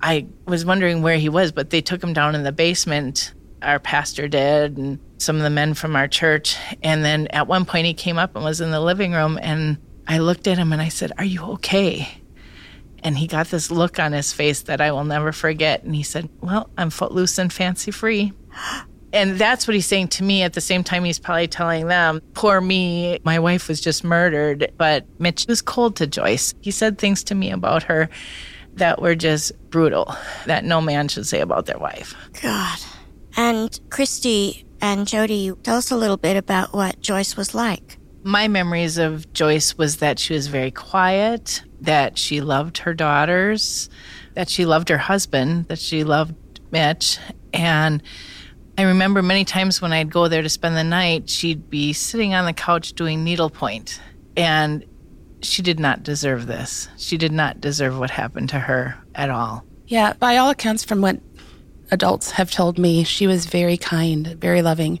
I 0.00 0.26
was 0.46 0.64
wondering 0.64 1.02
where 1.02 1.16
he 1.16 1.28
was, 1.28 1.52
but 1.52 1.70
they 1.70 1.80
took 1.80 2.02
him 2.02 2.12
down 2.12 2.34
in 2.34 2.42
the 2.42 2.52
basement. 2.52 3.32
Our 3.62 3.78
pastor 3.78 4.28
did, 4.28 4.76
and 4.76 4.98
some 5.18 5.36
of 5.36 5.42
the 5.42 5.50
men 5.50 5.74
from 5.74 5.96
our 5.96 6.08
church. 6.08 6.56
And 6.82 7.04
then 7.04 7.28
at 7.28 7.46
one 7.46 7.64
point, 7.64 7.86
he 7.86 7.94
came 7.94 8.18
up 8.18 8.34
and 8.34 8.44
was 8.44 8.60
in 8.60 8.70
the 8.70 8.80
living 8.80 9.12
room. 9.12 9.38
And 9.40 9.78
I 10.06 10.18
looked 10.18 10.46
at 10.46 10.58
him 10.58 10.72
and 10.72 10.82
I 10.82 10.88
said, 10.88 11.12
Are 11.18 11.24
you 11.24 11.42
okay? 11.52 12.08
And 13.04 13.18
he 13.18 13.26
got 13.26 13.48
this 13.48 13.70
look 13.70 13.98
on 14.00 14.12
his 14.12 14.32
face 14.32 14.62
that 14.62 14.80
I 14.80 14.90
will 14.90 15.04
never 15.04 15.30
forget. 15.30 15.84
And 15.84 15.94
he 15.94 16.02
said, 16.02 16.28
Well, 16.40 16.70
I'm 16.76 16.90
footloose 16.90 17.38
and 17.38 17.52
fancy 17.52 17.90
free. 17.90 18.32
And 19.12 19.38
that's 19.38 19.68
what 19.68 19.74
he's 19.74 19.86
saying 19.86 20.08
to 20.08 20.24
me. 20.24 20.42
At 20.42 20.54
the 20.54 20.60
same 20.60 20.82
time, 20.82 21.04
he's 21.04 21.20
probably 21.20 21.46
telling 21.46 21.86
them, 21.86 22.20
Poor 22.32 22.60
me, 22.60 23.20
my 23.22 23.38
wife 23.38 23.68
was 23.68 23.80
just 23.80 24.02
murdered. 24.02 24.72
But 24.76 25.06
Mitch 25.20 25.46
was 25.46 25.62
cold 25.62 25.94
to 25.96 26.08
Joyce. 26.08 26.52
He 26.62 26.72
said 26.72 26.98
things 26.98 27.22
to 27.24 27.36
me 27.36 27.52
about 27.52 27.84
her 27.84 28.08
that 28.74 29.00
were 29.00 29.14
just 29.14 29.52
brutal, 29.70 30.12
that 30.46 30.64
no 30.64 30.80
man 30.80 31.06
should 31.06 31.28
say 31.28 31.40
about 31.40 31.66
their 31.66 31.78
wife. 31.78 32.12
God. 32.42 32.78
And 33.36 33.78
Christy 33.88 34.66
and 34.80 35.06
Jody, 35.06 35.52
tell 35.62 35.76
us 35.76 35.90
a 35.90 35.96
little 35.96 36.16
bit 36.16 36.36
about 36.36 36.72
what 36.72 37.00
Joyce 37.00 37.36
was 37.36 37.54
like. 37.54 37.98
My 38.22 38.48
memories 38.48 38.98
of 38.98 39.32
Joyce 39.32 39.76
was 39.76 39.98
that 39.98 40.18
she 40.18 40.34
was 40.34 40.46
very 40.46 40.70
quiet, 40.70 41.62
that 41.84 42.18
she 42.18 42.40
loved 42.40 42.78
her 42.78 42.94
daughters, 42.94 43.88
that 44.34 44.48
she 44.48 44.66
loved 44.66 44.88
her 44.88 44.98
husband, 44.98 45.68
that 45.68 45.78
she 45.78 46.04
loved 46.04 46.34
Mitch. 46.70 47.18
And 47.52 48.02
I 48.76 48.82
remember 48.82 49.22
many 49.22 49.44
times 49.44 49.80
when 49.80 49.92
I'd 49.92 50.10
go 50.10 50.28
there 50.28 50.42
to 50.42 50.48
spend 50.48 50.76
the 50.76 50.84
night, 50.84 51.30
she'd 51.30 51.70
be 51.70 51.92
sitting 51.92 52.34
on 52.34 52.44
the 52.44 52.52
couch 52.52 52.94
doing 52.94 53.22
needlepoint. 53.22 54.00
And 54.36 54.84
she 55.42 55.62
did 55.62 55.78
not 55.78 56.02
deserve 56.02 56.46
this. 56.46 56.88
She 56.96 57.16
did 57.16 57.32
not 57.32 57.60
deserve 57.60 57.98
what 57.98 58.10
happened 58.10 58.48
to 58.50 58.58
her 58.58 58.96
at 59.14 59.30
all. 59.30 59.64
Yeah, 59.86 60.14
by 60.14 60.38
all 60.38 60.50
accounts, 60.50 60.82
from 60.82 61.00
what 61.02 61.20
adults 61.90 62.32
have 62.32 62.50
told 62.50 62.78
me, 62.78 63.04
she 63.04 63.26
was 63.26 63.46
very 63.46 63.76
kind, 63.76 64.26
very 64.26 64.62
loving. 64.62 65.00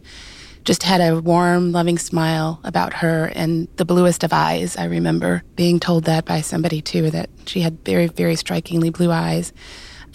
Just 0.64 0.82
had 0.82 1.00
a 1.00 1.20
warm, 1.20 1.72
loving 1.72 1.98
smile 1.98 2.58
about 2.64 2.94
her 2.94 3.26
and 3.34 3.68
the 3.76 3.84
bluest 3.84 4.24
of 4.24 4.32
eyes. 4.32 4.76
I 4.76 4.84
remember 4.84 5.42
being 5.56 5.78
told 5.78 6.04
that 6.04 6.24
by 6.24 6.40
somebody 6.40 6.80
too, 6.80 7.10
that 7.10 7.28
she 7.44 7.60
had 7.60 7.84
very, 7.84 8.06
very 8.06 8.34
strikingly 8.34 8.88
blue 8.88 9.10
eyes. 9.10 9.52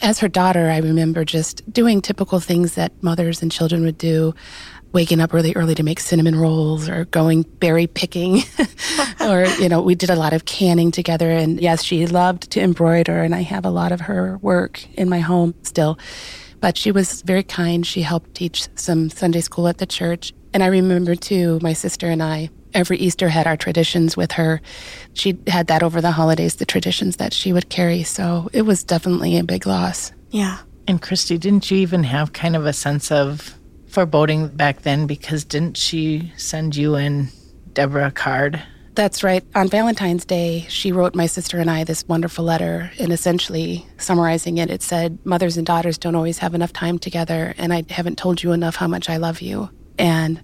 As 0.01 0.19
her 0.19 0.27
daughter, 0.27 0.69
I 0.69 0.77
remember 0.77 1.23
just 1.23 1.71
doing 1.71 2.01
typical 2.01 2.39
things 2.39 2.75
that 2.75 2.91
mothers 3.03 3.41
and 3.41 3.51
children 3.51 3.83
would 3.83 3.97
do 3.97 4.33
waking 4.91 5.19
up 5.19 5.33
really 5.33 5.53
early 5.55 5.75
to 5.75 5.83
make 5.83 5.99
cinnamon 5.99 6.35
rolls 6.35 6.89
or 6.89 7.05
going 7.05 7.43
berry 7.43 7.87
picking. 7.87 8.43
Or 9.21 9.45
you 9.59 9.69
know 9.69 9.81
we 9.81 9.93
did 9.93 10.09
a 10.09 10.15
lot 10.15 10.33
of 10.33 10.45
canning 10.45 10.91
together 10.91 11.29
and 11.29 11.59
yes 11.61 11.83
she 11.83 12.07
loved 12.07 12.49
to 12.51 12.61
embroider 12.61 13.21
and 13.21 13.35
i 13.35 13.41
have 13.41 13.65
a 13.65 13.69
lot 13.69 13.91
of 13.91 14.01
her 14.01 14.39
work 14.41 14.83
in 14.97 15.09
my 15.09 15.19
home 15.19 15.53
still. 15.61 15.99
But 16.61 16.77
she 16.77 16.91
was 16.91 17.21
very 17.21 17.43
kind. 17.43 17.85
She 17.85 18.01
helped 18.01 18.33
teach 18.33 18.67
some 18.75 19.09
sunday 19.09 19.41
school 19.41 19.67
at 19.67 19.77
the 19.77 19.85
church 19.85 20.33
and 20.53 20.63
i 20.63 20.67
remember 20.67 21.15
too 21.15 21.59
my 21.61 21.73
sister 21.73 22.07
and 22.07 22.21
i 22.21 22.49
every 22.73 22.97
Easter 22.97 23.29
had 23.29 23.47
our 23.47 23.57
traditions 23.57 24.15
with 24.15 24.33
her. 24.33 24.61
She 25.13 25.37
had 25.47 25.67
that 25.67 25.83
over 25.83 26.01
the 26.01 26.11
holidays, 26.11 26.55
the 26.55 26.65
traditions 26.65 27.17
that 27.17 27.33
she 27.33 27.53
would 27.53 27.69
carry. 27.69 28.03
So 28.03 28.49
it 28.53 28.63
was 28.63 28.83
definitely 28.83 29.37
a 29.37 29.43
big 29.43 29.65
loss. 29.65 30.11
Yeah. 30.29 30.59
And 30.87 31.01
Christy, 31.01 31.37
didn't 31.37 31.69
you 31.69 31.77
even 31.77 32.03
have 32.03 32.33
kind 32.33 32.55
of 32.55 32.65
a 32.65 32.73
sense 32.73 33.11
of 33.11 33.55
foreboding 33.87 34.49
back 34.49 34.83
then 34.83 35.07
because 35.07 35.43
didn't 35.43 35.77
she 35.77 36.31
send 36.37 36.75
you 36.75 36.95
and 36.95 37.31
Deborah 37.73 38.07
a 38.07 38.11
card? 38.11 38.61
That's 38.95 39.23
right. 39.23 39.43
On 39.55 39.69
Valentine's 39.69 40.25
Day, 40.25 40.65
she 40.67 40.91
wrote 40.91 41.15
my 41.15 41.25
sister 41.25 41.59
and 41.59 41.69
I 41.69 41.83
this 41.85 42.05
wonderful 42.07 42.43
letter, 42.43 42.91
and 42.99 43.13
essentially 43.13 43.85
summarizing 43.97 44.57
it, 44.57 44.69
it 44.69 44.81
said, 44.81 45.19
Mothers 45.23 45.55
and 45.55 45.65
daughters 45.65 45.97
don't 45.97 46.15
always 46.15 46.39
have 46.39 46.53
enough 46.53 46.73
time 46.73 46.99
together, 46.99 47.53
and 47.57 47.71
I 47.71 47.85
haven't 47.89 48.17
told 48.17 48.43
you 48.43 48.51
enough 48.51 48.75
how 48.75 48.87
much 48.87 49.09
I 49.09 49.15
love 49.15 49.39
you. 49.39 49.69
And 49.99 50.41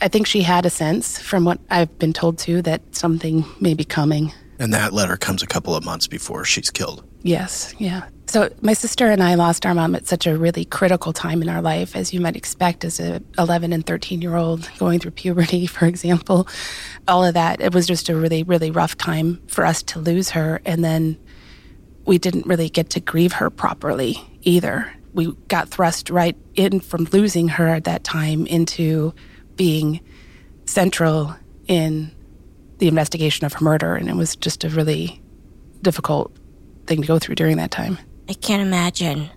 I 0.00 0.08
think 0.08 0.26
she 0.26 0.42
had 0.42 0.64
a 0.64 0.70
sense, 0.70 1.20
from 1.20 1.44
what 1.44 1.60
I've 1.70 1.98
been 1.98 2.12
told 2.12 2.38
too, 2.38 2.62
that 2.62 2.80
something 2.94 3.44
may 3.60 3.74
be 3.74 3.84
coming. 3.84 4.32
And 4.58 4.72
that 4.72 4.92
letter 4.92 5.16
comes 5.16 5.42
a 5.42 5.46
couple 5.46 5.74
of 5.74 5.84
months 5.84 6.06
before 6.06 6.44
she's 6.44 6.70
killed. 6.70 7.04
Yes, 7.22 7.74
yeah. 7.78 8.08
So 8.26 8.50
my 8.60 8.74
sister 8.74 9.10
and 9.10 9.22
I 9.22 9.34
lost 9.34 9.64
our 9.64 9.74
mom 9.74 9.94
at 9.94 10.06
such 10.06 10.26
a 10.26 10.36
really 10.36 10.64
critical 10.64 11.12
time 11.12 11.42
in 11.42 11.48
our 11.48 11.62
life, 11.62 11.96
as 11.96 12.12
you 12.12 12.20
might 12.20 12.36
expect 12.36 12.84
as 12.84 13.00
a 13.00 13.22
11 13.38 13.72
and 13.72 13.84
13 13.84 14.20
year 14.20 14.36
old 14.36 14.70
going 14.78 15.00
through 15.00 15.12
puberty, 15.12 15.66
for 15.66 15.86
example. 15.86 16.46
All 17.08 17.24
of 17.24 17.34
that. 17.34 17.60
It 17.60 17.74
was 17.74 17.86
just 17.86 18.08
a 18.08 18.14
really, 18.14 18.42
really 18.42 18.70
rough 18.70 18.96
time 18.96 19.40
for 19.48 19.64
us 19.64 19.82
to 19.84 19.98
lose 19.98 20.30
her. 20.30 20.60
And 20.64 20.84
then 20.84 21.18
we 22.04 22.18
didn't 22.18 22.46
really 22.46 22.68
get 22.68 22.90
to 22.90 23.00
grieve 23.00 23.32
her 23.34 23.50
properly 23.50 24.22
either. 24.42 24.92
We 25.18 25.32
got 25.48 25.68
thrust 25.68 26.10
right 26.10 26.36
in 26.54 26.78
from 26.78 27.08
losing 27.10 27.48
her 27.48 27.66
at 27.66 27.82
that 27.84 28.04
time 28.04 28.46
into 28.46 29.12
being 29.56 29.98
central 30.64 31.34
in 31.66 32.12
the 32.78 32.86
investigation 32.86 33.44
of 33.44 33.54
her 33.54 33.64
murder. 33.64 33.96
And 33.96 34.08
it 34.08 34.14
was 34.14 34.36
just 34.36 34.62
a 34.62 34.68
really 34.68 35.20
difficult 35.82 36.30
thing 36.86 37.02
to 37.02 37.08
go 37.08 37.18
through 37.18 37.34
during 37.34 37.56
that 37.56 37.72
time. 37.72 37.98
I 38.28 38.34
can't 38.34 38.62
imagine. 38.62 39.28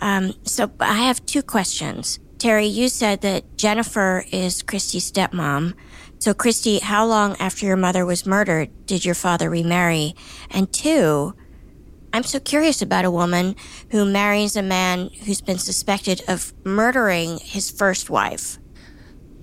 Um, 0.00 0.32
so 0.44 0.70
I 0.80 0.94
have 1.02 1.26
two 1.26 1.42
questions. 1.42 2.18
Terry, 2.38 2.64
you 2.64 2.88
said 2.88 3.20
that 3.20 3.58
Jennifer 3.58 4.24
is 4.32 4.62
Christy's 4.62 5.12
stepmom. 5.12 5.74
So, 6.20 6.32
Christy, 6.32 6.78
how 6.78 7.04
long 7.04 7.36
after 7.36 7.66
your 7.66 7.76
mother 7.76 8.06
was 8.06 8.24
murdered 8.24 8.70
did 8.86 9.04
your 9.04 9.14
father 9.14 9.50
remarry? 9.50 10.14
And 10.50 10.72
two, 10.72 11.34
I'm 12.16 12.22
so 12.22 12.40
curious 12.40 12.80
about 12.80 13.04
a 13.04 13.10
woman 13.10 13.56
who 13.90 14.06
marries 14.06 14.56
a 14.56 14.62
man 14.62 15.10
who's 15.26 15.42
been 15.42 15.58
suspected 15.58 16.22
of 16.28 16.54
murdering 16.64 17.36
his 17.40 17.70
first 17.70 18.08
wife. 18.08 18.56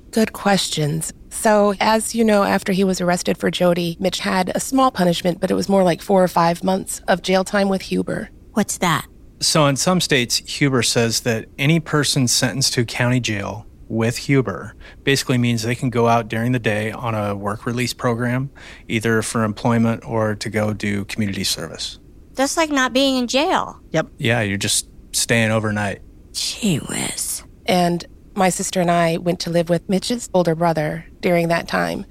Good 0.09 0.33
questions. 0.33 1.13
So, 1.29 1.75
as 1.79 2.15
you 2.15 2.23
know, 2.23 2.41
after 2.41 2.73
he 2.73 2.83
was 2.83 2.99
arrested 2.99 3.37
for 3.37 3.51
Jody, 3.51 3.95
Mitch 3.99 4.17
had 4.17 4.51
a 4.55 4.59
small 4.59 4.89
punishment, 4.89 5.39
but 5.39 5.51
it 5.51 5.53
was 5.53 5.69
more 5.69 5.83
like 5.83 6.01
four 6.01 6.23
or 6.23 6.27
five 6.27 6.63
months 6.63 6.99
of 7.07 7.21
jail 7.21 7.43
time 7.43 7.69
with 7.69 7.83
Huber. 7.83 8.31
What's 8.53 8.79
that? 8.79 9.05
So, 9.39 9.67
in 9.67 9.75
some 9.75 10.01
states, 10.01 10.37
Huber 10.37 10.81
says 10.81 11.21
that 11.21 11.45
any 11.59 11.79
person 11.79 12.27
sentenced 12.27 12.73
to 12.73 12.85
county 12.85 13.19
jail 13.19 13.67
with 13.87 14.17
Huber 14.17 14.75
basically 15.03 15.37
means 15.37 15.61
they 15.61 15.75
can 15.75 15.91
go 15.91 16.07
out 16.07 16.27
during 16.27 16.53
the 16.53 16.59
day 16.59 16.91
on 16.91 17.13
a 17.13 17.35
work 17.35 17.67
release 17.67 17.93
program, 17.93 18.49
either 18.87 19.21
for 19.21 19.43
employment 19.43 20.03
or 20.03 20.33
to 20.33 20.49
go 20.49 20.73
do 20.73 21.05
community 21.05 21.43
service. 21.43 21.99
That's 22.35 22.57
like 22.57 22.69
not 22.69 22.93
being 22.93 23.17
in 23.17 23.27
jail. 23.27 23.79
Yep. 23.91 24.07
Yeah, 24.17 24.41
you're 24.41 24.57
just 24.57 24.87
staying 25.11 25.51
overnight. 25.51 26.01
Gee 26.33 26.77
whiz. 26.77 27.43
And 27.65 28.05
my 28.35 28.49
sister 28.49 28.81
and 28.81 28.89
I 28.89 29.17
went 29.17 29.39
to 29.41 29.49
live 29.49 29.69
with 29.69 29.87
Mitch's 29.87 30.29
older 30.33 30.55
brother 30.55 31.05
during 31.21 31.47
that 31.49 31.67
time. 31.67 32.05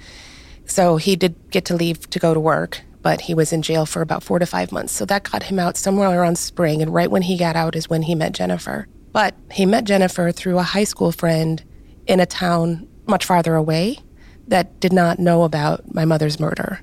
So 0.64 0.96
he 0.96 1.16
did 1.16 1.50
get 1.50 1.64
to 1.66 1.74
leave 1.74 2.08
to 2.10 2.18
go 2.18 2.32
to 2.32 2.40
work, 2.40 2.80
but 3.02 3.22
he 3.22 3.34
was 3.34 3.52
in 3.52 3.62
jail 3.62 3.84
for 3.84 4.00
about 4.00 4.22
four 4.22 4.38
to 4.38 4.46
five 4.46 4.70
months. 4.70 4.92
So 4.92 5.04
that 5.06 5.24
got 5.24 5.44
him 5.44 5.58
out 5.58 5.76
somewhere 5.76 6.08
around 6.08 6.38
spring. 6.38 6.80
And 6.80 6.94
right 6.94 7.10
when 7.10 7.22
he 7.22 7.36
got 7.36 7.56
out 7.56 7.74
is 7.74 7.90
when 7.90 8.02
he 8.02 8.14
met 8.14 8.32
Jennifer. 8.32 8.86
But 9.12 9.34
he 9.50 9.66
met 9.66 9.84
Jennifer 9.84 10.32
through 10.32 10.58
a 10.58 10.62
high 10.62 10.84
school 10.84 11.12
friend 11.12 11.62
in 12.06 12.20
a 12.20 12.26
town 12.26 12.88
much 13.06 13.24
farther 13.24 13.56
away 13.56 13.98
that 14.48 14.80
did 14.80 14.92
not 14.92 15.18
know 15.18 15.42
about 15.42 15.92
my 15.94 16.04
mother's 16.04 16.38
murder 16.40 16.80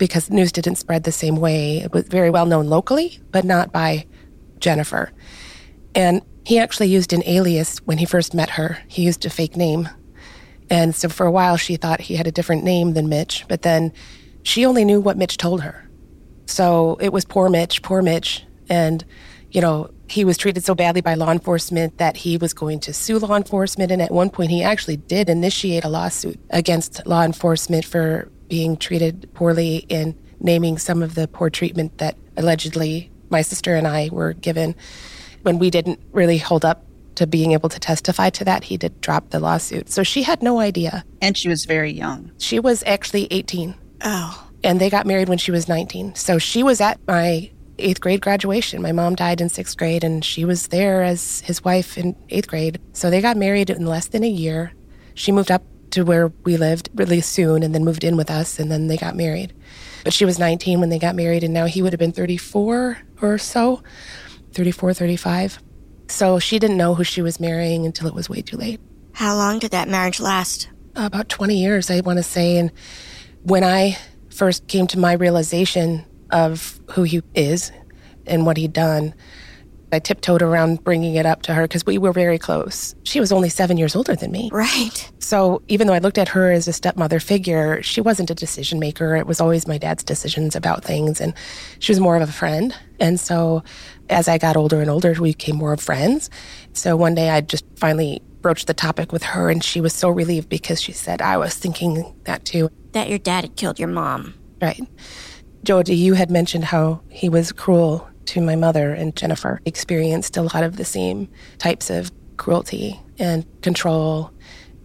because 0.00 0.30
news 0.30 0.50
didn't 0.50 0.76
spread 0.76 1.04
the 1.04 1.12
same 1.12 1.36
way. 1.36 1.78
It 1.78 1.92
was 1.92 2.08
very 2.08 2.30
well 2.30 2.46
known 2.46 2.66
locally, 2.68 3.20
but 3.30 3.44
not 3.44 3.70
by 3.70 4.06
Jennifer. 4.58 5.12
And 5.94 6.22
he 6.44 6.58
actually 6.58 6.88
used 6.88 7.12
an 7.12 7.22
alias 7.26 7.78
when 7.84 7.98
he 7.98 8.06
first 8.06 8.32
met 8.34 8.50
her. 8.50 8.78
He 8.88 9.04
used 9.04 9.26
a 9.26 9.30
fake 9.30 9.56
name. 9.56 9.90
And 10.70 10.94
so 10.94 11.10
for 11.10 11.26
a 11.26 11.30
while, 11.30 11.58
she 11.58 11.76
thought 11.76 12.00
he 12.00 12.16
had 12.16 12.26
a 12.26 12.32
different 12.32 12.64
name 12.64 12.94
than 12.94 13.10
Mitch, 13.10 13.44
but 13.46 13.60
then 13.60 13.92
she 14.42 14.64
only 14.64 14.86
knew 14.86 15.00
what 15.02 15.18
Mitch 15.18 15.36
told 15.36 15.60
her. 15.60 15.86
So 16.46 16.96
it 17.00 17.12
was 17.12 17.26
poor 17.26 17.50
Mitch, 17.50 17.82
poor 17.82 18.00
Mitch. 18.00 18.44
And, 18.70 19.04
you 19.50 19.60
know, 19.60 19.90
he 20.08 20.24
was 20.24 20.38
treated 20.38 20.64
so 20.64 20.74
badly 20.74 21.02
by 21.02 21.12
law 21.12 21.30
enforcement 21.30 21.98
that 21.98 22.16
he 22.16 22.38
was 22.38 22.54
going 22.54 22.80
to 22.80 22.94
sue 22.94 23.18
law 23.18 23.36
enforcement. 23.36 23.92
And 23.92 24.00
at 24.00 24.10
one 24.10 24.30
point, 24.30 24.50
he 24.50 24.62
actually 24.62 24.96
did 24.96 25.28
initiate 25.28 25.84
a 25.84 25.88
lawsuit 25.88 26.40
against 26.48 27.06
law 27.06 27.22
enforcement 27.22 27.84
for 27.84 28.30
being 28.50 28.76
treated 28.76 29.30
poorly 29.32 29.86
in 29.88 30.14
naming 30.40 30.76
some 30.76 31.02
of 31.02 31.14
the 31.14 31.28
poor 31.28 31.48
treatment 31.48 31.96
that 31.98 32.16
allegedly 32.36 33.10
my 33.30 33.40
sister 33.40 33.76
and 33.76 33.86
I 33.86 34.10
were 34.12 34.34
given. 34.34 34.74
When 35.42 35.58
we 35.58 35.70
didn't 35.70 36.00
really 36.12 36.36
hold 36.36 36.64
up 36.64 36.84
to 37.14 37.26
being 37.26 37.52
able 37.52 37.68
to 37.70 37.80
testify 37.80 38.30
to 38.30 38.44
that, 38.44 38.64
he 38.64 38.76
did 38.76 39.00
drop 39.00 39.30
the 39.30 39.40
lawsuit. 39.40 39.90
So 39.90 40.02
she 40.02 40.22
had 40.22 40.42
no 40.42 40.58
idea. 40.60 41.04
And 41.22 41.36
she 41.36 41.48
was 41.48 41.64
very 41.64 41.92
young. 41.92 42.32
She 42.38 42.58
was 42.58 42.82
actually 42.86 43.28
18. 43.30 43.74
Oh. 44.02 44.48
And 44.62 44.80
they 44.80 44.90
got 44.90 45.06
married 45.06 45.28
when 45.28 45.38
she 45.38 45.50
was 45.50 45.68
19. 45.68 46.14
So 46.14 46.38
she 46.38 46.62
was 46.62 46.80
at 46.80 47.00
my 47.06 47.50
eighth 47.78 48.00
grade 48.00 48.20
graduation. 48.20 48.82
My 48.82 48.92
mom 48.92 49.14
died 49.14 49.40
in 49.40 49.48
sixth 49.48 49.76
grade, 49.76 50.04
and 50.04 50.22
she 50.24 50.44
was 50.44 50.68
there 50.68 51.02
as 51.02 51.40
his 51.40 51.64
wife 51.64 51.96
in 51.96 52.14
eighth 52.28 52.48
grade. 52.48 52.78
So 52.92 53.08
they 53.08 53.22
got 53.22 53.36
married 53.36 53.70
in 53.70 53.86
less 53.86 54.08
than 54.08 54.22
a 54.22 54.28
year. 54.28 54.72
She 55.14 55.32
moved 55.32 55.50
up 55.50 55.62
to 55.90 56.02
where 56.02 56.28
we 56.44 56.56
lived 56.56 56.88
really 56.94 57.20
soon 57.20 57.62
and 57.62 57.74
then 57.74 57.84
moved 57.84 58.04
in 58.04 58.16
with 58.16 58.30
us 58.30 58.58
and 58.58 58.70
then 58.70 58.86
they 58.86 58.96
got 58.96 59.16
married. 59.16 59.52
But 60.04 60.12
she 60.12 60.24
was 60.24 60.38
19 60.38 60.80
when 60.80 60.88
they 60.88 60.98
got 60.98 61.14
married 61.14 61.44
and 61.44 61.52
now 61.52 61.66
he 61.66 61.82
would 61.82 61.92
have 61.92 61.98
been 61.98 62.12
34 62.12 62.98
or 63.20 63.38
so, 63.38 63.82
34, 64.52 64.94
35. 64.94 65.58
So 66.08 66.38
she 66.38 66.58
didn't 66.58 66.76
know 66.76 66.94
who 66.94 67.04
she 67.04 67.22
was 67.22 67.38
marrying 67.38 67.86
until 67.86 68.06
it 68.08 68.14
was 68.14 68.28
way 68.28 68.42
too 68.42 68.56
late. 68.56 68.80
How 69.12 69.36
long 69.36 69.58
did 69.58 69.72
that 69.72 69.88
marriage 69.88 70.20
last? 70.20 70.68
About 70.96 71.28
20 71.28 71.56
years, 71.56 71.90
I 71.90 72.00
want 72.00 72.18
to 72.18 72.22
say. 72.22 72.56
And 72.56 72.72
when 73.42 73.62
I 73.62 73.96
first 74.28 74.66
came 74.66 74.86
to 74.88 74.98
my 74.98 75.12
realization 75.12 76.04
of 76.30 76.80
who 76.92 77.02
he 77.02 77.22
is 77.34 77.70
and 78.26 78.46
what 78.46 78.56
he'd 78.56 78.72
done, 78.72 79.14
I 79.92 79.98
tiptoed 79.98 80.42
around 80.42 80.84
bringing 80.84 81.16
it 81.16 81.26
up 81.26 81.42
to 81.42 81.54
her 81.54 81.62
because 81.62 81.84
we 81.84 81.98
were 81.98 82.12
very 82.12 82.38
close. 82.38 82.94
She 83.02 83.20
was 83.20 83.32
only 83.32 83.48
seven 83.48 83.76
years 83.76 83.96
older 83.96 84.14
than 84.14 84.30
me. 84.30 84.50
Right. 84.52 85.10
So 85.18 85.62
even 85.68 85.86
though 85.86 85.94
I 85.94 85.98
looked 85.98 86.18
at 86.18 86.28
her 86.28 86.50
as 86.50 86.68
a 86.68 86.72
stepmother 86.72 87.20
figure, 87.20 87.82
she 87.82 88.00
wasn't 88.00 88.30
a 88.30 88.34
decision 88.34 88.78
maker. 88.78 89.16
It 89.16 89.26
was 89.26 89.40
always 89.40 89.66
my 89.66 89.78
dad's 89.78 90.04
decisions 90.04 90.54
about 90.54 90.84
things. 90.84 91.20
And 91.20 91.34
she 91.78 91.92
was 91.92 92.00
more 92.00 92.16
of 92.16 92.28
a 92.28 92.32
friend. 92.32 92.74
And 92.98 93.18
so 93.18 93.62
as 94.08 94.28
I 94.28 94.38
got 94.38 94.56
older 94.56 94.80
and 94.80 94.90
older, 94.90 95.14
we 95.20 95.30
became 95.30 95.56
more 95.56 95.72
of 95.72 95.80
friends. 95.80 96.30
So 96.72 96.96
one 96.96 97.14
day 97.14 97.30
I 97.30 97.40
just 97.40 97.64
finally 97.76 98.22
broached 98.40 98.66
the 98.66 98.74
topic 98.74 99.12
with 99.12 99.22
her, 99.22 99.50
and 99.50 99.62
she 99.62 99.80
was 99.80 99.92
so 99.92 100.08
relieved 100.08 100.48
because 100.48 100.80
she 100.80 100.92
said, 100.92 101.20
I 101.20 101.36
was 101.36 101.54
thinking 101.54 102.14
that 102.24 102.44
too. 102.44 102.70
That 102.92 103.08
your 103.08 103.18
dad 103.18 103.44
had 103.44 103.56
killed 103.56 103.78
your 103.78 103.88
mom. 103.88 104.34
Right. 104.60 104.82
Jody, 105.62 105.94
you 105.94 106.14
had 106.14 106.30
mentioned 106.30 106.64
how 106.64 107.02
he 107.10 107.28
was 107.28 107.52
cruel 107.52 108.08
to 108.26 108.40
my 108.40 108.56
mother 108.56 108.92
and 108.92 109.14
Jennifer 109.16 109.60
experienced 109.64 110.36
a 110.36 110.42
lot 110.42 110.62
of 110.62 110.76
the 110.76 110.84
same 110.84 111.28
types 111.58 111.90
of 111.90 112.10
cruelty 112.36 113.00
and 113.18 113.44
control 113.62 114.32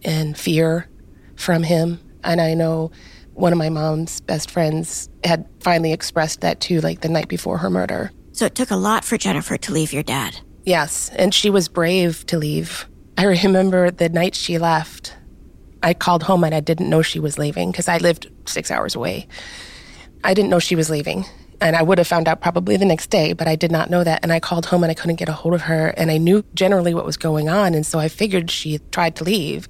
and 0.04 0.36
fear 0.36 0.88
from 1.36 1.62
him. 1.62 2.00
And 2.24 2.40
I 2.40 2.54
know 2.54 2.90
one 3.34 3.52
of 3.52 3.58
my 3.58 3.68
mom's 3.68 4.20
best 4.20 4.50
friends 4.50 5.08
had 5.24 5.46
finally 5.60 5.92
expressed 5.92 6.40
that 6.40 6.60
too, 6.60 6.80
like 6.80 7.00
the 7.00 7.08
night 7.08 7.28
before 7.28 7.58
her 7.58 7.70
murder. 7.70 8.10
So 8.32 8.46
it 8.46 8.54
took 8.54 8.70
a 8.70 8.76
lot 8.76 9.04
for 9.04 9.16
Jennifer 9.16 9.56
to 9.56 9.72
leave 9.72 9.92
your 9.92 10.02
dad. 10.02 10.40
Yes, 10.64 11.10
and 11.10 11.32
she 11.32 11.48
was 11.48 11.68
brave 11.68 12.26
to 12.26 12.38
leave. 12.38 12.86
I 13.16 13.24
remember 13.24 13.90
the 13.90 14.08
night 14.08 14.34
she 14.34 14.58
left, 14.58 15.16
I 15.82 15.94
called 15.94 16.24
home 16.24 16.44
and 16.44 16.54
I 16.54 16.60
didn't 16.60 16.90
know 16.90 17.02
she 17.02 17.20
was 17.20 17.38
leaving 17.38 17.70
because 17.70 17.88
I 17.88 17.98
lived 17.98 18.28
six 18.46 18.70
hours 18.70 18.94
away. 18.94 19.28
I 20.24 20.34
didn't 20.34 20.50
know 20.50 20.58
she 20.58 20.76
was 20.76 20.90
leaving. 20.90 21.24
And 21.60 21.74
I 21.74 21.82
would 21.82 21.98
have 21.98 22.06
found 22.06 22.28
out 22.28 22.40
probably 22.40 22.76
the 22.76 22.84
next 22.84 23.08
day, 23.08 23.32
but 23.32 23.48
I 23.48 23.56
did 23.56 23.72
not 23.72 23.88
know 23.88 24.04
that. 24.04 24.20
And 24.22 24.32
I 24.32 24.40
called 24.40 24.66
home 24.66 24.84
and 24.84 24.90
I 24.90 24.94
couldn't 24.94 25.16
get 25.16 25.28
a 25.28 25.32
hold 25.32 25.54
of 25.54 25.62
her. 25.62 25.88
And 25.96 26.10
I 26.10 26.18
knew 26.18 26.44
generally 26.54 26.94
what 26.94 27.06
was 27.06 27.16
going 27.16 27.48
on. 27.48 27.74
And 27.74 27.86
so 27.86 27.98
I 27.98 28.08
figured 28.08 28.50
she 28.50 28.78
tried 28.90 29.16
to 29.16 29.24
leave 29.24 29.68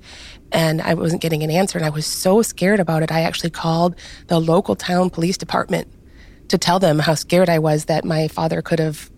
and 0.51 0.83
I 0.83 0.95
wasn't 0.95 1.23
getting 1.23 1.43
an 1.43 1.51
answer. 1.51 1.79
And 1.79 1.87
I 1.87 1.91
was 1.91 2.07
so 2.07 2.43
scared 2.43 2.81
about 2.81 3.03
it. 3.03 3.13
I 3.13 3.23
actually 3.23 3.51
called 3.51 3.95
the 4.27 4.41
local 4.41 4.75
town 4.75 5.11
police 5.11 5.37
department 5.37 5.89
to 6.49 6.59
tell 6.59 6.79
them 6.79 6.99
how 6.99 7.15
scared 7.15 7.49
I 7.49 7.59
was 7.59 7.87
that 7.87 8.05
my 8.05 8.29
father 8.29 8.63
could 8.63 8.79
have 8.79 9.11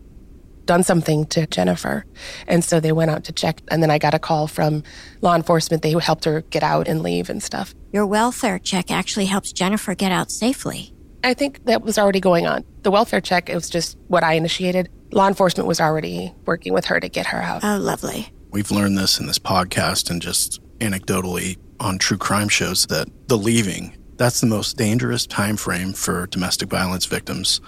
done 0.68 0.82
something 0.82 1.24
to 1.26 1.46
Jennifer. 1.46 2.04
And 2.46 2.62
so 2.62 2.78
they 2.78 2.92
went 2.92 3.10
out 3.10 3.24
to 3.24 3.32
check. 3.32 3.62
And 3.68 3.82
then 3.82 3.90
I 3.90 3.98
got 3.98 4.12
a 4.12 4.18
call 4.18 4.46
from 4.46 4.82
law 5.22 5.34
enforcement. 5.34 5.82
They 5.82 5.92
helped 5.92 6.26
her 6.26 6.42
get 6.42 6.62
out 6.62 6.86
and 6.86 7.02
leave 7.02 7.30
and 7.30 7.42
stuff. 7.42 7.74
Your 7.92 8.06
welfare 8.06 8.58
check 8.58 8.90
actually 8.90 9.24
helps 9.24 9.52
Jennifer 9.52 9.94
get 9.94 10.12
out 10.12 10.30
safely. 10.30 10.92
I 11.24 11.34
think 11.34 11.64
that 11.64 11.82
was 11.82 11.98
already 11.98 12.20
going 12.20 12.46
on. 12.46 12.64
The 12.82 12.90
welfare 12.90 13.20
check, 13.20 13.48
it 13.50 13.54
was 13.54 13.68
just 13.68 13.98
what 14.08 14.22
I 14.22 14.34
initiated. 14.34 14.88
Law 15.10 15.26
enforcement 15.28 15.66
was 15.66 15.80
already 15.80 16.34
working 16.46 16.72
with 16.72 16.84
her 16.86 17.00
to 17.00 17.08
get 17.08 17.26
her 17.26 17.38
out. 17.38 17.64
Oh, 17.64 17.76
lovely. 17.78 18.28
We've 18.50 18.70
learned 18.70 18.96
this 18.96 19.18
in 19.18 19.26
this 19.26 19.38
podcast 19.38 20.10
and 20.10 20.22
just 20.22 20.60
anecdotally 20.78 21.58
on 21.80 21.98
true 21.98 22.18
crime 22.18 22.48
shows 22.48 22.86
that 22.86 23.08
the 23.28 23.36
leaving, 23.36 23.96
that's 24.16 24.40
the 24.40 24.46
most 24.46 24.76
dangerous 24.76 25.26
time 25.26 25.56
frame 25.56 25.92
for 25.92 26.26
domestic 26.26 26.68
violence 26.68 27.06
victims 27.06 27.60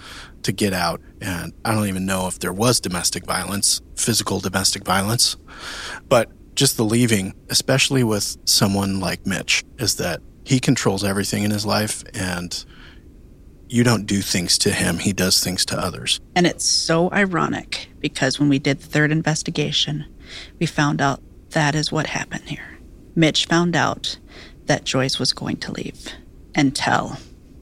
to 0.43 0.51
get 0.51 0.73
out. 0.73 1.01
And 1.21 1.53
I 1.63 1.73
don't 1.73 1.87
even 1.87 2.05
know 2.05 2.27
if 2.27 2.39
there 2.39 2.53
was 2.53 2.79
domestic 2.79 3.25
violence, 3.25 3.81
physical 3.95 4.39
domestic 4.39 4.83
violence, 4.83 5.37
but 6.09 6.29
just 6.55 6.77
the 6.77 6.83
leaving, 6.83 7.33
especially 7.49 8.03
with 8.03 8.37
someone 8.45 8.99
like 8.99 9.25
Mitch, 9.25 9.63
is 9.77 9.95
that 9.95 10.21
he 10.43 10.59
controls 10.59 11.03
everything 11.03 11.43
in 11.43 11.51
his 11.51 11.65
life 11.65 12.03
and 12.13 12.65
you 13.71 13.85
don't 13.85 14.05
do 14.05 14.21
things 14.21 14.57
to 14.57 14.71
him, 14.71 14.97
he 14.99 15.13
does 15.13 15.41
things 15.41 15.65
to 15.65 15.79
others. 15.79 16.19
And 16.35 16.45
it's 16.45 16.65
so 16.65 17.09
ironic 17.11 17.87
because 18.01 18.37
when 18.37 18.49
we 18.49 18.59
did 18.59 18.79
the 18.79 18.87
third 18.87 19.11
investigation, 19.11 20.05
we 20.59 20.65
found 20.65 21.01
out 21.01 21.21
that 21.51 21.73
is 21.73 21.89
what 21.89 22.07
happened 22.07 22.49
here. 22.49 22.79
Mitch 23.15 23.45
found 23.45 23.75
out 23.75 24.17
that 24.65 24.83
Joyce 24.83 25.19
was 25.19 25.31
going 25.31 25.55
to 25.57 25.71
leave 25.71 26.09
and 26.53 26.75
tell. 26.75 27.17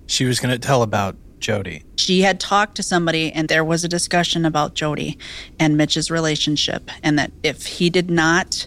She 0.07 0.25
was 0.25 0.39
going 0.39 0.51
to 0.51 0.59
tell 0.59 0.81
about 0.81 1.15
Jody. 1.39 1.83
She 1.97 2.21
had 2.21 2.39
talked 2.39 2.75
to 2.75 2.83
somebody, 2.83 3.31
and 3.31 3.47
there 3.47 3.63
was 3.63 3.83
a 3.83 3.87
discussion 3.87 4.45
about 4.45 4.73
Jody 4.73 5.17
and 5.59 5.77
Mitch's 5.77 6.09
relationship, 6.09 6.89
and 7.03 7.19
that 7.19 7.31
if 7.43 7.67
he 7.67 7.91
did 7.91 8.09
not 8.09 8.65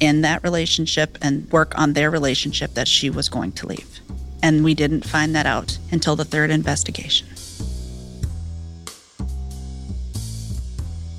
end 0.00 0.24
that 0.24 0.42
relationship 0.42 1.16
and 1.22 1.50
work 1.50 1.76
on 1.78 1.94
their 1.94 2.10
relationship, 2.10 2.74
that 2.74 2.86
she 2.86 3.08
was 3.08 3.30
going 3.30 3.52
to 3.52 3.66
leave. 3.66 4.00
And 4.42 4.64
we 4.64 4.74
didn't 4.74 5.04
find 5.04 5.34
that 5.34 5.46
out 5.46 5.78
until 5.90 6.16
the 6.16 6.24
third 6.24 6.50
investigation. 6.50 7.28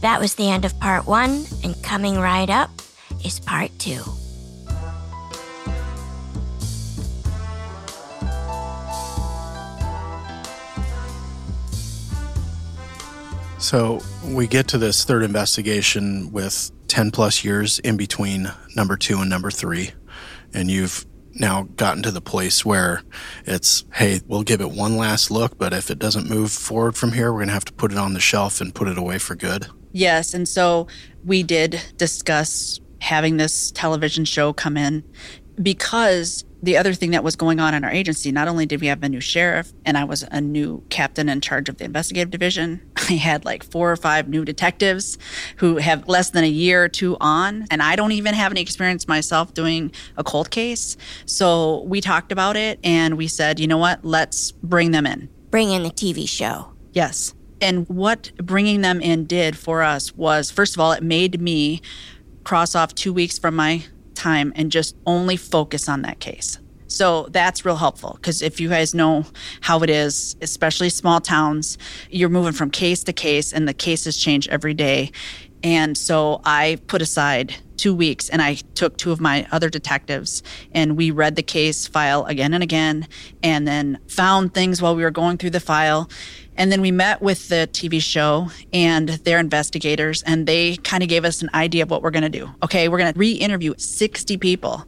That 0.01 0.19
was 0.19 0.35
the 0.35 0.49
end 0.49 0.65
of 0.65 0.77
part 0.81 1.07
one, 1.07 1.45
and 1.63 1.81
coming 1.81 2.17
right 2.17 2.49
up 2.49 2.69
is 3.23 3.39
part 3.39 3.71
two. 3.79 4.03
So 13.63 14.01
we 14.25 14.45
get 14.45 14.67
to 14.67 14.77
this 14.77 15.05
third 15.05 15.23
investigation 15.23 16.33
with 16.33 16.69
10 16.89 17.11
plus 17.11 17.45
years 17.45 17.79
in 17.79 17.95
between 17.95 18.51
number 18.75 18.97
two 18.97 19.19
and 19.19 19.29
number 19.29 19.49
three. 19.49 19.91
And 20.53 20.69
you've 20.69 21.05
now 21.35 21.63
gotten 21.75 22.03
to 22.03 22.11
the 22.11 22.21
place 22.21 22.65
where 22.65 23.03
it's, 23.45 23.85
hey, 23.93 24.21
we'll 24.27 24.43
give 24.43 24.61
it 24.61 24.71
one 24.71 24.97
last 24.97 25.31
look, 25.31 25.57
but 25.57 25.73
if 25.73 25.89
it 25.89 25.99
doesn't 25.99 26.29
move 26.29 26.51
forward 26.51 26.95
from 26.95 27.13
here, 27.13 27.31
we're 27.31 27.39
going 27.39 27.47
to 27.47 27.53
have 27.53 27.65
to 27.65 27.73
put 27.73 27.91
it 27.91 27.97
on 27.97 28.13
the 28.13 28.19
shelf 28.19 28.61
and 28.61 28.73
put 28.75 28.87
it 28.87 28.97
away 28.97 29.17
for 29.17 29.35
good. 29.35 29.67
Yes. 29.91 30.33
And 30.33 30.47
so 30.47 30.87
we 31.25 31.43
did 31.43 31.81
discuss 31.97 32.79
having 32.99 33.37
this 33.37 33.71
television 33.71 34.25
show 34.25 34.53
come 34.53 34.77
in 34.77 35.03
because 35.61 36.45
the 36.63 36.77
other 36.77 36.93
thing 36.93 37.11
that 37.11 37.25
was 37.25 37.35
going 37.35 37.59
on 37.59 37.73
in 37.73 37.83
our 37.83 37.91
agency, 37.91 38.31
not 38.31 38.47
only 38.47 38.65
did 38.65 38.79
we 38.79 38.87
have 38.87 39.03
a 39.03 39.09
new 39.09 39.19
sheriff 39.19 39.73
and 39.85 39.97
I 39.97 40.05
was 40.05 40.23
a 40.31 40.39
new 40.39 40.81
captain 40.89 41.27
in 41.27 41.41
charge 41.41 41.67
of 41.67 41.77
the 41.77 41.83
investigative 41.83 42.31
division, 42.31 42.81
I 42.95 43.13
had 43.13 43.43
like 43.43 43.63
four 43.63 43.91
or 43.91 43.97
five 43.97 44.29
new 44.29 44.45
detectives 44.45 45.17
who 45.57 45.75
have 45.77 46.07
less 46.07 46.29
than 46.29 46.45
a 46.45 46.49
year 46.49 46.85
or 46.85 46.87
two 46.87 47.17
on. 47.19 47.67
And 47.69 47.83
I 47.83 47.97
don't 47.97 48.13
even 48.13 48.33
have 48.33 48.53
any 48.53 48.61
experience 48.61 49.09
myself 49.09 49.53
doing 49.53 49.91
a 50.15 50.23
cold 50.23 50.51
case. 50.51 50.95
So 51.25 51.81
we 51.83 51.99
talked 51.99 52.31
about 52.31 52.55
it 52.55 52.79
and 52.81 53.17
we 53.17 53.27
said, 53.27 53.59
you 53.59 53.67
know 53.67 53.77
what, 53.77 54.05
let's 54.05 54.53
bring 54.53 54.91
them 54.91 55.05
in. 55.05 55.27
Bring 55.51 55.69
in 55.69 55.83
the 55.83 55.91
TV 55.91 56.27
show. 56.27 56.71
Yes. 56.93 57.33
And 57.59 57.87
what 57.89 58.31
bringing 58.37 58.81
them 58.81 59.01
in 59.01 59.25
did 59.25 59.57
for 59.57 59.83
us 59.83 60.15
was, 60.15 60.49
first 60.49 60.75
of 60.75 60.79
all, 60.79 60.93
it 60.93 61.03
made 61.03 61.41
me 61.41 61.81
cross 62.45 62.73
off 62.73 62.95
two 62.95 63.13
weeks 63.13 63.37
from 63.37 63.55
my 63.55 63.83
time 64.23 64.53
and 64.55 64.71
just 64.71 64.95
only 65.05 65.37
focus 65.37 65.89
on 65.89 66.01
that 66.03 66.19
case. 66.19 66.59
So 66.87 67.27
that's 67.31 67.65
real 67.65 67.75
helpful 67.75 68.13
because 68.21 68.41
if 68.41 68.59
you 68.59 68.69
guys 68.69 68.93
know 68.93 69.25
how 69.61 69.81
it 69.81 69.89
is, 69.89 70.35
especially 70.41 70.89
small 70.89 71.19
towns, 71.19 71.77
you're 72.09 72.29
moving 72.29 72.53
from 72.53 72.69
case 72.69 73.03
to 73.05 73.13
case 73.13 73.51
and 73.51 73.67
the 73.67 73.73
cases 73.73 74.15
change 74.17 74.47
every 74.47 74.75
day. 74.75 75.11
And 75.63 75.97
so 75.97 76.41
I 76.45 76.77
put 76.87 77.01
aside 77.01 77.55
two 77.77 77.95
weeks 77.95 78.29
and 78.29 78.41
I 78.41 78.55
took 78.75 78.97
two 78.97 79.11
of 79.11 79.19
my 79.19 79.47
other 79.51 79.69
detectives 79.69 80.43
and 80.71 80.95
we 80.95 81.09
read 81.09 81.35
the 81.35 81.43
case 81.43 81.87
file 81.87 82.25
again 82.25 82.53
and 82.53 82.63
again 82.63 83.07
and 83.41 83.67
then 83.67 83.99
found 84.07 84.53
things 84.53 84.81
while 84.81 84.95
we 84.95 85.03
were 85.03 85.11
going 85.11 85.37
through 85.37 85.49
the 85.49 85.59
file 85.59 86.09
and 86.57 86.71
then 86.71 86.81
we 86.81 86.91
met 86.91 87.21
with 87.21 87.49
the 87.49 87.69
TV 87.71 88.01
show 88.01 88.49
and 88.71 89.09
their 89.09 89.39
investigators, 89.39 90.21
and 90.23 90.47
they 90.47 90.77
kind 90.77 91.03
of 91.03 91.09
gave 91.09 91.25
us 91.25 91.41
an 91.41 91.49
idea 91.53 91.83
of 91.83 91.91
what 91.91 92.01
we're 92.01 92.11
going 92.11 92.23
to 92.23 92.29
do. 92.29 92.49
Okay, 92.63 92.87
we're 92.87 92.97
going 92.97 93.13
to 93.13 93.19
re 93.19 93.31
interview 93.31 93.73
60 93.77 94.37
people 94.37 94.85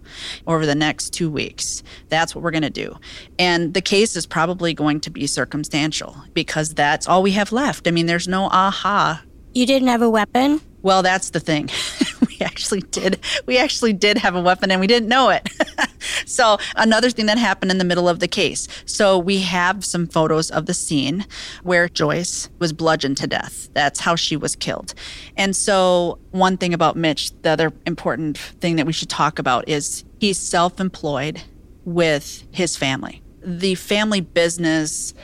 over 0.47 0.65
the 0.65 0.75
next 0.75 1.11
two 1.11 1.29
weeks. 1.29 1.83
That's 2.09 2.35
what 2.35 2.43
we're 2.43 2.51
going 2.51 2.63
to 2.63 2.69
do. 2.69 2.97
And 3.39 3.73
the 3.73 3.81
case 3.81 4.15
is 4.15 4.25
probably 4.25 4.73
going 4.73 5.01
to 5.01 5.09
be 5.09 5.27
circumstantial 5.27 6.15
because 6.33 6.73
that's 6.73 7.07
all 7.07 7.23
we 7.23 7.31
have 7.31 7.51
left. 7.51 7.87
I 7.87 7.91
mean, 7.91 8.05
there's 8.05 8.27
no 8.27 8.45
aha. 8.45 9.23
You 9.53 9.65
didn't 9.65 9.87
have 9.87 10.01
a 10.01 10.09
weapon? 10.09 10.61
Well, 10.85 11.01
that's 11.01 11.31
the 11.31 11.39
thing. 11.39 11.71
we 12.27 12.37
actually 12.45 12.81
did. 12.81 13.19
We 13.47 13.57
actually 13.57 13.91
did 13.91 14.19
have 14.19 14.35
a 14.35 14.41
weapon 14.41 14.69
and 14.69 14.79
we 14.79 14.85
didn't 14.85 15.09
know 15.09 15.29
it. 15.29 15.49
so, 16.27 16.59
another 16.75 17.09
thing 17.09 17.25
that 17.25 17.39
happened 17.39 17.71
in 17.71 17.79
the 17.79 17.83
middle 17.83 18.07
of 18.07 18.19
the 18.19 18.27
case. 18.27 18.67
So, 18.85 19.17
we 19.17 19.39
have 19.39 19.83
some 19.83 20.05
photos 20.05 20.51
of 20.51 20.67
the 20.67 20.75
scene 20.75 21.25
where 21.63 21.89
Joyce 21.89 22.49
was 22.59 22.71
bludgeoned 22.71 23.17
to 23.17 23.25
death. 23.25 23.67
That's 23.73 23.99
how 23.99 24.15
she 24.15 24.37
was 24.37 24.55
killed. 24.55 24.93
And 25.35 25.55
so, 25.55 26.19
one 26.29 26.55
thing 26.55 26.71
about 26.71 26.95
Mitch, 26.95 27.31
the 27.41 27.49
other 27.49 27.73
important 27.87 28.37
thing 28.37 28.75
that 28.75 28.85
we 28.85 28.93
should 28.93 29.09
talk 29.09 29.39
about 29.39 29.67
is 29.67 30.03
he's 30.19 30.37
self 30.37 30.79
employed 30.79 31.41
with 31.83 32.45
his 32.51 32.77
family. 32.77 33.23
The 33.43 33.73
family 33.73 34.21
business 34.21 35.15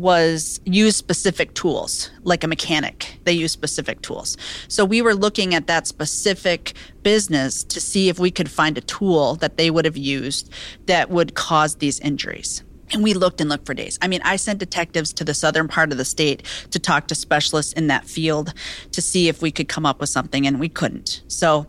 was 0.00 0.60
use 0.64 0.96
specific 0.96 1.54
tools 1.54 2.10
like 2.22 2.42
a 2.42 2.48
mechanic 2.48 3.18
they 3.24 3.32
use 3.32 3.52
specific 3.52 4.00
tools 4.02 4.36
so 4.68 4.84
we 4.84 5.02
were 5.02 5.14
looking 5.14 5.54
at 5.54 5.66
that 5.66 5.86
specific 5.86 6.72
business 7.02 7.64
to 7.64 7.80
see 7.80 8.08
if 8.08 8.18
we 8.18 8.30
could 8.30 8.50
find 8.50 8.78
a 8.78 8.82
tool 8.82 9.34
that 9.36 9.56
they 9.56 9.70
would 9.70 9.84
have 9.84 9.96
used 9.96 10.50
that 10.86 11.10
would 11.10 11.34
cause 11.34 11.76
these 11.76 12.00
injuries 12.00 12.62
and 12.92 13.02
we 13.02 13.14
looked 13.14 13.40
and 13.40 13.48
looked 13.48 13.66
for 13.66 13.74
days. 13.74 13.98
I 14.02 14.08
mean, 14.08 14.20
I 14.24 14.36
sent 14.36 14.58
detectives 14.58 15.12
to 15.14 15.24
the 15.24 15.34
southern 15.34 15.68
part 15.68 15.92
of 15.92 15.98
the 15.98 16.04
state 16.04 16.42
to 16.70 16.78
talk 16.78 17.06
to 17.08 17.14
specialists 17.14 17.72
in 17.72 17.86
that 17.86 18.04
field 18.04 18.52
to 18.92 19.02
see 19.02 19.28
if 19.28 19.42
we 19.42 19.50
could 19.50 19.68
come 19.68 19.86
up 19.86 20.00
with 20.00 20.08
something, 20.08 20.46
and 20.46 20.58
we 20.58 20.68
couldn't. 20.68 21.22
So 21.28 21.66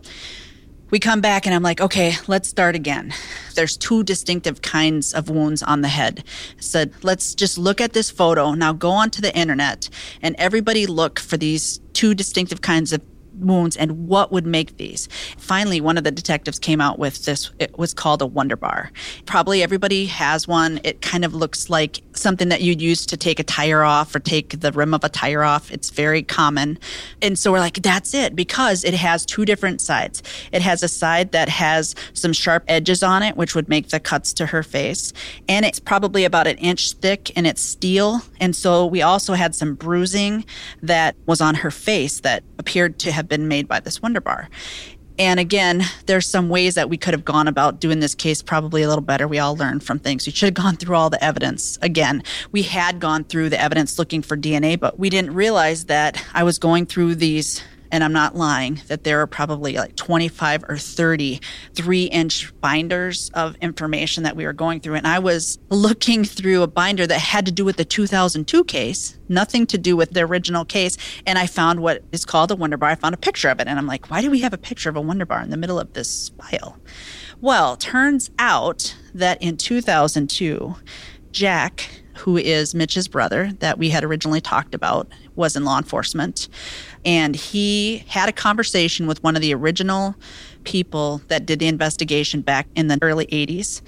we 0.92 1.00
come 1.00 1.22
back 1.22 1.46
and 1.46 1.54
I'm 1.54 1.62
like, 1.62 1.80
okay, 1.80 2.12
let's 2.28 2.48
start 2.48 2.74
again. 2.74 3.14
There's 3.54 3.78
two 3.78 4.04
distinctive 4.04 4.60
kinds 4.60 5.14
of 5.14 5.30
wounds 5.30 5.62
on 5.62 5.80
the 5.80 5.88
head. 5.88 6.22
I 6.58 6.60
said, 6.60 6.92
let's 7.02 7.34
just 7.34 7.56
look 7.56 7.80
at 7.80 7.94
this 7.94 8.10
photo. 8.10 8.52
Now 8.52 8.74
go 8.74 8.90
onto 8.90 9.22
the 9.22 9.34
internet 9.34 9.88
and 10.20 10.36
everybody 10.38 10.86
look 10.86 11.18
for 11.18 11.38
these 11.38 11.80
two 11.94 12.14
distinctive 12.14 12.60
kinds 12.60 12.92
of 12.92 13.00
wounds 13.34 13.76
and 13.76 14.08
what 14.08 14.32
would 14.32 14.46
make 14.46 14.76
these. 14.76 15.08
Finally, 15.38 15.80
one 15.80 15.98
of 15.98 16.04
the 16.04 16.10
detectives 16.10 16.58
came 16.58 16.80
out 16.80 16.98
with 16.98 17.24
this. 17.24 17.50
It 17.58 17.78
was 17.78 17.94
called 17.94 18.22
a 18.22 18.26
Wonder 18.26 18.56
Bar. 18.56 18.90
Probably 19.26 19.62
everybody 19.62 20.06
has 20.06 20.46
one. 20.46 20.80
It 20.84 21.02
kind 21.02 21.24
of 21.24 21.34
looks 21.34 21.70
like 21.70 22.02
something 22.14 22.48
that 22.48 22.62
you'd 22.62 22.80
use 22.80 23.06
to 23.06 23.16
take 23.16 23.38
a 23.38 23.44
tire 23.44 23.82
off 23.82 24.14
or 24.14 24.20
take 24.20 24.60
the 24.60 24.72
rim 24.72 24.94
of 24.94 25.04
a 25.04 25.08
tire 25.08 25.42
off. 25.42 25.70
It's 25.70 25.90
very 25.90 26.22
common. 26.22 26.78
And 27.20 27.38
so 27.38 27.52
we're 27.52 27.60
like, 27.60 27.82
that's 27.82 28.14
it 28.14 28.34
because 28.36 28.84
it 28.84 28.94
has 28.94 29.24
two 29.24 29.44
different 29.44 29.80
sides. 29.80 30.22
It 30.52 30.62
has 30.62 30.82
a 30.82 30.88
side 30.88 31.32
that 31.32 31.48
has 31.48 31.94
some 32.12 32.32
sharp 32.32 32.64
edges 32.68 33.02
on 33.02 33.22
it, 33.22 33.36
which 33.36 33.54
would 33.54 33.68
make 33.68 33.88
the 33.88 34.00
cuts 34.00 34.32
to 34.34 34.46
her 34.46 34.62
face. 34.62 35.12
And 35.48 35.64
it's 35.64 35.80
probably 35.80 36.24
about 36.24 36.46
an 36.46 36.58
inch 36.58 36.92
thick 36.92 37.32
and 37.36 37.46
it's 37.46 37.62
steel. 37.62 38.20
And 38.40 38.54
so 38.54 38.86
we 38.86 39.02
also 39.02 39.34
had 39.34 39.54
some 39.54 39.74
bruising 39.74 40.44
that 40.82 41.16
was 41.26 41.40
on 41.40 41.54
her 41.56 41.70
face 41.70 42.20
that 42.20 42.42
appeared 42.58 42.98
to 43.00 43.12
have 43.12 43.21
been 43.28 43.48
made 43.48 43.68
by 43.68 43.80
this 43.80 44.02
Wonder 44.02 44.20
Bar. 44.20 44.48
And 45.18 45.38
again, 45.38 45.82
there's 46.06 46.26
some 46.26 46.48
ways 46.48 46.74
that 46.74 46.88
we 46.88 46.96
could 46.96 47.12
have 47.12 47.24
gone 47.24 47.46
about 47.46 47.80
doing 47.80 48.00
this 48.00 48.14
case 48.14 48.42
probably 48.42 48.82
a 48.82 48.88
little 48.88 49.04
better. 49.04 49.28
We 49.28 49.38
all 49.38 49.56
learned 49.56 49.84
from 49.84 49.98
things. 49.98 50.26
We 50.26 50.32
should 50.32 50.56
have 50.56 50.64
gone 50.64 50.76
through 50.76 50.96
all 50.96 51.10
the 51.10 51.22
evidence. 51.22 51.78
Again, 51.82 52.22
we 52.50 52.62
had 52.62 52.98
gone 52.98 53.24
through 53.24 53.50
the 53.50 53.60
evidence 53.60 53.98
looking 53.98 54.22
for 54.22 54.36
DNA, 54.36 54.80
but 54.80 54.98
we 54.98 55.10
didn't 55.10 55.34
realize 55.34 55.84
that 55.86 56.22
I 56.32 56.44
was 56.44 56.58
going 56.58 56.86
through 56.86 57.16
these 57.16 57.62
and 57.92 58.02
I'm 58.02 58.12
not 58.12 58.34
lying, 58.34 58.80
that 58.88 59.04
there 59.04 59.20
are 59.20 59.26
probably 59.26 59.74
like 59.74 59.94
25 59.96 60.64
or 60.66 60.78
30 60.78 61.40
three 61.74 62.04
inch 62.04 62.58
binders 62.60 63.30
of 63.34 63.54
information 63.56 64.22
that 64.24 64.34
we 64.34 64.46
were 64.46 64.54
going 64.54 64.80
through. 64.80 64.94
And 64.94 65.06
I 65.06 65.18
was 65.18 65.58
looking 65.68 66.24
through 66.24 66.62
a 66.62 66.66
binder 66.66 67.06
that 67.06 67.18
had 67.18 67.44
to 67.46 67.52
do 67.52 67.66
with 67.66 67.76
the 67.76 67.84
2002 67.84 68.64
case, 68.64 69.18
nothing 69.28 69.66
to 69.66 69.78
do 69.78 69.94
with 69.94 70.12
the 70.12 70.22
original 70.22 70.64
case. 70.64 70.96
And 71.26 71.38
I 71.38 71.46
found 71.46 71.80
what 71.80 72.02
is 72.12 72.24
called 72.24 72.50
a 72.50 72.56
Wonder 72.56 72.78
Bar. 72.78 72.88
I 72.88 72.94
found 72.94 73.14
a 73.14 73.18
picture 73.18 73.50
of 73.50 73.60
it. 73.60 73.68
And 73.68 73.78
I'm 73.78 73.86
like, 73.86 74.10
why 74.10 74.22
do 74.22 74.30
we 74.30 74.40
have 74.40 74.54
a 74.54 74.58
picture 74.58 74.88
of 74.88 74.96
a 74.96 75.00
Wonder 75.00 75.26
Bar 75.26 75.42
in 75.42 75.50
the 75.50 75.58
middle 75.58 75.78
of 75.78 75.92
this 75.92 76.30
file? 76.30 76.78
Well, 77.42 77.76
turns 77.76 78.30
out 78.38 78.96
that 79.12 79.42
in 79.42 79.58
2002, 79.58 80.76
Jack, 81.30 82.02
who 82.18 82.36
is 82.36 82.74
Mitch's 82.74 83.08
brother 83.08 83.52
that 83.58 83.78
we 83.78 83.90
had 83.90 84.04
originally 84.04 84.40
talked 84.40 84.74
about, 84.74 85.08
was 85.34 85.56
in 85.56 85.64
law 85.64 85.78
enforcement. 85.78 86.48
And 87.04 87.34
he 87.34 88.04
had 88.06 88.28
a 88.28 88.32
conversation 88.32 89.06
with 89.06 89.22
one 89.22 89.34
of 89.36 89.42
the 89.42 89.54
original 89.54 90.14
people 90.64 91.20
that 91.28 91.46
did 91.46 91.58
the 91.58 91.66
investigation 91.66 92.40
back 92.40 92.68
in 92.76 92.86
the 92.86 92.98
early 93.02 93.26
80s. 93.26 93.82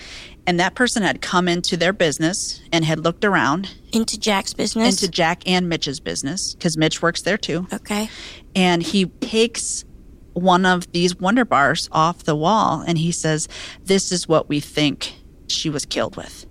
And 0.47 0.61
that 0.61 0.75
person 0.75 1.03
had 1.03 1.23
come 1.23 1.49
into 1.49 1.77
their 1.77 1.93
business 1.93 2.61
and 2.73 2.85
had 2.85 3.01
looked 3.01 3.25
around. 3.25 3.71
Into 3.93 4.19
Jack's 4.19 4.53
business? 4.53 5.01
Into 5.01 5.11
Jack 5.11 5.43
and 5.47 5.69
Mitch's 5.69 6.01
business, 6.01 6.55
because 6.55 6.77
Mitch 6.77 7.01
works 7.01 7.23
there 7.23 7.39
too. 7.39 7.67
Okay. 7.73 8.09
And 8.55 8.83
he 8.83 9.07
takes 9.07 9.85
one 10.35 10.67
of 10.67 10.91
these 10.93 11.17
Wonder 11.17 11.45
Bars 11.45 11.89
off 11.93 12.25
the 12.25 12.37
wall 12.37 12.83
and 12.87 12.99
he 12.99 13.13
says, 13.13 13.49
This 13.85 14.13
is 14.13 14.29
what 14.29 14.49
we 14.49 14.61
think 14.61 15.15
she 15.47 15.71
was 15.71 15.87
killed 15.87 16.17
with. 16.17 16.47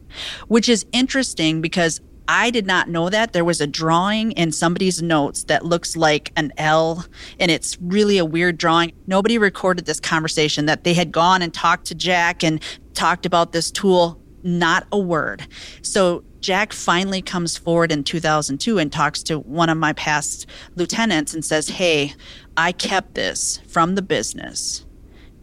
Which 0.47 0.69
is 0.69 0.85
interesting 0.91 1.61
because 1.61 1.99
I 2.27 2.49
did 2.49 2.65
not 2.65 2.89
know 2.89 3.09
that. 3.09 3.33
There 3.33 3.45
was 3.45 3.59
a 3.59 3.67
drawing 3.67 4.31
in 4.33 4.51
somebody's 4.51 5.01
notes 5.01 5.43
that 5.45 5.65
looks 5.65 5.95
like 5.95 6.31
an 6.35 6.53
L, 6.57 7.05
and 7.39 7.51
it's 7.51 7.77
really 7.81 8.17
a 8.17 8.25
weird 8.25 8.57
drawing. 8.57 8.93
Nobody 9.07 9.37
recorded 9.37 9.85
this 9.85 9.99
conversation 9.99 10.65
that 10.67 10.83
they 10.83 10.93
had 10.93 11.11
gone 11.11 11.41
and 11.41 11.53
talked 11.53 11.85
to 11.87 11.95
Jack 11.95 12.43
and 12.43 12.61
talked 12.93 13.25
about 13.25 13.51
this 13.51 13.71
tool. 13.71 14.19
Not 14.43 14.85
a 14.91 14.99
word. 14.99 15.47
So 15.81 16.23
Jack 16.41 16.73
finally 16.73 17.21
comes 17.21 17.57
forward 17.57 17.91
in 17.91 18.03
2002 18.03 18.77
and 18.77 18.91
talks 18.91 19.23
to 19.23 19.39
one 19.39 19.69
of 19.69 19.77
my 19.77 19.93
past 19.93 20.45
lieutenants 20.75 21.33
and 21.33 21.43
says, 21.43 21.69
Hey, 21.69 22.13
I 22.57 22.73
kept 22.73 23.15
this 23.15 23.61
from 23.67 23.95
the 23.95 24.01
business 24.01 24.85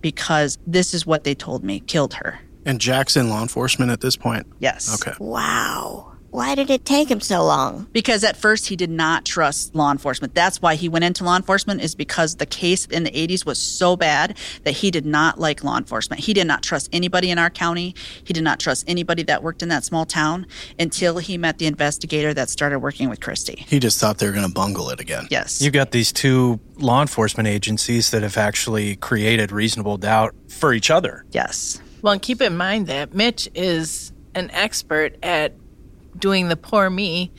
because 0.03 0.59
this 0.67 0.93
is 0.93 1.07
what 1.07 1.25
they 1.25 1.35
told 1.35 1.65
me 1.65 1.81
killed 1.81 2.15
her. 2.15 2.41
And 2.67 2.79
Jack's 2.79 3.17
in 3.17 3.31
law 3.31 3.41
enforcement 3.41 3.91
at 3.91 4.03
this 4.03 4.17
point? 4.17 4.47
Yes. 4.59 4.95
Okay. 5.01 5.17
Wow. 5.19 6.10
Why 6.31 6.55
did 6.55 6.71
it 6.71 6.85
take 6.85 7.11
him 7.11 7.21
so 7.21 7.45
long? 7.45 7.89
Because 7.93 8.23
at 8.23 8.37
first 8.37 8.69
he 8.69 8.77
did 8.77 8.91
not 8.91 9.25
trust 9.25 9.75
law 9.75 9.91
enforcement. 9.91 10.33
That's 10.33 10.63
why 10.63 10.77
he 10.77 10.89
went 10.89 11.05
into 11.05 11.25
law 11.25 11.37
enforcement 11.37 11.81
is 11.81 11.97
because 11.97 12.37
the 12.37 12.47
case 12.47 12.87
in 12.87 13.03
the 13.03 13.11
80s 13.11 13.45
was 13.45 13.59
so 13.59 13.97
bad 13.97 14.39
that 14.63 14.73
he 14.73 14.93
did 14.93 15.05
not 15.05 15.41
like 15.41 15.65
law 15.65 15.77
enforcement. 15.77 16.23
He 16.23 16.33
did 16.33 16.47
not 16.47 16.63
trust 16.63 16.89
anybody 16.93 17.31
in 17.31 17.39
our 17.39 17.51
county. 17.51 17.97
He 18.23 18.33
did 18.33 18.45
not 18.45 18.61
trust 18.61 18.85
anybody 18.87 19.25
that 19.25 19.43
worked 19.43 19.61
in 19.61 19.69
that 19.71 19.85
small 19.85 20.07
town 20.07 20.47
until 20.79 21.19
he 21.19 21.37
met 21.37 21.59
the 21.59 21.67
investigator 21.67 22.33
that 22.35 22.49
started 22.49 22.79
working 22.79 23.09
with 23.09 23.21
Christy. 23.21 23.65
He 23.67 23.81
just 23.81 23.99
thought 23.99 24.19
they 24.19 24.27
were 24.27 24.33
going 24.33 24.47
to 24.47 24.55
bungle 24.55 24.91
it 24.91 25.01
again. 25.01 25.27
Yes. 25.31 25.61
You've 25.61 25.73
got 25.73 25.91
these 25.91 26.13
two 26.13 26.61
law 26.77 27.01
enforcement 27.01 27.49
agencies 27.49 28.13
that 28.13 28.23
have 28.23 28.37
actually 28.37 28.97
created 28.97 29.51
reasonable 29.51 29.97
doubt 29.97 30.35
for 30.49 30.73
each 30.73 30.93
other. 30.93 31.25
Yes. 31.33 31.81
Well, 32.03 32.13
and 32.13 32.23
keep 32.23 32.41
in 32.41 32.57
mind 32.57 32.87
that 32.87 33.15
Mitch 33.15 33.49
is 33.55 34.13
an 34.35 34.51
expert 34.53 35.17
at 35.23 35.55
doing 36.19 36.49
the 36.49 36.57
poor 36.57 36.91
me, 36.91 37.33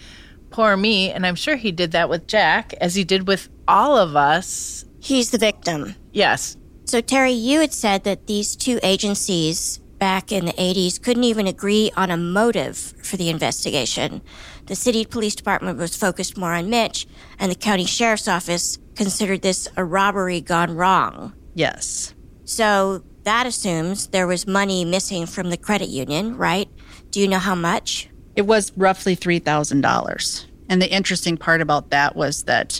poor 0.50 0.78
me. 0.78 1.12
And 1.12 1.26
I'm 1.26 1.36
sure 1.36 1.56
he 1.56 1.72
did 1.72 1.92
that 1.92 2.10
with 2.10 2.28
Jack, 2.28 2.74
as 2.82 2.96
he 2.96 3.04
did 3.04 3.28
with 3.28 3.50
all 3.68 3.98
of 3.98 4.16
us. 4.16 4.86
He's 5.00 5.32
the 5.32 5.38
victim. 5.38 5.96
Yes. 6.12 6.58
So, 6.86 7.02
Terry, 7.02 7.32
you 7.32 7.62
had 7.62 7.74
said 7.74 8.04
that 8.04 8.28
these 8.28 8.56
two 8.56 8.80
agencies 8.84 9.80
back 9.98 10.32
in 10.32 10.46
the 10.46 10.54
80s 10.54 11.02
couldn't 11.02 11.24
even 11.24 11.48
agree 11.48 11.92
on 11.96 12.10
a 12.10 12.18
motive 12.18 12.78
for 13.04 13.18
the 13.18 13.30
investigation. 13.30 14.22
The 14.66 14.76
city 14.76 15.06
police 15.06 15.36
department 15.36 15.78
was 15.78 15.96
focused 15.96 16.38
more 16.38 16.54
on 16.54 16.70
Mitch, 16.70 17.08
and 17.40 17.52
the 17.52 17.56
county 17.56 17.86
sheriff's 17.86 18.28
office 18.28 18.78
considered 18.96 19.42
this 19.42 19.68
a 19.78 19.86
robbery 19.86 20.42
gone 20.42 20.76
wrong. 20.76 21.34
Yes. 21.54 22.14
So, 22.46 23.04
that 23.24 23.46
assumes 23.46 24.08
there 24.08 24.28
was 24.28 24.48
money 24.48 24.84
missing 24.84 25.28
from 25.28 25.50
the 25.50 25.58
credit 25.58 25.90
union, 25.90 26.36
right? 26.36 26.68
Do 27.12 27.20
you 27.20 27.28
know 27.28 27.40
how 27.40 27.56
much? 27.56 28.10
It 28.36 28.44
was 28.44 28.72
roughly 28.78 29.16
$3,000. 29.16 30.46
And 30.70 30.82
the 30.82 30.92
interesting 30.92 31.38
part 31.38 31.62
about 31.62 31.90
that 31.90 32.16
was 32.16 32.44
that 32.44 32.80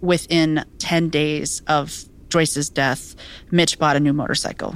within 0.00 0.64
10 0.78 1.08
days 1.08 1.62
of 1.66 2.04
Joyce's 2.28 2.68
death, 2.68 3.14
Mitch 3.50 3.78
bought 3.78 3.96
a 3.96 4.00
new 4.00 4.12
motorcycle. 4.12 4.74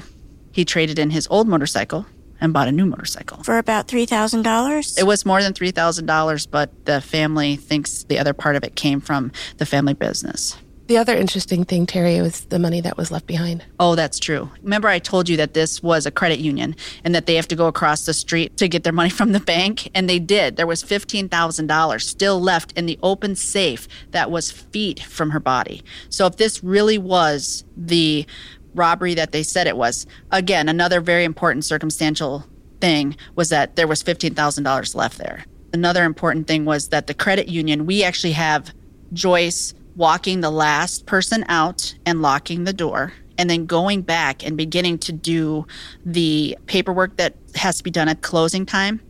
He 0.52 0.64
traded 0.64 0.98
in 0.98 1.10
his 1.10 1.26
old 1.28 1.48
motorcycle 1.48 2.06
and 2.40 2.52
bought 2.52 2.68
a 2.68 2.72
new 2.72 2.86
motorcycle. 2.86 3.42
For 3.42 3.58
about 3.58 3.88
$3,000? 3.88 4.98
It 4.98 5.04
was 5.04 5.24
more 5.24 5.42
than 5.42 5.54
$3,000, 5.54 6.46
but 6.50 6.84
the 6.86 7.00
family 7.00 7.56
thinks 7.56 8.04
the 8.04 8.18
other 8.18 8.32
part 8.32 8.56
of 8.56 8.64
it 8.64 8.74
came 8.74 9.00
from 9.00 9.32
the 9.58 9.66
family 9.66 9.94
business. 9.94 10.56
The 10.88 10.96
other 10.96 11.16
interesting 11.16 11.64
thing, 11.64 11.86
Terry, 11.86 12.20
was 12.20 12.40
the 12.46 12.58
money 12.58 12.80
that 12.80 12.96
was 12.96 13.12
left 13.12 13.26
behind. 13.26 13.64
Oh, 13.78 13.94
that's 13.94 14.18
true. 14.18 14.50
Remember, 14.62 14.88
I 14.88 14.98
told 14.98 15.28
you 15.28 15.36
that 15.36 15.54
this 15.54 15.80
was 15.82 16.06
a 16.06 16.10
credit 16.10 16.40
union 16.40 16.74
and 17.04 17.14
that 17.14 17.26
they 17.26 17.36
have 17.36 17.46
to 17.48 17.56
go 17.56 17.68
across 17.68 18.04
the 18.04 18.12
street 18.12 18.56
to 18.56 18.68
get 18.68 18.82
their 18.82 18.92
money 18.92 19.10
from 19.18 19.32
the 19.32 19.40
bank? 19.40 19.90
And 19.94 20.08
they 20.08 20.18
did. 20.18 20.56
There 20.56 20.66
was 20.66 20.82
$15,000 20.82 22.02
still 22.02 22.40
left 22.40 22.72
in 22.72 22.86
the 22.86 22.98
open 23.02 23.36
safe 23.36 23.86
that 24.10 24.30
was 24.30 24.50
feet 24.50 25.00
from 25.00 25.30
her 25.30 25.40
body. 25.40 25.82
So 26.08 26.26
if 26.26 26.36
this 26.36 26.64
really 26.64 26.98
was 26.98 27.64
the 27.76 28.26
robbery 28.74 29.14
that 29.14 29.32
they 29.32 29.44
said 29.44 29.66
it 29.66 29.76
was, 29.76 30.06
again, 30.32 30.68
another 30.68 31.00
very 31.00 31.24
important 31.24 31.64
circumstantial 31.64 32.44
thing 32.80 33.16
was 33.36 33.50
that 33.50 33.76
there 33.76 33.86
was 33.86 34.02
$15,000 34.02 34.94
left 34.96 35.18
there. 35.18 35.44
Another 35.72 36.04
important 36.04 36.48
thing 36.48 36.64
was 36.64 36.88
that 36.88 37.06
the 37.06 37.14
credit 37.14 37.48
union, 37.48 37.86
we 37.86 38.02
actually 38.02 38.32
have 38.32 38.74
Joyce 39.12 39.74
walking 39.96 40.40
the 40.40 40.50
last 40.50 41.06
person 41.06 41.44
out 41.48 41.94
and 42.06 42.22
locking 42.22 42.64
the 42.64 42.72
door 42.72 43.12
and 43.38 43.48
then 43.48 43.66
going 43.66 44.02
back 44.02 44.44
and 44.44 44.56
beginning 44.56 44.98
to 44.98 45.12
do 45.12 45.66
the 46.04 46.56
paperwork 46.66 47.16
that 47.16 47.34
has 47.54 47.78
to 47.78 47.84
be 47.84 47.90
done 47.90 48.08
at 48.08 48.22
closing 48.22 48.66
time. 48.66 49.00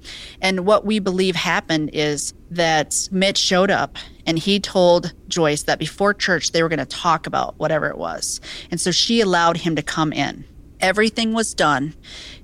And 0.40 0.64
what 0.66 0.84
we 0.84 0.98
believe 0.98 1.36
happened 1.36 1.90
is 1.92 2.32
that 2.50 3.08
Mitch 3.10 3.38
showed 3.38 3.70
up 3.70 3.98
and 4.26 4.38
he 4.38 4.60
told 4.60 5.12
Joyce 5.28 5.64
that 5.64 5.78
before 5.78 6.14
church 6.14 6.52
they 6.52 6.62
were 6.62 6.68
going 6.68 6.78
to 6.78 6.86
talk 6.86 7.26
about 7.26 7.58
whatever 7.58 7.88
it 7.88 7.98
was. 7.98 8.40
And 8.70 8.80
so 8.80 8.90
she 8.90 9.20
allowed 9.20 9.58
him 9.58 9.76
to 9.76 9.82
come 9.82 10.12
in. 10.12 10.44
Everything 10.80 11.32
was 11.32 11.54
done 11.54 11.94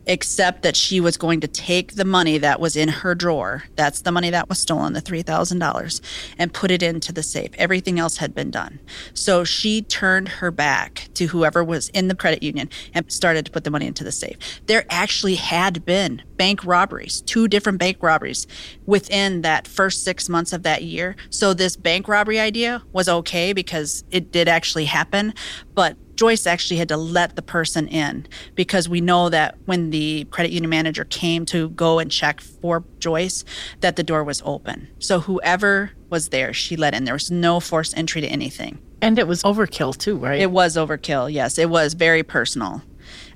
except 0.09 0.63
that 0.63 0.75
she 0.75 1.01
was 1.01 1.19
going 1.19 1.41
to 1.41 1.47
take 1.47 1.95
the 1.95 2.05
money 2.05 2.39
that 2.39 2.59
was 2.59 2.77
in 2.77 2.89
her 2.89 3.15
drawer. 3.15 3.65
That's 3.77 4.01
the 4.01 4.11
money 4.11 4.31
that 4.31 4.49
was 4.49 4.59
stolen, 4.59 4.95
the 4.95 5.03
$3,000, 5.03 6.01
and 6.39 6.53
put 6.53 6.71
it 6.71 6.83
into 6.83 7.13
the 7.13 7.23
safe. 7.23 7.51
Everything 7.59 7.99
else 7.99 8.17
had 8.17 8.35
been 8.35 8.51
done. 8.51 8.81
So 9.13 9.45
she 9.45 9.83
turned 9.83 10.29
her 10.29 10.51
back 10.51 11.09
to 11.15 11.27
whoever 11.27 11.63
was 11.63 11.91
in 11.91 12.09
the 12.09 12.15
credit 12.15 12.43
union 12.43 12.71
and 12.95 13.13
started 13.13 13.45
to 13.47 13.53
put 13.53 13.65
the 13.65 13.71
money 13.71 13.87
into 13.87 14.03
the 14.03 14.11
safe. 14.11 14.39
There 14.67 14.87
actually 14.89 15.35
had 15.35 15.85
been 15.85 16.23
bank 16.39 16.65
robberies, 16.65 17.21
two 17.21 17.47
different 17.47 17.79
bank 17.79 17.99
robberies 18.01 18.47
within 18.87 19.43
that 19.43 19.69
first 19.69 20.05
six 20.05 20.29
months 20.29 20.55
of 20.55 20.63
that 20.63 20.83
year. 20.85 21.17
So 21.29 21.53
this 21.53 21.77
bank 21.77 22.09
robbery 22.09 22.41
idea 22.41 22.83
was 22.93 23.09
okay 23.09 23.53
because 23.53 24.05
it 24.11 24.33
did 24.33 24.49
actually 24.49 24.87
happen. 24.87 25.35
But 25.75 25.97
Joyce 26.19 26.49
actually 26.49 26.79
had 26.79 26.89
to 26.89 26.97
let 26.97 27.37
the 27.37 27.43
person 27.43 27.87
in 27.87 28.27
because 28.57 28.89
we 28.89 29.01
know 29.01 29.29
that 29.29 29.57
when 29.67 29.91
the 29.91 30.25
credit 30.33 30.51
union 30.51 30.69
manager 30.69 31.05
came 31.05 31.47
to 31.47 31.69
go 31.71 32.01
and 32.01 32.11
check 32.11 32.41
for 32.41 32.83
Joyce, 32.99 33.45
that 33.83 33.95
the 33.95 34.03
door 34.03 34.25
was 34.25 34.43
open. 34.45 34.89
So 34.99 35.21
whoever 35.21 35.93
was 36.11 36.31
there, 36.31 36.53
she 36.53 36.75
let 36.75 36.93
in. 36.93 37.05
There 37.05 37.15
was 37.15 37.31
no 37.31 37.61
forced 37.61 37.97
entry 37.97 38.21
to 38.21 38.27
anything. 38.27 38.81
And 39.01 39.17
it 39.17 39.29
was 39.29 39.45
overkill 39.45 39.97
too, 39.97 40.17
right? 40.17 40.41
It 40.41 40.51
was 40.51 40.77
overkill, 40.77 41.33
yes. 41.33 41.57
It 41.57 41.71
was 41.71 41.95
very 41.95 42.25
personal. 42.25 42.83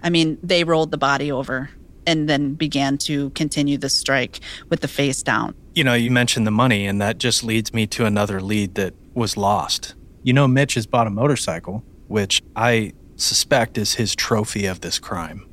I 0.02 0.10
mean, 0.10 0.36
they 0.42 0.64
rolled 0.64 0.90
the 0.90 0.98
body 0.98 1.30
over 1.30 1.70
and 2.04 2.28
then 2.28 2.54
began 2.54 2.98
to 2.98 3.30
continue 3.30 3.78
the 3.78 3.90
strike 3.90 4.40
with 4.70 4.80
the 4.80 4.88
face 4.88 5.22
down. 5.22 5.54
You 5.76 5.84
know, 5.84 5.94
you 5.94 6.10
mentioned 6.10 6.48
the 6.48 6.50
money, 6.50 6.88
and 6.88 7.00
that 7.00 7.18
just 7.18 7.44
leads 7.44 7.72
me 7.72 7.86
to 7.86 8.06
another 8.06 8.40
lead 8.40 8.74
that 8.74 8.92
was 9.14 9.36
lost. 9.36 9.94
You 10.24 10.32
know, 10.32 10.48
Mitch 10.48 10.74
has 10.74 10.84
bought 10.84 11.06
a 11.06 11.10
motorcycle 11.10 11.84
which 12.08 12.42
I 12.56 12.92
suspect 13.16 13.78
is 13.78 13.94
his 13.94 14.14
trophy 14.14 14.66
of 14.66 14.80
this 14.80 14.98
crime. 14.98 15.46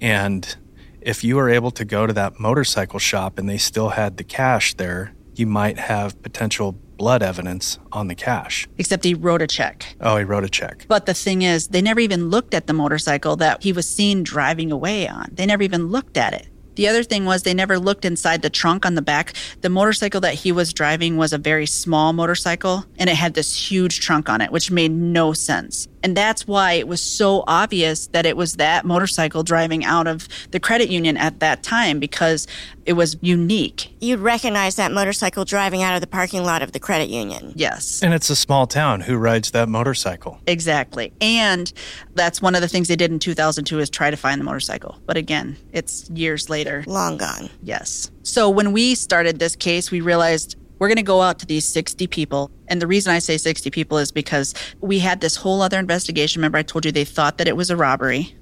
And 0.00 0.56
if 1.00 1.22
you 1.22 1.36
were 1.36 1.50
able 1.50 1.70
to 1.72 1.84
go 1.84 2.06
to 2.06 2.12
that 2.12 2.40
motorcycle 2.40 2.98
shop 2.98 3.38
and 3.38 3.48
they 3.48 3.58
still 3.58 3.90
had 3.90 4.16
the 4.16 4.24
cash 4.24 4.74
there, 4.74 5.14
you 5.34 5.46
might 5.46 5.78
have 5.78 6.20
potential 6.22 6.72
blood 6.72 7.22
evidence 7.22 7.78
on 7.92 8.06
the 8.08 8.14
cash. 8.14 8.68
Except 8.78 9.04
he 9.04 9.14
wrote 9.14 9.42
a 9.42 9.46
check. 9.46 9.96
Oh, 10.00 10.16
he 10.16 10.24
wrote 10.24 10.44
a 10.44 10.48
check. 10.48 10.86
But 10.88 11.06
the 11.06 11.14
thing 11.14 11.42
is, 11.42 11.68
they 11.68 11.82
never 11.82 12.00
even 12.00 12.30
looked 12.30 12.54
at 12.54 12.66
the 12.66 12.72
motorcycle 12.72 13.36
that 13.36 13.62
he 13.62 13.72
was 13.72 13.88
seen 13.88 14.22
driving 14.22 14.70
away 14.70 15.08
on. 15.08 15.30
They 15.32 15.46
never 15.46 15.62
even 15.62 15.88
looked 15.88 16.16
at 16.16 16.32
it. 16.32 16.48
The 16.76 16.88
other 16.88 17.02
thing 17.02 17.24
was 17.24 17.42
they 17.42 17.54
never 17.54 17.78
looked 17.78 18.04
inside 18.04 18.42
the 18.42 18.50
trunk 18.50 18.84
on 18.84 18.94
the 18.94 19.02
back. 19.02 19.34
The 19.60 19.70
motorcycle 19.70 20.20
that 20.22 20.34
he 20.34 20.52
was 20.52 20.72
driving 20.72 21.16
was 21.16 21.32
a 21.32 21.38
very 21.38 21.66
small 21.66 22.12
motorcycle 22.12 22.84
and 22.98 23.08
it 23.08 23.16
had 23.16 23.34
this 23.34 23.70
huge 23.70 24.00
trunk 24.00 24.28
on 24.28 24.40
it, 24.40 24.50
which 24.50 24.70
made 24.70 24.92
no 24.92 25.32
sense. 25.32 25.88
And 26.04 26.14
that's 26.14 26.46
why 26.46 26.74
it 26.74 26.86
was 26.86 27.00
so 27.00 27.44
obvious 27.46 28.08
that 28.08 28.26
it 28.26 28.36
was 28.36 28.54
that 28.54 28.84
motorcycle 28.84 29.42
driving 29.42 29.86
out 29.86 30.06
of 30.06 30.28
the 30.50 30.60
credit 30.60 30.90
union 30.90 31.16
at 31.16 31.40
that 31.40 31.62
time 31.62 31.98
because 31.98 32.46
it 32.84 32.92
was 32.92 33.16
unique. 33.22 33.96
You'd 34.00 34.20
recognize 34.20 34.76
that 34.76 34.92
motorcycle 34.92 35.46
driving 35.46 35.82
out 35.82 35.94
of 35.94 36.02
the 36.02 36.06
parking 36.06 36.44
lot 36.44 36.60
of 36.60 36.72
the 36.72 36.78
credit 36.78 37.08
union. 37.08 37.54
Yes. 37.56 38.02
And 38.02 38.12
it's 38.12 38.28
a 38.28 38.36
small 38.36 38.66
town. 38.66 39.00
Who 39.00 39.16
rides 39.16 39.52
that 39.52 39.70
motorcycle? 39.70 40.38
Exactly. 40.46 41.14
And 41.22 41.72
that's 42.14 42.42
one 42.42 42.54
of 42.54 42.60
the 42.60 42.68
things 42.68 42.88
they 42.88 42.96
did 42.96 43.10
in 43.10 43.18
2002 43.18 43.78
is 43.78 43.88
try 43.88 44.10
to 44.10 44.16
find 44.18 44.38
the 44.38 44.44
motorcycle. 44.44 44.98
But 45.06 45.16
again, 45.16 45.56
it's 45.72 46.10
years 46.10 46.50
later. 46.50 46.84
Long 46.86 47.16
gone. 47.16 47.48
Yes. 47.62 48.10
So 48.22 48.50
when 48.50 48.72
we 48.72 48.94
started 48.94 49.38
this 49.38 49.56
case, 49.56 49.90
we 49.90 50.02
realized 50.02 50.56
we're 50.78 50.88
going 50.88 50.96
to 50.96 51.02
go 51.02 51.22
out 51.22 51.38
to 51.40 51.46
these 51.46 51.66
60 51.66 52.06
people. 52.08 52.50
And 52.68 52.80
the 52.80 52.86
reason 52.86 53.12
I 53.12 53.18
say 53.18 53.36
60 53.36 53.70
people 53.70 53.98
is 53.98 54.10
because 54.10 54.54
we 54.80 54.98
had 54.98 55.20
this 55.20 55.36
whole 55.36 55.62
other 55.62 55.78
investigation. 55.78 56.40
Remember, 56.40 56.58
I 56.58 56.62
told 56.62 56.84
you 56.84 56.92
they 56.92 57.04
thought 57.04 57.38
that 57.38 57.48
it 57.48 57.56
was 57.56 57.70
a 57.70 57.76
robbery 57.76 58.36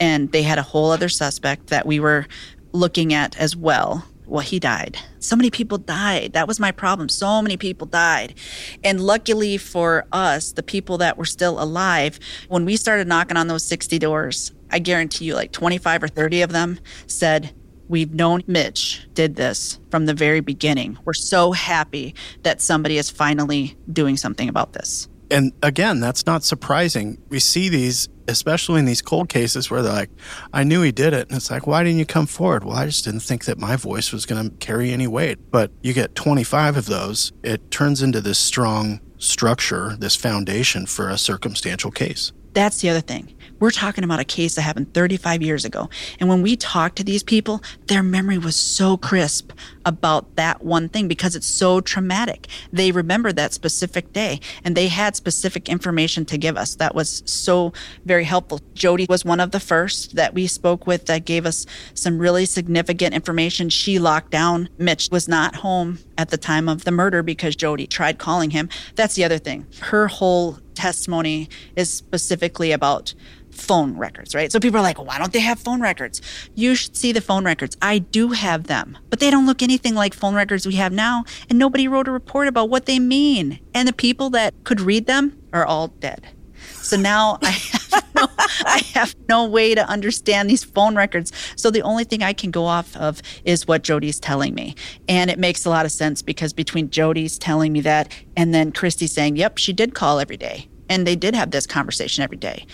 and 0.00 0.30
they 0.32 0.42
had 0.42 0.58
a 0.58 0.62
whole 0.62 0.90
other 0.90 1.08
suspect 1.08 1.68
that 1.68 1.86
we 1.86 2.00
were 2.00 2.26
looking 2.72 3.14
at 3.14 3.36
as 3.38 3.56
well. 3.56 4.04
Well, 4.26 4.40
he 4.40 4.58
died. 4.58 4.98
So 5.18 5.36
many 5.36 5.50
people 5.50 5.76
died. 5.76 6.32
That 6.32 6.48
was 6.48 6.58
my 6.58 6.72
problem. 6.72 7.08
So 7.10 7.42
many 7.42 7.56
people 7.56 7.86
died. 7.86 8.34
And 8.82 9.00
luckily 9.00 9.58
for 9.58 10.06
us, 10.12 10.52
the 10.52 10.62
people 10.62 10.98
that 10.98 11.18
were 11.18 11.26
still 11.26 11.62
alive, 11.62 12.18
when 12.48 12.64
we 12.64 12.76
started 12.76 13.06
knocking 13.06 13.36
on 13.36 13.48
those 13.48 13.64
60 13.64 13.98
doors, 13.98 14.52
I 14.70 14.78
guarantee 14.78 15.26
you 15.26 15.34
like 15.34 15.52
25 15.52 16.04
or 16.04 16.08
30 16.08 16.42
of 16.42 16.52
them 16.52 16.80
said, 17.06 17.54
We've 17.88 18.14
known 18.14 18.42
Mitch 18.46 19.06
did 19.14 19.36
this 19.36 19.78
from 19.90 20.06
the 20.06 20.14
very 20.14 20.40
beginning. 20.40 20.98
We're 21.04 21.12
so 21.12 21.52
happy 21.52 22.14
that 22.42 22.60
somebody 22.60 22.98
is 22.98 23.10
finally 23.10 23.76
doing 23.92 24.16
something 24.16 24.48
about 24.48 24.72
this. 24.72 25.08
And 25.30 25.52
again, 25.62 26.00
that's 26.00 26.26
not 26.26 26.44
surprising. 26.44 27.18
We 27.28 27.40
see 27.40 27.68
these, 27.68 28.08
especially 28.28 28.78
in 28.78 28.84
these 28.84 29.02
cold 29.02 29.28
cases 29.28 29.70
where 29.70 29.82
they're 29.82 29.92
like, 29.92 30.10
I 30.52 30.64
knew 30.64 30.82
he 30.82 30.92
did 30.92 31.12
it. 31.12 31.28
And 31.28 31.36
it's 31.36 31.50
like, 31.50 31.66
why 31.66 31.82
didn't 31.82 31.98
you 31.98 32.06
come 32.06 32.26
forward? 32.26 32.64
Well, 32.64 32.76
I 32.76 32.86
just 32.86 33.04
didn't 33.04 33.20
think 33.20 33.46
that 33.46 33.58
my 33.58 33.76
voice 33.76 34.12
was 34.12 34.26
going 34.26 34.50
to 34.50 34.56
carry 34.56 34.90
any 34.92 35.06
weight. 35.06 35.50
But 35.50 35.72
you 35.82 35.92
get 35.92 36.14
25 36.14 36.76
of 36.76 36.86
those, 36.86 37.32
it 37.42 37.70
turns 37.70 38.02
into 38.02 38.20
this 38.20 38.38
strong 38.38 39.00
structure, 39.18 39.96
this 39.98 40.14
foundation 40.14 40.86
for 40.86 41.08
a 41.08 41.18
circumstantial 41.18 41.90
case. 41.90 42.32
That's 42.52 42.80
the 42.80 42.90
other 42.90 43.00
thing. 43.00 43.34
We're 43.60 43.70
talking 43.70 44.04
about 44.04 44.20
a 44.20 44.24
case 44.24 44.56
that 44.56 44.62
happened 44.62 44.92
35 44.94 45.42
years 45.42 45.64
ago. 45.64 45.88
And 46.18 46.28
when 46.28 46.42
we 46.42 46.56
talked 46.56 46.96
to 46.96 47.04
these 47.04 47.22
people, 47.22 47.62
their 47.86 48.02
memory 48.02 48.38
was 48.38 48.56
so 48.56 48.96
crisp 48.96 49.52
about 49.84 50.36
that 50.36 50.64
one 50.64 50.88
thing 50.88 51.08
because 51.08 51.36
it's 51.36 51.46
so 51.46 51.80
traumatic. 51.80 52.48
They 52.72 52.90
remember 52.90 53.32
that 53.32 53.52
specific 53.52 54.12
day 54.12 54.40
and 54.64 54.76
they 54.76 54.88
had 54.88 55.16
specific 55.16 55.68
information 55.68 56.24
to 56.26 56.38
give 56.38 56.56
us. 56.56 56.74
That 56.76 56.94
was 56.94 57.22
so 57.26 57.72
very 58.04 58.24
helpful. 58.24 58.60
Jody 58.74 59.06
was 59.08 59.24
one 59.24 59.40
of 59.40 59.52
the 59.52 59.60
first 59.60 60.16
that 60.16 60.34
we 60.34 60.46
spoke 60.46 60.86
with 60.86 61.06
that 61.06 61.24
gave 61.24 61.46
us 61.46 61.66
some 61.94 62.18
really 62.18 62.46
significant 62.46 63.14
information. 63.14 63.68
She 63.68 63.98
locked 63.98 64.30
down. 64.30 64.68
Mitch 64.78 65.08
was 65.10 65.28
not 65.28 65.56
home 65.56 65.98
at 66.18 66.30
the 66.30 66.38
time 66.38 66.68
of 66.68 66.84
the 66.84 66.90
murder 66.90 67.22
because 67.22 67.56
Jody 67.56 67.86
tried 67.86 68.18
calling 68.18 68.50
him. 68.50 68.68
That's 68.94 69.14
the 69.14 69.24
other 69.24 69.38
thing. 69.38 69.66
Her 69.80 70.08
whole 70.08 70.58
testimony 70.74 71.48
is 71.76 71.92
specifically 71.92 72.72
about 72.72 73.14
phone 73.50 73.96
records, 73.96 74.34
right? 74.34 74.50
So 74.50 74.58
people 74.60 74.78
are 74.78 74.82
like, 74.82 74.98
why 74.98 75.18
don't 75.18 75.32
they 75.32 75.40
have 75.40 75.58
phone 75.58 75.80
records? 75.80 76.20
You 76.54 76.74
should 76.74 76.96
see 76.96 77.12
the 77.12 77.20
phone 77.20 77.44
records. 77.44 77.76
I 77.80 77.98
do 77.98 78.30
have 78.30 78.64
them, 78.64 78.98
but 79.10 79.20
they 79.20 79.30
don't 79.30 79.46
look 79.46 79.62
anything 79.62 79.94
like 79.94 80.12
phone 80.12 80.34
records 80.34 80.66
we 80.66 80.74
have 80.74 80.92
now. 80.92 81.24
And 81.48 81.58
nobody 81.58 81.88
wrote 81.88 82.08
a 82.08 82.12
report 82.12 82.48
about 82.48 82.68
what 82.68 82.86
they 82.86 82.98
mean. 82.98 83.60
And 83.72 83.86
the 83.86 83.92
people 83.92 84.30
that 84.30 84.54
could 84.64 84.80
read 84.80 85.06
them 85.06 85.38
are 85.52 85.64
all 85.64 85.88
dead. 85.88 86.26
So 86.72 86.96
now 86.96 87.38
I 87.42 87.52
no, 88.16 88.28
I 88.38 88.82
have 88.94 89.14
no 89.28 89.46
way 89.46 89.74
to 89.74 89.86
understand 89.88 90.48
these 90.48 90.64
phone 90.64 90.96
records. 90.96 91.32
So 91.56 91.70
the 91.70 91.82
only 91.82 92.04
thing 92.04 92.22
I 92.22 92.32
can 92.32 92.50
go 92.50 92.64
off 92.64 92.96
of 92.96 93.22
is 93.44 93.66
what 93.66 93.82
Jody's 93.82 94.20
telling 94.20 94.54
me. 94.54 94.74
And 95.08 95.30
it 95.30 95.38
makes 95.38 95.64
a 95.64 95.70
lot 95.70 95.86
of 95.86 95.92
sense 95.92 96.22
because 96.22 96.52
between 96.52 96.90
Jody's 96.90 97.38
telling 97.38 97.72
me 97.72 97.80
that 97.82 98.12
and 98.36 98.54
then 98.54 98.72
Christy 98.72 99.06
saying, 99.06 99.36
yep, 99.36 99.58
she 99.58 99.72
did 99.72 99.94
call 99.94 100.18
every 100.20 100.36
day. 100.36 100.68
And 100.88 101.06
they 101.06 101.16
did 101.16 101.34
have 101.34 101.50
this 101.50 101.66
conversation 101.66 102.22
every 102.22 102.36
day. 102.36 102.66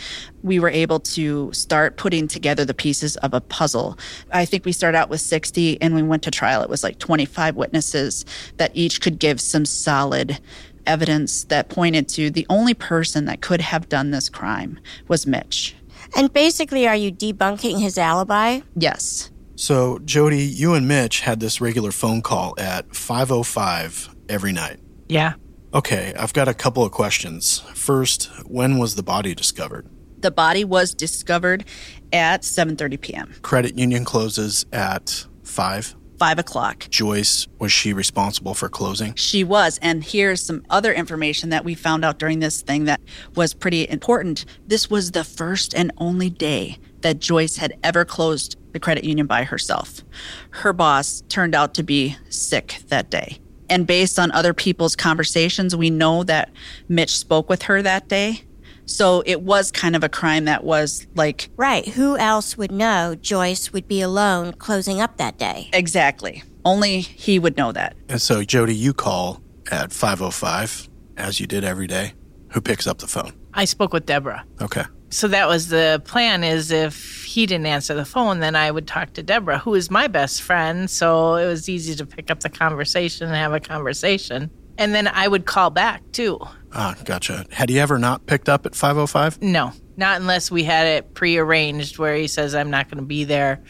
We 0.43 0.59
were 0.59 0.69
able 0.69 0.99
to 1.01 1.53
start 1.53 1.97
putting 1.97 2.27
together 2.27 2.65
the 2.65 2.75
pieces 2.75 3.17
of 3.19 3.35
a 3.35 3.41
puzzle. 3.41 3.99
I 4.33 4.45
think 4.45 4.65
we 4.65 4.73
started 4.73 4.99
out 4.99 5.11
with 5.11 5.21
60 5.21 5.81
and 5.81 5.95
we 5.95 6.03
went 6.03 6.25
to 6.25 6.31
trial. 6.31 6.63
It 6.63 6.69
was 6.69 6.83
like 6.83 6.99
25 6.99 7.55
witnesses 7.55 8.25
that 8.57 8.73
each 8.75 9.01
could 9.01 9.21
give 9.21 9.41
some 9.41 9.65
solid 9.65 10.41
evidence 10.87 11.45
that 11.45 11.69
pointed 11.69 12.09
to 12.11 12.31
the 12.31 12.47
only 12.49 12.75
person 12.75 13.25
that 13.27 13.41
could 13.41 13.61
have 13.61 13.89
done 13.89 14.11
this 14.11 14.29
crime 14.29 14.79
was 15.09 15.27
Mitch. 15.27 15.77
And 16.17 16.33
basically, 16.33 16.87
are 16.89 16.97
you 16.97 17.13
debunking 17.13 17.81
his 17.81 17.99
alibi? 17.99 18.61
Yes. 18.75 19.31
So, 19.55 19.99
Jody, 20.01 20.43
you 20.43 20.75
and 20.75 20.89
Mitch 20.89 21.21
had 21.21 21.41
this 21.41 21.61
regular 21.61 21.93
phone 21.93 22.23
call 22.23 22.55
at 22.59 22.89
5:05 22.91 24.09
every 24.29 24.53
night. 24.53 24.81
Yeah. 25.09 25.35
Okay, 25.73 26.15
I've 26.19 26.33
got 26.33 26.49
a 26.49 26.55
couple 26.55 26.85
of 26.85 26.91
questions. 26.91 27.61
First, 27.75 28.31
when 28.47 28.79
was 28.79 28.95
the 28.95 29.03
body 29.03 29.35
discovered? 29.35 29.87
The 30.19 30.31
body 30.31 30.65
was 30.65 30.95
discovered 30.95 31.65
at 32.13 32.43
7:30 32.43 33.01
p.m. 33.01 33.35
Credit 33.43 33.79
union 33.79 34.05
closes 34.05 34.67
at 34.73 35.27
5. 35.45 35.95
Five 36.21 36.39
o'clock. 36.39 36.87
Joyce, 36.91 37.49
was 37.59 37.73
she 37.73 37.95
responsible 37.95 38.53
for 38.53 38.69
closing? 38.69 39.15
She 39.15 39.43
was. 39.43 39.79
And 39.81 40.05
here's 40.05 40.43
some 40.43 40.63
other 40.69 40.93
information 40.93 41.49
that 41.49 41.65
we 41.65 41.75
found 41.75 42.05
out 42.05 42.19
during 42.19 42.41
this 42.41 42.61
thing 42.61 42.85
that 42.85 43.01
was 43.37 43.55
pretty 43.55 43.89
important. 43.89 44.45
This 44.67 44.91
was 44.91 45.13
the 45.13 45.25
first 45.25 45.75
and 45.75 45.91
only 45.97 46.29
day 46.29 46.77
that 47.01 47.21
Joyce 47.21 47.57
had 47.57 47.73
ever 47.83 48.05
closed 48.05 48.59
the 48.73 48.79
credit 48.79 49.05
union 49.05 49.27
by 49.27 49.45
herself. 49.45 50.03
Her 50.51 50.75
boss 50.75 51.23
turned 51.31 51.55
out 51.55 51.73
to 51.73 51.83
be 51.83 52.19
sick 52.29 52.83
that 52.89 53.09
day. 53.11 53.39
And 53.71 53.87
based 53.87 54.19
on 54.19 54.31
other 54.33 54.53
people's 54.53 54.97
conversations, 54.97 55.75
we 55.75 55.89
know 55.89 56.23
that 56.25 56.51
Mitch 56.87 57.17
spoke 57.17 57.49
with 57.49 57.63
her 57.63 57.81
that 57.81 58.09
day. 58.09 58.43
So 58.91 59.23
it 59.25 59.43
was 59.43 59.71
kind 59.71 59.95
of 59.95 60.05
a 60.05 60.09
crime 60.09 60.45
that 60.47 60.65
was 60.65 61.07
like. 61.15 61.49
Right. 61.57 61.87
Who 61.89 62.17
else 62.17 62.59
would 62.59 62.73
know 62.73 63.15
Joyce 63.15 63.73
would 63.73 63.89
be 63.89 64.01
alone 64.01 64.53
closing 64.55 65.01
up 65.01 65.17
that 65.19 65.39
day? 65.39 65.71
Exactly. 65.73 66.43
Only 66.65 67.01
he 67.01 67.39
would 67.39 67.57
know 67.57 67.73
that. 67.73 67.97
And 68.09 68.21
so, 68.21 68.43
Jody, 68.43 68.75
you 68.75 68.93
call 68.93 69.41
at 69.71 69.91
5:05 69.91 70.89
as 71.17 71.41
you 71.41 71.47
did 71.47 71.65
every 71.65 71.87
day. 71.87 72.15
Who 72.53 72.61
picks 72.61 72.87
up 72.87 72.99
the 72.99 73.07
phone? 73.07 73.33
I 73.55 73.65
spoke 73.65 73.93
with 73.93 74.07
Deborah. 74.07 74.45
Okay. 74.61 74.85
So 75.13 75.27
that 75.29 75.49
was 75.49 75.69
the 75.69 76.01
plan 76.05 76.45
is 76.45 76.71
if 76.71 77.25
he 77.25 77.45
didn't 77.47 77.67
answer 77.67 77.95
the 77.95 78.05
phone, 78.05 78.39
then 78.39 78.55
I 78.55 78.71
would 78.71 78.87
talk 78.87 79.13
to 79.15 79.23
Deborah, 79.23 79.59
who 79.59 79.75
is 79.75 79.91
my 79.91 80.07
best 80.07 80.43
friend. 80.43 80.89
So 80.89 81.35
it 81.35 81.47
was 81.47 81.69
easy 81.69 81.97
to 81.97 82.07
pick 82.07 82.31
up 82.31 82.41
the 82.41 82.49
conversation 82.49 83.27
and 83.27 83.37
have 83.37 83.53
a 83.53 83.61
conversation. 83.61 84.51
And 84.81 84.95
then 84.95 85.07
I 85.07 85.29
would 85.29 85.45
call 85.45 85.71
back 85.71 86.03
too. 86.11 86.41
Ah, 86.73 86.97
gotcha. 87.05 87.45
Had 87.51 87.69
he 87.69 87.79
ever 87.79 87.99
not 87.99 88.27
picked 88.27 88.49
up 88.49 88.65
at 88.65 88.73
5:05? 88.73 89.43
No, 89.43 89.73
not 89.97 90.21
unless 90.21 90.51
we 90.51 90.65
had 90.65 90.87
it 90.87 91.15
prearranged 91.15 91.99
where 91.99 92.17
he 92.17 92.27
says 92.27 92.55
I'm 92.55 92.71
not 92.71 92.89
going 92.89 92.99
to 92.99 93.07
be 93.07 93.25
there 93.25 93.61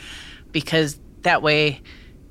because 0.53 1.01
that 1.23 1.43
way 1.43 1.83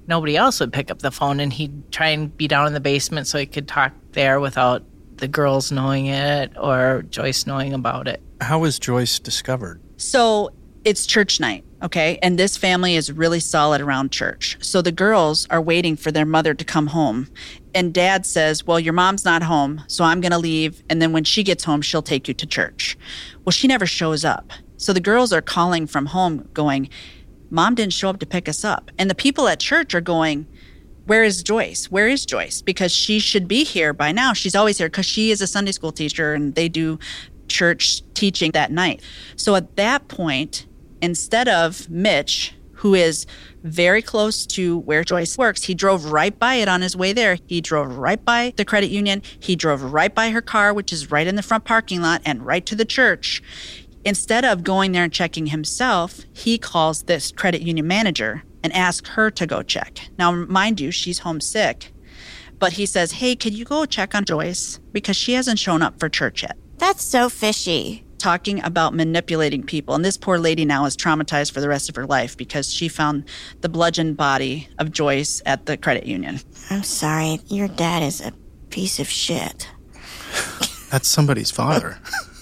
nobody 0.07 0.37
else 0.37 0.59
would 0.59 0.71
pick 0.71 0.89
up 0.89 0.99
the 0.99 1.11
phone 1.11 1.39
and 1.39 1.51
he'd 1.51 1.91
try 1.91 2.07
and 2.07 2.35
be 2.35 2.47
down 2.47 2.67
in 2.67 2.73
the 2.73 2.79
basement 2.79 3.27
so 3.27 3.37
he 3.37 3.45
could 3.45 3.67
talk 3.67 3.91
there 4.13 4.39
without 4.39 4.83
the 5.17 5.27
girls 5.27 5.71
knowing 5.71 6.07
it 6.07 6.53
or 6.57 7.03
Joyce 7.09 7.45
knowing 7.45 7.73
about 7.73 8.07
it. 8.07 8.21
How 8.39 8.59
was 8.59 8.79
Joyce 8.79 9.19
discovered? 9.19 9.81
So 9.97 10.51
it's 10.85 11.05
church 11.05 11.41
night, 11.41 11.65
okay? 11.83 12.17
And 12.21 12.39
this 12.39 12.55
family 12.55 12.95
is 12.95 13.11
really 13.11 13.41
solid 13.41 13.81
around 13.81 14.11
church. 14.13 14.57
So 14.61 14.81
the 14.81 14.93
girls 14.93 15.45
are 15.49 15.61
waiting 15.61 15.97
for 15.97 16.11
their 16.11 16.25
mother 16.25 16.53
to 16.53 16.63
come 16.63 16.87
home. 16.87 17.27
And 17.73 17.93
dad 17.93 18.25
says, 18.25 18.65
Well, 18.65 18.79
your 18.79 18.93
mom's 18.93 19.25
not 19.25 19.43
home, 19.43 19.83
so 19.87 20.03
I'm 20.03 20.21
going 20.21 20.31
to 20.31 20.37
leave. 20.37 20.83
And 20.89 21.01
then 21.01 21.11
when 21.11 21.23
she 21.23 21.43
gets 21.43 21.63
home, 21.63 21.81
she'll 21.81 22.01
take 22.01 22.27
you 22.27 22.33
to 22.33 22.45
church. 22.45 22.97
Well, 23.45 23.51
she 23.51 23.67
never 23.67 23.85
shows 23.85 24.25
up. 24.25 24.51
So 24.77 24.93
the 24.93 24.99
girls 24.99 25.33
are 25.33 25.41
calling 25.41 25.87
from 25.87 26.07
home, 26.07 26.49
going, 26.53 26.89
Mom 27.49 27.75
didn't 27.75 27.93
show 27.93 28.09
up 28.09 28.19
to 28.19 28.25
pick 28.25 28.47
us 28.47 28.63
up. 28.63 28.91
And 28.97 29.09
the 29.09 29.15
people 29.15 29.47
at 29.47 29.59
church 29.59 29.93
are 29.93 30.01
going, 30.01 30.47
where 31.09 31.23
is 31.23 31.41
Joyce? 31.41 31.89
Where 31.89 32.07
is 32.07 32.23
Joyce? 32.23 32.61
Because 32.61 32.91
she 32.91 33.17
should 33.17 33.47
be 33.47 33.63
here 33.63 33.93
by 33.93 34.11
now. 34.11 34.31
She's 34.33 34.53
always 34.53 34.77
here 34.77 34.89
because 34.89 35.07
she 35.07 35.31
is 35.31 35.41
a 35.41 35.47
Sunday 35.47 35.71
school 35.71 35.91
teacher 35.91 36.35
and 36.35 36.53
they 36.53 36.69
do 36.69 36.99
church 37.47 38.03
teaching 38.13 38.51
that 38.51 38.71
night. 38.71 39.01
So 39.35 39.55
at 39.55 39.75
that 39.75 40.07
point, 40.07 40.67
instead 41.01 41.47
of 41.47 41.89
Mitch, 41.89 42.53
who 42.73 42.93
is 42.93 43.25
very 43.63 44.01
close 44.01 44.45
to 44.47 44.79
where 44.79 45.03
Joyce 45.03 45.37
works, 45.37 45.63
he 45.63 45.73
drove 45.73 46.05
right 46.05 46.37
by 46.37 46.55
it 46.55 46.67
on 46.67 46.81
his 46.81 46.95
way 46.95 47.13
there. 47.13 47.37
He 47.47 47.61
drove 47.61 47.97
right 47.97 48.23
by 48.23 48.53
the 48.55 48.65
credit 48.65 48.89
union. 48.89 49.21
He 49.39 49.55
drove 49.55 49.81
right 49.83 50.13
by 50.13 50.29
her 50.31 50.41
car, 50.41 50.73
which 50.73 50.93
is 50.93 51.11
right 51.11 51.27
in 51.27 51.35
the 51.35 51.43
front 51.43 51.65
parking 51.65 52.01
lot, 52.01 52.21
and 52.25 52.45
right 52.45 52.65
to 52.65 52.75
the 52.75 52.85
church. 52.85 53.41
Instead 54.05 54.45
of 54.45 54.63
going 54.63 54.93
there 54.93 55.03
and 55.03 55.13
checking 55.13 55.47
himself, 55.47 56.21
he 56.33 56.57
calls 56.57 57.03
this 57.03 57.31
credit 57.31 57.61
union 57.61 57.87
manager 57.87 58.43
and 58.63 58.73
asks 58.73 59.09
her 59.09 59.29
to 59.31 59.45
go 59.45 59.61
check. 59.61 60.09
Now, 60.17 60.31
mind 60.31 60.79
you, 60.79 60.91
she's 60.91 61.19
homesick, 61.19 61.91
but 62.59 62.73
he 62.73 62.85
says, 62.85 63.13
Hey, 63.13 63.35
could 63.35 63.53
you 63.53 63.65
go 63.65 63.85
check 63.85 64.15
on 64.15 64.25
Joyce? 64.25 64.79
Because 64.91 65.17
she 65.17 65.33
hasn't 65.33 65.59
shown 65.59 65.81
up 65.81 65.99
for 65.99 66.09
church 66.09 66.43
yet. 66.43 66.57
That's 66.77 67.03
so 67.03 67.29
fishy. 67.29 68.05
Talking 68.19 68.63
about 68.63 68.93
manipulating 68.93 69.63
people. 69.63 69.95
And 69.95 70.03
this 70.05 70.17
poor 70.17 70.37
lady 70.37 70.65
now 70.65 70.85
is 70.85 70.95
traumatized 70.95 71.51
for 71.51 71.61
the 71.61 71.69
rest 71.69 71.89
of 71.89 71.95
her 71.95 72.05
life 72.05 72.35
because 72.37 72.71
she 72.71 72.87
found 72.89 73.23
the 73.61 73.69
bludgeoned 73.69 74.17
body 74.17 74.67
of 74.77 74.91
Joyce 74.91 75.41
at 75.45 75.65
the 75.65 75.77
credit 75.77 76.05
union. 76.05 76.39
I'm 76.69 76.83
sorry. 76.83 77.39
Your 77.47 77.69
dad 77.69 78.03
is 78.03 78.19
a 78.21 78.33
piece 78.69 78.99
of 78.99 79.09
shit. 79.09 79.69
That's 80.91 81.07
somebody's 81.07 81.49
father. 81.51 81.97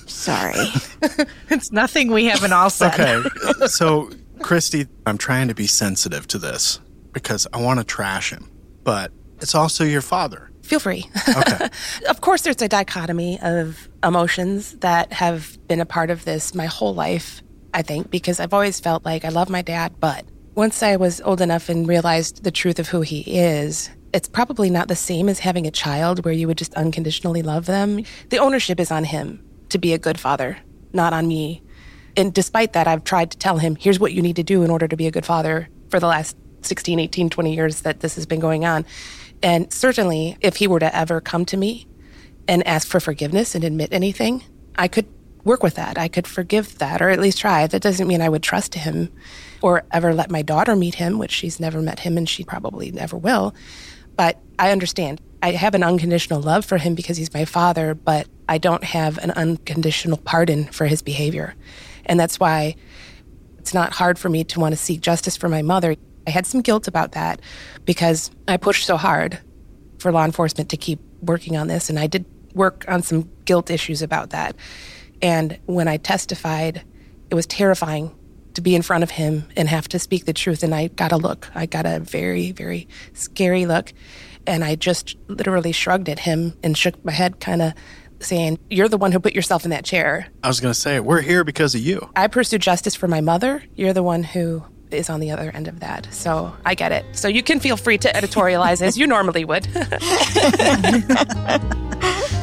Sorry. 0.08 0.56
It's 1.50 1.72
nothing 1.72 2.12
we 2.12 2.26
haven't 2.26 2.52
all 2.54 2.70
said. 2.70 3.00
okay. 3.00 3.30
So, 3.68 4.10
Christy, 4.42 4.88
I'm 5.06 5.18
trying 5.18 5.48
to 5.48 5.56
be 5.56 5.68
sensitive 5.68 6.28
to 6.28 6.38
this 6.38 6.80
because 7.14 7.48
I 7.54 7.62
want 7.62 7.80
to 7.80 7.86
trash 7.86 8.32
him, 8.32 8.50
but 8.84 9.12
it's 9.40 9.56
also 9.56 9.84
your 9.84 10.02
father. 10.02 10.47
Feel 10.68 10.80
free. 10.82 11.10
Okay. 11.30 11.70
of 12.10 12.20
course, 12.20 12.42
there's 12.42 12.62
a 12.62 12.68
dichotomy 12.68 13.40
of 13.42 13.88
emotions 14.04 14.74
that 14.80 15.14
have 15.14 15.58
been 15.70 15.80
a 15.80 15.86
part 15.86 16.10
of 16.10 16.26
this 16.26 16.54
my 16.54 16.66
whole 16.66 16.94
life, 16.94 17.42
I 17.74 17.84
think, 17.84 18.12
because 18.12 18.42
I've 18.42 18.54
always 18.54 18.78
felt 18.78 19.06
like 19.06 19.24
I 19.24 19.30
love 19.30 19.50
my 19.50 19.62
dad, 19.62 19.94
but 20.02 20.26
once 20.56 20.84
I 20.84 20.98
was 20.98 21.22
old 21.22 21.40
enough 21.40 21.70
and 21.70 21.88
realized 21.88 22.44
the 22.44 22.52
truth 22.52 22.80
of 22.80 22.90
who 22.90 23.00
he 23.00 23.22
is, 23.22 23.90
it's 24.12 24.28
probably 24.28 24.70
not 24.70 24.90
the 24.90 24.96
same 24.96 25.30
as 25.30 25.40
having 25.40 25.66
a 25.66 25.72
child 25.72 26.26
where 26.26 26.34
you 26.34 26.48
would 26.48 26.58
just 26.58 26.74
unconditionally 26.74 27.44
love 27.44 27.66
them. 27.66 28.04
The 28.28 28.40
ownership 28.40 28.78
is 28.78 28.92
on 28.92 29.06
him 29.06 29.42
to 29.70 29.78
be 29.78 29.94
a 29.94 29.98
good 29.98 30.20
father, 30.20 30.58
not 30.92 31.14
on 31.14 31.30
me. 31.30 31.64
And 32.18 32.34
despite 32.34 32.74
that, 32.74 32.90
I've 32.90 33.06
tried 33.06 33.32
to 33.32 33.38
tell 33.38 33.58
him, 33.58 33.78
here's 33.78 34.02
what 34.02 34.12
you 34.12 34.22
need 34.22 34.36
to 34.36 34.44
do 34.44 34.64
in 34.64 34.70
order 34.70 34.90
to 34.90 34.98
be 34.98 35.08
a 35.08 35.12
good 35.12 35.26
father 35.26 35.70
for 35.90 36.02
the 36.02 36.08
last 36.08 36.36
16, 36.64 37.00
18, 37.00 37.30
20 37.30 37.56
years 37.56 37.82
that 37.82 38.02
this 38.02 38.16
has 38.16 38.26
been 38.26 38.42
going 38.42 38.66
on. 38.66 38.86
And 39.44 39.72
certainly, 39.72 40.38
if 40.42 40.58
he 40.58 40.68
were 40.68 40.80
to 40.80 40.96
ever 40.96 41.22
come 41.22 41.46
to 41.46 41.58
me 41.58 41.88
and 42.48 42.66
ask 42.66 42.88
for 42.88 43.00
forgiveness 43.00 43.56
and 43.56 43.64
admit 43.64 43.94
anything, 43.94 44.44
I 44.76 44.88
could 44.88 45.06
work 45.44 45.64
with 45.64 45.76
that. 45.76 45.98
I 45.98 46.08
could 46.08 46.28
forgive 46.28 46.78
that, 46.80 47.02
or 47.02 47.10
at 47.10 47.20
least 47.20 47.40
try. 47.40 47.66
That 47.68 47.82
doesn't 47.82 48.08
mean 48.08 48.22
I 48.22 48.30
would 48.30 48.44
trust 48.44 48.76
him 48.76 49.12
or 49.62 49.84
ever 49.92 50.14
let 50.14 50.30
my 50.30 50.42
daughter 50.42 50.76
meet 50.76 50.96
him, 50.96 51.18
which 51.18 51.32
she's 51.32 51.60
never 51.60 51.82
met 51.82 52.00
him 52.00 52.18
and 52.18 52.28
she 52.28 52.44
probably 52.44 52.92
never 52.92 53.18
will. 53.18 53.56
But 54.16 54.40
I 54.60 54.72
understand. 54.72 55.22
I 55.42 55.52
have 55.52 55.76
an 55.76 55.84
unconditional 55.84 56.42
love 56.42 56.66
for 56.66 56.78
him 56.78 56.96
because 56.96 57.18
he's 57.18 57.34
my 57.34 57.46
father, 57.46 57.94
but 57.94 58.28
I 58.50 58.58
don't 58.58 58.84
have 58.84 59.18
an 59.20 59.32
unconditional 59.32 60.18
pardon 60.18 60.66
for 60.66 60.88
his 60.88 61.02
behavior. 61.02 61.56
And 62.06 62.20
that's 62.20 62.40
why 62.40 62.76
it's 63.60 63.74
not 63.74 63.94
hard 63.94 64.18
for 64.18 64.30
me 64.30 64.44
to 64.46 64.60
want 64.60 64.74
to 64.74 64.78
seek 64.78 65.02
justice 65.02 65.38
for 65.38 65.48
my 65.48 65.62
mother. 65.62 65.96
I 66.26 66.32
had 66.32 66.46
some 66.46 66.62
guilt 66.62 66.88
about 66.88 67.14
that 67.14 67.40
because 67.88 68.30
I 68.48 68.58
pushed 68.58 68.86
so 68.86 68.98
hard 68.98 69.40
for 69.98 70.12
law 70.12 70.26
enforcement 70.26 70.70
to 70.70 70.78
keep 70.78 71.00
working 71.22 71.58
on 71.58 71.68
this. 71.68 71.90
And 71.90 71.98
I 71.98 72.06
did 72.06 72.26
work 72.54 72.86
on 72.88 73.02
some 73.02 73.32
guilt 73.46 73.72
issues 73.72 74.04
about 74.04 74.30
that. 74.32 74.56
And 75.22 75.58
when 75.66 75.88
I 75.88 75.98
testified, 75.98 76.84
it 77.32 77.34
was 77.34 77.48
terrifying 77.48 78.14
to 78.54 78.62
be 78.62 78.76
in 78.76 78.82
front 78.82 79.04
of 79.04 79.12
him 79.12 79.48
and 79.56 79.70
have 79.70 79.88
to 79.88 80.00
speak 80.00 80.26
the 80.26 80.34
truth. 80.34 80.64
And 80.64 80.76
I 80.76 80.88
got 80.88 81.12
a 81.12 81.18
look. 81.18 81.50
I 81.56 81.66
got 81.66 81.86
a 81.86 82.00
very, 82.00 82.52
very 82.52 82.88
scary 83.14 83.66
look. 83.66 83.94
And 84.46 84.64
I 84.64 84.76
just 84.76 85.16
literally 85.28 85.72
shrugged 85.72 86.10
at 86.10 86.20
him 86.20 86.58
and 86.64 86.78
shook 86.78 87.04
my 87.06 87.12
head, 87.14 87.40
kind 87.40 87.62
of 87.62 87.74
saying, 88.20 88.60
You're 88.70 88.90
the 88.90 88.98
one 88.98 89.12
who 89.12 89.20
put 89.20 89.34
yourself 89.34 89.64
in 89.64 89.72
that 89.72 89.86
chair. 89.86 90.28
I 90.44 90.48
was 90.48 90.60
going 90.60 90.74
to 90.74 90.80
say, 90.80 91.00
we're 91.00 91.22
here 91.22 91.44
because 91.44 91.76
of 91.76 91.82
you. 91.82 92.10
I 92.16 92.28
pursued 92.28 92.62
justice 92.62 92.96
for 92.96 93.08
my 93.08 93.22
mother. 93.22 93.64
You're 93.76 93.94
the 93.94 94.04
one 94.04 94.24
who 94.24 94.66
is 94.92 95.10
on 95.10 95.20
the 95.20 95.32
other 95.32 95.52
end 95.54 95.68
of 95.68 95.80
that. 95.80 96.08
So 96.12 96.56
I 96.66 96.76
get 96.76 96.92
it. 96.92 97.06
So 97.14 97.28
you 97.28 97.44
can 97.44 97.60
feel 97.60 97.78
free 97.78 97.98
to 98.00 98.10
editorialize 98.10 98.82
as 98.82 98.98
you 98.98 99.08
normally 99.18 99.46
would. 99.46 99.68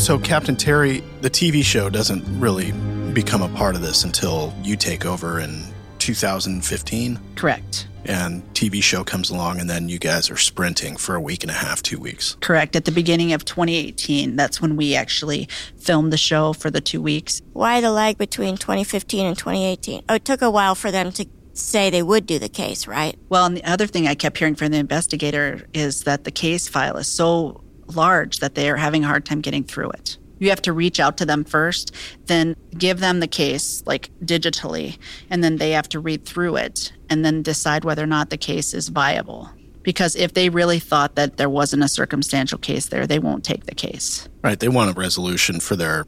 So, 0.00 0.18
Captain 0.18 0.56
Terry, 0.56 1.04
the 1.20 1.30
TV 1.30 1.62
show 1.62 1.90
doesn't 1.90 2.24
really 2.40 2.72
become 3.12 3.42
a 3.42 3.48
part 3.50 3.76
of 3.76 3.82
this 3.82 4.02
until 4.02 4.52
you 4.62 4.74
take 4.74 5.04
over 5.04 5.38
in 5.38 5.62
2015. 5.98 7.20
Correct. 7.36 7.86
And 8.04 8.42
TV 8.54 8.82
show 8.82 9.04
comes 9.04 9.30
along, 9.30 9.60
and 9.60 9.68
then 9.68 9.88
you 9.88 9.98
guys 9.98 10.30
are 10.30 10.36
sprinting 10.36 10.96
for 10.96 11.14
a 11.14 11.20
week 11.20 11.42
and 11.42 11.50
a 11.50 11.54
half, 11.54 11.82
two 11.82 11.98
weeks. 11.98 12.36
Correct. 12.40 12.74
At 12.76 12.84
the 12.84 12.92
beginning 12.92 13.32
of 13.32 13.44
2018, 13.44 14.36
that's 14.36 14.60
when 14.60 14.76
we 14.76 14.94
actually 14.94 15.48
filmed 15.78 16.12
the 16.12 16.18
show 16.18 16.52
for 16.52 16.70
the 16.70 16.80
two 16.80 17.02
weeks. 17.02 17.42
Why 17.52 17.80
the 17.80 17.90
lag 17.90 18.18
between 18.18 18.56
2015 18.56 19.26
and 19.26 19.36
2018? 19.36 20.04
Oh, 20.08 20.14
it 20.14 20.24
took 20.24 20.42
a 20.42 20.50
while 20.50 20.74
for 20.74 20.90
them 20.90 21.12
to 21.12 21.26
say 21.52 21.90
they 21.90 22.02
would 22.02 22.26
do 22.26 22.38
the 22.38 22.48
case, 22.48 22.86
right? 22.86 23.16
Well, 23.28 23.46
and 23.46 23.56
the 23.56 23.64
other 23.64 23.86
thing 23.86 24.06
I 24.06 24.14
kept 24.14 24.38
hearing 24.38 24.54
from 24.54 24.72
the 24.72 24.78
investigator 24.78 25.66
is 25.74 26.04
that 26.04 26.24
the 26.24 26.30
case 26.30 26.68
file 26.68 26.96
is 26.96 27.06
so 27.06 27.62
large 27.86 28.38
that 28.38 28.54
they 28.54 28.70
are 28.70 28.76
having 28.76 29.04
a 29.04 29.06
hard 29.08 29.24
time 29.24 29.40
getting 29.40 29.64
through 29.64 29.90
it. 29.90 30.16
You 30.40 30.50
have 30.50 30.62
to 30.62 30.72
reach 30.72 30.98
out 30.98 31.16
to 31.18 31.24
them 31.24 31.44
first, 31.44 31.94
then 32.26 32.56
give 32.76 32.98
them 32.98 33.20
the 33.20 33.28
case 33.28 33.84
like 33.86 34.10
digitally, 34.24 34.98
and 35.30 35.44
then 35.44 35.58
they 35.58 35.70
have 35.70 35.88
to 35.90 36.00
read 36.00 36.24
through 36.24 36.56
it 36.56 36.92
and 37.08 37.24
then 37.24 37.42
decide 37.42 37.84
whether 37.84 38.02
or 38.02 38.08
not 38.08 38.30
the 38.30 38.36
case 38.36 38.74
is 38.74 38.88
viable. 38.88 39.48
Because 39.82 40.16
if 40.16 40.34
they 40.34 40.48
really 40.48 40.78
thought 40.78 41.14
that 41.14 41.36
there 41.36 41.48
wasn't 41.48 41.84
a 41.84 41.88
circumstantial 41.88 42.58
case 42.58 42.86
there, 42.86 43.06
they 43.06 43.18
won't 43.18 43.44
take 43.44 43.66
the 43.66 43.74
case. 43.74 44.28
Right. 44.42 44.58
They 44.58 44.68
want 44.68 44.90
a 44.90 44.98
resolution 44.98 45.60
for 45.60 45.76
their 45.76 46.04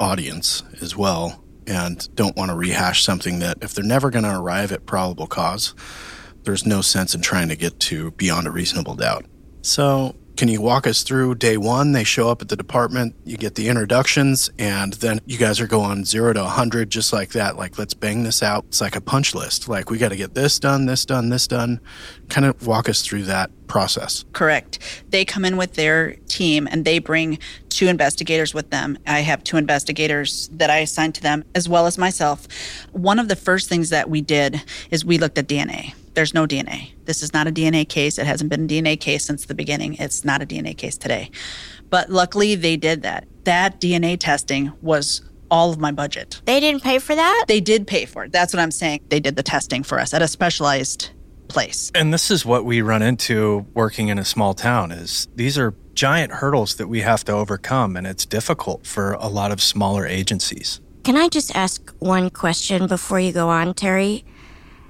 audience 0.00 0.62
as 0.80 0.96
well 0.96 1.42
and 1.66 2.08
don't 2.16 2.36
want 2.36 2.50
to 2.50 2.56
rehash 2.56 3.04
something 3.04 3.38
that 3.38 3.58
if 3.62 3.74
they're 3.74 3.84
never 3.84 4.10
going 4.10 4.24
to 4.24 4.36
arrive 4.36 4.72
at 4.72 4.86
probable 4.86 5.26
cause, 5.26 5.74
there's 6.44 6.66
no 6.66 6.80
sense 6.80 7.14
in 7.14 7.20
trying 7.20 7.48
to 7.48 7.56
get 7.56 7.78
to 7.78 8.10
beyond 8.12 8.46
a 8.46 8.50
reasonable 8.50 8.96
doubt. 8.96 9.24
So, 9.62 10.16
can 10.42 10.48
you 10.48 10.60
walk 10.60 10.88
us 10.88 11.04
through 11.04 11.36
day 11.36 11.56
one? 11.56 11.92
They 11.92 12.02
show 12.02 12.28
up 12.28 12.42
at 12.42 12.48
the 12.48 12.56
department, 12.56 13.14
you 13.24 13.36
get 13.36 13.54
the 13.54 13.68
introductions, 13.68 14.50
and 14.58 14.94
then 14.94 15.20
you 15.24 15.38
guys 15.38 15.60
are 15.60 15.68
going 15.68 16.04
zero 16.04 16.32
to 16.32 16.42
100 16.42 16.90
just 16.90 17.12
like 17.12 17.30
that. 17.34 17.56
Like, 17.56 17.78
let's 17.78 17.94
bang 17.94 18.24
this 18.24 18.42
out. 18.42 18.64
It's 18.66 18.80
like 18.80 18.96
a 18.96 19.00
punch 19.00 19.36
list. 19.36 19.68
Like, 19.68 19.88
we 19.88 19.98
got 19.98 20.08
to 20.08 20.16
get 20.16 20.34
this 20.34 20.58
done, 20.58 20.86
this 20.86 21.06
done, 21.06 21.28
this 21.28 21.46
done. 21.46 21.78
Kind 22.28 22.44
of 22.44 22.66
walk 22.66 22.88
us 22.88 23.02
through 23.02 23.22
that 23.26 23.52
process. 23.68 24.24
Correct. 24.32 24.80
They 25.10 25.24
come 25.24 25.44
in 25.44 25.56
with 25.56 25.74
their 25.74 26.16
team 26.26 26.66
and 26.68 26.84
they 26.84 26.98
bring 26.98 27.38
two 27.68 27.86
investigators 27.86 28.52
with 28.52 28.70
them. 28.70 28.98
I 29.06 29.20
have 29.20 29.44
two 29.44 29.58
investigators 29.58 30.48
that 30.54 30.70
I 30.70 30.78
assigned 30.78 31.14
to 31.14 31.22
them 31.22 31.44
as 31.54 31.68
well 31.68 31.86
as 31.86 31.98
myself. 31.98 32.48
One 32.90 33.20
of 33.20 33.28
the 33.28 33.36
first 33.36 33.68
things 33.68 33.90
that 33.90 34.10
we 34.10 34.20
did 34.20 34.60
is 34.90 35.04
we 35.04 35.18
looked 35.18 35.38
at 35.38 35.46
DNA. 35.46 35.94
There's 36.14 36.34
no 36.34 36.48
DNA. 36.48 36.91
This 37.12 37.22
is 37.22 37.34
not 37.34 37.46
a 37.46 37.52
DNA 37.52 37.86
case. 37.86 38.16
It 38.16 38.26
hasn't 38.26 38.48
been 38.48 38.64
a 38.64 38.66
DNA 38.66 38.98
case 38.98 39.22
since 39.26 39.44
the 39.44 39.54
beginning. 39.54 39.96
It's 39.98 40.24
not 40.24 40.40
a 40.40 40.46
DNA 40.46 40.74
case 40.74 40.96
today. 40.96 41.30
But 41.90 42.08
luckily, 42.08 42.54
they 42.54 42.78
did 42.78 43.02
that. 43.02 43.28
That 43.44 43.82
DNA 43.82 44.16
testing 44.18 44.72
was 44.80 45.20
all 45.50 45.70
of 45.70 45.78
my 45.78 45.92
budget. 45.92 46.40
They 46.46 46.58
didn't 46.58 46.82
pay 46.82 46.98
for 46.98 47.14
that? 47.14 47.44
They 47.48 47.60
did 47.60 47.86
pay 47.86 48.06
for 48.06 48.24
it. 48.24 48.32
That's 48.32 48.54
what 48.54 48.60
I'm 48.60 48.70
saying. 48.70 49.00
They 49.10 49.20
did 49.20 49.36
the 49.36 49.42
testing 49.42 49.82
for 49.82 50.00
us 50.00 50.14
at 50.14 50.22
a 50.22 50.26
specialized 50.26 51.10
place. 51.48 51.92
And 51.94 52.14
this 52.14 52.30
is 52.30 52.46
what 52.46 52.64
we 52.64 52.80
run 52.80 53.02
into 53.02 53.66
working 53.74 54.08
in 54.08 54.18
a 54.18 54.24
small 54.24 54.54
town 54.54 54.90
is 54.90 55.28
these 55.36 55.58
are 55.58 55.74
giant 55.92 56.32
hurdles 56.32 56.76
that 56.76 56.88
we 56.88 57.02
have 57.02 57.24
to 57.24 57.32
overcome 57.32 57.94
and 57.94 58.06
it's 58.06 58.24
difficult 58.24 58.86
for 58.86 59.12
a 59.20 59.28
lot 59.28 59.52
of 59.52 59.60
smaller 59.60 60.06
agencies. 60.06 60.80
Can 61.04 61.18
I 61.18 61.28
just 61.28 61.54
ask 61.54 61.94
one 61.98 62.30
question 62.30 62.86
before 62.86 63.20
you 63.20 63.32
go 63.32 63.50
on, 63.50 63.74
Terry? 63.74 64.24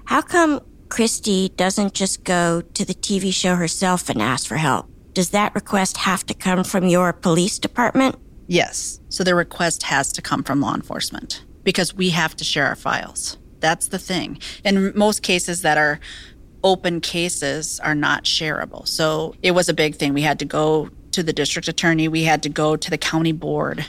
How 0.04 0.22
come 0.22 0.60
Christy 0.92 1.48
doesn't 1.48 1.94
just 1.94 2.22
go 2.22 2.60
to 2.60 2.84
the 2.84 2.92
TV 2.92 3.32
show 3.32 3.56
herself 3.56 4.10
and 4.10 4.20
ask 4.20 4.46
for 4.46 4.58
help? 4.58 4.90
Does 5.14 5.30
that 5.30 5.54
request 5.54 5.96
have 5.96 6.26
to 6.26 6.34
come 6.34 6.64
from 6.64 6.86
your 6.86 7.14
police 7.14 7.58
department? 7.58 8.16
Yes. 8.46 9.00
So 9.08 9.24
the 9.24 9.34
request 9.34 9.84
has 9.84 10.12
to 10.12 10.20
come 10.20 10.42
from 10.42 10.60
law 10.60 10.74
enforcement 10.74 11.46
because 11.64 11.94
we 11.94 12.10
have 12.10 12.36
to 12.36 12.44
share 12.44 12.66
our 12.66 12.76
files. 12.76 13.38
That's 13.60 13.88
the 13.88 13.98
thing. 13.98 14.38
In 14.66 14.92
most 14.94 15.22
cases 15.22 15.62
that 15.62 15.78
are 15.78 15.98
open 16.62 17.00
cases 17.00 17.80
are 17.80 17.94
not 17.94 18.24
shareable. 18.24 18.86
So 18.86 19.34
it 19.40 19.52
was 19.52 19.70
a 19.70 19.74
big 19.74 19.94
thing. 19.94 20.12
We 20.12 20.20
had 20.20 20.38
to 20.40 20.44
go 20.44 20.90
to 21.12 21.22
the 21.22 21.32
district 21.32 21.68
attorney, 21.68 22.06
we 22.06 22.24
had 22.24 22.42
to 22.42 22.50
go 22.50 22.76
to 22.76 22.90
the 22.90 22.98
county 22.98 23.32
board 23.32 23.86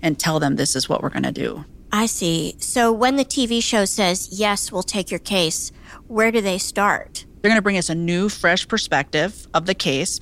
and 0.00 0.16
tell 0.16 0.38
them 0.38 0.54
this 0.54 0.76
is 0.76 0.88
what 0.88 1.02
we're 1.02 1.10
going 1.10 1.24
to 1.24 1.32
do. 1.32 1.64
I 1.96 2.04
see. 2.04 2.56
So 2.58 2.92
when 2.92 3.16
the 3.16 3.24
TV 3.24 3.62
show 3.62 3.86
says, 3.86 4.28
yes, 4.30 4.70
we'll 4.70 4.82
take 4.82 5.10
your 5.10 5.18
case, 5.18 5.72
where 6.08 6.30
do 6.30 6.42
they 6.42 6.58
start? 6.58 7.24
They're 7.40 7.48
going 7.48 7.56
to 7.56 7.62
bring 7.62 7.78
us 7.78 7.88
a 7.88 7.94
new, 7.94 8.28
fresh 8.28 8.68
perspective 8.68 9.48
of 9.54 9.64
the 9.64 9.72
case. 9.72 10.20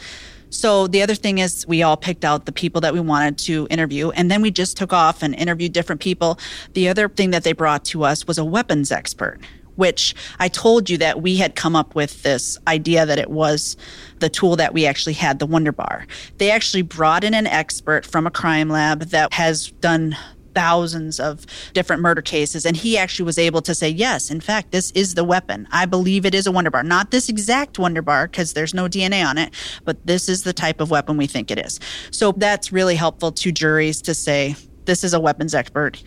So 0.51 0.87
the 0.87 1.03
other 1.03 1.17
thing 1.17 1.39
is 1.39 1.67
we 1.67 1.83
all 1.83 1.97
picked 1.97 2.25
out 2.25 2.47
the 2.47 2.53
people 2.53 2.81
that 2.83 2.95
we 2.95 3.01
wanted 3.01 3.39
to 3.39 3.67
interview 3.71 4.11
and 4.11 4.31
then 4.31 4.41
we 4.41 4.53
just 4.53 4.77
took 4.77 4.93
off 4.93 5.21
and 5.21 5.35
interviewed 5.35 5.73
different 5.73 6.01
people. 6.01 6.39
The 6.75 6.89
other 6.89 7.09
thing 7.09 7.33
that 7.33 7.43
they 7.43 7.53
brought 7.53 7.85
to 7.87 8.05
us 8.05 8.25
was 8.25 8.39
a 8.39 8.45
weapons 8.45 8.93
expert, 8.93 9.41
which 9.75 10.15
I 10.39 10.47
told 10.47 10.89
you 10.89 10.97
that 10.99 11.23
we 11.23 11.39
had 11.39 11.57
come 11.57 11.75
up 11.75 11.97
with 11.97 12.23
this 12.23 12.57
idea 12.69 13.05
that 13.05 13.19
it 13.19 13.31
was 13.31 13.77
the 14.21 14.29
tool 14.29 14.55
that 14.55 14.75
we 14.75 14.87
actually 14.87 15.15
had, 15.15 15.41
the 15.41 15.47
Wonder 15.47 15.73
Bar. 15.73 16.07
They 16.39 16.53
actually 16.53 16.83
brought 16.83 17.25
in 17.25 17.35
an 17.35 17.49
expert 17.49 18.07
from 18.07 18.29
a 18.29 18.31
crime 18.31 18.69
lab 18.69 19.07
that 19.07 19.33
has 19.33 19.73
done 19.81 20.17
thousands 20.55 21.21
of 21.21 21.47
different 21.73 22.03
murder 22.03 22.23
cases. 22.23 22.65
And 22.65 22.77
he 22.77 22.97
actually 22.97 23.25
was 23.25 23.39
able 23.39 23.63
to 23.63 23.75
say, 23.75 23.89
yes, 23.89 24.31
in 24.31 24.41
fact, 24.41 24.71
this 24.73 24.91
is 24.93 25.15
the 25.15 25.25
weapon. 25.25 25.69
I 25.71 25.87
believe 25.87 26.25
it 26.25 26.35
is 26.35 26.47
a 26.47 26.53
Wonder 26.53 26.71
Bar. 26.71 26.83
Not 26.83 27.11
this 27.11 27.29
exact 27.29 27.79
Wonder 27.79 28.03
Bar 28.03 28.29
because 28.29 28.53
there's 28.53 28.75
no 28.75 28.89
DNA 28.89 29.25
on 29.25 29.39
it, 29.39 29.53
but 29.85 30.07
this 30.07 30.29
is 30.29 30.45
the 30.45 30.53
type 30.53 30.81
of 30.81 30.91
weapon 30.91 31.17
we 31.17 31.27
think 31.27 31.51
it 31.51 31.59
is. 31.59 31.81
So 32.11 32.33
that's 32.33 32.73
really 32.73 32.97
helpful 32.97 33.33
to 33.33 33.53
juries 33.53 34.03
to 34.03 34.15
say, 34.15 34.57
this 34.85 35.03
is 35.03 35.15
a 35.15 35.21
weapons 35.21 35.55
expert 35.55 36.03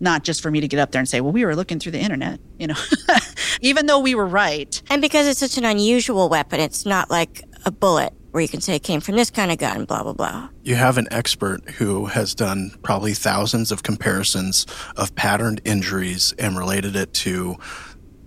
not 0.00 0.24
just 0.24 0.42
for 0.42 0.50
me 0.50 0.60
to 0.60 0.68
get 0.68 0.78
up 0.78 0.92
there 0.92 0.98
and 0.98 1.08
say, 1.08 1.20
well, 1.20 1.32
we 1.32 1.44
were 1.44 1.56
looking 1.56 1.78
through 1.78 1.92
the 1.92 1.98
internet, 1.98 2.38
you 2.58 2.66
know, 2.66 2.76
even 3.60 3.86
though 3.86 3.98
we 3.98 4.14
were 4.14 4.26
right. 4.26 4.82
And 4.90 5.00
because 5.00 5.26
it's 5.26 5.40
such 5.40 5.56
an 5.58 5.64
unusual 5.64 6.28
weapon, 6.28 6.60
it's 6.60 6.84
not 6.84 7.10
like 7.10 7.42
a 7.64 7.70
bullet 7.70 8.12
where 8.36 8.42
you 8.42 8.48
can 8.48 8.60
say 8.60 8.76
it 8.76 8.82
came 8.82 9.00
from 9.00 9.16
this 9.16 9.30
kind 9.30 9.50
of 9.50 9.56
gun, 9.56 9.86
blah, 9.86 10.02
blah, 10.02 10.12
blah. 10.12 10.50
You 10.62 10.74
have 10.74 10.98
an 10.98 11.08
expert 11.10 11.70
who 11.70 12.04
has 12.04 12.34
done 12.34 12.70
probably 12.82 13.14
thousands 13.14 13.72
of 13.72 13.82
comparisons 13.82 14.66
of 14.94 15.14
patterned 15.14 15.62
injuries 15.64 16.34
and 16.38 16.58
related 16.58 16.96
it 16.96 17.14
to 17.14 17.56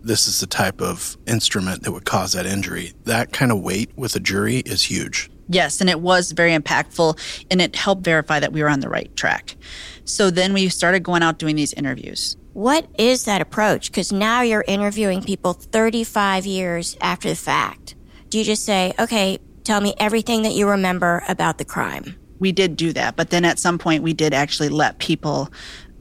this 0.02 0.28
is 0.28 0.40
the 0.40 0.48
type 0.48 0.82
of 0.82 1.16
instrument 1.28 1.84
that 1.84 1.92
would 1.92 2.06
cause 2.06 2.34
that 2.34 2.48
injury. 2.48 2.94
That 3.04 3.34
kind 3.34 3.52
of 3.52 3.62
weight 3.62 3.92
with 3.96 4.16
a 4.16 4.20
jury 4.20 4.64
is 4.66 4.82
huge. 4.82 5.30
Yes, 5.48 5.80
and 5.80 5.92
it 5.92 6.02
was 6.02 6.32
very 6.32 6.58
impactful 6.58 7.46
and 7.52 7.62
it 7.62 7.76
helped 7.76 8.04
verify 8.04 8.40
that 8.40 8.52
we 8.52 8.64
were 8.64 8.70
on 8.70 8.80
the 8.80 8.90
right 8.90 9.16
track. 9.16 9.58
So 10.06 10.32
then 10.32 10.54
we 10.54 10.70
started 10.70 11.04
going 11.04 11.22
out 11.22 11.38
doing 11.38 11.56
these 11.56 11.74
interviews. 11.74 12.36
What 12.54 12.88
is 12.98 13.26
that 13.26 13.42
approach? 13.42 13.92
Because 13.92 14.12
now 14.12 14.42
you're 14.42 14.66
interviewing 14.68 15.22
people 15.22 15.54
35 15.54 16.48
years 16.48 16.98
after 17.00 17.30
the 17.30 17.36
fact. 17.36 17.94
Do 18.30 18.40
you 18.40 18.44
just 18.44 18.64
say, 18.64 18.94
okay, 19.00 19.40
tell 19.64 19.82
me 19.82 19.94
everything 19.98 20.44
that 20.44 20.54
you 20.54 20.68
remember 20.68 21.24
about 21.28 21.58
the 21.58 21.66
crime? 21.66 22.16
We 22.40 22.52
did 22.52 22.76
do 22.78 22.94
that, 22.94 23.16
but 23.16 23.30
then 23.30 23.46
at 23.46 23.60
some 23.60 23.78
point 23.78 24.04
we 24.04 24.14
did 24.14 24.34
actually 24.34 24.70
let 24.70 25.00
people 25.00 25.52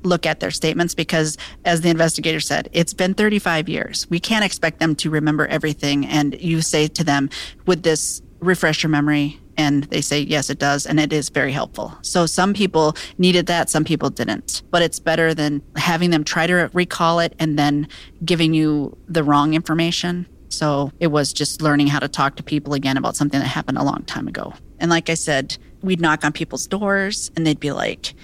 look 0.03 0.27
at 0.27 0.41
their 0.41 0.51
statements 0.51 0.95
because, 0.95 1.37
as 1.65 1.81
the 1.81 1.89
investigator 1.89 2.41
said, 2.41 2.69
it's 2.73 2.95
been 2.95 3.15
35 3.15 3.69
years. 3.69 4.09
We 4.11 4.21
can't 4.21 4.45
expect 4.45 4.79
them 4.79 4.95
to 4.97 5.11
remember 5.11 5.47
everything. 5.47 6.07
And 6.07 6.41
you 6.41 6.63
say 6.63 6.89
to 6.89 7.05
them, 7.05 7.31
would 7.67 7.83
this 7.83 8.23
refresh 8.41 8.83
your 8.83 8.91
memory? 8.91 9.41
And 9.57 9.85
they 9.85 10.01
say, 10.01 10.21
yes, 10.21 10.51
it 10.51 10.61
does. 10.61 10.87
And 10.87 11.01
it 11.01 11.13
is 11.13 11.31
very 11.31 11.51
helpful. 11.51 11.99
So 12.03 12.27
some 12.27 12.55
people 12.55 12.97
needed 13.19 13.47
that, 13.47 13.69
some 13.69 13.85
people 13.85 14.09
didn't. 14.09 14.63
But 14.71 14.83
it's 14.83 15.01
better 15.01 15.35
than 15.35 15.63
having 15.75 16.11
them 16.11 16.23
try 16.23 16.47
to 16.47 16.71
recall 16.73 17.19
it 17.19 17.35
and 17.41 17.59
then 17.59 17.89
giving 18.25 18.55
you 18.55 18.97
the 19.09 19.25
wrong 19.25 19.55
information. 19.55 20.27
So 20.49 20.93
it 20.99 21.09
was 21.09 21.33
just 21.33 21.63
learning 21.63 21.89
how 21.89 21.99
to 21.99 22.09
talk 22.09 22.37
to 22.37 22.43
people 22.43 22.75
again 22.75 22.97
about 22.97 23.17
something 23.17 23.39
that 23.41 23.47
happened 23.47 23.79
a 23.79 23.85
long 23.85 24.03
time 24.05 24.29
ago. 24.29 24.55
And 24.79 24.91
like 24.91 25.11
I 25.11 25.15
said, 25.15 25.59
we'd 25.83 26.01
knock 26.01 26.25
on 26.25 26.33
people's 26.33 26.67
doors 26.67 27.31
and 27.37 27.47
they'd 27.47 27.61
be 27.61 27.73
like, 27.73 28.15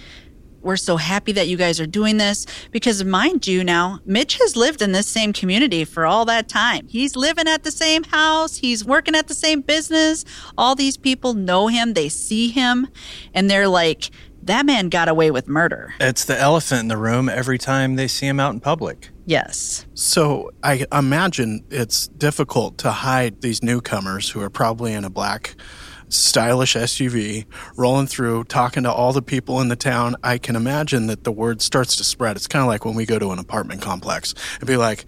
we're 0.65 0.77
so 0.77 0.97
happy 0.97 1.33
that 1.33 1.47
you 1.47 1.59
guys 1.59 1.79
are 1.79 1.87
doing 1.87 2.17
this. 2.17 2.47
Because 2.71 3.05
mind 3.05 3.47
you 3.47 3.63
now 3.63 4.01
mitch 4.07 4.39
has 4.39 4.57
lived 4.57 4.81
in 4.81 4.93
this 4.93 5.07
same 5.07 5.33
community 5.33 5.85
for 5.85 6.07
all 6.07 6.25
that 6.25 6.49
time. 6.49 6.89
He's 6.89 7.17
living 7.17 7.47
at 7.47 7.63
the 7.63 7.71
same 7.71 8.03
house. 8.05 8.57
He's 8.57 8.85
working 8.85 9.15
at 9.15 9.29
the 9.29 9.35
same 9.35 9.61
business. 9.61 10.25
All 10.57 10.75
these 10.75 10.97
people 10.97 11.35
know 11.35 11.69
him. 11.69 11.93
They 11.93 12.09
see 12.09 12.49
him. 12.49 12.89
And 13.35 13.51
they're 13.51 13.69
like 13.69 14.11
that 14.47 14.67
man 14.67 14.89
got 14.89 15.09
away 15.09 15.31
with 15.31 15.49
murder 15.49 15.95
It's 16.01 16.25
the 16.25 16.39
elephant 16.39 16.81
in 16.83 16.89
the 16.89 16.97
room 16.97 17.29
every 17.29 17.59
time 17.59 17.97
they 17.97 18.09
see 18.09 18.27
him 18.27 18.39
out 18.41 18.53
in 18.53 18.61
public. 18.61 19.11
yes 19.27 19.87
So 19.95 20.51
I 20.63 20.87
imagine 20.93 21.65
it's 21.71 22.09
difficult 22.09 22.79
to 22.79 22.91
hide 22.91 23.41
these 23.41 23.63
newcomers 23.63 24.31
who 24.31 24.41
are 24.41 24.51
probably 24.51 24.93
in 24.93 25.05
a 25.05 25.11
black 25.11 25.55
stylish 26.09 26.75
SUV 26.77 27.45
rolling 27.77 28.07
through 28.07 28.45
talking 28.45 28.83
to 28.85 28.93
all 28.93 29.13
the 29.13 29.23
people 29.23 29.61
in 29.61 29.69
the 29.69 29.77
town. 29.77 30.15
I 30.23 30.39
can 30.39 30.55
imagine 30.55 31.07
that 31.09 31.25
the 31.25 31.33
word 31.33 31.61
starts 31.61 31.97
to 31.97 32.05
spread. 32.05 32.37
It's 32.37 32.47
kind 32.47 32.63
of 32.63 32.69
like 32.69 32.85
when 32.85 32.95
we 32.95 33.05
go 33.07 33.19
to 33.19 33.31
an 33.33 33.39
apartment 33.39 33.81
complex 33.83 34.35
and 34.61 34.67
be 34.67 34.77
like, 34.77 35.07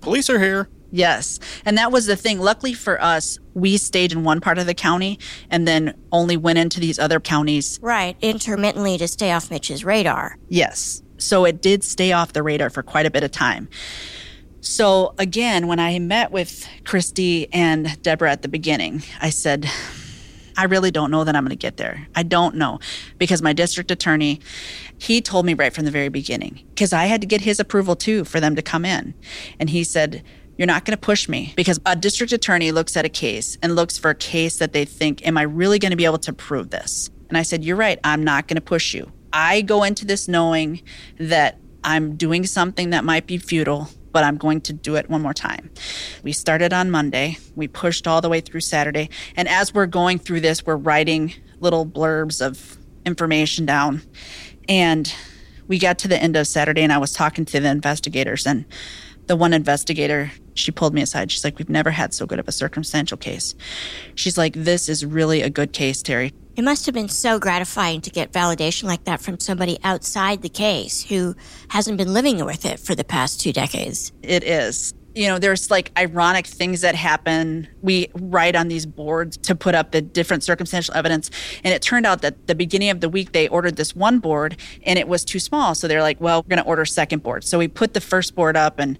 police 0.00 0.28
are 0.28 0.38
here. 0.38 0.68
Yes. 0.92 1.40
And 1.64 1.78
that 1.78 1.90
was 1.90 2.06
the 2.06 2.16
thing. 2.16 2.38
Luckily 2.38 2.74
for 2.74 3.02
us, 3.02 3.38
we 3.54 3.78
stayed 3.78 4.12
in 4.12 4.24
one 4.24 4.40
part 4.40 4.58
of 4.58 4.66
the 4.66 4.74
county 4.74 5.18
and 5.50 5.66
then 5.66 5.94
only 6.12 6.36
went 6.36 6.58
into 6.58 6.78
these 6.78 6.98
other 6.98 7.18
counties. 7.18 7.80
Right, 7.82 8.16
intermittently 8.20 8.98
to 8.98 9.08
stay 9.08 9.32
off 9.32 9.50
Mitch's 9.50 9.84
radar. 9.84 10.36
Yes. 10.48 11.02
So 11.16 11.44
it 11.46 11.62
did 11.62 11.82
stay 11.82 12.12
off 12.12 12.34
the 12.34 12.42
radar 12.42 12.68
for 12.68 12.82
quite 12.82 13.06
a 13.06 13.10
bit 13.10 13.24
of 13.24 13.30
time. 13.30 13.68
So 14.60 15.14
again, 15.18 15.66
when 15.66 15.80
I 15.80 15.98
met 15.98 16.30
with 16.30 16.68
Christy 16.84 17.52
and 17.52 18.00
Deborah 18.02 18.30
at 18.30 18.42
the 18.42 18.48
beginning, 18.48 19.02
I 19.20 19.30
said, 19.30 19.66
I 20.56 20.64
really 20.64 20.90
don't 20.90 21.10
know 21.10 21.24
that 21.24 21.34
I'm 21.34 21.42
going 21.42 21.50
to 21.50 21.56
get 21.56 21.78
there. 21.78 22.06
I 22.14 22.22
don't 22.22 22.56
know 22.56 22.78
because 23.18 23.40
my 23.40 23.52
district 23.52 23.90
attorney, 23.90 24.40
he 24.98 25.20
told 25.20 25.46
me 25.46 25.54
right 25.54 25.72
from 25.72 25.84
the 25.84 25.90
very 25.90 26.10
beginning 26.10 26.62
because 26.68 26.92
I 26.92 27.06
had 27.06 27.20
to 27.22 27.26
get 27.26 27.40
his 27.40 27.58
approval 27.58 27.96
too 27.96 28.24
for 28.24 28.38
them 28.38 28.54
to 28.56 28.62
come 28.62 28.84
in. 28.84 29.14
And 29.58 29.70
he 29.70 29.82
said, 29.84 30.22
you're 30.56 30.66
not 30.66 30.84
going 30.84 30.96
to 30.96 31.00
push 31.00 31.28
me 31.28 31.52
because 31.56 31.80
a 31.86 31.96
district 31.96 32.32
attorney 32.32 32.72
looks 32.72 32.96
at 32.96 33.04
a 33.04 33.08
case 33.08 33.58
and 33.62 33.74
looks 33.74 33.98
for 33.98 34.10
a 34.10 34.14
case 34.14 34.58
that 34.58 34.72
they 34.72 34.84
think, 34.84 35.26
am 35.26 35.38
I 35.38 35.42
really 35.42 35.78
going 35.78 35.90
to 35.90 35.96
be 35.96 36.04
able 36.04 36.18
to 36.18 36.32
prove 36.32 36.70
this? 36.70 37.10
And 37.28 37.38
I 37.38 37.42
said, 37.42 37.64
you're 37.64 37.76
right. 37.76 37.98
I'm 38.04 38.22
not 38.22 38.48
going 38.48 38.56
to 38.56 38.62
push 38.62 38.94
you. 38.94 39.10
I 39.32 39.62
go 39.62 39.82
into 39.82 40.04
this 40.04 40.28
knowing 40.28 40.82
that 41.18 41.58
I'm 41.82 42.16
doing 42.16 42.44
something 42.44 42.90
that 42.90 43.04
might 43.04 43.26
be 43.26 43.38
futile, 43.38 43.88
but 44.12 44.24
I'm 44.24 44.36
going 44.36 44.60
to 44.62 44.72
do 44.72 44.96
it 44.96 45.08
one 45.08 45.22
more 45.22 45.32
time. 45.32 45.70
We 46.22 46.32
started 46.32 46.72
on 46.72 46.90
Monday. 46.90 47.38
We 47.56 47.66
pushed 47.68 48.06
all 48.06 48.20
the 48.20 48.28
way 48.28 48.40
through 48.40 48.60
Saturday. 48.60 49.08
And 49.34 49.48
as 49.48 49.72
we're 49.72 49.86
going 49.86 50.18
through 50.18 50.40
this, 50.40 50.66
we're 50.66 50.76
writing 50.76 51.32
little 51.60 51.86
blurbs 51.86 52.44
of 52.44 52.76
information 53.06 53.64
down. 53.64 54.02
And 54.68 55.12
we 55.66 55.78
got 55.78 55.98
to 56.00 56.08
the 56.08 56.22
end 56.22 56.36
of 56.36 56.46
Saturday, 56.46 56.82
and 56.82 56.92
I 56.92 56.98
was 56.98 57.12
talking 57.12 57.46
to 57.46 57.60
the 57.60 57.70
investigators. 57.70 58.46
And 58.46 58.66
the 59.26 59.36
one 59.36 59.52
investigator, 59.52 60.30
she 60.54 60.70
pulled 60.70 60.94
me 60.94 61.02
aside. 61.02 61.30
She's 61.30 61.44
like, 61.44 61.58
We've 61.58 61.68
never 61.68 61.90
had 61.90 62.14
so 62.14 62.26
good 62.26 62.38
of 62.38 62.48
a 62.48 62.52
circumstantial 62.52 63.16
case. 63.16 63.54
She's 64.14 64.36
like, 64.36 64.54
This 64.54 64.88
is 64.88 65.04
really 65.04 65.42
a 65.42 65.50
good 65.50 65.72
case, 65.72 66.02
Terry. 66.02 66.32
It 66.54 66.64
must 66.64 66.84
have 66.84 66.94
been 66.94 67.08
so 67.08 67.38
gratifying 67.38 68.02
to 68.02 68.10
get 68.10 68.32
validation 68.32 68.84
like 68.84 69.04
that 69.04 69.22
from 69.22 69.40
somebody 69.40 69.78
outside 69.82 70.42
the 70.42 70.50
case 70.50 71.02
who 71.02 71.34
hasn't 71.68 71.96
been 71.96 72.12
living 72.12 72.44
with 72.44 72.66
it 72.66 72.78
for 72.78 72.94
the 72.94 73.04
past 73.04 73.40
two 73.40 73.54
decades. 73.54 74.12
It 74.22 74.44
is. 74.44 74.92
You 75.14 75.28
know, 75.28 75.38
there's 75.38 75.70
like 75.70 75.92
ironic 75.98 76.46
things 76.46 76.80
that 76.80 76.94
happen. 76.94 77.68
We 77.82 78.08
write 78.14 78.56
on 78.56 78.68
these 78.68 78.86
boards 78.86 79.36
to 79.38 79.54
put 79.54 79.74
up 79.74 79.92
the 79.92 80.00
different 80.00 80.42
circumstantial 80.42 80.94
evidence. 80.94 81.30
And 81.64 81.74
it 81.74 81.82
turned 81.82 82.06
out 82.06 82.22
that 82.22 82.46
the 82.46 82.54
beginning 82.54 82.90
of 82.90 83.00
the 83.00 83.08
week, 83.08 83.32
they 83.32 83.48
ordered 83.48 83.76
this 83.76 83.94
one 83.94 84.18
board 84.18 84.56
and 84.84 84.98
it 84.98 85.08
was 85.08 85.24
too 85.24 85.38
small. 85.38 85.74
So 85.74 85.88
they're 85.88 86.02
like, 86.02 86.20
well, 86.20 86.42
we're 86.42 86.48
going 86.48 86.62
to 86.62 86.68
order 86.68 86.84
second 86.84 87.22
board. 87.22 87.44
So 87.44 87.58
we 87.58 87.68
put 87.68 87.94
the 87.94 88.00
first 88.00 88.34
board 88.34 88.56
up 88.56 88.78
and 88.78 88.98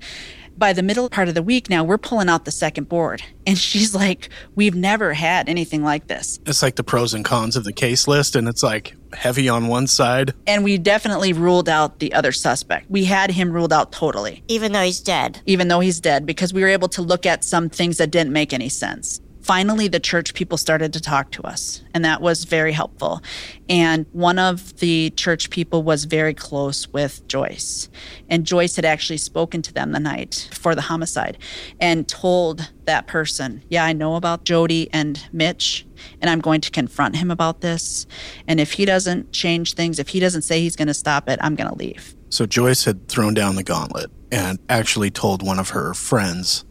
by 0.57 0.73
the 0.73 0.83
middle 0.83 1.09
part 1.09 1.29
of 1.29 1.35
the 1.35 1.43
week 1.43 1.71
now, 1.71 1.83
we're 1.83 1.99
pulling 1.99 2.29
out 2.29 2.45
the 2.45 2.51
second 2.51 2.89
board. 2.89 3.23
And 3.45 3.59
she's 3.59 3.93
like, 3.93 4.29
we've 4.55 4.77
never 4.77 5.15
had 5.15 5.49
anything 5.49 5.83
like 5.83 6.07
this. 6.07 6.39
It's 6.47 6.63
like 6.63 6.77
the 6.77 6.85
pros 6.85 7.13
and 7.13 7.25
cons 7.25 7.57
of 7.57 7.65
the 7.65 7.73
case 7.73 8.07
list, 8.07 8.37
and 8.37 8.47
it's 8.47 8.63
like 8.63 8.95
heavy 9.15 9.49
on 9.49 9.69
one 9.69 9.87
side. 9.87 10.35
And 10.47 10.65
we 10.65 10.79
definitely 10.79 11.33
ruled 11.33 11.69
out 11.69 11.99
the 11.99 12.13
other 12.15 12.33
suspect. 12.33 12.91
We 12.91 13.05
had 13.05 13.31
him 13.31 13.53
ruled 13.53 13.73
out 13.73 13.93
totally. 13.93 14.43
Even 14.49 14.73
though 14.73 14.83
he's 14.83 15.01
dead. 15.01 15.41
even 15.47 15.69
though 15.69 15.81
he's 15.81 16.01
dead, 16.01 16.27
because 16.27 16.53
we 16.53 16.63
were 16.63 16.69
able 16.69 16.89
to 16.89 17.03
look 17.03 17.27
at 17.27 17.45
some 17.45 17.69
things 17.69 17.99
that 17.99 18.11
didn't 18.11 18.33
make 18.33 18.53
any 18.53 18.69
sense. 18.69 19.21
Finally, 19.43 19.89
the 19.89 19.99
church 19.99 20.35
people 20.35 20.57
started 20.57 20.93
to 20.93 21.01
talk 21.01 21.33
to 21.33 21.43
us, 21.43 21.83
and 21.93 22.05
that 22.05 22.23
was 22.23 22.45
very 22.45 22.73
helpful. 22.73 23.21
And 23.69 24.07
one 24.13 24.39
of 24.39 24.79
the 24.79 25.11
church 25.11 25.51
people 25.51 25.83
was 25.83 26.05
very 26.05 26.33
close 26.33 26.87
with 26.89 27.27
Joyce. 27.27 27.89
And 28.29 28.47
Joyce 28.47 28.77
had 28.77 28.85
actually 28.85 29.17
spoken 29.17 29.61
to 29.63 29.73
them 29.73 29.91
the 29.91 29.99
night 29.99 30.47
before 30.51 30.77
the 30.77 30.83
homicide 30.83 31.39
and 31.81 32.07
told 32.07 32.71
that 32.85 33.09
person, 33.09 33.65
Yeah, 33.69 33.85
I 33.85 33.93
know 33.93 34.15
about 34.15 34.45
Jody 34.45 34.89
and 34.93 35.21
Mitch, 35.33 35.87
and 36.21 36.31
I'm 36.31 36.41
going 36.41 36.61
to 36.61 36.71
confront 36.71 37.17
him 37.17 37.31
about 37.31 37.63
this. 37.63 38.07
And 38.47 38.61
if 38.61 38.73
he 38.73 38.85
doesn't 38.85 39.33
change 39.33 39.75
things, 39.75 39.99
if 39.99 40.09
he 40.09 40.21
doesn't 40.21 40.43
say 40.43 40.61
he's 40.61 40.77
going 40.77 40.89
to 40.89 40.95
stop 40.95 41.29
it, 41.29 41.41
I'm 41.43 41.57
going 41.57 41.69
to 41.69 41.77
leave. 41.77 42.15
So 42.29 42.47
Joyce 42.47 42.85
had 42.85 43.09
thrown 43.09 43.35
down 43.35 43.57
the 43.57 43.65
gauntlet 43.65 44.11
and 44.31 44.61
actually 44.69 45.11
told 45.11 45.43
one 45.43 45.59
of 45.59 45.71
her 45.71 45.95
friends 45.95 46.65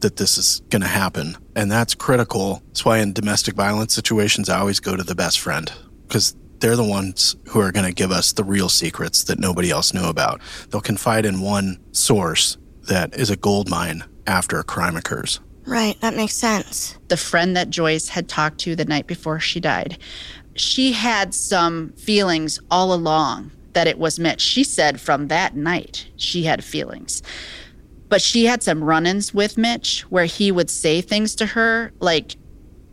that 0.00 0.16
this 0.16 0.38
is 0.38 0.60
going 0.70 0.82
to 0.82 0.88
happen. 0.88 1.36
And 1.58 1.72
that's 1.72 1.92
critical. 1.92 2.62
That's 2.68 2.84
why 2.84 2.98
in 2.98 3.12
domestic 3.12 3.56
violence 3.56 3.92
situations, 3.92 4.48
I 4.48 4.60
always 4.60 4.78
go 4.78 4.94
to 4.94 5.02
the 5.02 5.16
best 5.16 5.40
friend 5.40 5.72
because 6.06 6.36
they're 6.60 6.76
the 6.76 6.84
ones 6.84 7.34
who 7.48 7.58
are 7.58 7.72
going 7.72 7.84
to 7.84 7.92
give 7.92 8.12
us 8.12 8.32
the 8.32 8.44
real 8.44 8.68
secrets 8.68 9.24
that 9.24 9.40
nobody 9.40 9.68
else 9.68 9.92
knew 9.92 10.06
about. 10.08 10.40
They'll 10.70 10.80
confide 10.80 11.26
in 11.26 11.40
one 11.40 11.80
source 11.90 12.56
that 12.82 13.12
is 13.18 13.28
a 13.28 13.36
gold 13.36 13.68
mine 13.68 14.04
after 14.28 14.60
a 14.60 14.62
crime 14.62 14.96
occurs. 14.96 15.40
Right, 15.66 16.00
that 16.00 16.14
makes 16.14 16.34
sense. 16.34 16.96
the 17.08 17.16
friend 17.16 17.56
that 17.56 17.70
Joyce 17.70 18.06
had 18.06 18.28
talked 18.28 18.58
to 18.58 18.76
the 18.76 18.84
night 18.84 19.08
before 19.08 19.40
she 19.40 19.58
died, 19.58 19.98
she 20.54 20.92
had 20.92 21.34
some 21.34 21.90
feelings 21.94 22.60
all 22.70 22.94
along 22.94 23.50
that 23.72 23.88
it 23.88 23.98
was 23.98 24.20
Mitch. 24.20 24.40
She 24.40 24.62
said 24.62 25.00
from 25.00 25.26
that 25.26 25.56
night 25.56 26.06
she 26.14 26.44
had 26.44 26.62
feelings. 26.62 27.20
But 28.08 28.22
she 28.22 28.46
had 28.46 28.62
some 28.62 28.82
run 28.82 29.06
ins 29.06 29.34
with 29.34 29.58
Mitch 29.58 30.02
where 30.08 30.24
he 30.24 30.50
would 30.50 30.70
say 30.70 31.00
things 31.00 31.34
to 31.36 31.46
her 31.46 31.92
like, 32.00 32.36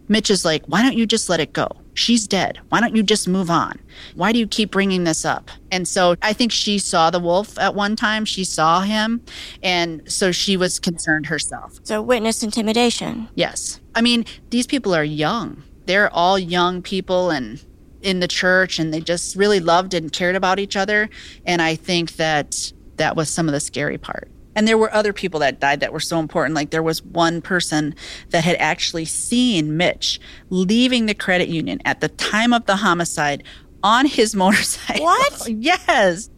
Mitch 0.07 0.29
is 0.29 0.45
like, 0.45 0.63
why 0.65 0.81
don't 0.81 0.97
you 0.97 1.05
just 1.05 1.29
let 1.29 1.39
it 1.39 1.53
go? 1.53 1.67
She's 1.93 2.27
dead. 2.27 2.59
Why 2.69 2.81
don't 2.81 2.95
you 2.95 3.03
just 3.03 3.27
move 3.27 3.49
on? 3.49 3.79
Why 4.15 4.33
do 4.33 4.39
you 4.39 4.47
keep 4.47 4.69
bringing 4.69 5.05
this 5.05 5.23
up? 5.23 5.49
And 5.71 5.87
so 5.87 6.15
I 6.21 6.33
think 6.33 6.51
she 6.51 6.77
saw 6.77 7.09
the 7.09 7.19
wolf 7.19 7.57
at 7.57 7.73
one 7.73 7.95
time. 7.95 8.25
She 8.25 8.43
saw 8.43 8.81
him. 8.81 9.23
And 9.63 10.01
so 10.11 10.33
she 10.33 10.57
was 10.57 10.77
concerned 10.77 11.27
herself. 11.27 11.79
So, 11.83 12.01
witness 12.01 12.43
intimidation. 12.43 13.29
Yes. 13.35 13.79
I 13.95 14.01
mean, 14.01 14.25
these 14.49 14.67
people 14.67 14.93
are 14.93 15.05
young. 15.05 15.63
They're 15.85 16.13
all 16.13 16.37
young 16.37 16.81
people 16.81 17.29
and 17.29 17.63
in 18.01 18.19
the 18.19 18.27
church 18.27 18.77
and 18.77 18.93
they 18.93 18.99
just 19.01 19.35
really 19.35 19.59
loved 19.59 19.93
and 19.93 20.11
cared 20.11 20.35
about 20.35 20.59
each 20.59 20.75
other. 20.75 21.09
And 21.45 21.61
I 21.61 21.75
think 21.75 22.17
that 22.17 22.71
that 22.97 23.15
was 23.15 23.29
some 23.29 23.47
of 23.47 23.53
the 23.53 23.59
scary 23.59 23.97
part. 23.97 24.29
And 24.56 24.68
there 24.68 24.77
were 24.77 24.94
other 24.94 25.14
people 25.14 25.40
that 25.41 25.60
died 25.60 25.82
that 25.82 25.94
were 25.94 25.99
so 25.99 26.19
important. 26.19 26.56
Like 26.56 26.69
there 26.69 26.84
was 26.84 27.03
one 27.03 27.41
person 27.41 27.95
that 28.30 28.44
had 28.44 28.56
actually 28.57 29.06
seen 29.06 29.77
Mitch 29.77 30.19
leaving 30.49 31.06
the 31.06 31.14
credit 31.14 31.49
union 31.49 31.82
at 31.86 32.02
the 32.02 32.10
time 32.10 32.53
of 32.53 32.65
the 32.65 32.77
homicide 32.77 33.44
on 33.84 34.06
his 34.06 34.36
motorcycle. 34.36 35.03
What? 35.06 35.49
yes. 35.49 36.30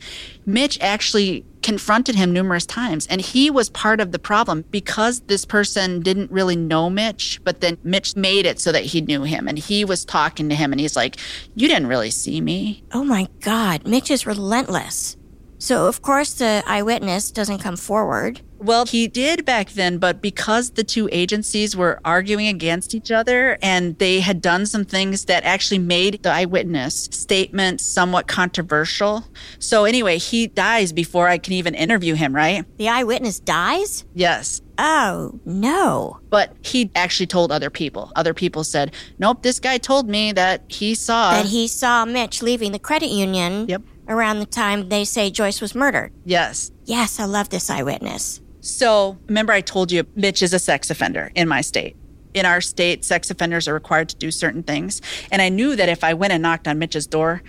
Mitch 0.45 0.77
actually 0.81 1.45
confronted 1.61 2.15
him 2.15 2.31
numerous 2.31 2.65
times 2.65 3.05
and 3.07 3.19
he 3.19 3.49
was 3.49 3.69
part 3.69 3.99
of 3.99 4.13
the 4.13 4.19
problem 4.19 4.63
because 4.71 5.19
this 5.21 5.43
person 5.43 5.99
didn't 5.99 6.31
really 6.31 6.55
know 6.55 6.89
Mitch 6.89 7.41
but 7.43 7.59
then 7.59 7.77
Mitch 7.83 8.15
made 8.15 8.45
it 8.45 8.57
so 8.57 8.71
that 8.71 8.85
he 8.85 9.01
knew 9.01 9.23
him 9.23 9.49
and 9.49 9.59
he 9.59 9.83
was 9.83 10.05
talking 10.05 10.47
to 10.47 10.55
him 10.55 10.71
and 10.71 10.79
he's 10.79 10.95
like 10.95 11.17
you 11.55 11.67
didn't 11.67 11.87
really 11.87 12.09
see 12.09 12.39
me 12.39 12.85
Oh 12.93 13.03
my 13.03 13.27
God, 13.41 13.85
Mitch 13.85 14.09
is 14.09 14.25
relentless. 14.25 15.16
So, 15.59 15.87
of 15.87 16.01
course, 16.01 16.33
the 16.33 16.63
eyewitness 16.67 17.31
doesn't 17.31 17.59
come 17.59 17.77
forward. 17.77 18.41
Well, 18.59 18.85
he 18.85 19.07
did 19.07 19.45
back 19.45 19.71
then, 19.71 19.97
but 19.97 20.21
because 20.21 20.71
the 20.71 20.83
two 20.83 21.07
agencies 21.11 21.75
were 21.75 21.99
arguing 22.03 22.47
against 22.47 22.95
each 22.95 23.11
other 23.11 23.57
and 23.61 23.97
they 23.99 24.19
had 24.19 24.41
done 24.41 24.65
some 24.65 24.83
things 24.83 25.25
that 25.25 25.43
actually 25.43 25.79
made 25.79 26.23
the 26.23 26.31
eyewitness 26.31 27.07
statement 27.11 27.81
somewhat 27.81 28.27
controversial. 28.27 29.25
So, 29.59 29.85
anyway, 29.85 30.17
he 30.17 30.47
dies 30.47 30.91
before 30.91 31.27
I 31.27 31.37
can 31.37 31.53
even 31.53 31.75
interview 31.75 32.15
him, 32.15 32.35
right? 32.35 32.65
The 32.77 32.89
eyewitness 32.89 33.39
dies? 33.39 34.05
Yes. 34.13 34.61
Oh, 34.79 35.39
no. 35.45 36.19
But 36.29 36.55
he 36.61 36.91
actually 36.95 37.27
told 37.27 37.51
other 37.51 37.69
people. 37.69 38.11
Other 38.15 38.33
people 38.33 38.63
said, 38.63 38.93
nope, 39.17 39.41
this 39.41 39.59
guy 39.59 39.77
told 39.77 40.07
me 40.07 40.31
that 40.33 40.63
he 40.67 40.93
saw. 40.93 41.31
That 41.31 41.47
he 41.47 41.67
saw 41.67 42.05
Mitch 42.05 42.41
leaving 42.41 42.71
the 42.71 42.79
credit 42.79 43.09
union 43.09 43.67
Yep. 43.67 43.81
Around 44.07 44.39
the 44.39 44.45
time 44.45 44.89
they 44.89 45.05
say 45.05 45.29
Joyce 45.29 45.61
was 45.61 45.75
murdered. 45.75 46.11
Yes. 46.25 46.71
Yes, 46.85 47.19
I 47.19 47.25
love 47.25 47.49
this 47.49 47.69
eyewitness. 47.69 48.41
So 48.61 49.17
remember, 49.27 49.53
I 49.53 49.61
told 49.61 49.91
you 49.91 50.05
Mitch 50.15 50.41
is 50.41 50.53
a 50.53 50.59
sex 50.59 50.89
offender 50.89 51.31
in 51.35 51.47
my 51.47 51.61
state. 51.61 51.95
In 52.33 52.45
our 52.45 52.61
state, 52.61 53.05
sex 53.05 53.31
offenders 53.31 53.67
are 53.67 53.73
required 53.73 54.09
to 54.09 54.15
do 54.15 54.29
certain 54.29 54.63
things. 54.63 55.01
And 55.31 55.41
I 55.41 55.49
knew 55.49 55.75
that 55.75 55.89
if 55.89 56.03
I 56.03 56.13
went 56.13 56.33
and 56.33 56.41
knocked 56.43 56.67
on 56.67 56.77
Mitch's 56.77 57.07
door, 57.07 57.41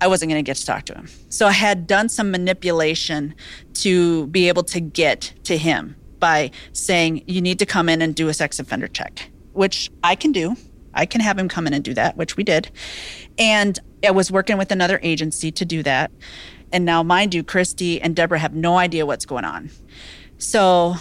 I 0.00 0.06
wasn't 0.06 0.30
going 0.30 0.42
to 0.42 0.48
get 0.48 0.56
to 0.56 0.66
talk 0.66 0.84
to 0.86 0.94
him. 0.94 1.08
So 1.28 1.46
I 1.46 1.52
had 1.52 1.86
done 1.86 2.08
some 2.08 2.30
manipulation 2.30 3.34
to 3.74 4.26
be 4.28 4.48
able 4.48 4.62
to 4.64 4.80
get 4.80 5.34
to 5.44 5.56
him 5.56 5.96
by 6.18 6.50
saying, 6.72 7.24
you 7.26 7.40
need 7.40 7.58
to 7.58 7.66
come 7.66 7.88
in 7.88 8.02
and 8.02 8.14
do 8.14 8.28
a 8.28 8.34
sex 8.34 8.58
offender 8.58 8.88
check, 8.88 9.30
which 9.52 9.90
I 10.02 10.14
can 10.14 10.32
do. 10.32 10.56
I 10.94 11.06
can 11.06 11.20
have 11.20 11.38
him 11.38 11.48
come 11.48 11.66
in 11.66 11.72
and 11.72 11.84
do 11.84 11.94
that, 11.94 12.16
which 12.16 12.36
we 12.36 12.44
did. 12.44 12.70
And 13.38 13.78
I 14.04 14.10
was 14.10 14.30
working 14.30 14.58
with 14.58 14.70
another 14.70 14.98
agency 15.02 15.50
to 15.52 15.64
do 15.64 15.82
that. 15.82 16.10
And 16.72 16.84
now, 16.84 17.02
mind 17.02 17.34
you, 17.34 17.42
Christy 17.42 18.00
and 18.00 18.14
Deborah 18.14 18.38
have 18.38 18.54
no 18.54 18.78
idea 18.78 19.04
what's 19.04 19.26
going 19.26 19.44
on. 19.44 19.70
So 20.38 20.94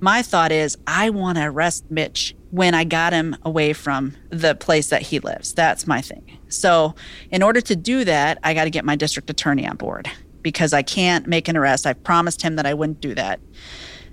my 0.00 0.22
thought 0.22 0.52
is 0.52 0.76
I 0.86 1.10
want 1.10 1.38
to 1.38 1.44
arrest 1.44 1.84
Mitch 1.90 2.34
when 2.50 2.74
I 2.74 2.84
got 2.84 3.12
him 3.12 3.36
away 3.42 3.72
from 3.72 4.16
the 4.30 4.54
place 4.54 4.88
that 4.88 5.02
he 5.02 5.18
lives. 5.20 5.52
That's 5.52 5.86
my 5.86 6.00
thing. 6.00 6.38
So 6.48 6.94
in 7.30 7.42
order 7.42 7.60
to 7.60 7.76
do 7.76 8.04
that, 8.04 8.38
I 8.42 8.54
got 8.54 8.64
to 8.64 8.70
get 8.70 8.84
my 8.84 8.96
district 8.96 9.30
attorney 9.30 9.66
on 9.66 9.76
board 9.76 10.10
because 10.42 10.72
I 10.72 10.82
can't 10.82 11.26
make 11.26 11.48
an 11.48 11.56
arrest. 11.56 11.86
I 11.86 11.92
promised 11.92 12.42
him 12.42 12.56
that 12.56 12.66
I 12.66 12.74
wouldn't 12.74 13.00
do 13.00 13.14
that. 13.14 13.40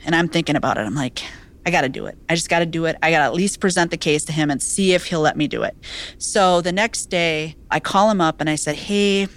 And 0.06 0.16
I'm 0.16 0.28
thinking 0.28 0.56
about 0.56 0.78
it. 0.78 0.82
I'm 0.82 0.96
like, 0.96 1.24
I 1.66 1.72
got 1.72 1.82
to 1.82 1.90
do 1.90 2.06
it. 2.06 2.18
I 2.30 2.36
just 2.36 2.50
got 2.50 2.60
to 2.60 2.66
do 2.66 2.86
it. 2.86 2.98
I 3.02 3.12
got 3.12 3.20
to 3.20 3.24
at 3.26 3.34
least 3.34 3.60
present 3.60 3.92
the 3.92 3.98
case 3.98 4.26
to 4.26 4.34
him 4.34 4.52
and 4.52 4.62
see 4.62 4.94
if 4.94 5.06
he'll 5.06 5.22
let 5.22 5.38
me 5.38 5.48
do 5.48 5.64
it. 5.64 5.76
So 6.18 6.62
the 6.62 6.72
next 6.72 7.06
day, 7.06 7.56
I 7.72 7.80
call 7.80 8.10
him 8.10 8.20
up 8.20 8.42
and 8.42 8.50
I 8.50 8.56
said, 8.56 8.76
Hey, 8.76 9.28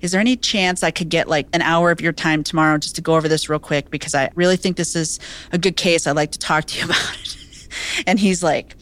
is 0.00 0.12
there 0.12 0.20
any 0.20 0.36
chance 0.36 0.82
I 0.82 0.90
could 0.90 1.08
get 1.08 1.28
like 1.28 1.46
an 1.52 1.62
hour 1.62 1.90
of 1.90 2.00
your 2.00 2.12
time 2.12 2.42
tomorrow 2.42 2.76
just 2.78 2.96
to 2.96 3.00
go 3.00 3.14
over 3.14 3.28
this 3.28 3.48
real 3.48 3.58
quick? 3.58 3.90
Because 3.90 4.14
I 4.14 4.30
really 4.34 4.56
think 4.56 4.76
this 4.76 4.96
is 4.96 5.20
a 5.52 5.58
good 5.58 5.76
case. 5.76 6.06
I'd 6.06 6.16
like 6.16 6.32
to 6.32 6.38
talk 6.38 6.64
to 6.66 6.78
you 6.78 6.84
about 6.86 7.18
it. 7.22 7.68
and 8.06 8.18
he's 8.18 8.42
like, 8.42 8.76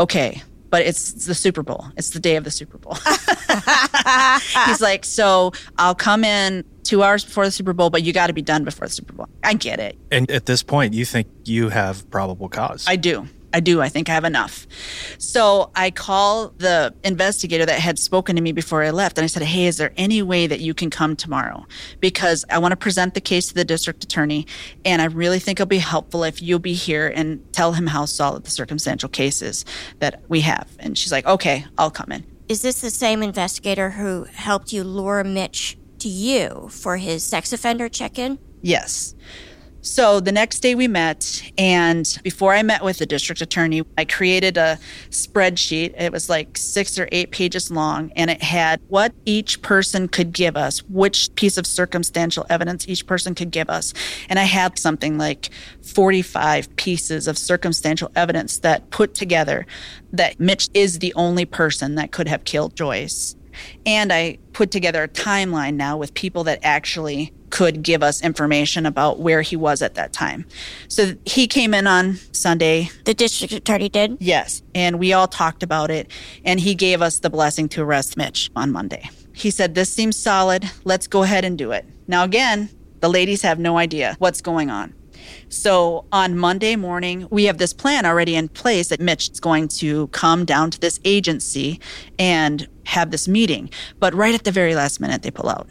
okay, 0.00 0.42
but 0.70 0.82
it's 0.82 1.26
the 1.26 1.34
Super 1.34 1.62
Bowl. 1.62 1.86
It's 1.96 2.10
the 2.10 2.20
day 2.20 2.36
of 2.36 2.44
the 2.44 2.50
Super 2.50 2.78
Bowl. 2.78 2.94
he's 4.66 4.80
like, 4.80 5.04
so 5.04 5.52
I'll 5.78 5.94
come 5.94 6.24
in 6.24 6.64
two 6.88 7.02
hours 7.02 7.24
before 7.24 7.44
the 7.44 7.50
Super 7.50 7.74
Bowl, 7.74 7.90
but 7.90 8.02
you 8.02 8.12
got 8.12 8.28
to 8.28 8.32
be 8.32 8.42
done 8.42 8.64
before 8.64 8.88
the 8.88 8.92
Super 8.92 9.12
Bowl. 9.12 9.28
I 9.44 9.54
get 9.54 9.78
it. 9.78 9.98
And 10.10 10.30
at 10.30 10.46
this 10.46 10.62
point, 10.62 10.94
you 10.94 11.04
think 11.04 11.28
you 11.44 11.68
have 11.68 12.08
probable 12.10 12.48
cause. 12.48 12.86
I 12.88 12.96
do. 12.96 13.28
I 13.52 13.60
do. 13.60 13.80
I 13.80 13.88
think 13.88 14.10
I 14.10 14.14
have 14.14 14.24
enough. 14.24 14.66
So 15.18 15.70
I 15.74 15.90
call 15.90 16.48
the 16.58 16.94
investigator 17.02 17.64
that 17.64 17.78
had 17.80 17.98
spoken 17.98 18.36
to 18.36 18.42
me 18.42 18.52
before 18.52 18.82
I 18.82 18.90
left 18.90 19.16
and 19.16 19.24
I 19.24 19.26
said, 19.26 19.42
Hey, 19.42 19.66
is 19.66 19.78
there 19.78 19.92
any 19.96 20.22
way 20.22 20.46
that 20.46 20.60
you 20.60 20.74
can 20.74 20.90
come 20.90 21.16
tomorrow? 21.16 21.66
Because 22.00 22.44
I 22.50 22.58
want 22.58 22.72
to 22.72 22.76
present 22.76 23.14
the 23.14 23.22
case 23.22 23.48
to 23.48 23.54
the 23.54 23.64
district 23.64 24.04
attorney 24.04 24.46
and 24.84 25.00
I 25.00 25.06
really 25.06 25.38
think 25.38 25.60
it'll 25.60 25.66
be 25.66 25.78
helpful 25.78 26.24
if 26.24 26.42
you'll 26.42 26.58
be 26.58 26.74
here 26.74 27.10
and 27.14 27.40
tell 27.52 27.72
him 27.72 27.86
how 27.86 28.04
solid 28.04 28.44
the 28.44 28.50
circumstantial 28.50 29.08
case 29.08 29.40
is 29.40 29.64
that 30.00 30.22
we 30.28 30.42
have. 30.42 30.68
And 30.78 30.98
she's 30.98 31.12
like, 31.12 31.24
Okay, 31.24 31.64
I'll 31.78 31.90
come 31.90 32.12
in. 32.12 32.26
Is 32.48 32.60
this 32.60 32.82
the 32.82 32.90
same 32.90 33.22
investigator 33.22 33.90
who 33.90 34.24
helped 34.24 34.74
you 34.74 34.84
lure 34.84 35.24
Mitch 35.24 35.78
to 36.00 36.08
you 36.08 36.68
for 36.70 36.96
his 36.96 37.22
sex 37.24 37.52
offender 37.52 37.88
check 37.88 38.18
in? 38.18 38.38
Yes. 38.62 39.14
So 39.80 40.18
the 40.18 40.32
next 40.32 40.58
day 40.60 40.74
we 40.74 40.88
met, 40.88 41.42
and 41.56 42.18
before 42.24 42.52
I 42.52 42.62
met 42.62 42.82
with 42.82 42.98
the 42.98 43.06
district 43.06 43.40
attorney, 43.40 43.82
I 43.96 44.04
created 44.04 44.56
a 44.56 44.78
spreadsheet. 45.10 45.94
It 45.98 46.10
was 46.10 46.28
like 46.28 46.58
six 46.58 46.98
or 46.98 47.08
eight 47.12 47.30
pages 47.30 47.70
long, 47.70 48.12
and 48.16 48.28
it 48.28 48.42
had 48.42 48.80
what 48.88 49.14
each 49.24 49.62
person 49.62 50.08
could 50.08 50.32
give 50.32 50.56
us, 50.56 50.80
which 50.84 51.32
piece 51.36 51.56
of 51.56 51.66
circumstantial 51.66 52.44
evidence 52.50 52.88
each 52.88 53.06
person 53.06 53.36
could 53.36 53.52
give 53.52 53.70
us. 53.70 53.94
And 54.28 54.38
I 54.38 54.44
had 54.44 54.78
something 54.78 55.16
like 55.16 55.50
45 55.82 56.74
pieces 56.76 57.28
of 57.28 57.38
circumstantial 57.38 58.10
evidence 58.16 58.58
that 58.58 58.90
put 58.90 59.14
together 59.14 59.64
that 60.12 60.40
Mitch 60.40 60.68
is 60.74 60.98
the 60.98 61.14
only 61.14 61.44
person 61.44 61.94
that 61.94 62.10
could 62.10 62.26
have 62.26 62.44
killed 62.44 62.74
Joyce. 62.74 63.36
And 63.86 64.12
I 64.12 64.38
put 64.52 64.70
together 64.70 65.02
a 65.02 65.08
timeline 65.08 65.74
now 65.74 65.96
with 65.96 66.14
people 66.14 66.44
that 66.44 66.58
actually 66.62 67.32
could 67.50 67.82
give 67.82 68.02
us 68.02 68.22
information 68.22 68.86
about 68.86 69.20
where 69.20 69.42
he 69.42 69.56
was 69.56 69.80
at 69.82 69.94
that 69.94 70.12
time. 70.12 70.44
So 70.88 71.14
he 71.24 71.46
came 71.46 71.72
in 71.74 71.86
on 71.86 72.16
Sunday. 72.32 72.90
The 73.04 73.14
district 73.14 73.52
attorney 73.52 73.88
did? 73.88 74.18
Yes. 74.20 74.62
And 74.74 74.98
we 74.98 75.12
all 75.12 75.28
talked 75.28 75.62
about 75.62 75.90
it. 75.90 76.10
And 76.44 76.60
he 76.60 76.74
gave 76.74 77.00
us 77.00 77.20
the 77.20 77.30
blessing 77.30 77.68
to 77.70 77.82
arrest 77.82 78.16
Mitch 78.16 78.50
on 78.54 78.70
Monday. 78.70 79.08
He 79.32 79.50
said, 79.50 79.74
This 79.74 79.92
seems 79.92 80.16
solid. 80.16 80.70
Let's 80.84 81.06
go 81.06 81.22
ahead 81.22 81.44
and 81.44 81.56
do 81.56 81.72
it. 81.72 81.86
Now, 82.06 82.24
again, 82.24 82.68
the 83.00 83.08
ladies 83.08 83.42
have 83.42 83.58
no 83.58 83.78
idea 83.78 84.16
what's 84.18 84.40
going 84.40 84.70
on. 84.70 84.94
So 85.48 86.04
on 86.12 86.36
Monday 86.36 86.76
morning, 86.76 87.26
we 87.30 87.44
have 87.44 87.58
this 87.58 87.72
plan 87.72 88.04
already 88.06 88.34
in 88.34 88.48
place 88.48 88.88
that 88.88 89.00
Mitch 89.00 89.30
is 89.30 89.40
going 89.40 89.68
to 89.68 90.08
come 90.08 90.44
down 90.44 90.70
to 90.70 90.80
this 90.80 91.00
agency 91.04 91.80
and 92.18 92.66
have 92.88 93.10
this 93.10 93.28
meeting. 93.28 93.70
But 94.00 94.14
right 94.14 94.34
at 94.34 94.44
the 94.44 94.52
very 94.52 94.74
last 94.74 95.00
minute, 95.00 95.22
they 95.22 95.30
pull 95.30 95.48
out. 95.48 95.68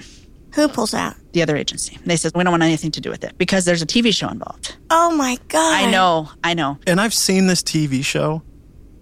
Who 0.53 0.67
pulls 0.67 0.93
out? 0.93 1.15
The 1.33 1.41
other 1.41 1.55
agency. 1.55 1.97
They 2.05 2.15
said, 2.15 2.31
we 2.35 2.43
don't 2.43 2.51
want 2.51 2.63
anything 2.63 2.91
to 2.91 3.01
do 3.01 3.09
with 3.09 3.23
it 3.23 3.37
because 3.37 3.65
there's 3.65 3.81
a 3.81 3.85
TV 3.85 4.13
show 4.13 4.29
involved. 4.29 4.75
Oh 4.89 5.15
my 5.15 5.37
God. 5.49 5.83
I 5.83 5.91
know, 5.91 6.29
I 6.43 6.53
know. 6.53 6.79
And 6.87 7.01
I've 7.01 7.13
seen 7.13 7.47
this 7.47 7.61
TV 7.61 8.03
show. 8.03 8.41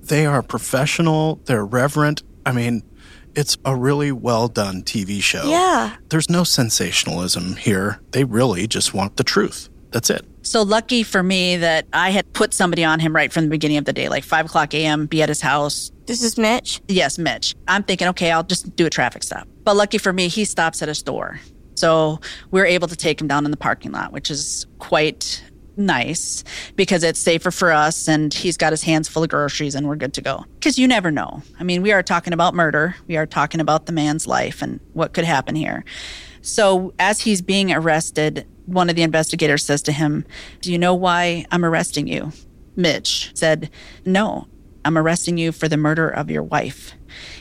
They 0.02 0.26
are 0.26 0.42
professional, 0.42 1.40
they're 1.46 1.66
reverent. 1.66 2.24
I 2.46 2.52
mean, 2.52 2.84
it's 3.36 3.58
a 3.66 3.76
really 3.76 4.12
well 4.12 4.48
done 4.48 4.84
TV 4.84 5.22
show. 5.22 5.50
Yeah. 5.50 5.96
There's 6.10 6.30
no 6.30 6.44
sensationalism 6.44 7.56
here. 7.56 8.02
They 8.12 8.24
really 8.24 8.68
just 8.68 8.94
want 8.94 9.18
the 9.18 9.24
truth. 9.24 9.70
That's 9.92 10.10
it. 10.10 10.26
So 10.42 10.62
lucky 10.62 11.04
for 11.04 11.24
me 11.24 11.58
that 11.58 11.88
I 11.94 12.10
had 12.12 12.32
put 12.34 12.54
somebody 12.54 12.84
on 12.84 13.00
him 13.00 13.16
right 13.16 13.32
from 13.32 13.46
the 13.46 13.50
beginning 13.50 13.78
of 13.78 13.86
the 13.86 13.94
day, 13.94 14.10
like 14.10 14.24
5 14.24 14.48
o'clock 14.48 14.74
a.m., 14.74 15.06
be 15.06 15.22
at 15.22 15.30
his 15.30 15.42
house. 15.42 15.92
This 16.06 16.22
is 16.22 16.38
Mitch? 16.38 16.82
Yes, 16.88 17.18
Mitch. 17.18 17.56
I'm 17.68 17.84
thinking, 17.84 18.08
okay, 18.10 18.32
I'll 18.32 18.44
just 18.44 18.76
do 18.76 18.86
a 18.86 18.90
traffic 18.90 19.24
stop. 19.24 19.48
But 19.64 19.76
lucky 19.76 19.98
for 19.98 20.14
me, 20.14 20.28
he 20.28 20.46
stops 20.46 20.82
at 20.82 20.90
a 20.90 20.96
store. 20.96 21.40
So 21.76 22.20
we're 22.52 22.66
able 22.66 22.88
to 22.88 22.96
take 22.96 23.20
him 23.20 23.28
down 23.28 23.44
in 23.46 23.52
the 23.52 23.58
parking 23.58 23.92
lot, 23.92 24.12
which 24.12 24.30
is 24.30 24.66
quite 24.80 25.44
nice 25.78 26.44
because 26.76 27.04
it's 27.04 27.20
safer 27.20 27.52
for 27.52 27.72
us 27.72 28.08
and 28.08 28.34
he's 28.34 28.56
got 28.56 28.72
his 28.72 28.84
hands 28.84 29.10
full 29.10 29.24
of 29.24 29.30
groceries 29.30 29.76
and 29.76 29.88
we're 29.88 29.96
good 29.96 30.14
to 30.14 30.22
go. 30.22 30.46
Because 30.54 30.78
you 30.78 30.88
never 30.88 31.12
know. 31.12 31.42
I 31.60 31.64
mean, 31.64 31.82
we 31.82 31.92
are 31.92 32.04
talking 32.04 32.34
about 32.34 32.54
murder, 32.54 32.96
we 33.08 33.18
are 33.18 33.26
talking 33.26 33.60
about 33.60 33.86
the 33.86 33.92
man's 33.92 34.28
life 34.28 34.62
and 34.62 34.80
what 34.94 35.14
could 35.14 35.26
happen 35.26 35.56
here. 35.56 35.84
So 36.42 36.94
as 37.00 37.22
he's 37.22 37.42
being 37.42 37.74
arrested, 37.74 38.48
one 38.68 38.90
of 38.90 38.96
the 38.96 39.02
investigators 39.02 39.66
says 39.66 39.82
to 39.84 39.92
him, 39.92 40.26
Do 40.62 40.72
you 40.72 40.78
know 40.78 40.94
why 40.94 41.46
I'm 41.52 41.66
arresting 41.66 42.08
you? 42.08 42.32
Mitch 42.76 43.32
said, 43.34 43.70
No, 44.06 44.48
I'm 44.86 44.98
arresting 44.98 45.38
you 45.38 45.52
for 45.52 45.68
the 45.68 45.78
murder 45.78 46.08
of 46.08 46.30
your 46.30 46.44
wife. 46.44 46.94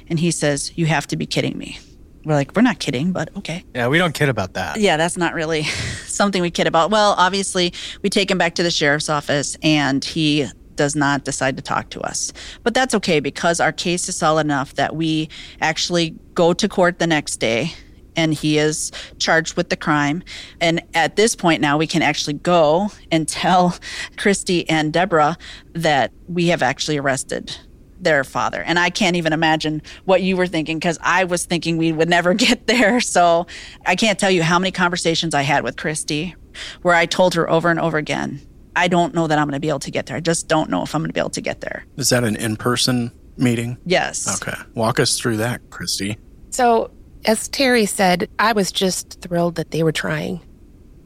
And 0.09 0.19
he 0.19 0.31
says, 0.31 0.73
You 0.77 0.87
have 0.87 1.07
to 1.09 1.16
be 1.16 1.27
kidding 1.27 1.57
me. 1.57 1.79
We're 2.25 2.35
like, 2.35 2.57
We're 2.57 2.62
not 2.62 2.81
kidding, 2.81 3.12
but 3.12 3.37
okay. 3.37 3.65
Yeah, 3.75 3.89
we 3.89 3.99
don't 3.99 4.15
kid 4.15 4.29
about 4.29 4.55
that. 4.55 4.81
Yeah, 4.81 4.97
that's 4.97 5.16
not 5.16 5.35
really 5.35 5.62
something 6.07 6.43
we 6.43 6.51
kid 6.51 6.66
about. 6.66 6.91
Well, 6.91 7.15
obviously, 7.19 7.73
we 8.03 8.11
take 8.11 8.31
him 8.31 8.39
back 8.39 8.55
to 8.57 8.62
the 8.62 8.71
sheriff's 8.71 9.09
office 9.09 9.57
and 9.62 10.05
he 10.05 10.49
does 10.75 10.97
not 10.97 11.25
decide 11.25 11.57
to 11.57 11.62
talk 11.62 11.91
to 11.91 12.01
us. 12.01 12.33
But 12.65 12.75
that's 12.75 12.95
okay 12.97 13.21
because 13.21 13.61
our 13.61 13.73
case 13.73 14.09
is 14.09 14.16
solid 14.16 14.47
enough 14.47 14.75
that 14.75 14.97
we 14.97 15.29
actually 15.61 16.16
go 16.35 16.53
to 16.53 16.69
court 16.69 16.99
the 16.99 17.07
next 17.07 17.37
day 17.37 17.73
and 18.16 18.35
he 18.35 18.59
is 18.59 18.93
charged 19.19 19.57
with 19.57 19.69
the 19.69 19.77
crime. 19.77 20.23
And 20.61 20.82
at 20.95 21.16
this 21.16 21.35
point 21.35 21.61
now, 21.61 21.77
we 21.77 21.86
can 21.86 22.03
actually 22.03 22.35
go 22.35 22.91
and 23.11 23.28
tell 23.28 23.77
Christy 24.16 24.69
and 24.69 24.93
Deborah 24.93 25.36
that 25.73 26.12
we 26.28 26.49
have 26.49 26.62
actually 26.62 26.99
arrested 26.99 27.57
their 28.01 28.23
father. 28.23 28.62
And 28.62 28.78
I 28.78 28.91
can't 28.91 29.16
even 29.16 29.32
imagine 29.32 29.82
what 30.05 30.23
you 30.23 30.36
were 30.36 30.47
thinking 30.47 30.78
because 30.78 30.99
I 31.01 31.24
was 31.24 31.47
thinking 31.47 31.77
we 31.77 31.93
would 31.93 32.09
never 32.09 32.35
get 32.35 32.66
there. 32.66 33.01
So 33.01 33.47
I 33.86 33.97
can't 33.97 34.19
tell 34.19 34.31
you 34.31 34.43
how 34.43 34.59
many 34.59 34.70
conversations 34.70 35.35
I 35.35 35.43
had 35.43 35.65
with 35.65 35.77
Christy 35.77 36.35
where 36.82 36.95
I 36.95 37.07
told 37.07 37.35
her 37.35 37.51
over 37.51 37.70
and 37.70 37.81
over 37.81 37.99
again, 37.99 38.41
I 38.77 38.89
don't 38.89 39.15
know 39.15 39.27
that 39.27 39.39
I'm 39.39 39.47
going 39.47 39.55
to 39.55 39.61
be 39.61 39.69
able 39.69 39.81
to 39.81 39.91
get 39.91 40.07
there. 40.07 40.16
I 40.16 40.20
just 40.20 40.49
don't 40.49 40.70
know 40.70 40.82
if 40.82 40.95
I'm 40.95 41.01
going 41.01 41.09
to 41.09 41.15
be 41.15 41.20
able 41.20 41.31
to 41.31 41.41
get 41.41 41.61
there. 41.61 41.85
Is 41.97 42.11
that 42.11 42.24
an 42.24 42.36
in 42.36 42.57
person 42.57 43.12
meeting? 43.36 43.78
Yes. 43.86 44.43
Okay. 44.43 44.57
Walk 44.74 45.01
us 45.01 45.19
through 45.19 45.39
that, 45.39 45.70
Christy. 45.70 46.19
So 46.51 46.91
As 47.27 47.49
Terry 47.49 47.87
said, 47.87 48.29
I 48.39 48.53
was 48.53 48.71
just 48.71 49.19
thrilled 49.23 49.55
that 49.55 49.71
they 49.71 49.83
were 49.83 49.93
trying. 49.93 50.41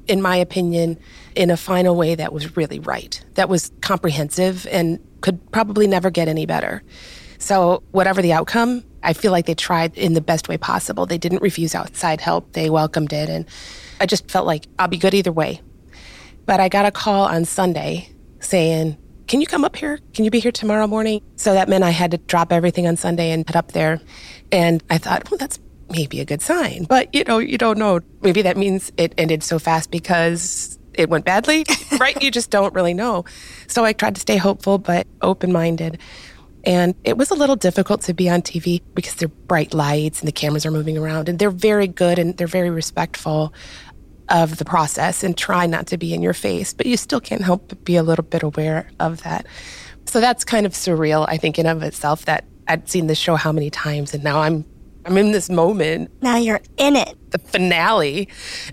In 0.09 0.21
my 0.21 0.37
opinion, 0.37 0.99
in 1.37 1.49
a 1.51 1.57
final 1.57 1.95
way 1.95 2.17
that 2.17 2.33
was 2.33 2.57
really 2.57 2.81
right, 2.81 3.23
that 3.35 3.49
was 3.49 3.71
comprehensive 3.83 4.67
and 4.69 4.99
could 5.21 5.53
probably 5.53 5.87
never 5.87 6.11
get 6.11 6.27
any 6.27 6.45
better. 6.45 6.83
So, 7.39 7.85
whatever 7.93 8.21
the 8.21 8.33
outcome, 8.33 8.83
I 9.05 9.13
feel 9.13 9.31
like 9.31 9.47
they 9.47 9.55
tried 9.55 9.97
in 9.97 10.15
the 10.15 10.21
best 10.21 10.49
way 10.49 10.59
possible. 10.59 11.07
They 11.07 11.19
didn't 11.19 11.41
refuse 11.41 11.73
outside 11.73 12.21
help, 12.21 12.53
they 12.53 12.69
welcomed 12.69 13.13
it. 13.13 13.29
And 13.29 13.47
I 14.01 14.07
just 14.07 14.29
felt 14.29 14.47
like 14.47 14.67
I'll 14.77 14.89
be 14.89 14.99
good 14.99 15.15
either 15.15 15.31
way. 15.31 15.61
But 16.47 16.59
I 16.59 16.69
got 16.69 16.85
a 16.85 16.91
call 16.91 17.27
on 17.27 17.45
Sunday 17.45 18.11
saying, 18.41 18.97
Can 19.29 19.41
you 19.41 19.47
come 19.47 19.65
up 19.65 19.77
here? 19.77 20.01
Can 20.15 20.25
you 20.25 20.33
be 20.33 20.41
here 20.41 20.51
tomorrow 20.51 20.89
morning? 20.89 21.21
So 21.37 21.55
that 21.55 21.69
meant 21.69 21.85
I 21.85 21.91
had 21.91 22.11
to 22.11 22.19
drop 22.19 22.53
everything 22.53 22.89
on 22.89 22.97
Sunday 22.97 23.31
and 23.31 23.47
head 23.47 23.57
up 23.57 23.71
there. 23.71 24.01
And 24.51 24.83
I 24.91 24.99
thought, 24.99 25.31
well, 25.31 25.39
that's 25.39 25.61
maybe 25.91 26.21
a 26.21 26.25
good 26.25 26.43
sign. 26.43 26.85
But, 26.85 27.15
you 27.15 27.25
know, 27.25 27.39
you 27.39 27.59
don't 27.59 27.79
know. 27.79 28.01
Maybe 28.23 28.43
that 28.43 28.57
means 28.57 28.93
it 28.97 29.15
ended 29.19 29.43
so 29.43 29.59
fast 29.59 29.91
because 29.91 30.79
it 30.95 31.09
went 31.09 31.25
badly, 31.25 31.65
right? 32.01 32.21
you 32.23 32.31
just 32.31 32.51
don't 32.51 32.75
really 32.75 32.95
know. 32.95 33.25
So 33.69 33.85
I 33.85 33.93
tried 33.93 34.17
to 34.17 34.21
stay 34.21 34.37
hopeful, 34.37 34.79
but 34.79 35.07
open 35.23 35.53
minded. 35.53 35.99
And 36.65 36.95
it 37.05 37.17
was 37.17 37.31
a 37.31 37.35
little 37.35 37.57
difficult 37.57 38.03
to 38.03 38.15
be 38.15 38.29
on 38.29 38.43
TV 38.43 38.83
because 38.95 39.15
they're 39.15 39.29
bright 39.29 39.73
lights 39.73 40.21
and 40.21 40.29
the 40.29 40.33
cameras 40.33 40.67
are 40.67 40.71
moving 40.71 40.99
around. 40.99 41.29
And 41.29 41.39
they're 41.39 41.51
very 41.51 41.87
good 41.87 42.19
and 42.19 42.37
they're 42.37 42.47
very 42.47 42.71
respectful 42.71 43.55
of 44.29 44.59
the 44.59 44.65
process 44.65 45.23
and 45.23 45.37
try 45.37 45.67
not 45.67 45.87
to 45.87 45.97
be 45.97 46.13
in 46.13 46.21
your 46.21 46.35
face, 46.35 46.75
but 46.75 46.85
you 46.85 46.97
still 46.97 47.21
can't 47.21 47.43
help 47.43 47.69
but 47.69 47.83
be 47.85 47.97
a 47.97 48.03
little 48.03 48.25
bit 48.25 48.43
aware 48.43 48.91
of 49.01 49.23
that. 49.23 49.47
So 50.05 50.21
that's 50.21 50.45
kind 50.45 50.67
of 50.67 50.73
surreal, 50.73 51.27
I 51.29 51.39
think, 51.39 51.59
in 51.59 51.67
of 51.67 51.83
itself 51.83 52.25
that 52.27 52.45
I'd 52.67 52.89
seen 52.89 53.07
the 53.07 53.15
show 53.15 53.37
how 53.37 53.53
many 53.53 53.71
times 53.71 54.13
and 54.13 54.23
now 54.23 54.41
I'm 54.41 54.67
I'm 55.09 55.17
in 55.17 55.33
this 55.33 55.49
moment. 55.49 56.11
Now 56.21 56.37
you're 56.37 56.61
in 56.77 56.95
it. 56.95 57.17
The 57.31 57.39
finale. 57.39 58.29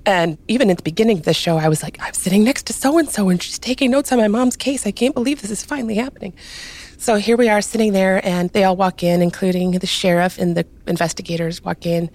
And 0.06 0.38
even 0.50 0.70
at 0.70 0.76
the 0.76 0.84
beginning 0.84 1.20
of 1.20 1.24
the 1.24 1.34
show, 1.34 1.58
I 1.58 1.70
was 1.70 1.82
like, 1.82 1.98
I'm 2.02 2.14
sitting 2.14 2.44
next 2.44 2.68
to 2.68 2.74
so 2.74 2.98
and 2.98 3.08
so 3.10 3.30
and 3.30 3.42
she's 3.42 3.58
taking 3.58 3.90
notes 3.90 4.12
on 4.12 4.18
my 4.18 4.28
mom's 4.28 4.58
case. 4.58 4.86
I 4.86 4.92
can't 4.92 5.16
believe 5.16 5.42
this 5.42 5.50
is 5.50 5.64
finally 5.64 5.96
happening. 5.96 6.34
So 6.98 7.16
here 7.16 7.38
we 7.38 7.48
are 7.48 7.62
sitting 7.62 7.94
there, 7.94 8.26
and 8.26 8.50
they 8.52 8.64
all 8.64 8.76
walk 8.76 9.04
in, 9.04 9.22
including 9.22 9.72
the 9.72 9.86
sheriff 9.88 10.38
and 10.38 10.56
the 10.58 10.66
investigators 10.88 11.64
walk 11.64 11.86
in. 11.86 12.10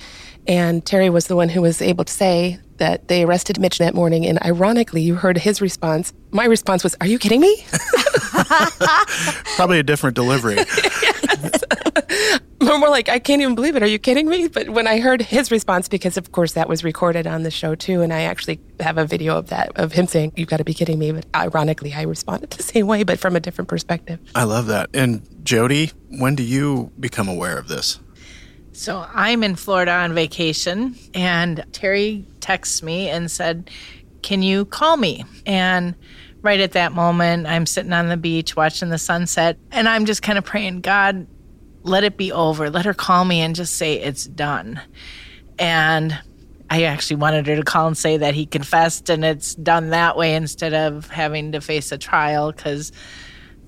And 0.46 0.84
Terry 0.84 1.08
was 1.10 1.26
the 1.26 1.36
one 1.36 1.48
who 1.48 1.62
was 1.62 1.80
able 1.80 2.04
to 2.04 2.12
say 2.12 2.58
that 2.78 3.08
they 3.08 3.22
arrested 3.22 3.58
Mitch 3.60 3.78
that 3.78 3.94
morning. 3.94 4.26
And 4.26 4.42
ironically, 4.42 5.00
you 5.02 5.14
heard 5.14 5.38
his 5.38 5.60
response. 5.62 6.12
My 6.30 6.44
response 6.44 6.82
was, 6.82 6.94
Are 7.00 7.06
you 7.06 7.18
kidding 7.18 7.40
me? 7.40 7.64
Probably 9.56 9.78
a 9.78 9.82
different 9.82 10.16
delivery. 10.16 10.58
More 12.78 12.90
like, 12.90 13.08
I 13.08 13.18
can't 13.18 13.40
even 13.40 13.54
believe 13.54 13.74
it. 13.74 13.82
Are 13.82 13.86
you 13.86 13.98
kidding 13.98 14.28
me? 14.28 14.46
But 14.48 14.68
when 14.68 14.86
I 14.86 15.00
heard 15.00 15.22
his 15.22 15.50
response, 15.50 15.88
because 15.88 16.18
of 16.18 16.32
course 16.32 16.52
that 16.52 16.68
was 16.68 16.84
recorded 16.84 17.26
on 17.26 17.42
the 17.42 17.50
show 17.50 17.74
too, 17.74 18.02
and 18.02 18.12
I 18.12 18.22
actually 18.22 18.60
have 18.80 18.98
a 18.98 19.06
video 19.06 19.38
of 19.38 19.48
that, 19.48 19.72
of 19.76 19.92
him 19.92 20.06
saying, 20.06 20.32
You've 20.36 20.48
got 20.48 20.58
to 20.58 20.64
be 20.64 20.74
kidding 20.74 20.98
me. 20.98 21.10
But 21.12 21.24
ironically, 21.34 21.94
I 21.94 22.02
responded 22.02 22.50
the 22.50 22.62
same 22.62 22.86
way, 22.86 23.02
but 23.02 23.18
from 23.18 23.34
a 23.34 23.40
different 23.40 23.68
perspective. 23.68 24.20
I 24.34 24.44
love 24.44 24.66
that. 24.66 24.90
And 24.92 25.26
Jody, 25.42 25.92
when 26.10 26.34
do 26.34 26.42
you 26.42 26.92
become 27.00 27.28
aware 27.28 27.56
of 27.56 27.68
this? 27.68 27.98
So 28.72 29.06
I'm 29.12 29.42
in 29.42 29.56
Florida 29.56 29.92
on 29.92 30.14
vacation, 30.14 30.96
and 31.14 31.64
Terry 31.72 32.26
texts 32.40 32.82
me 32.82 33.08
and 33.08 33.30
said, 33.30 33.70
Can 34.20 34.42
you 34.42 34.66
call 34.66 34.98
me? 34.98 35.24
And 35.46 35.94
right 36.42 36.60
at 36.60 36.72
that 36.72 36.92
moment, 36.92 37.46
I'm 37.46 37.64
sitting 37.64 37.92
on 37.92 38.08
the 38.08 38.16
beach 38.16 38.54
watching 38.54 38.90
the 38.90 38.98
sunset, 38.98 39.56
and 39.70 39.88
I'm 39.88 40.04
just 40.04 40.22
kind 40.22 40.36
of 40.38 40.44
praying, 40.44 40.82
God, 40.82 41.26
let 41.82 42.04
it 42.04 42.16
be 42.16 42.32
over. 42.32 42.70
Let 42.70 42.84
her 42.84 42.94
call 42.94 43.24
me 43.24 43.40
and 43.40 43.54
just 43.54 43.76
say 43.76 43.94
it's 43.94 44.26
done. 44.26 44.80
And 45.58 46.18
I 46.68 46.84
actually 46.84 47.16
wanted 47.16 47.46
her 47.48 47.56
to 47.56 47.62
call 47.62 47.88
and 47.88 47.98
say 47.98 48.16
that 48.16 48.34
he 48.34 48.46
confessed 48.46 49.10
and 49.10 49.24
it's 49.24 49.54
done 49.56 49.90
that 49.90 50.16
way 50.16 50.34
instead 50.34 50.72
of 50.72 51.08
having 51.10 51.52
to 51.52 51.60
face 51.60 51.90
a 51.90 51.98
trial 51.98 52.52
because 52.52 52.92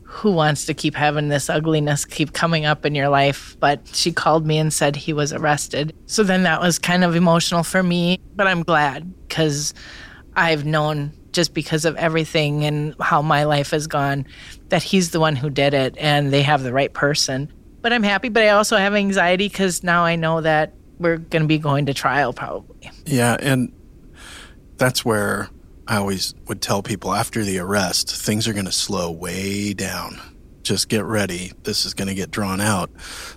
who 0.05 0.31
wants 0.31 0.67
to 0.67 0.75
keep 0.75 0.95
having 0.95 1.29
this 1.29 1.49
ugliness 1.49 2.05
keep 2.05 2.33
coming 2.33 2.65
up 2.65 2.85
in 2.85 2.95
your 2.95 3.09
life? 3.09 3.57
But 3.59 3.89
she 3.89 4.13
called 4.13 4.47
me 4.47 4.59
and 4.59 4.73
said 4.73 4.95
he 4.95 5.13
was 5.13 5.33
arrested. 5.33 5.95
So 6.07 6.23
then 6.23 6.45
that 6.45 6.61
was 6.61 6.79
kind 6.79 7.03
of 7.03 7.17
emotional 7.17 7.65
for 7.65 7.83
me, 7.83 8.21
but 8.37 8.47
I'm 8.47 8.63
glad 8.63 9.13
because 9.27 9.75
I've 10.37 10.65
known 10.65 11.13
just 11.33 11.55
because 11.55 11.85
of 11.85 11.97
everything 11.97 12.65
and 12.65 12.95
how 13.01 13.23
my 13.23 13.45
life 13.45 13.71
has 13.71 13.87
gone 13.87 14.27
that 14.69 14.83
he's 14.83 15.11
the 15.11 15.21
one 15.21 15.35
who 15.35 15.51
did 15.51 15.75
it 15.75 15.97
and 15.99 16.31
they 16.33 16.43
have 16.43 16.63
the 16.63 16.73
right 16.73 16.93
person. 16.93 17.51
But 17.83 17.93
I'm 17.93 18.03
happy, 18.03 18.29
but 18.29 18.43
I 18.45 18.51
also 18.51 18.77
have 18.77 18.95
anxiety 18.95 19.49
because 19.49 19.83
now 19.83 20.05
I 20.05 20.17
know 20.17 20.41
that 20.41 20.73
we're 20.99 21.19
going 21.19 21.43
to 21.43 21.49
be 21.49 21.59
going 21.59 21.87
to 21.87 21.95
trial 21.95 22.33
probably. 22.33 22.91
Yeah, 23.05 23.37
and 23.39 23.73
that's 24.77 25.05
where 25.05 25.49
I 25.87 25.97
always 25.97 26.35
would 26.47 26.63
tell 26.63 26.83
people 26.83 27.13
after 27.13 27.45
the 27.45 27.59
arrest, 27.59 28.15
things 28.15 28.47
are 28.47 28.53
going 28.53 28.67
to 28.67 28.73
slow 28.73 29.11
way 29.11 29.75
down. 29.75 30.21
Just 30.63 30.89
get 30.89 31.05
ready. 31.05 31.53
This 31.65 31.85
is 31.85 31.93
going 31.93 32.07
to 32.07 32.15
get 32.15 32.31
drawn 32.31 32.61
out. 32.61 32.89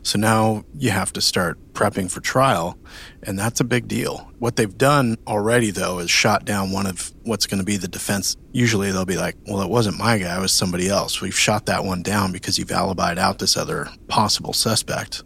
So 0.03 0.19
now 0.19 0.63
you 0.77 0.91
have 0.91 1.11
to 1.13 1.21
start 1.21 1.57
prepping 1.73 2.11
for 2.11 2.21
trial, 2.21 2.77
and 3.25 3.37
that's 3.37 3.59
a 3.59 3.63
big 3.63 3.87
deal. 3.87 4.31
What 4.39 4.55
they've 4.55 4.77
done 4.77 5.17
already, 5.27 5.71
though, 5.71 5.99
is 5.99 6.11
shot 6.11 6.45
down 6.45 6.71
one 6.71 6.85
of 6.85 7.11
what's 7.23 7.47
going 7.47 7.59
to 7.59 7.65
be 7.65 7.77
the 7.77 7.87
defense. 7.87 8.37
Usually 8.51 8.91
they'll 8.91 9.05
be 9.05 9.17
like, 9.17 9.35
well, 9.47 9.61
it 9.61 9.69
wasn't 9.69 9.97
my 9.97 10.17
guy, 10.17 10.37
it 10.37 10.41
was 10.41 10.51
somebody 10.51 10.87
else. 10.87 11.21
We've 11.21 11.37
shot 11.37 11.65
that 11.65 11.83
one 11.83 12.03
down 12.03 12.31
because 12.31 12.57
you've 12.57 12.69
alibied 12.69 13.17
out 13.17 13.39
this 13.39 13.57
other 13.57 13.89
possible 14.07 14.53
suspect, 14.53 15.23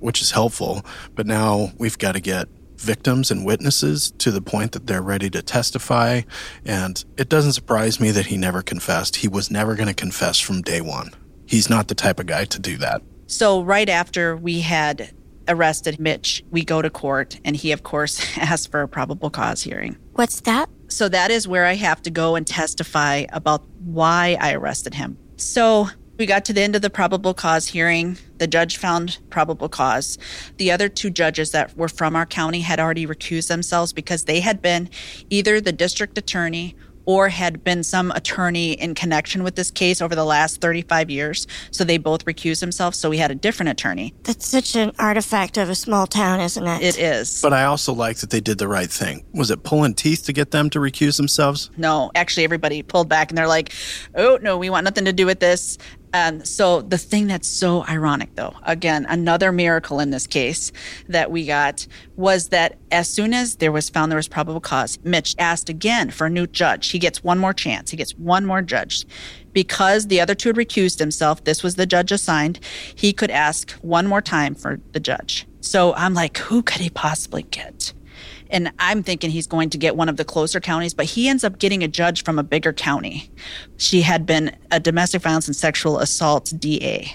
which 0.00 0.22
is 0.22 0.30
helpful. 0.30 0.84
But 1.14 1.26
now 1.26 1.72
we've 1.78 1.98
got 1.98 2.12
to 2.12 2.20
get 2.20 2.48
victims 2.76 3.30
and 3.30 3.44
witnesses 3.44 4.12
to 4.18 4.30
the 4.30 4.42
point 4.42 4.72
that 4.72 4.86
they're 4.86 5.02
ready 5.02 5.30
to 5.30 5.42
testify. 5.42 6.22
And 6.64 7.02
it 7.16 7.28
doesn't 7.28 7.52
surprise 7.52 8.00
me 8.00 8.10
that 8.10 8.26
he 8.26 8.36
never 8.36 8.62
confessed. 8.62 9.16
He 9.16 9.28
was 9.28 9.50
never 9.50 9.74
going 9.74 9.88
to 9.88 9.94
confess 9.94 10.38
from 10.38 10.62
day 10.62 10.80
one. 10.80 11.10
He's 11.46 11.70
not 11.70 11.88
the 11.88 11.94
type 11.94 12.18
of 12.20 12.26
guy 12.26 12.44
to 12.46 12.58
do 12.58 12.76
that. 12.78 13.02
So, 13.26 13.62
right 13.62 13.88
after 13.88 14.36
we 14.36 14.60
had 14.60 15.10
arrested 15.48 16.00
Mitch, 16.00 16.44
we 16.50 16.64
go 16.64 16.82
to 16.82 16.90
court, 16.90 17.40
and 17.44 17.56
he, 17.56 17.72
of 17.72 17.82
course, 17.82 18.20
asked 18.38 18.70
for 18.70 18.82
a 18.82 18.88
probable 18.88 19.30
cause 19.30 19.62
hearing. 19.62 19.96
What's 20.12 20.40
that? 20.42 20.68
So, 20.88 21.08
that 21.08 21.30
is 21.30 21.48
where 21.48 21.66
I 21.66 21.74
have 21.74 22.02
to 22.02 22.10
go 22.10 22.36
and 22.36 22.46
testify 22.46 23.24
about 23.32 23.64
why 23.84 24.36
I 24.40 24.52
arrested 24.52 24.94
him. 24.94 25.18
So, 25.36 25.88
we 26.16 26.26
got 26.26 26.44
to 26.44 26.52
the 26.52 26.60
end 26.60 26.76
of 26.76 26.82
the 26.82 26.90
probable 26.90 27.34
cause 27.34 27.66
hearing. 27.66 28.16
The 28.38 28.46
judge 28.46 28.76
found 28.76 29.18
probable 29.30 29.68
cause. 29.68 30.16
The 30.58 30.70
other 30.70 30.88
two 30.88 31.10
judges 31.10 31.50
that 31.50 31.76
were 31.76 31.88
from 31.88 32.14
our 32.14 32.26
county 32.26 32.60
had 32.60 32.78
already 32.78 33.06
recused 33.06 33.48
themselves 33.48 33.92
because 33.92 34.24
they 34.24 34.38
had 34.38 34.62
been 34.62 34.90
either 35.30 35.60
the 35.60 35.72
district 35.72 36.16
attorney 36.16 36.76
or 37.06 37.28
had 37.28 37.64
been 37.64 37.82
some 37.82 38.10
attorney 38.12 38.72
in 38.72 38.94
connection 38.94 39.42
with 39.42 39.56
this 39.56 39.70
case 39.70 40.00
over 40.00 40.14
the 40.14 40.24
last 40.24 40.60
35 40.60 41.10
years. 41.10 41.46
So 41.70 41.84
they 41.84 41.98
both 41.98 42.24
recused 42.24 42.60
themselves. 42.60 42.98
So 42.98 43.10
we 43.10 43.18
had 43.18 43.30
a 43.30 43.34
different 43.34 43.70
attorney. 43.70 44.14
That's 44.22 44.46
such 44.46 44.76
an 44.76 44.92
artifact 44.98 45.58
of 45.58 45.68
a 45.68 45.74
small 45.74 46.06
town, 46.06 46.40
isn't 46.40 46.66
it? 46.66 46.82
It 46.82 46.98
is. 46.98 47.40
But 47.42 47.52
I 47.52 47.64
also 47.64 47.92
like 47.92 48.18
that 48.18 48.30
they 48.30 48.40
did 48.40 48.58
the 48.58 48.68
right 48.68 48.90
thing. 48.90 49.24
Was 49.32 49.50
it 49.50 49.62
pulling 49.62 49.94
teeth 49.94 50.24
to 50.24 50.32
get 50.32 50.50
them 50.50 50.70
to 50.70 50.78
recuse 50.78 51.16
themselves? 51.16 51.70
No, 51.76 52.10
actually, 52.14 52.44
everybody 52.44 52.82
pulled 52.82 53.08
back 53.08 53.30
and 53.30 53.38
they're 53.38 53.48
like, 53.48 53.72
oh, 54.14 54.38
no, 54.42 54.56
we 54.56 54.70
want 54.70 54.84
nothing 54.84 55.04
to 55.04 55.12
do 55.12 55.26
with 55.26 55.40
this. 55.40 55.78
And 56.14 56.46
so 56.46 56.80
the 56.80 56.96
thing 56.96 57.26
that's 57.26 57.48
so 57.48 57.84
ironic, 57.86 58.36
though, 58.36 58.54
again, 58.62 59.04
another 59.08 59.50
miracle 59.50 59.98
in 59.98 60.10
this 60.10 60.28
case 60.28 60.70
that 61.08 61.32
we 61.32 61.44
got 61.44 61.88
was 62.14 62.50
that 62.50 62.78
as 62.92 63.08
soon 63.08 63.34
as 63.34 63.56
there 63.56 63.72
was 63.72 63.90
found 63.90 64.12
there 64.12 64.16
was 64.16 64.28
probable 64.28 64.60
cause, 64.60 64.96
Mitch 65.02 65.34
asked 65.40 65.68
again 65.68 66.12
for 66.12 66.28
a 66.28 66.30
new 66.30 66.46
judge. 66.46 66.90
He 66.90 67.00
gets 67.00 67.24
one 67.24 67.40
more 67.40 67.52
chance. 67.52 67.90
He 67.90 67.96
gets 67.96 68.16
one 68.16 68.46
more 68.46 68.62
judge. 68.62 69.04
Because 69.52 70.06
the 70.06 70.20
other 70.20 70.36
two 70.36 70.50
had 70.50 70.56
recused 70.56 71.00
himself, 71.00 71.42
this 71.42 71.64
was 71.64 71.74
the 71.74 71.84
judge 71.84 72.12
assigned. 72.12 72.60
He 72.94 73.12
could 73.12 73.32
ask 73.32 73.72
one 73.82 74.06
more 74.06 74.22
time 74.22 74.54
for 74.54 74.78
the 74.92 75.00
judge. 75.00 75.48
So 75.62 75.94
I'm 75.94 76.14
like, 76.14 76.38
who 76.38 76.62
could 76.62 76.80
he 76.80 76.90
possibly 76.90 77.42
get? 77.42 77.92
And 78.50 78.72
I'm 78.78 79.02
thinking 79.02 79.30
he's 79.30 79.46
going 79.46 79.70
to 79.70 79.78
get 79.78 79.96
one 79.96 80.08
of 80.08 80.16
the 80.16 80.24
closer 80.24 80.60
counties, 80.60 80.94
but 80.94 81.06
he 81.06 81.28
ends 81.28 81.44
up 81.44 81.58
getting 81.58 81.82
a 81.82 81.88
judge 81.88 82.22
from 82.24 82.38
a 82.38 82.42
bigger 82.42 82.72
county. 82.72 83.30
She 83.78 84.02
had 84.02 84.26
been 84.26 84.56
a 84.70 84.78
domestic 84.80 85.22
violence 85.22 85.46
and 85.48 85.56
sexual 85.56 85.98
assault 85.98 86.52
DA 86.58 87.12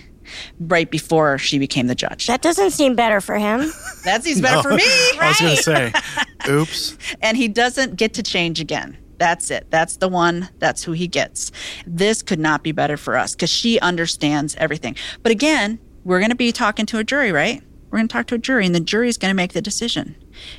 right 0.59 0.89
before 0.91 1.37
she 1.37 1.57
became 1.57 1.87
the 1.87 1.95
judge. 1.95 2.27
That 2.27 2.41
doesn't 2.41 2.71
seem 2.71 2.95
better 2.95 3.19
for 3.21 3.37
him. 3.37 3.71
That 4.05 4.23
seems 4.23 4.39
better 4.41 4.55
No. 4.57 4.61
for 4.63 4.73
me. 4.73 4.83
I 5.19 5.27
was 5.27 5.39
going 5.41 5.55
to 5.57 5.63
say, 5.63 5.93
oops. 6.49 6.97
and 7.21 7.35
he 7.35 7.47
doesn't 7.49 7.95
get 7.97 8.13
to 8.15 8.23
change 8.23 8.59
again. 8.61 8.97
That's 9.17 9.51
it. 9.51 9.67
That's 9.69 9.97
the 9.97 10.07
one. 10.07 10.47
That's 10.59 10.83
who 10.83 10.93
he 10.93 11.05
gets. 11.07 11.51
This 11.85 12.21
could 12.21 12.39
not 12.39 12.63
be 12.63 12.71
better 12.71 12.95
for 12.95 13.17
us 13.17 13.35
because 13.35 13.49
she 13.49 13.77
understands 13.81 14.55
everything. 14.55 14.95
But 15.21 15.33
again, 15.33 15.79
we're 16.05 16.19
going 16.19 16.29
to 16.31 16.35
be 16.37 16.53
talking 16.53 16.85
to 16.87 16.97
a 16.97 17.03
jury, 17.03 17.31
right? 17.33 17.61
We're 17.91 17.97
going 17.97 18.07
to 18.07 18.13
talk 18.13 18.27
to 18.27 18.35
a 18.35 18.39
jury, 18.39 18.65
and 18.65 18.73
the 18.73 18.79
jury 18.79 19.09
is 19.09 19.17
going 19.17 19.31
to 19.31 19.35
make 19.35 19.51
the 19.51 19.61
decision. 19.61 20.15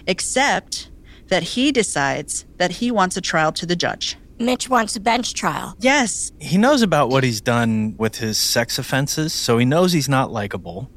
Except 0.06 0.90
that 1.28 1.42
he 1.42 1.72
decides 1.72 2.44
that 2.56 2.72
he 2.72 2.90
wants 2.90 3.16
a 3.16 3.20
trial 3.20 3.52
to 3.52 3.66
the 3.66 3.76
judge. 3.76 4.16
Mitch 4.38 4.68
wants 4.70 4.96
a 4.96 5.00
bench 5.00 5.34
trial. 5.34 5.76
Yes, 5.80 6.32
He 6.40 6.56
knows 6.56 6.80
about 6.82 7.10
what 7.10 7.24
he's 7.24 7.40
done 7.42 7.94
with 7.98 8.16
his 8.16 8.38
sex 8.38 8.78
offenses, 8.78 9.32
so 9.34 9.58
he 9.58 9.66
knows 9.66 9.92
he's 9.92 10.08
not 10.08 10.32
likable. 10.32 10.90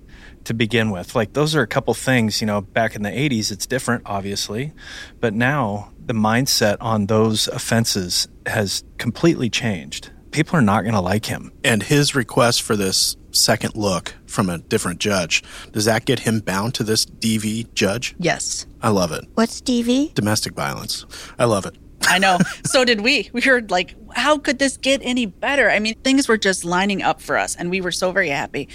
to 0.45 0.53
begin 0.53 0.91
with. 0.91 1.15
Like 1.15 1.31
those 1.31 1.55
are 1.55 1.61
a 1.61 1.68
couple 1.68 1.93
things, 1.93 2.41
you 2.41 2.47
know, 2.47 2.60
back 2.60 2.97
in 2.97 3.01
the 3.03 3.10
80s 3.10 3.49
it's 3.49 3.65
different 3.65 4.03
obviously, 4.05 4.73
but 5.22 5.34
now 5.34 5.93
the 6.05 6.14
mindset 6.14 6.76
on 6.81 7.05
those 7.05 7.47
offenses 7.47 8.27
has 8.45 8.84
completely 8.97 9.49
changed. 9.49 10.11
People 10.31 10.57
are 10.57 10.61
not 10.61 10.81
going 10.81 10.95
to 10.95 10.99
like 10.99 11.27
him. 11.27 11.53
And 11.64 11.81
his 11.84 12.14
request 12.14 12.61
for 12.61 12.76
this 12.76 13.15
second 13.31 13.76
look 13.77 14.15
from 14.26 14.49
a 14.49 14.57
different 14.57 14.99
judge, 14.99 15.43
does 15.72 15.85
that 15.85 16.03
get 16.03 16.19
him 16.19 16.41
bound 16.41 16.73
to 16.76 16.84
this 16.84 17.05
DV 17.05 17.73
judge? 17.73 18.14
Yes. 18.19 18.65
I 18.84 18.89
love 18.89 19.14
it. 19.14 19.26
What's 19.35 19.61
DV? 19.61 20.14
Domestic 20.14 20.53
violence. 20.53 21.05
I 21.39 21.45
love 21.45 21.65
it. 21.65 21.76
I 22.03 22.19
know. 22.19 22.38
so 22.65 22.84
did 22.84 22.99
we. 22.99 23.30
We 23.31 23.39
heard 23.39 23.72
like, 23.72 23.95
how 24.14 24.38
could 24.38 24.60
this 24.60 24.76
get 24.76 24.99
any 25.03 25.26
better? 25.26 25.72
I 25.72 25.80
mean, 25.80 25.95
things 26.03 26.27
were 26.27 26.38
just 26.38 26.65
lining 26.65 27.01
up 27.01 27.22
for 27.22 27.38
us, 27.38 27.55
and 27.55 27.69
we 27.69 27.80
were 27.80 27.93
so 27.93 28.11
very 28.11 28.30
happy. 28.30 28.68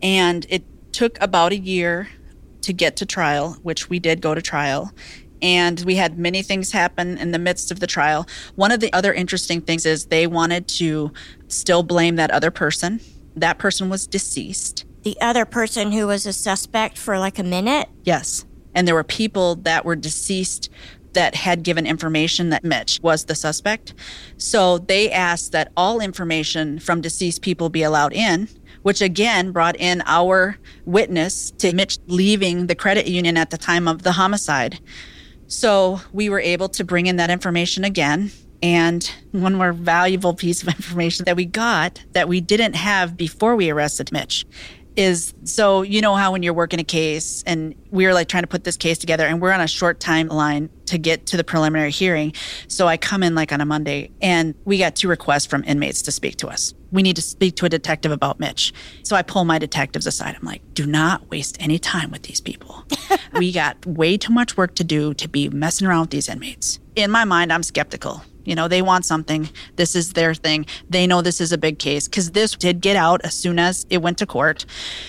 And 0.00 0.46
it 0.48 0.64
took 0.92 1.20
about 1.20 1.52
a 1.52 1.58
year 1.58 2.08
to 2.62 2.72
get 2.72 2.96
to 2.96 3.06
trial, 3.06 3.58
which 3.62 3.90
we 3.90 3.98
did 3.98 4.22
go 4.22 4.34
to 4.34 4.40
trial. 4.40 4.90
And 5.42 5.80
we 5.80 5.96
had 5.96 6.18
many 6.18 6.42
things 6.42 6.72
happen 6.72 7.18
in 7.18 7.32
the 7.32 7.38
midst 7.38 7.70
of 7.70 7.80
the 7.80 7.86
trial. 7.86 8.26
One 8.54 8.70
of 8.70 8.80
the 8.80 8.92
other 8.92 9.12
interesting 9.12 9.60
things 9.60 9.84
is 9.84 10.06
they 10.06 10.26
wanted 10.26 10.68
to 10.68 11.12
still 11.48 11.82
blame 11.82 12.16
that 12.16 12.30
other 12.30 12.50
person. 12.50 13.00
That 13.34 13.58
person 13.58 13.90
was 13.90 14.06
deceased. 14.06 14.84
The 15.02 15.20
other 15.20 15.44
person 15.44 15.90
who 15.90 16.06
was 16.06 16.26
a 16.26 16.32
suspect 16.32 16.96
for 16.96 17.18
like 17.18 17.40
a 17.40 17.42
minute? 17.42 17.88
Yes. 18.04 18.46
And 18.74 18.86
there 18.86 18.94
were 18.94 19.04
people 19.04 19.56
that 19.56 19.84
were 19.84 19.96
deceased 19.96 20.70
that 21.12 21.34
had 21.34 21.62
given 21.62 21.86
information 21.86 22.50
that 22.50 22.64
Mitch 22.64 22.98
was 23.02 23.24
the 23.24 23.34
suspect. 23.34 23.94
So 24.36 24.78
they 24.78 25.10
asked 25.10 25.52
that 25.52 25.72
all 25.76 26.00
information 26.00 26.78
from 26.78 27.00
deceased 27.00 27.42
people 27.42 27.68
be 27.68 27.82
allowed 27.82 28.12
in, 28.12 28.48
which 28.82 29.00
again 29.00 29.52
brought 29.52 29.76
in 29.76 30.02
our 30.06 30.58
witness 30.84 31.50
to 31.58 31.74
Mitch 31.74 31.98
leaving 32.06 32.66
the 32.66 32.74
credit 32.74 33.06
union 33.06 33.36
at 33.36 33.50
the 33.50 33.58
time 33.58 33.88
of 33.88 34.02
the 34.02 34.12
homicide. 34.12 34.80
So 35.46 36.00
we 36.12 36.28
were 36.28 36.40
able 36.40 36.68
to 36.70 36.84
bring 36.84 37.06
in 37.06 37.16
that 37.16 37.30
information 37.30 37.84
again. 37.84 38.32
And 38.62 39.04
one 39.32 39.56
more 39.56 39.72
valuable 39.72 40.34
piece 40.34 40.62
of 40.62 40.68
information 40.68 41.24
that 41.24 41.34
we 41.34 41.44
got 41.44 42.04
that 42.12 42.28
we 42.28 42.40
didn't 42.40 42.74
have 42.74 43.16
before 43.16 43.56
we 43.56 43.70
arrested 43.70 44.12
Mitch 44.12 44.46
is 44.96 45.34
so 45.44 45.82
you 45.82 46.00
know 46.00 46.14
how 46.14 46.32
when 46.32 46.42
you're 46.42 46.54
working 46.54 46.80
a 46.80 46.84
case 46.84 47.42
and 47.46 47.74
we're 47.90 48.12
like 48.14 48.28
trying 48.28 48.42
to 48.42 48.48
put 48.48 48.64
this 48.64 48.76
case 48.76 48.98
together 48.98 49.26
and 49.26 49.40
we're 49.40 49.52
on 49.52 49.60
a 49.60 49.68
short 49.68 50.00
timeline 50.00 50.68
to 50.86 50.98
get 50.98 51.26
to 51.26 51.36
the 51.36 51.44
preliminary 51.44 51.90
hearing. 51.90 52.32
So 52.68 52.86
i 52.86 52.96
come 52.96 53.22
in 53.22 53.34
like 53.34 53.52
on 53.52 53.60
a 53.60 53.64
monday 53.64 54.10
and 54.20 54.54
we 54.64 54.78
got 54.78 54.96
two 54.96 55.08
requests 55.08 55.46
from 55.46 55.64
inmates 55.64 56.02
to 56.02 56.12
speak 56.12 56.36
to 56.36 56.48
us. 56.48 56.74
We 56.90 57.02
need 57.02 57.16
to 57.16 57.22
speak 57.22 57.56
to 57.56 57.66
a 57.66 57.68
detective 57.68 58.12
about 58.12 58.40
mitch. 58.40 58.72
So 59.02 59.16
i 59.16 59.22
pull 59.22 59.44
my 59.44 59.58
detectives 59.58 60.06
aside. 60.06 60.36
I'm 60.38 60.46
like 60.46 60.62
do 60.74 60.86
not 60.86 61.30
waste 61.30 61.56
any 61.60 61.78
time 61.78 62.10
with 62.10 62.22
these 62.22 62.40
people. 62.40 62.84
We 63.34 63.50
got 63.50 63.86
way 63.86 64.18
too 64.18 64.32
much 64.32 64.58
work 64.58 64.74
to 64.74 64.84
do 64.84 65.14
to 65.14 65.26
be 65.26 65.48
messing 65.48 65.86
around 65.86 66.02
with 66.02 66.10
these 66.10 66.28
inmates. 66.28 66.80
In 66.96 67.10
my 67.10 67.24
mind 67.24 67.52
i'm 67.52 67.62
skeptical 67.62 68.22
you 68.44 68.54
know, 68.54 68.68
they 68.68 68.82
want 68.82 69.04
something. 69.04 69.48
This 69.76 69.94
is 69.94 70.12
their 70.12 70.34
thing. 70.34 70.66
They 70.88 71.06
know 71.06 71.22
this 71.22 71.40
is 71.40 71.52
a 71.52 71.58
big 71.58 71.78
case 71.78 72.08
because 72.08 72.32
this 72.32 72.52
did 72.52 72.80
get 72.80 72.96
out 72.96 73.20
as 73.24 73.34
soon 73.34 73.58
as 73.58 73.86
it 73.90 73.98
went 73.98 74.18
to 74.18 74.26
court. 74.26 74.64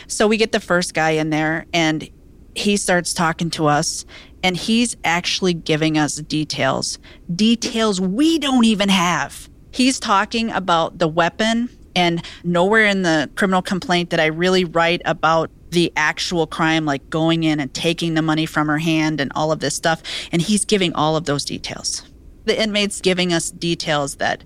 So 0.07 0.27
we 0.27 0.37
get 0.37 0.51
the 0.51 0.59
first 0.59 0.93
guy 0.93 1.11
in 1.11 1.29
there 1.29 1.65
and 1.73 2.09
he 2.55 2.77
starts 2.77 3.13
talking 3.13 3.49
to 3.51 3.65
us 3.67 4.05
and 4.43 4.57
he's 4.57 4.95
actually 5.03 5.53
giving 5.53 5.97
us 5.97 6.15
details, 6.17 6.99
details 7.33 7.99
we 7.99 8.37
don't 8.39 8.65
even 8.65 8.89
have. 8.89 9.49
He's 9.71 9.99
talking 9.99 10.51
about 10.51 10.99
the 10.99 11.07
weapon 11.07 11.69
and 11.95 12.23
nowhere 12.43 12.85
in 12.85 13.03
the 13.03 13.29
criminal 13.35 13.61
complaint 13.61 14.09
did 14.09 14.19
I 14.19 14.27
really 14.27 14.65
write 14.65 15.01
about 15.05 15.49
the 15.71 15.91
actual 15.95 16.45
crime, 16.45 16.85
like 16.85 17.09
going 17.09 17.43
in 17.43 17.59
and 17.59 17.73
taking 17.73 18.13
the 18.13 18.21
money 18.21 18.45
from 18.45 18.67
her 18.67 18.77
hand 18.77 19.19
and 19.19 19.31
all 19.33 19.51
of 19.51 19.59
this 19.59 19.75
stuff. 19.75 20.03
And 20.31 20.41
he's 20.41 20.65
giving 20.65 20.93
all 20.93 21.15
of 21.15 21.25
those 21.25 21.45
details 21.45 22.03
the 22.45 22.61
inmates 22.61 23.01
giving 23.01 23.33
us 23.33 23.51
details 23.51 24.15
that 24.15 24.43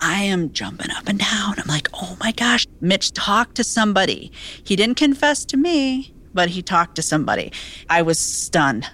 I 0.00 0.22
am 0.22 0.52
jumping 0.52 0.90
up 0.90 1.08
and 1.08 1.18
down. 1.18 1.54
I'm 1.58 1.68
like, 1.68 1.88
oh 1.94 2.16
my 2.20 2.32
gosh, 2.32 2.66
Mitch 2.80 3.12
talked 3.12 3.54
to 3.56 3.64
somebody. 3.64 4.30
He 4.64 4.76
didn't 4.76 4.96
confess 4.96 5.44
to 5.46 5.56
me, 5.56 6.12
but 6.34 6.50
he 6.50 6.62
talked 6.62 6.96
to 6.96 7.02
somebody. 7.02 7.52
I 7.88 8.02
was 8.02 8.18
stunned. 8.18 8.86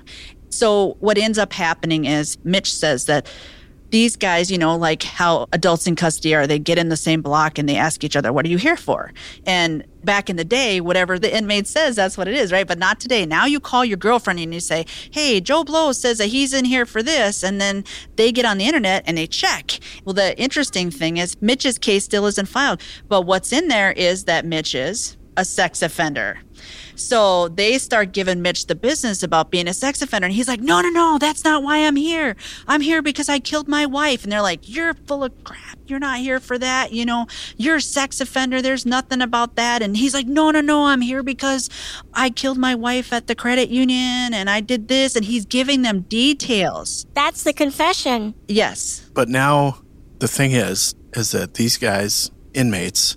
So, 0.51 0.97
what 1.01 1.19
ends 1.19 1.39
up 1.39 1.53
happening 1.53 2.05
is 2.05 2.39
Mitch 2.45 2.73
says 2.73 3.07
that 3.07 3.27
these 3.93 4.17
guys, 4.17 4.51
you 4.51 4.57
know, 4.57 4.75
like 4.75 5.03
how 5.03 5.47
adults 5.53 5.87
in 5.87 5.95
custody 5.95 6.35
are, 6.35 6.47
they 6.47 6.59
get 6.59 6.79
in 6.79 6.89
the 6.89 6.97
same 6.97 7.21
block 7.21 7.59
and 7.59 7.69
they 7.69 7.77
ask 7.77 8.03
each 8.03 8.17
other, 8.17 8.33
What 8.33 8.45
are 8.45 8.49
you 8.49 8.57
here 8.57 8.77
for? 8.77 9.13
And 9.47 9.85
back 10.03 10.29
in 10.29 10.37
the 10.37 10.45
day, 10.45 10.81
whatever 10.81 11.19
the 11.19 11.33
inmate 11.33 11.67
says, 11.67 11.95
that's 11.95 12.17
what 12.17 12.27
it 12.27 12.35
is, 12.35 12.51
right? 12.51 12.67
But 12.67 12.79
not 12.79 12.99
today. 12.99 13.27
Now 13.27 13.45
you 13.45 13.61
call 13.61 13.85
your 13.85 13.99
girlfriend 13.99 14.41
and 14.41 14.53
you 14.53 14.61
say, 14.61 14.87
Hey, 15.11 15.41
Joe 15.41 15.63
Blow 15.63 15.93
says 15.93 16.19
that 16.19 16.29
he's 16.29 16.55
in 16.55 16.65
here 16.65 16.87
for 16.87 17.03
this. 17.03 17.45
And 17.45 17.61
then 17.61 17.85
they 18.17 18.33
get 18.33 18.47
on 18.47 18.57
the 18.57 18.65
internet 18.65 19.05
and 19.07 19.17
they 19.17 19.27
check. 19.27 19.79
Well, 20.05 20.15
the 20.15 20.37
interesting 20.41 20.91
thing 20.91 21.19
is 21.19 21.41
Mitch's 21.43 21.79
case 21.79 22.05
still 22.05 22.27
isn't 22.27 22.49
filed. 22.49 22.81
But 23.09 23.23
what's 23.23 23.53
in 23.53 23.69
there 23.69 23.93
is 23.93 24.25
that 24.25 24.47
Mitch 24.47 24.75
is 24.75 25.19
a 25.37 25.45
sex 25.45 25.83
offender. 25.83 26.39
So 26.95 27.49
they 27.49 27.79
start 27.79 28.13
giving 28.13 28.43
Mitch 28.43 28.67
the 28.67 28.75
business 28.75 29.23
about 29.23 29.51
being 29.51 29.67
a 29.67 29.75
sex 29.75 30.03
offender. 30.03 30.27
And 30.27 30.35
he's 30.35 30.49
like, 30.49 30.61
no, 30.61 30.81
no, 30.81 30.91
no, 30.91 31.19
that's 31.19 31.45
not 31.45 31.63
why 31.63 31.79
I'm 31.79 31.97
here. 31.97 32.37
I'm 32.69 32.81
here 32.81 33.03
because 33.03 33.29
I 33.29 33.39
killed 33.39 33.67
my 33.67 33.87
wife. 33.87 34.23
And 34.23 34.33
they're 34.33 34.43
like, 34.43 34.69
you're 34.69 34.95
full 34.95 35.25
of 35.25 35.33
crap. 35.45 35.79
You're 35.87 35.99
not 35.99 36.19
here 36.19 36.39
for 36.39 36.59
that. 36.59 36.93
You 36.93 37.05
know, 37.05 37.27
you're 37.57 37.77
a 37.77 37.81
sex 37.81 38.21
offender. 38.21 38.63
There's 38.63 38.87
nothing 38.87 39.21
about 39.21 39.57
that. 39.57 39.83
And 39.83 39.97
he's 39.97 40.15
like, 40.15 40.27
no, 40.27 40.51
no, 40.51 40.61
no, 40.61 40.87
I'm 40.87 41.01
here 41.01 41.23
because 41.23 41.69
I 42.15 42.31
killed 42.31 42.59
my 42.59 42.75
wife 42.75 43.13
at 43.13 43.27
the 43.27 43.35
credit 43.35 43.69
union 43.69 44.35
and 44.35 44.49
I 44.49 44.61
did 44.61 44.89
this. 44.89 45.17
And 45.17 45.25
he's 45.25 45.45
giving 45.45 45.83
them 45.83 46.03
details. 46.03 47.07
That's 47.15 47.43
the 47.43 47.53
confession. 47.53 48.35
Yes. 48.49 49.11
But 49.15 49.29
now 49.29 49.79
the 50.19 50.29
thing 50.29 50.53
is, 50.53 50.95
is 51.15 51.33
that 51.33 51.55
these 51.55 51.77
guys, 51.77 52.31
inmates, 52.55 53.17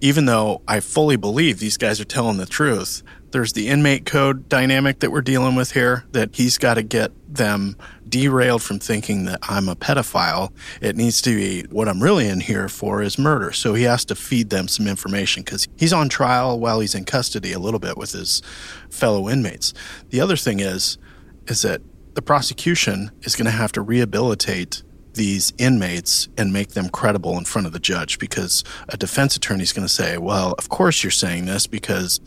even 0.00 0.26
though 0.26 0.62
I 0.68 0.80
fully 0.80 1.16
believe 1.16 1.58
these 1.58 1.76
guys 1.76 2.00
are 2.00 2.04
telling 2.04 2.36
the 2.36 2.46
truth, 2.46 3.02
there's 3.30 3.52
the 3.54 3.68
inmate 3.68 4.06
code 4.06 4.48
dynamic 4.48 5.00
that 5.00 5.10
we're 5.10 5.20
dealing 5.20 5.56
with 5.56 5.72
here 5.72 6.04
that 6.12 6.36
he's 6.36 6.58
got 6.58 6.74
to 6.74 6.82
get 6.82 7.12
them 7.28 7.76
derailed 8.08 8.62
from 8.62 8.78
thinking 8.78 9.24
that 9.24 9.40
I'm 9.42 9.68
a 9.68 9.76
pedophile. 9.76 10.52
It 10.80 10.96
needs 10.96 11.20
to 11.22 11.34
be 11.34 11.62
what 11.62 11.88
I'm 11.88 12.02
really 12.02 12.28
in 12.28 12.40
here 12.40 12.68
for 12.68 13.02
is 13.02 13.18
murder. 13.18 13.52
So 13.52 13.74
he 13.74 13.82
has 13.82 14.04
to 14.06 14.14
feed 14.14 14.50
them 14.50 14.68
some 14.68 14.86
information 14.86 15.42
because 15.42 15.66
he's 15.76 15.92
on 15.92 16.08
trial 16.08 16.58
while 16.58 16.80
he's 16.80 16.94
in 16.94 17.04
custody 17.04 17.52
a 17.52 17.58
little 17.58 17.80
bit 17.80 17.96
with 17.96 18.12
his 18.12 18.42
fellow 18.90 19.28
inmates. 19.28 19.74
The 20.10 20.20
other 20.20 20.36
thing 20.36 20.60
is, 20.60 20.98
is 21.46 21.62
that 21.62 21.82
the 22.14 22.22
prosecution 22.22 23.10
is 23.22 23.36
going 23.36 23.46
to 23.46 23.50
have 23.50 23.72
to 23.72 23.82
rehabilitate 23.82 24.82
these 25.16 25.52
inmates 25.58 26.28
and 26.38 26.52
make 26.52 26.70
them 26.70 26.88
credible 26.88 27.36
in 27.36 27.44
front 27.44 27.66
of 27.66 27.72
the 27.72 27.80
judge 27.80 28.18
because 28.18 28.62
a 28.88 28.96
defense 28.96 29.36
attorney 29.36 29.62
is 29.62 29.72
going 29.72 29.86
to 29.86 29.92
say, 29.92 30.18
well, 30.18 30.54
of 30.58 30.68
course 30.68 31.02
you're 31.02 31.10
saying 31.10 31.46
this 31.46 31.66
because 31.66 32.20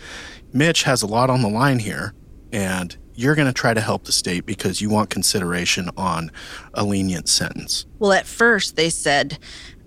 Mitch 0.51 0.83
has 0.83 1.01
a 1.01 1.07
lot 1.07 1.29
on 1.29 1.41
the 1.41 1.49
line 1.49 1.79
here 1.79 2.13
and 2.51 2.97
you're 3.15 3.35
going 3.35 3.47
to 3.47 3.53
try 3.53 3.73
to 3.73 3.81
help 3.81 4.05
the 4.05 4.11
state 4.11 4.45
because 4.45 4.81
you 4.81 4.89
want 4.89 5.09
consideration 5.09 5.89
on 5.97 6.31
a 6.73 6.83
lenient 6.83 7.27
sentence. 7.29 7.85
Well, 7.99 8.13
at 8.13 8.25
first 8.25 8.75
they 8.75 8.89
said 8.89 9.39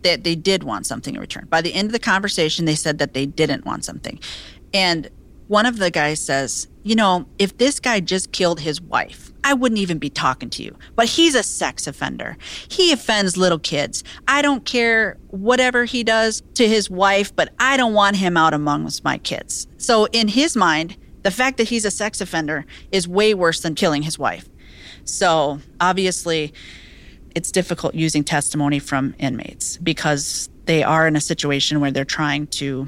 that 0.02 0.24
they 0.24 0.34
did 0.34 0.64
want 0.64 0.86
something 0.86 1.14
in 1.14 1.20
return. 1.20 1.46
By 1.48 1.62
the 1.62 1.72
end 1.74 1.86
of 1.86 1.92
the 1.92 1.98
conversation, 1.98 2.64
they 2.64 2.74
said 2.74 2.98
that 2.98 3.14
they 3.14 3.26
didn't 3.26 3.64
want 3.64 3.84
something. 3.84 4.18
And 4.74 5.08
one 5.48 5.66
of 5.66 5.78
the 5.78 5.90
guys 5.90 6.20
says, 6.20 6.68
You 6.82 6.94
know, 6.94 7.26
if 7.38 7.56
this 7.58 7.80
guy 7.80 8.00
just 8.00 8.32
killed 8.32 8.60
his 8.60 8.80
wife, 8.80 9.31
I 9.44 9.54
wouldn't 9.54 9.80
even 9.80 9.98
be 9.98 10.10
talking 10.10 10.50
to 10.50 10.62
you. 10.62 10.76
But 10.94 11.08
he's 11.08 11.34
a 11.34 11.42
sex 11.42 11.86
offender. 11.86 12.36
He 12.68 12.92
offends 12.92 13.36
little 13.36 13.58
kids. 13.58 14.04
I 14.28 14.42
don't 14.42 14.64
care 14.64 15.18
whatever 15.28 15.84
he 15.84 16.04
does 16.04 16.42
to 16.54 16.68
his 16.68 16.88
wife, 16.88 17.34
but 17.34 17.52
I 17.58 17.76
don't 17.76 17.94
want 17.94 18.16
him 18.16 18.36
out 18.36 18.54
amongst 18.54 19.04
my 19.04 19.18
kids. 19.18 19.66
So, 19.78 20.06
in 20.06 20.28
his 20.28 20.56
mind, 20.56 20.96
the 21.22 21.30
fact 21.30 21.56
that 21.58 21.68
he's 21.68 21.84
a 21.84 21.90
sex 21.90 22.20
offender 22.20 22.64
is 22.90 23.08
way 23.08 23.34
worse 23.34 23.60
than 23.60 23.74
killing 23.74 24.02
his 24.02 24.18
wife. 24.18 24.48
So, 25.04 25.60
obviously, 25.80 26.52
it's 27.34 27.50
difficult 27.50 27.94
using 27.94 28.24
testimony 28.24 28.78
from 28.78 29.14
inmates 29.18 29.76
because 29.78 30.48
they 30.66 30.82
are 30.82 31.06
in 31.08 31.16
a 31.16 31.20
situation 31.20 31.80
where 31.80 31.90
they're 31.90 32.04
trying 32.04 32.46
to 32.46 32.86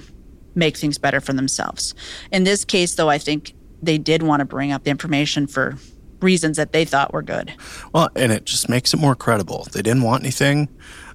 make 0.54 0.76
things 0.76 0.98
better 0.98 1.20
for 1.20 1.32
themselves. 1.32 1.94
In 2.30 2.44
this 2.44 2.64
case, 2.64 2.94
though, 2.94 3.08
I 3.08 3.18
think 3.18 3.54
they 3.82 3.98
did 3.98 4.22
want 4.22 4.40
to 4.40 4.44
bring 4.44 4.72
up 4.72 4.84
the 4.84 4.90
information 4.90 5.46
for 5.46 5.76
reasons 6.24 6.56
that 6.56 6.72
they 6.72 6.84
thought 6.84 7.12
were 7.12 7.22
good. 7.22 7.52
Well, 7.92 8.08
and 8.16 8.32
it 8.32 8.44
just 8.44 8.68
makes 8.68 8.92
it 8.92 8.96
more 8.96 9.14
credible. 9.14 9.68
They 9.72 9.82
didn't 9.82 10.02
want 10.02 10.24
anything. 10.24 10.68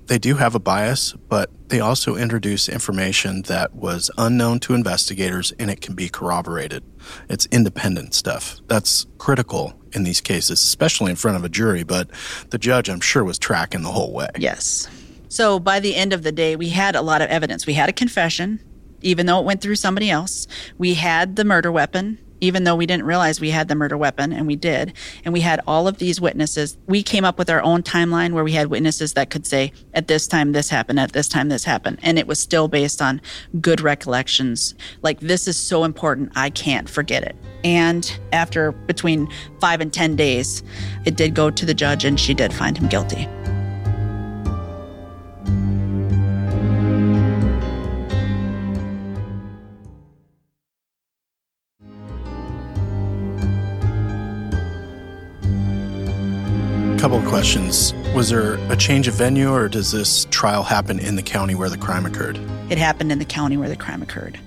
They 0.07 0.17
do 0.17 0.35
have 0.35 0.55
a 0.55 0.59
bias, 0.59 1.13
but 1.27 1.51
they 1.69 1.79
also 1.79 2.15
introduce 2.15 2.67
information 2.67 3.43
that 3.43 3.75
was 3.75 4.09
unknown 4.17 4.59
to 4.61 4.73
investigators 4.73 5.51
and 5.59 5.69
it 5.69 5.81
can 5.81 5.93
be 5.93 6.09
corroborated. 6.09 6.83
It's 7.29 7.45
independent 7.51 8.15
stuff. 8.15 8.57
That's 8.67 9.05
critical 9.19 9.79
in 9.93 10.03
these 10.03 10.19
cases, 10.19 10.63
especially 10.63 11.11
in 11.11 11.15
front 11.15 11.37
of 11.37 11.43
a 11.43 11.49
jury, 11.49 11.83
but 11.83 12.09
the 12.49 12.57
judge, 12.57 12.89
I'm 12.89 13.01
sure, 13.01 13.23
was 13.23 13.37
tracking 13.37 13.83
the 13.83 13.91
whole 13.91 14.11
way. 14.11 14.29
Yes. 14.37 14.87
So 15.27 15.59
by 15.59 15.79
the 15.79 15.95
end 15.95 16.11
of 16.11 16.23
the 16.23 16.31
day, 16.31 16.55
we 16.55 16.69
had 16.69 16.95
a 16.95 17.01
lot 17.03 17.21
of 17.21 17.29
evidence. 17.29 17.67
We 17.67 17.73
had 17.73 17.87
a 17.87 17.93
confession, 17.93 18.59
even 19.03 19.27
though 19.27 19.39
it 19.39 19.45
went 19.45 19.61
through 19.61 19.75
somebody 19.75 20.09
else. 20.09 20.47
We 20.79 20.95
had 20.95 21.35
the 21.35 21.45
murder 21.45 21.71
weapon, 21.71 22.17
even 22.41 22.63
though 22.63 22.75
we 22.75 22.85
didn't 22.85 23.05
realize 23.05 23.39
we 23.39 23.49
had 23.49 23.67
the 23.67 23.75
murder 23.75 23.97
weapon, 23.97 24.33
and 24.33 24.47
we 24.47 24.55
did. 24.55 24.93
And 25.25 25.33
we 25.33 25.41
had 25.41 25.61
all 25.67 25.87
of 25.87 25.97
these 25.97 26.21
witnesses. 26.21 26.77
We 26.87 27.03
came 27.03 27.25
up 27.25 27.37
with 27.37 27.49
our 27.49 27.61
own 27.61 27.83
timeline 27.83 28.33
where 28.33 28.43
we 28.43 28.53
had 28.53 28.67
witnesses 28.67 29.13
that 29.13 29.29
could 29.29 29.45
say, 29.45 29.71
at 29.93 30.07
this 30.07 30.27
time 30.27 30.51
this 30.51 30.69
happened, 30.69 30.99
at 30.99 31.11
this 31.11 31.27
time 31.27 31.49
this 31.49 31.63
happened. 31.63 31.99
And 32.01 32.17
it 32.17 32.27
was 32.27 32.39
still 32.39 32.67
based 32.67 33.01
on 33.01 33.21
good 33.59 33.81
recollections. 33.81 34.75
Like, 35.01 35.19
this 35.19 35.47
is 35.47 35.57
so 35.57 35.83
important, 35.83 36.31
I 36.35 36.49
can't 36.49 36.89
forget 36.89 37.23
it. 37.23 37.35
And 37.63 38.11
after 38.31 38.71
between 38.71 39.27
five 39.59 39.81
and 39.81 39.91
10 39.91 40.15
days, 40.15 40.63
it 41.05 41.15
did 41.15 41.35
go 41.35 41.49
to 41.49 41.65
the 41.65 41.73
judge, 41.73 42.05
and 42.05 42.19
she 42.19 42.33
did 42.33 42.53
find 42.53 42.77
him 42.77 42.87
guilty. 42.87 43.27
Couple 56.99 57.17
of 57.19 57.25
questions. 57.27 57.93
Was 58.13 58.29
there 58.29 58.55
a 58.69 58.75
change 58.75 59.07
of 59.07 59.13
venue 59.13 59.53
or 59.53 59.69
does 59.69 59.93
this 59.93 60.25
trial 60.31 60.63
happen 60.63 60.99
in 60.99 61.15
the 61.15 61.21
county 61.21 61.55
where 61.55 61.69
the 61.69 61.77
crime 61.77 62.05
occurred? 62.05 62.37
It 62.69 62.77
happened 62.77 63.09
in 63.09 63.19
the 63.19 63.25
county 63.25 63.55
where 63.55 63.69
the 63.69 63.77
crime 63.77 64.01
occurred. 64.01 64.37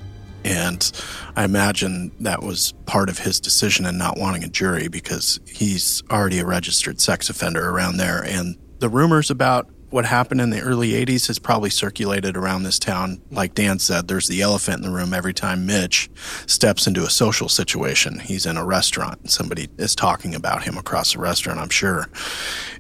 And 0.45 0.93
I 1.35 1.45
imagine 1.45 2.13
that 2.21 2.43
was 2.43 2.75
part 2.85 3.09
of 3.09 3.21
his 3.21 3.41
decision 3.41 3.87
in 3.87 3.97
not 3.97 4.19
wanting 4.19 4.45
a 4.45 4.49
jury 4.49 4.89
because 4.89 5.41
he's 5.47 6.03
already 6.11 6.41
a 6.41 6.45
registered 6.45 7.01
sex 7.01 7.31
offender 7.31 7.71
around 7.71 7.97
there. 7.97 8.23
And 8.23 8.59
the 8.81 8.91
rumors 8.91 9.31
about 9.31 9.71
what 9.93 10.07
happened 10.07 10.41
in 10.41 10.51
the 10.51 10.61
early 10.61 10.93
80s 10.93 11.27
has 11.27 11.39
probably 11.39 11.69
circulated 11.69 12.37
around 12.37 12.63
this 12.63 12.79
town. 12.79 13.21
Like 13.31 13.55
Dan 13.55 13.79
said, 13.79 14.09
there's 14.09 14.27
the 14.27 14.41
elephant 14.41 14.79
in 14.79 14.83
the 14.83 14.91
room 14.91 15.13
every 15.13 15.35
time 15.35 15.67
Mitch 15.67 16.11
steps 16.47 16.87
into 16.87 17.03
a 17.05 17.11
social 17.11 17.49
situation. 17.49 18.19
He's 18.19 18.47
in 18.47 18.57
a 18.57 18.65
restaurant. 18.65 19.31
Somebody 19.31 19.69
is 19.77 19.95
talking 19.95 20.35
about 20.35 20.63
him 20.65 20.79
across 20.79 21.13
the 21.13 21.19
restaurant, 21.19 21.61
I'm 21.61 21.69
sure. 21.69 22.09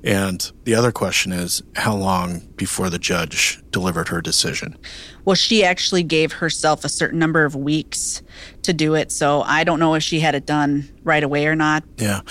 And 0.03 0.51
the 0.65 0.75
other 0.75 0.91
question 0.91 1.33
is 1.33 1.63
how 1.77 1.95
long 1.95 2.41
before 2.57 2.89
the 2.89 2.99
judge 2.99 3.63
delivered 3.71 4.09
her 4.09 4.23
decision? 4.23 4.79
Well, 5.25 5.37
she 5.37 5.65
actually 5.65 6.03
gave 6.03 6.33
herself 6.33 6.85
a 6.85 6.89
certain 6.89 7.19
number 7.19 7.45
of 7.45 7.55
weeks 7.55 8.23
to 8.63 8.73
do 8.73 8.95
it. 8.95 9.13
So 9.13 9.43
I 9.43 9.65
don't 9.65 9.79
know 9.79 9.95
if 9.95 10.03
she 10.03 10.21
had 10.21 10.35
it 10.35 10.47
done 10.47 10.89
right 11.05 11.23
away 11.23 11.47
or 11.47 11.55
not. 11.55 11.85
Yeah. 11.99 12.23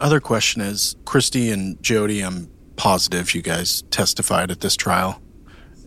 Other 0.00 0.20
question 0.20 0.62
is 0.62 0.96
Christy 1.04 1.50
and 1.50 1.80
Jody, 1.82 2.20
I'm 2.20 2.51
positive 2.76 3.34
you 3.34 3.42
guys 3.42 3.82
testified 3.90 4.50
at 4.50 4.60
this 4.60 4.76
trial. 4.76 5.20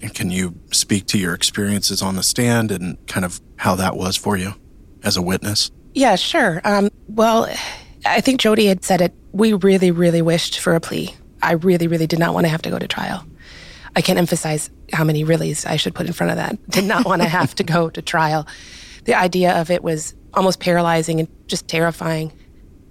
And 0.02 0.14
can 0.14 0.30
you 0.30 0.60
speak 0.72 1.08
to 1.08 1.18
your 1.18 1.34
experiences 1.34 2.02
on 2.02 2.16
the 2.16 2.24
stand 2.24 2.72
and 2.72 3.06
kind 3.08 3.26
of 3.26 3.42
how 3.58 3.76
that 3.76 3.96
was 3.96 4.16
for 4.16 4.38
you 4.38 4.54
as 5.04 5.18
a 5.18 5.22
witness? 5.22 5.72
Yeah, 5.94 6.16
sure. 6.16 6.62
Um, 6.64 6.90
well, 7.08 7.50
I 8.06 8.22
think 8.22 8.40
Jody 8.42 8.68
had 8.68 8.84
said 8.84 9.02
it. 9.02 9.14
We 9.32 9.54
really, 9.54 9.92
really 9.92 10.22
wished 10.22 10.60
for 10.60 10.76
a 10.76 10.82
plea. 10.82 11.16
I 11.42 11.54
really, 11.54 11.88
really 11.88 12.08
did 12.08 12.20
not 12.20 12.34
want 12.34 12.46
to 12.46 12.50
have 12.50 12.62
to 12.64 12.70
go 12.70 12.78
to 12.78 12.88
trial. 12.88 13.26
I 13.96 14.02
can't 14.02 14.20
emphasize 14.20 14.70
how 14.92 15.04
many 15.04 15.24
reallys 15.24 15.66
I 15.66 15.78
should 15.78 15.96
put 15.96 16.06
in 16.06 16.14
front 16.14 16.32
of 16.32 16.38
that. 16.38 16.70
Did 16.70 16.84
not 16.84 17.06
want 17.06 17.22
to 17.22 17.28
have 17.30 17.56
to 17.56 17.64
go 17.64 17.90
to 17.90 18.02
trial. 18.02 18.46
The 19.06 19.14
idea 19.14 19.60
of 19.62 19.72
it 19.72 19.84
was 19.84 20.14
almost 20.34 20.60
paralyzing 20.60 21.22
and 21.22 21.30
just 21.48 21.68
terrifying 21.68 22.34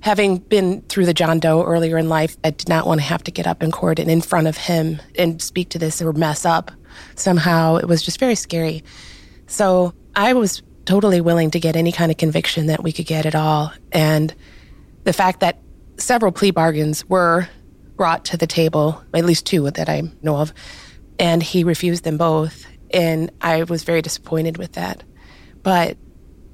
having 0.05 0.37
been 0.37 0.83
through 0.83 1.07
the 1.07 1.15
John 1.15 1.41
Doe 1.41 1.65
earlier 1.65 1.97
in 1.97 2.11
life, 2.11 2.37
I 2.45 2.51
did 2.51 2.69
not 2.69 2.87
want 2.87 3.01
to 3.01 3.07
have 3.07 3.25
to 3.25 3.31
get 3.31 3.47
up 3.47 3.63
in 3.63 3.73
court 3.73 3.99
and 3.99 4.11
in 4.11 4.21
front 4.21 4.47
of 4.47 4.59
him 4.59 5.01
and 5.17 5.41
speak 5.41 5.71
to 5.71 5.79
this 5.79 6.03
or 6.03 6.13
mess 6.13 6.45
up 6.45 6.71
somehow. 7.15 7.77
It 7.77 7.87
was 7.87 8.03
just 8.03 8.21
very 8.21 8.35
scary. 8.35 8.85
So 9.47 9.95
I 10.15 10.35
was 10.35 10.63
totally 10.85 11.23
willing 11.23 11.51
to 11.53 11.59
get 11.59 11.75
any 11.75 11.91
kind 11.91 12.11
of 12.11 12.19
conviction 12.19 12.67
that 12.67 12.83
we 12.83 12.93
could 12.93 13.07
get 13.07 13.25
at 13.25 13.35
all. 13.35 13.73
And 13.93 14.35
the 15.05 15.15
fact 15.15 15.41
that 15.41 15.59
several 15.97 16.33
plea 16.33 16.51
bargains 16.51 17.09
were 17.09 17.49
brought 17.97 18.27
to 18.27 18.37
the 18.37 18.47
table, 18.47 19.03
at 19.15 19.25
least 19.25 19.47
two 19.47 19.71
that 19.71 19.89
I 19.89 20.03
know 20.21 20.37
of, 20.37 20.53
and 21.19 21.43
he 21.43 21.65
refused 21.65 22.05
them 22.05 22.19
both. 22.19 22.67
And 22.93 23.33
I 23.41 23.63
was 23.63 23.85
very 23.85 24.03
disappointed 24.03 24.59
with 24.59 24.73
that. 24.73 25.03
But 25.63 25.97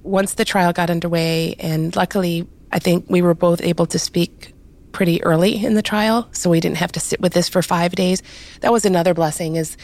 once 0.04 0.34
the 0.34 0.44
trial 0.44 0.72
got 0.72 0.88
underway, 0.88 1.56
and 1.58 1.96
luckily 1.96 2.46
I 2.72 2.78
think 2.78 3.06
we 3.08 3.22
were 3.22 3.34
both 3.34 3.60
able 3.62 3.86
to 3.86 3.98
speak 3.98 4.54
pretty 4.92 5.22
early 5.22 5.64
in 5.64 5.74
the 5.74 5.82
trial, 5.82 6.28
so 6.32 6.50
we 6.50 6.60
didn't 6.60 6.78
have 6.78 6.92
to 6.92 7.00
sit 7.00 7.20
with 7.20 7.32
this 7.32 7.48
for 7.48 7.62
five 7.62 7.92
days. 7.92 8.22
That 8.60 8.72
was 8.72 8.84
another 8.84 9.14
blessing, 9.14 9.56
is 9.56 9.76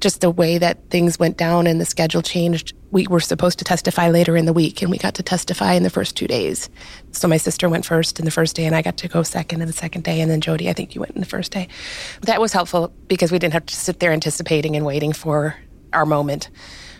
just 0.00 0.20
the 0.20 0.30
way 0.30 0.58
that 0.58 0.90
things 0.90 1.18
went 1.18 1.36
down 1.36 1.66
and 1.66 1.80
the 1.80 1.84
schedule 1.84 2.22
changed. 2.22 2.72
We 2.90 3.06
were 3.06 3.20
supposed 3.20 3.58
to 3.60 3.64
testify 3.64 4.08
later 4.10 4.36
in 4.36 4.46
the 4.46 4.52
week, 4.52 4.82
and 4.82 4.90
we 4.90 4.98
got 4.98 5.14
to 5.14 5.22
testify 5.22 5.74
in 5.74 5.82
the 5.82 5.90
first 5.90 6.16
two 6.16 6.26
days. 6.26 6.68
So 7.12 7.28
my 7.28 7.36
sister 7.36 7.68
went 7.68 7.84
first 7.84 8.18
in 8.18 8.24
the 8.24 8.30
first 8.30 8.56
day, 8.56 8.64
and 8.64 8.74
I 8.74 8.82
got 8.82 8.96
to 8.98 9.08
go 9.08 9.22
second 9.22 9.62
in 9.62 9.66
the 9.66 9.72
second 9.72 10.04
day, 10.04 10.20
and 10.20 10.30
then 10.30 10.40
Jody, 10.40 10.68
I 10.68 10.72
think 10.72 10.94
you 10.94 11.00
went 11.00 11.14
in 11.14 11.20
the 11.20 11.26
first 11.26 11.52
day. 11.52 11.68
That 12.22 12.40
was 12.40 12.52
helpful 12.52 12.92
because 13.08 13.30
we 13.30 13.38
didn't 13.38 13.54
have 13.54 13.66
to 13.66 13.76
sit 13.76 14.00
there 14.00 14.12
anticipating 14.12 14.76
and 14.76 14.84
waiting 14.84 15.12
for 15.12 15.56
our 15.92 16.06
moment. 16.06 16.50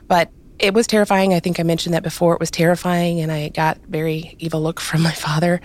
But 0.06 0.31
it 0.62 0.72
was 0.72 0.86
terrifying. 0.86 1.34
I 1.34 1.40
think 1.40 1.59
I 1.59 1.64
mentioned 1.64 1.94
that 1.94 2.05
before. 2.05 2.34
It 2.34 2.40
was 2.40 2.51
terrifying, 2.51 3.20
and 3.20 3.30
I 3.30 3.48
got 3.48 3.78
very 3.89 4.36
evil 4.39 4.62
look 4.62 4.80
from 4.80 5.02
my 5.02 5.12
father. 5.12 5.60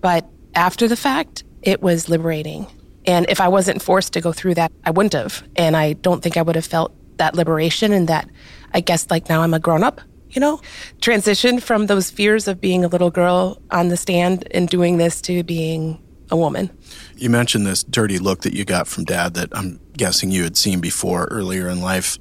But 0.00 0.26
after 0.54 0.88
the 0.88 0.96
fact, 0.96 1.44
it 1.62 1.82
was 1.82 2.08
liberating. 2.08 2.66
And 3.04 3.26
if 3.28 3.40
I 3.40 3.48
wasn't 3.48 3.82
forced 3.82 4.12
to 4.14 4.20
go 4.20 4.32
through 4.32 4.54
that, 4.54 4.72
I 4.84 4.92
wouldn't 4.92 5.12
have. 5.14 5.42
And 5.56 5.76
I 5.76 5.94
don't 5.94 6.22
think 6.22 6.36
I 6.36 6.42
would 6.42 6.54
have 6.54 6.64
felt 6.64 6.92
that 7.18 7.34
liberation 7.34 7.92
and 7.92 8.08
that 8.08 8.28
I 8.72 8.80
guess 8.80 9.10
like 9.10 9.28
now 9.28 9.42
I'm 9.42 9.54
a 9.54 9.58
grown 9.58 9.82
up, 9.82 10.00
you 10.30 10.40
know, 10.40 10.60
transition 11.00 11.60
from 11.60 11.86
those 11.86 12.10
fears 12.10 12.46
of 12.46 12.60
being 12.60 12.84
a 12.84 12.88
little 12.88 13.10
girl 13.10 13.60
on 13.70 13.88
the 13.88 13.96
stand 13.96 14.46
and 14.52 14.68
doing 14.68 14.98
this 14.98 15.20
to 15.22 15.42
being 15.42 16.02
a 16.30 16.36
woman. 16.36 16.70
You 17.16 17.30
mentioned 17.30 17.66
this 17.66 17.84
dirty 17.84 18.18
look 18.18 18.40
that 18.42 18.52
you 18.52 18.64
got 18.64 18.86
from 18.86 19.04
dad 19.04 19.34
that 19.34 19.48
I'm 19.52 19.80
guessing 19.96 20.30
you 20.30 20.42
had 20.42 20.56
seen 20.56 20.80
before 20.80 21.26
earlier 21.30 21.68
in 21.68 21.80
life. 21.80 22.18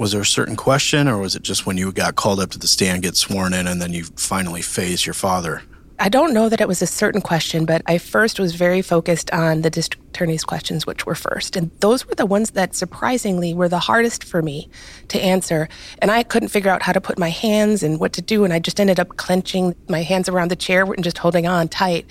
Was 0.00 0.12
there 0.12 0.22
a 0.22 0.24
certain 0.24 0.56
question, 0.56 1.08
or 1.08 1.18
was 1.18 1.36
it 1.36 1.42
just 1.42 1.66
when 1.66 1.76
you 1.76 1.92
got 1.92 2.16
called 2.16 2.40
up 2.40 2.48
to 2.52 2.58
the 2.58 2.66
stand, 2.66 3.02
get 3.02 3.16
sworn 3.16 3.52
in, 3.52 3.66
and 3.66 3.82
then 3.82 3.92
you 3.92 4.04
finally 4.16 4.62
face 4.62 5.04
your 5.04 5.12
father? 5.12 5.60
I 5.98 6.08
don't 6.08 6.32
know 6.32 6.48
that 6.48 6.58
it 6.58 6.66
was 6.66 6.80
a 6.80 6.86
certain 6.86 7.20
question, 7.20 7.66
but 7.66 7.82
I 7.84 7.98
first 7.98 8.40
was 8.40 8.54
very 8.54 8.80
focused 8.80 9.30
on 9.30 9.60
the 9.60 9.68
district 9.68 10.08
attorney's 10.08 10.42
questions, 10.42 10.86
which 10.86 11.04
were 11.04 11.14
first. 11.14 11.54
And 11.54 11.70
those 11.80 12.08
were 12.08 12.14
the 12.14 12.24
ones 12.24 12.52
that 12.52 12.74
surprisingly 12.74 13.52
were 13.52 13.68
the 13.68 13.78
hardest 13.78 14.24
for 14.24 14.40
me 14.40 14.70
to 15.08 15.20
answer. 15.20 15.68
And 15.98 16.10
I 16.10 16.22
couldn't 16.22 16.48
figure 16.48 16.70
out 16.70 16.80
how 16.82 16.92
to 16.92 17.00
put 17.02 17.18
my 17.18 17.28
hands 17.28 17.82
and 17.82 18.00
what 18.00 18.14
to 18.14 18.22
do. 18.22 18.44
And 18.44 18.54
I 18.54 18.58
just 18.58 18.80
ended 18.80 18.98
up 18.98 19.18
clenching 19.18 19.76
my 19.86 20.02
hands 20.02 20.30
around 20.30 20.50
the 20.50 20.56
chair 20.56 20.84
and 20.84 21.04
just 21.04 21.18
holding 21.18 21.46
on 21.46 21.68
tight. 21.68 22.06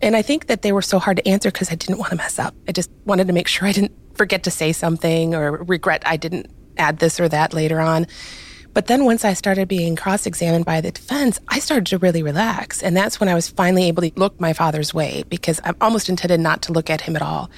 And 0.00 0.14
I 0.14 0.22
think 0.22 0.46
that 0.46 0.62
they 0.62 0.70
were 0.70 0.82
so 0.82 1.00
hard 1.00 1.16
to 1.16 1.26
answer 1.26 1.50
because 1.50 1.72
I 1.72 1.74
didn't 1.74 1.98
want 1.98 2.10
to 2.10 2.16
mess 2.16 2.38
up. 2.38 2.54
I 2.68 2.70
just 2.70 2.90
wanted 3.06 3.26
to 3.26 3.32
make 3.32 3.48
sure 3.48 3.66
I 3.66 3.72
didn't 3.72 3.98
forget 4.14 4.44
to 4.44 4.52
say 4.52 4.70
something 4.70 5.34
or 5.34 5.64
regret 5.64 6.04
I 6.06 6.16
didn't 6.16 6.48
add 6.76 6.98
this 6.98 7.20
or 7.20 7.28
that 7.28 7.52
later 7.52 7.80
on. 7.80 8.06
But 8.74 8.86
then 8.86 9.04
once 9.04 9.24
I 9.24 9.34
started 9.34 9.68
being 9.68 9.94
cross 9.94 10.26
examined 10.26 10.64
by 10.64 10.80
the 10.80 10.90
defense, 10.90 11.38
I 11.48 11.60
started 11.60 11.86
to 11.86 11.98
really 11.98 12.24
relax. 12.24 12.82
And 12.82 12.96
that's 12.96 13.20
when 13.20 13.28
I 13.28 13.34
was 13.34 13.48
finally 13.48 13.84
able 13.84 14.02
to 14.02 14.10
look 14.16 14.40
my 14.40 14.52
father's 14.52 14.92
way 14.92 15.22
because 15.28 15.60
I 15.64 15.74
almost 15.80 16.08
intended 16.08 16.40
not 16.40 16.62
to 16.62 16.72
look 16.72 16.90
at 16.90 17.00
him 17.00 17.14
at 17.14 17.22
all. 17.22 17.50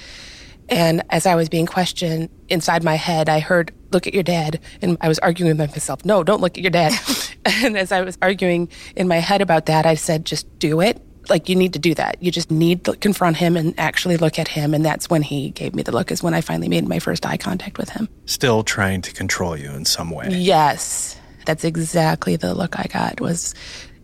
And 0.68 1.02
as 1.10 1.26
I 1.26 1.34
was 1.34 1.48
being 1.48 1.64
questioned 1.64 2.28
inside 2.48 2.84
my 2.84 2.96
head, 2.96 3.28
I 3.28 3.38
heard, 3.38 3.72
look 3.92 4.06
at 4.06 4.12
your 4.12 4.24
dad. 4.24 4.60
And 4.82 4.98
I 5.00 5.08
was 5.08 5.18
arguing 5.20 5.56
with 5.56 5.70
myself, 5.70 6.04
no, 6.04 6.22
don't 6.22 6.42
look 6.42 6.58
at 6.58 6.62
your 6.62 6.70
dad. 6.70 6.92
and 7.46 7.78
as 7.78 7.92
I 7.92 8.02
was 8.02 8.18
arguing 8.20 8.68
in 8.94 9.08
my 9.08 9.18
head 9.18 9.40
about 9.40 9.66
that, 9.66 9.86
I 9.86 9.94
said, 9.94 10.26
just 10.26 10.58
do 10.58 10.80
it 10.82 11.00
like 11.28 11.48
you 11.48 11.56
need 11.56 11.72
to 11.72 11.78
do 11.78 11.94
that. 11.94 12.22
You 12.22 12.30
just 12.30 12.50
need 12.50 12.84
to 12.84 12.94
confront 12.96 13.36
him 13.36 13.56
and 13.56 13.74
actually 13.78 14.16
look 14.16 14.38
at 14.38 14.48
him. 14.48 14.74
And 14.74 14.84
that's 14.84 15.10
when 15.10 15.22
he 15.22 15.50
gave 15.50 15.74
me 15.74 15.82
the 15.82 15.92
look, 15.92 16.10
is 16.10 16.22
when 16.22 16.34
I 16.34 16.40
finally 16.40 16.68
made 16.68 16.86
my 16.88 16.98
first 16.98 17.26
eye 17.26 17.36
contact 17.36 17.78
with 17.78 17.90
him. 17.90 18.08
Still 18.26 18.62
trying 18.62 19.02
to 19.02 19.12
control 19.12 19.56
you 19.56 19.70
in 19.70 19.84
some 19.84 20.10
way. 20.10 20.28
Yes. 20.30 21.18
That's 21.44 21.64
exactly 21.64 22.36
the 22.36 22.54
look 22.54 22.78
I 22.78 22.84
got 22.84 23.20
was 23.20 23.54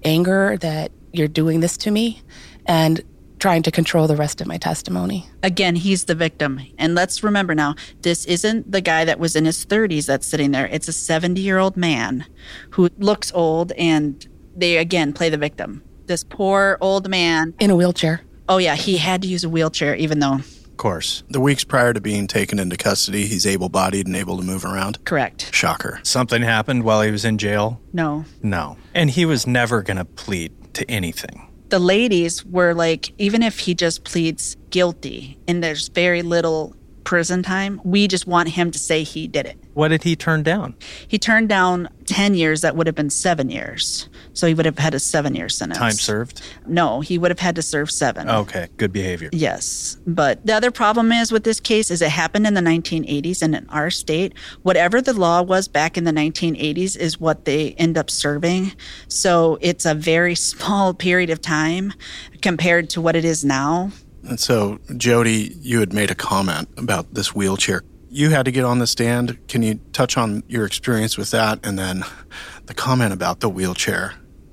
anger 0.04 0.56
that 0.58 0.92
you're 1.12 1.28
doing 1.28 1.60
this 1.60 1.76
to 1.78 1.90
me 1.90 2.22
and 2.66 3.00
trying 3.38 3.64
to 3.64 3.72
control 3.72 4.06
the 4.06 4.14
rest 4.14 4.40
of 4.40 4.46
my 4.46 4.56
testimony. 4.56 5.28
Again, 5.42 5.74
he's 5.74 6.04
the 6.04 6.14
victim. 6.14 6.60
And 6.78 6.94
let's 6.94 7.24
remember 7.24 7.56
now, 7.56 7.74
this 8.02 8.24
isn't 8.26 8.70
the 8.70 8.80
guy 8.80 9.04
that 9.04 9.18
was 9.18 9.34
in 9.34 9.44
his 9.44 9.66
30s 9.66 10.06
that's 10.06 10.26
sitting 10.26 10.52
there. 10.52 10.68
It's 10.68 10.86
a 10.86 10.92
70 10.92 11.40
year 11.40 11.58
old 11.58 11.76
man 11.76 12.24
who 12.70 12.88
looks 12.98 13.32
old 13.34 13.72
and 13.72 14.24
they 14.54 14.76
again 14.76 15.12
play 15.12 15.28
the 15.28 15.38
victim 15.38 15.82
this 16.12 16.24
poor 16.24 16.76
old 16.82 17.08
man 17.08 17.54
in 17.58 17.70
a 17.70 17.76
wheelchair. 17.76 18.20
Oh, 18.46 18.58
yeah, 18.58 18.74
he 18.74 18.98
had 18.98 19.22
to 19.22 19.28
use 19.28 19.44
a 19.44 19.48
wheelchair, 19.48 19.94
even 19.94 20.18
though. 20.18 20.34
Of 20.34 20.76
course. 20.76 21.22
The 21.30 21.40
weeks 21.40 21.64
prior 21.64 21.94
to 21.94 22.02
being 22.02 22.26
taken 22.26 22.58
into 22.58 22.76
custody, 22.76 23.26
he's 23.26 23.46
able 23.46 23.70
bodied 23.70 24.06
and 24.06 24.14
able 24.14 24.36
to 24.36 24.42
move 24.42 24.66
around. 24.66 25.02
Correct. 25.06 25.54
Shocker. 25.54 26.00
Something 26.02 26.42
happened 26.42 26.82
while 26.84 27.00
he 27.00 27.10
was 27.10 27.24
in 27.24 27.38
jail? 27.38 27.80
No. 27.94 28.26
No. 28.42 28.76
And 28.92 29.08
he 29.08 29.24
was 29.24 29.46
never 29.46 29.80
going 29.80 29.96
to 29.96 30.04
plead 30.04 30.74
to 30.74 30.90
anything. 30.90 31.48
The 31.70 31.78
ladies 31.78 32.44
were 32.44 32.74
like, 32.74 33.14
even 33.16 33.42
if 33.42 33.60
he 33.60 33.74
just 33.74 34.04
pleads 34.04 34.58
guilty 34.68 35.38
and 35.48 35.64
there's 35.64 35.88
very 35.88 36.20
little 36.20 36.76
prison 37.04 37.42
time. 37.42 37.80
We 37.84 38.06
just 38.06 38.26
want 38.26 38.50
him 38.50 38.70
to 38.70 38.78
say 38.78 39.02
he 39.02 39.28
did 39.28 39.46
it. 39.46 39.58
What 39.74 39.88
did 39.88 40.02
he 40.02 40.16
turn 40.16 40.42
down? 40.42 40.74
He 41.08 41.18
turned 41.18 41.48
down 41.48 41.88
10 42.06 42.34
years, 42.34 42.60
that 42.60 42.76
would 42.76 42.86
have 42.86 42.96
been 42.96 43.10
seven 43.10 43.48
years. 43.48 44.08
So 44.34 44.46
he 44.46 44.54
would 44.54 44.66
have 44.66 44.78
had 44.78 44.94
a 44.94 44.98
seven 44.98 45.34
year 45.34 45.48
sentence. 45.48 45.78
Time 45.78 45.92
served? 45.92 46.42
No, 46.66 47.00
he 47.00 47.18
would 47.18 47.30
have 47.30 47.38
had 47.38 47.54
to 47.56 47.62
serve 47.62 47.90
seven. 47.90 48.28
Okay, 48.28 48.68
good 48.76 48.92
behavior. 48.92 49.30
Yes. 49.32 49.98
But 50.06 50.44
the 50.44 50.52
other 50.52 50.70
problem 50.70 51.12
is 51.12 51.32
with 51.32 51.44
this 51.44 51.60
case 51.60 51.90
is 51.90 52.02
it 52.02 52.10
happened 52.10 52.46
in 52.46 52.54
the 52.54 52.60
1980s 52.60 53.42
and 53.42 53.54
in 53.54 53.68
our 53.70 53.90
state, 53.90 54.34
whatever 54.62 55.00
the 55.00 55.14
law 55.14 55.42
was 55.42 55.68
back 55.68 55.96
in 55.96 56.04
the 56.04 56.12
1980s 56.12 56.96
is 56.96 57.18
what 57.20 57.44
they 57.44 57.72
end 57.72 57.96
up 57.96 58.10
serving. 58.10 58.72
So 59.08 59.58
it's 59.60 59.86
a 59.86 59.94
very 59.94 60.34
small 60.52 60.94
period 60.94 61.30
of 61.30 61.40
time 61.40 61.92
compared 62.40 62.90
to 62.90 63.00
what 63.00 63.16
it 63.16 63.24
is 63.24 63.44
now. 63.44 63.90
And 64.24 64.38
so, 64.38 64.78
Jody, 64.96 65.56
you 65.60 65.80
had 65.80 65.92
made 65.92 66.10
a 66.10 66.14
comment 66.14 66.68
about 66.76 67.14
this 67.14 67.34
wheelchair. 67.34 67.82
You 68.14 68.28
had 68.28 68.44
to 68.44 68.52
get 68.52 68.64
on 68.64 68.78
the 68.78 68.86
stand. 68.86 69.38
Can 69.48 69.62
you 69.62 69.80
touch 69.94 70.18
on 70.18 70.42
your 70.46 70.66
experience 70.66 71.16
with 71.16 71.30
that? 71.30 71.64
And 71.64 71.78
then 71.78 72.04
the 72.66 72.74
comment 72.74 73.14
about 73.14 73.40
the 73.40 73.48
wheelchair, 73.48 74.12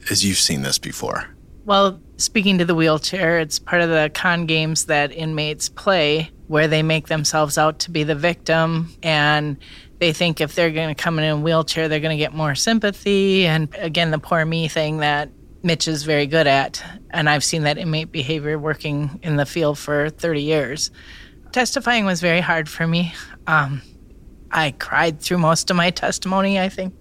as 0.10 0.26
you've 0.26 0.38
seen 0.38 0.62
this 0.62 0.80
before. 0.80 1.28
Well, 1.66 2.00
speaking 2.16 2.58
to 2.60 2.66
the 2.66 2.74
wheelchair, 2.74 3.40
it's 3.40 3.60
part 3.60 3.82
of 3.82 3.90
the 3.90 4.10
con 4.14 4.46
games 4.46 4.86
that 4.86 5.12
inmates 5.12 5.68
play 5.68 6.32
where 6.48 6.70
they 6.70 6.82
make 6.82 7.10
themselves 7.10 7.58
out 7.58 7.80
to 7.80 7.92
be 7.92 8.04
the 8.04 8.16
victim 8.16 8.96
and 9.04 9.58
they 10.00 10.14
think 10.14 10.40
if 10.40 10.56
they're 10.56 10.72
going 10.72 10.96
to 10.96 11.00
come 11.00 11.20
in 11.20 11.26
a 11.26 11.38
wheelchair, 11.38 11.90
they're 11.90 12.00
going 12.00 12.18
to 12.18 12.24
get 12.24 12.34
more 12.34 12.56
sympathy. 12.56 13.46
And 13.46 13.68
again, 13.76 14.12
the 14.12 14.20
poor 14.20 14.46
me 14.46 14.70
thing 14.70 14.98
that 14.98 15.30
Mitch 15.62 15.90
is 15.90 16.04
very 16.04 16.26
good 16.26 16.48
at. 16.48 16.82
And 17.10 17.30
I've 17.30 17.44
seen 17.44 17.64
that 17.64 17.78
inmate 17.78 18.12
behavior 18.12 18.58
working 18.58 19.20
in 19.22 19.36
the 19.36 19.46
field 19.46 19.78
for 19.78 20.10
30 20.10 20.42
years. 20.42 20.92
Testifying 21.52 22.06
was 22.06 22.22
very 22.22 22.42
hard 22.42 22.70
for 22.70 22.86
me. 22.86 23.14
Um, 23.48 23.82
I 24.52 24.72
cried 24.72 25.20
through 25.20 25.40
most 25.40 25.70
of 25.72 25.78
my 25.78 25.90
testimony, 25.90 26.60
I 26.60 26.70
think. 26.70 26.94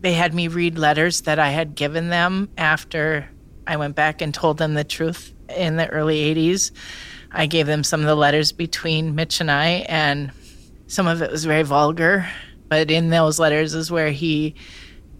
They 0.00 0.12
had 0.12 0.34
me 0.34 0.48
read 0.48 0.78
letters 0.78 1.22
that 1.22 1.38
I 1.38 1.50
had 1.50 1.74
given 1.74 2.08
them 2.08 2.50
after 2.58 3.28
I 3.66 3.76
went 3.76 3.96
back 3.96 4.20
and 4.20 4.34
told 4.34 4.58
them 4.58 4.74
the 4.74 4.84
truth 4.84 5.32
in 5.54 5.76
the 5.76 5.88
early 5.88 6.34
80s. 6.34 6.72
I 7.32 7.46
gave 7.46 7.66
them 7.66 7.84
some 7.84 8.00
of 8.00 8.06
the 8.06 8.14
letters 8.14 8.52
between 8.52 9.14
Mitch 9.14 9.40
and 9.40 9.50
I, 9.50 9.86
and 9.88 10.32
some 10.86 11.06
of 11.06 11.22
it 11.22 11.30
was 11.30 11.44
very 11.44 11.62
vulgar. 11.62 12.28
But 12.68 12.90
in 12.90 13.10
those 13.10 13.38
letters 13.38 13.74
is 13.74 13.90
where 13.90 14.10
he 14.10 14.54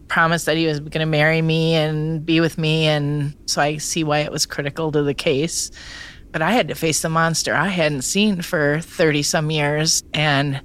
promised 0.09 0.47
that 0.47 0.57
he 0.57 0.67
was 0.67 0.81
going 0.81 1.01
to 1.01 1.07
marry 1.07 1.41
me 1.41 1.75
and 1.75 2.25
be 2.25 2.41
with 2.41 2.59
me. 2.59 2.87
And 2.87 3.35
so 3.47 3.63
I 3.63 3.77
see 3.79 4.05
why 4.05 4.21
it 4.21 4.33
was 4.33 4.45
critical 4.45 4.93
to 4.93 5.03
the 5.03 5.15
case. 5.15 5.71
But 6.33 6.43
I 6.43 6.53
had 6.53 6.69
to 6.69 6.75
face 6.75 7.03
the 7.03 7.09
monster 7.09 7.55
I 7.55 7.69
hadn't 7.69 8.03
seen 8.03 8.43
for 8.43 8.81
30 8.81 9.23
some 9.23 9.51
years. 9.51 10.03
And 10.15 10.61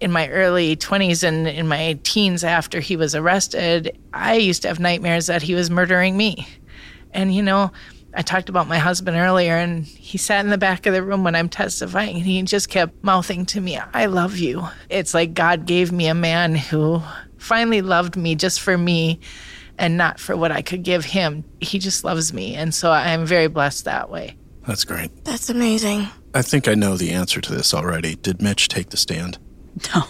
in 0.00 0.12
my 0.12 0.28
early 0.28 0.76
20s 0.76 1.22
and 1.22 1.48
in 1.48 1.66
my 1.66 1.98
teens 2.02 2.44
after 2.44 2.80
he 2.80 2.96
was 2.96 3.14
arrested, 3.14 3.98
I 4.12 4.36
used 4.36 4.62
to 4.62 4.68
have 4.68 4.78
nightmares 4.78 5.26
that 5.26 5.42
he 5.42 5.54
was 5.54 5.70
murdering 5.70 6.16
me. 6.16 6.46
And, 7.12 7.34
you 7.34 7.42
know, 7.42 7.72
I 8.16 8.22
talked 8.22 8.48
about 8.48 8.68
my 8.68 8.78
husband 8.78 9.16
earlier, 9.16 9.56
and 9.56 9.84
he 9.84 10.18
sat 10.18 10.44
in 10.44 10.50
the 10.50 10.58
back 10.58 10.86
of 10.86 10.94
the 10.94 11.02
room 11.02 11.24
when 11.24 11.34
I'm 11.34 11.48
testifying, 11.48 12.16
and 12.16 12.24
he 12.24 12.40
just 12.42 12.68
kept 12.68 13.02
mouthing 13.02 13.44
to 13.46 13.60
me, 13.60 13.76
I 13.76 14.06
love 14.06 14.36
you. 14.36 14.68
It's 14.88 15.14
like 15.14 15.34
God 15.34 15.66
gave 15.66 15.90
me 15.90 16.06
a 16.06 16.14
man 16.14 16.54
who 16.54 17.02
finally 17.38 17.82
loved 17.82 18.16
me 18.16 18.36
just 18.36 18.60
for 18.60 18.78
me 18.78 19.20
and 19.78 19.96
not 19.96 20.20
for 20.20 20.36
what 20.36 20.52
I 20.52 20.62
could 20.62 20.84
give 20.84 21.04
him. 21.04 21.44
He 21.60 21.78
just 21.80 22.04
loves 22.04 22.32
me. 22.32 22.54
And 22.54 22.72
so 22.72 22.92
I'm 22.92 23.26
very 23.26 23.48
blessed 23.48 23.84
that 23.86 24.10
way. 24.10 24.36
That's 24.66 24.84
great. 24.84 25.24
That's 25.24 25.50
amazing. 25.50 26.08
I 26.34 26.42
think 26.42 26.68
I 26.68 26.74
know 26.74 26.96
the 26.96 27.12
answer 27.12 27.40
to 27.40 27.54
this 27.54 27.74
already. 27.74 28.16
Did 28.16 28.40
Mitch 28.40 28.68
take 28.68 28.90
the 28.90 28.96
stand? 28.96 29.38
No. 29.94 30.02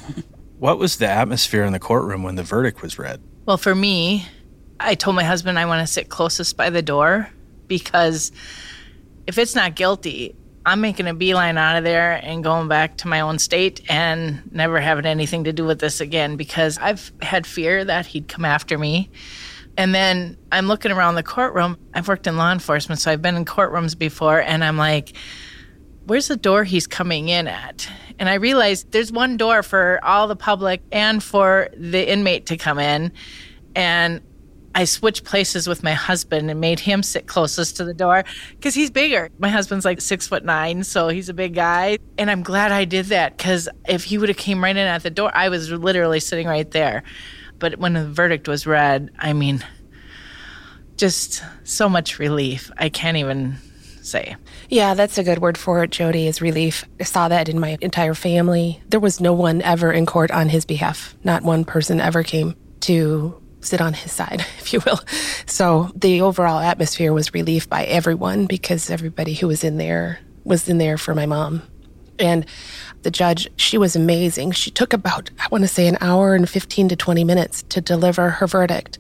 What 0.59 0.79
was 0.79 0.97
the 0.97 1.09
atmosphere 1.09 1.65
in 1.65 1.73
the 1.73 1.79
courtroom 1.79 2.23
when 2.23 2.37
the 2.37 2.43
verdict 2.43 2.81
was 2.81 2.99
read? 2.99 3.21
Well, 3.47 3.59
for 3.59 3.75
me, 3.75 4.27
I 4.81 4.95
told 4.95 5.17
my 5.17 5.25
husband 5.25 5.59
I 5.59 5.67
want 5.67 5.87
to 5.87 5.93
sit 5.93 6.09
closest 6.09 6.57
by 6.57 6.71
the 6.71 6.83
door 6.83 7.29
because 7.67 8.33
if 9.27 9.39
it's 9.39 9.55
not 9.55 9.75
guilty, 9.75 10.35
I'm 10.67 10.81
making 10.81 11.07
a 11.07 11.15
beeline 11.15 11.59
out 11.59 11.77
of 11.77 11.85
there 11.85 12.13
and 12.23 12.43
going 12.43 12.69
back 12.69 12.97
to 12.99 13.09
my 13.09 13.21
own 13.21 13.39
state 13.39 13.83
and 13.91 14.51
never 14.53 14.81
having 14.81 15.05
anything 15.05 15.45
to 15.45 15.53
do 15.53 15.65
with 15.65 15.81
this 15.81 16.01
again 16.01 16.37
because 16.37 16.79
I've 16.79 17.13
had 17.21 17.47
fear 17.47 17.85
that 17.85 18.07
he'd 18.07 18.29
come 18.29 18.45
after 18.45 18.79
me. 18.79 19.11
And 19.77 19.95
then 19.95 20.37
I'm 20.53 20.69
looking 20.69 20.93
around 20.93 21.17
the 21.17 21.23
courtroom. 21.23 21.77
I've 21.95 22.07
worked 22.07 22.27
in 22.27 22.37
law 22.37 22.53
enforcement, 22.53 23.01
so 23.01 23.11
I've 23.11 23.23
been 23.23 23.37
in 23.37 23.45
courtrooms 23.45 23.99
before, 23.99 24.41
and 24.41 24.63
I'm 24.63 24.77
like, 24.77 25.17
where's 26.07 26.29
the 26.29 26.37
door 26.37 26.65
he's 26.65 26.87
coming 26.87 27.29
in 27.29 27.49
at? 27.49 27.89
And 28.19 28.29
I 28.29 28.35
realized 28.35 28.93
there's 28.93 29.11
one 29.11 29.37
door 29.37 29.63
for 29.63 29.99
all 30.03 30.29
the 30.29 30.37
public 30.37 30.83
and 30.93 31.23
for 31.23 31.69
the 31.77 32.09
inmate 32.09 32.47
to 32.47 32.57
come 32.57 32.79
in. 32.79 33.13
And 33.75 34.21
I 34.77 34.85
switched 34.85 35.25
places 35.25 35.69
with 35.69 35.83
my 35.83 35.93
husband 35.93 36.51
and 36.51 36.61
made 36.61 36.81
him 36.81 37.03
sit 37.03 37.27
closest 37.27 37.77
to 37.77 37.85
the 37.85 37.95
door 37.95 38.25
because 38.51 38.75
he's 38.75 38.91
bigger. 38.91 39.31
My 39.39 39.49
husband's 39.49 39.85
like 39.85 40.01
six 40.01 40.27
foot 40.27 40.45
nine, 40.45 40.83
so 40.83 41.09
he's 41.09 41.29
a 41.29 41.35
big 41.35 41.55
guy. 41.55 41.99
And 42.19 42.31
I'm 42.31 42.43
glad 42.43 42.73
I 42.73 42.85
did 42.85 43.07
that 43.07 43.37
because 43.37 43.69
if 43.89 44.05
he 44.05 44.19
would 44.19 44.29
have 44.29 44.39
came 44.39 44.63
right 44.63 44.77
in 44.77 44.87
at 44.87 45.03
the 45.03 45.11
door, 45.11 45.31
I 45.35 45.49
was 45.49 45.71
literally 45.71 46.21
sitting 46.21 46.47
right 46.47 46.69
there. 46.71 47.05
But 47.65 47.79
when 47.79 47.95
the 47.95 48.07
verdict 48.07 48.47
was 48.47 48.67
read, 48.67 49.11
I 49.19 49.33
mean, 49.33 49.65
just 50.99 51.43
so 51.63 51.89
much 51.89 52.19
relief. 52.19 52.71
I 52.77 52.91
can't 52.91 53.17
even 53.17 53.57
say. 54.03 54.37
Yeah, 54.69 54.93
that's 54.93 55.17
a 55.17 55.25
good 55.25 55.39
word 55.39 55.57
for 55.57 55.83
it, 55.83 55.91
Jody, 55.91 56.27
is 56.27 56.43
relief. 56.43 56.85
I 57.01 57.05
saw 57.05 57.29
that 57.29 57.49
in 57.49 57.59
my 57.59 57.79
entire 57.81 58.13
family. 58.13 58.83
There 58.91 59.01
was 59.01 59.19
no 59.19 59.33
one 59.33 59.63
ever 59.63 59.91
in 59.91 60.05
court 60.05 60.31
on 60.31 60.51
his 60.51 60.67
behalf. 60.67 61.17
Not 61.25 61.43
one 61.43 61.65
person 61.65 62.03
ever 62.03 62.23
came 62.23 62.55
to 62.81 63.41
sit 63.63 63.81
on 63.81 63.95
his 63.95 64.13
side, 64.13 64.41
if 64.59 64.75
you 64.75 64.81
will. 64.85 65.01
So 65.47 65.91
the 65.97 66.21
overall 66.21 66.61
atmosphere 66.61 67.15
was 67.15 67.33
relief 67.33 67.67
by 67.71 67.85
everyone 67.85 68.45
because 68.45 68.91
everybody 68.91 69.33
who 69.33 69.49
was 69.49 69.65
in 69.65 69.79
there 69.79 70.21
was 70.45 70.69
in 70.69 70.77
there 70.77 70.99
for 70.99 71.15
my 71.15 71.25
mom. 71.25 71.63
And 72.19 72.45
the 73.05 73.11
judge, 73.11 73.49
she 73.57 73.79
was 73.79 73.95
amazing. 73.95 74.53
She 74.53 74.71
took 74.71 74.93
about, 74.93 75.31
I 75.39 75.47
want 75.51 75.63
to 75.63 75.69
say, 75.69 75.87
an 75.87 75.97
hour 76.01 76.35
and 76.35 76.49
15 76.49 76.89
to 76.89 76.97
20 76.97 77.25
minutes 77.25 77.63
to 77.69 77.81
deliver 77.81 78.31
her 78.31 78.47
verdict. 78.47 78.99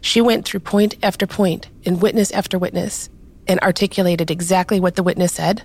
She 0.00 0.20
went 0.20 0.44
through 0.44 0.60
point 0.60 0.96
after 1.02 1.26
point 1.26 1.68
and 1.86 2.02
witness 2.02 2.30
after 2.32 2.58
witness 2.58 3.08
and 3.46 3.58
articulated 3.60 4.30
exactly 4.30 4.80
what 4.80 4.96
the 4.96 5.02
witness 5.02 5.32
said 5.32 5.62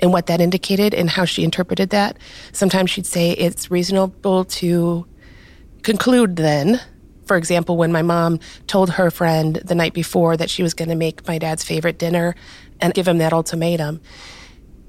and 0.00 0.12
what 0.12 0.26
that 0.26 0.40
indicated 0.40 0.92
and 0.92 1.08
how 1.08 1.24
she 1.24 1.44
interpreted 1.44 1.90
that. 1.90 2.18
Sometimes 2.52 2.90
she'd 2.90 3.06
say 3.06 3.30
it's 3.32 3.70
reasonable 3.70 4.44
to 4.44 5.06
conclude 5.82 6.36
then 6.36 6.80
for 7.26 7.36
example, 7.36 7.76
when 7.76 7.90
my 7.90 8.02
mom 8.02 8.38
told 8.68 8.90
her 8.90 9.10
friend 9.10 9.56
the 9.56 9.74
night 9.74 9.92
before 9.92 10.36
that 10.36 10.48
she 10.48 10.62
was 10.62 10.74
going 10.74 10.88
to 10.88 10.94
make 10.94 11.26
my 11.26 11.38
dad's 11.38 11.64
favorite 11.64 11.98
dinner 11.98 12.36
and 12.80 12.94
give 12.94 13.08
him 13.08 13.18
that 13.18 13.32
ultimatum, 13.32 14.00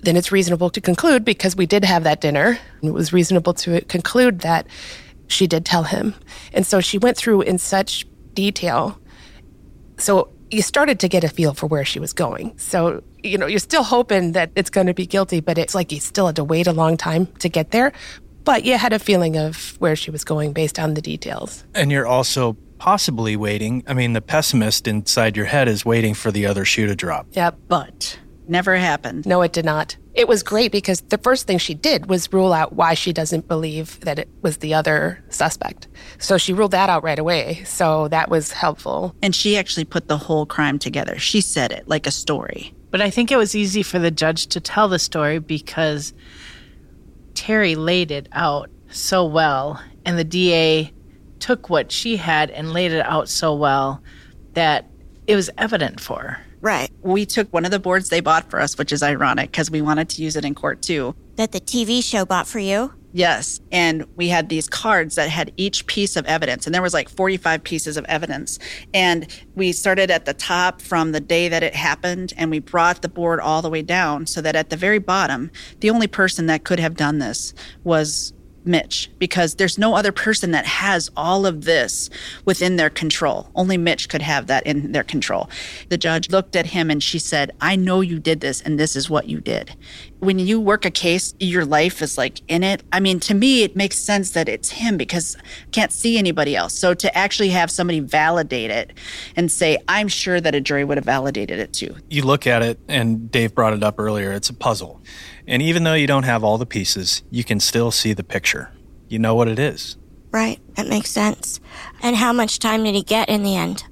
then 0.08 0.16
it's 0.16 0.32
reasonable 0.32 0.70
to 0.70 0.82
conclude 0.82 1.26
because 1.26 1.56
we 1.56 1.66
did 1.66 1.84
have 1.84 2.04
that 2.06 2.22
dinner. 2.22 2.58
It 2.82 2.92
was 2.92 3.12
reasonable 3.12 3.54
to 3.56 3.82
conclude 3.82 4.40
that 4.40 4.66
she 5.28 5.48
did 5.48 5.66
tell 5.66 5.84
him. 5.84 6.16
And 6.54 6.66
so 6.66 6.80
she 6.80 6.98
went 6.98 7.18
through 7.18 7.42
in 7.42 7.58
such 7.58 8.06
detail. 8.34 9.00
So 9.98 10.30
you 10.50 10.62
started 10.62 11.00
to 11.02 11.10
get 11.10 11.26
a 11.26 11.30
feel 11.30 11.54
for 11.54 11.68
where 11.68 11.84
she 11.84 12.00
was 12.00 12.14
going. 12.14 12.58
So, 12.58 13.04
you 13.22 13.38
know, 13.38 13.48
you're 13.48 13.60
still 13.60 13.84
hoping 13.84 14.32
that 14.32 14.52
it's 14.56 14.70
going 14.70 14.88
to 14.88 14.94
be 14.94 15.06
guilty, 15.06 15.42
but 15.42 15.58
it's 15.58 15.76
like 15.76 15.92
you 15.92 16.00
still 16.00 16.28
had 16.28 16.38
to 16.38 16.44
wait 16.44 16.68
a 16.68 16.72
long 16.74 16.96
time 16.96 17.28
to 17.40 17.50
get 17.50 17.72
there 17.72 17.92
but 18.48 18.64
you 18.64 18.78
had 18.78 18.94
a 18.94 19.00
feeling 19.00 19.36
of 19.36 19.76
where 19.80 19.94
she 19.94 20.10
was 20.10 20.24
going 20.24 20.54
based 20.54 20.80
on 20.80 20.94
the 20.94 21.02
details. 21.02 21.66
And 21.76 21.92
you're 21.92 22.08
also 22.08 22.56
possibly 22.78 23.36
waiting. 23.36 23.84
I 23.88 23.94
mean, 23.94 24.14
the 24.14 24.22
pessimist 24.22 24.88
inside 24.88 25.36
your 25.36 25.48
head 25.48 25.68
is 25.68 25.84
waiting 25.84 26.14
for 26.14 26.32
the 26.32 26.46
other 26.46 26.64
shoe 26.64 26.88
to 26.88 26.96
drop. 26.96 27.28
Yeah, 27.32 27.52
But 27.68 28.18
never 28.50 28.76
happened. 28.76 29.26
No, 29.26 29.42
it 29.42 29.54
did 29.54 29.66
not. 29.66 29.98
It 30.14 30.28
was 30.28 30.42
great 30.44 30.72
because 30.72 31.02
the 31.02 31.18
first 31.18 31.46
thing 31.46 31.58
she 31.58 31.74
did 31.74 32.08
was 32.08 32.34
rule 32.34 32.54
out 32.54 32.74
why 32.74 32.94
she 32.94 33.14
doesn't 33.14 33.48
believe 33.48 34.00
that 34.02 34.18
it 34.18 34.30
was 34.42 34.58
the 34.58 34.74
other 34.74 35.24
suspect. 35.30 35.88
So 36.18 36.38
she 36.38 36.54
ruled 36.54 36.72
that 36.72 36.90
out 36.90 37.04
right 37.04 37.20
away. 37.20 37.64
So 37.66 38.08
that 38.08 38.30
was 38.30 38.52
helpful. 38.52 39.16
And 39.22 39.36
she 39.36 39.58
actually 39.58 39.86
put 39.86 40.08
the 40.08 40.18
whole 40.18 40.46
crime 40.46 40.80
together. 40.80 41.20
She 41.20 41.42
said 41.42 41.72
it 41.72 41.88
like 41.88 42.08
a 42.08 42.12
story. 42.12 42.74
But 42.90 43.02
I 43.02 43.10
think 43.10 43.32
it 43.32 43.38
was 43.38 43.56
easy 43.56 43.84
for 43.84 44.00
the 44.00 44.12
judge 44.12 44.48
to 44.48 44.60
tell 44.60 44.88
the 44.88 45.00
story 45.00 45.40
because 45.40 46.14
Terry 47.34 47.76
laid 47.76 48.10
it 48.10 48.28
out 48.32 48.70
so 48.90 49.26
well, 49.26 49.82
and 50.06 50.18
the 50.18 50.24
DA 50.24 50.92
took 51.40 51.70
what 51.70 51.92
she 51.92 52.18
had 52.18 52.50
and 52.50 52.74
laid 52.74 52.92
it 52.92 53.06
out 53.06 53.30
so 53.30 53.54
well 53.54 54.02
that 54.54 54.90
it 55.28 55.36
was 55.36 55.50
evident 55.58 56.00
for 56.00 56.20
her. 56.20 56.47
Right. 56.68 56.92
We 57.02 57.26
took 57.26 57.54
one 57.54 57.64
of 57.64 57.72
the 57.72 57.80
boards 57.80 58.10
they 58.10 58.20
bought 58.20 58.52
for 58.52 58.60
us, 58.60 58.78
which 58.78 58.92
is 58.92 59.02
ironic 59.02 59.52
because 59.52 59.72
we 59.72 59.82
wanted 59.82 60.10
to 60.10 60.22
use 60.22 60.36
it 60.36 60.44
in 60.44 60.54
court 60.54 60.82
too. 60.82 61.16
That 61.38 61.54
the 61.54 61.62
TV 61.62 62.04
show 62.04 62.26
bought 62.26 62.46
for 62.46 62.60
you? 62.60 62.94
Yes. 63.14 63.62
And 63.72 64.06
we 64.18 64.28
had 64.28 64.50
these 64.50 64.68
cards 64.68 65.16
that 65.16 65.30
had 65.30 65.54
each 65.56 65.88
piece 65.88 66.18
of 66.18 66.26
evidence, 66.26 66.66
and 66.66 66.76
there 66.76 66.82
was 66.82 66.94
like 66.94 67.08
45 67.08 67.64
pieces 67.64 67.96
of 67.96 68.04
evidence. 68.10 68.60
And 68.94 69.28
we 69.56 69.72
started 69.72 70.12
at 70.12 70.26
the 70.26 70.34
top 70.34 70.82
from 70.82 71.14
the 71.14 71.22
day 71.22 71.48
that 71.48 71.64
it 71.64 71.74
happened, 71.74 72.34
and 72.36 72.52
we 72.52 72.60
brought 72.60 73.02
the 73.02 73.08
board 73.08 73.40
all 73.40 73.62
the 73.62 73.70
way 73.70 73.82
down 73.82 74.28
so 74.28 74.42
that 74.42 74.58
at 74.58 74.70
the 74.70 74.76
very 74.76 75.00
bottom, 75.00 75.50
the 75.80 75.90
only 75.90 76.08
person 76.08 76.48
that 76.48 76.66
could 76.66 76.82
have 76.82 76.98
done 76.98 77.20
this 77.20 77.54
was 77.86 78.34
Mitch 78.68 79.10
because 79.18 79.56
there's 79.56 79.78
no 79.78 79.96
other 79.96 80.12
person 80.12 80.52
that 80.52 80.66
has 80.66 81.10
all 81.16 81.46
of 81.46 81.64
this 81.64 82.10
within 82.46 82.76
their 82.76 82.90
control. 82.90 83.50
Only 83.56 83.78
Mitch 83.78 84.10
could 84.10 84.22
have 84.22 84.48
that 84.48 84.66
in 84.68 84.92
their 84.92 85.04
control. 85.04 85.50
The 85.90 85.98
judge 85.98 86.30
looked 86.30 86.56
at 86.56 86.68
him 86.68 86.92
and 86.92 87.02
she 87.02 87.20
said, 87.20 87.52
I 87.62 87.76
know 87.76 88.02
you 88.02 88.20
did 88.20 88.42
this 88.42 88.62
and 88.62 88.80
this 88.80 88.96
is 88.96 89.10
what 89.10 89.28
you 89.28 89.40
did. 89.40 89.76
When 90.20 90.40
you 90.40 90.60
work 90.60 90.84
a 90.86 90.92
case, 90.92 91.34
your 91.40 91.66
life 91.66 92.02
is 92.02 92.18
like 92.18 92.42
in 92.48 92.64
it. 92.64 92.84
I 92.92 93.00
mean, 93.00 93.20
to 93.22 93.34
me, 93.34 93.64
it 93.64 93.76
makes 93.76 93.98
sense 93.98 94.32
that 94.32 94.50
it's 94.50 94.72
him 94.72 94.98
because 94.98 95.38
I 95.38 95.70
can't 95.72 95.92
see 95.92 96.18
anybody 96.18 96.56
else. 96.56 96.74
So 96.74 96.94
to 96.94 97.18
actually 97.18 97.50
have 97.50 97.70
somebody 97.72 98.00
validate 98.00 98.72
it 98.72 98.94
and 99.36 99.52
say, 99.52 99.78
I'm 99.88 100.08
sure 100.08 100.42
that 100.42 100.56
a 100.56 100.62
jury 100.62 100.84
would 100.84 100.98
have 100.98 101.06
validated 101.06 101.60
it 101.60 101.74
too. 101.74 101.96
You 102.10 102.24
look 102.24 102.48
at 102.48 102.64
it, 102.64 102.80
and 102.88 103.32
Dave 103.32 103.54
brought 103.54 103.74
it 103.74 103.84
up 103.84 104.00
earlier, 104.00 104.32
it's 104.32 104.50
a 104.50 104.54
puzzle. 104.54 105.02
And 105.48 105.62
even 105.62 105.84
though 105.84 105.94
you 105.94 106.08
don't 106.08 106.24
have 106.24 106.44
all 106.44 106.58
the 106.58 106.66
pieces, 106.66 107.24
you 107.32 107.44
can 107.44 107.60
still 107.60 107.90
see 107.90 108.14
the 108.14 108.24
picture. 108.24 108.72
You 109.08 109.20
know 109.20 109.34
what 109.34 109.48
it 109.48 109.58
is. 109.58 109.98
Right. 110.32 110.60
That 110.76 110.88
makes 110.88 111.10
sense. 111.10 111.62
And 112.02 112.16
how 112.16 112.34
much 112.34 112.60
time 112.60 112.84
did 112.84 112.94
he 112.94 113.02
get 113.02 113.30
in 113.30 113.44
the 113.44 113.56
end? 113.56 113.86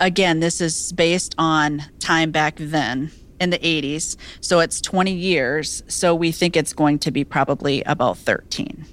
Again, 0.00 0.40
this 0.40 0.60
is 0.60 0.92
based 0.92 1.34
on 1.38 1.84
time 2.00 2.32
back 2.32 2.56
then 2.56 3.12
in 3.40 3.50
the 3.50 3.58
80s. 3.58 4.16
So 4.40 4.58
it's 4.58 4.80
20 4.80 5.12
years. 5.12 5.84
So 5.86 6.14
we 6.14 6.32
think 6.32 6.56
it's 6.56 6.72
going 6.72 6.98
to 7.00 7.12
be 7.12 7.22
probably 7.22 7.82
about 7.84 8.18
13. 8.18 8.84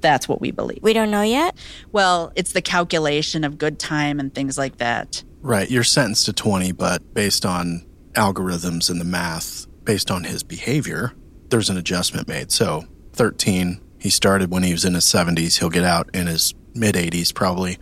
That's 0.00 0.28
what 0.28 0.40
we 0.40 0.50
believe. 0.50 0.82
We 0.82 0.92
don't 0.92 1.10
know 1.10 1.22
yet? 1.22 1.56
Well, 1.92 2.32
it's 2.36 2.52
the 2.52 2.62
calculation 2.62 3.44
of 3.44 3.58
good 3.58 3.78
time 3.78 4.20
and 4.20 4.34
things 4.34 4.58
like 4.58 4.76
that. 4.76 5.22
Right. 5.40 5.70
You're 5.70 5.84
sentenced 5.84 6.26
to 6.26 6.34
20, 6.34 6.72
but 6.72 7.14
based 7.14 7.46
on 7.46 7.86
algorithms 8.12 8.90
and 8.90 9.00
the 9.00 9.04
math, 9.04 9.66
based 9.84 10.10
on 10.10 10.24
his 10.24 10.42
behavior, 10.42 11.14
there's 11.50 11.70
an 11.70 11.76
adjustment 11.76 12.28
made. 12.28 12.50
So 12.52 12.84
13, 13.12 13.80
he 13.98 14.10
started 14.10 14.50
when 14.50 14.62
he 14.62 14.72
was 14.72 14.84
in 14.84 14.94
his 14.94 15.04
70s. 15.04 15.58
He'll 15.58 15.70
get 15.70 15.84
out 15.84 16.08
in 16.14 16.26
his 16.26 16.54
mid 16.74 16.94
80s 16.94 17.34
probably. 17.34 17.78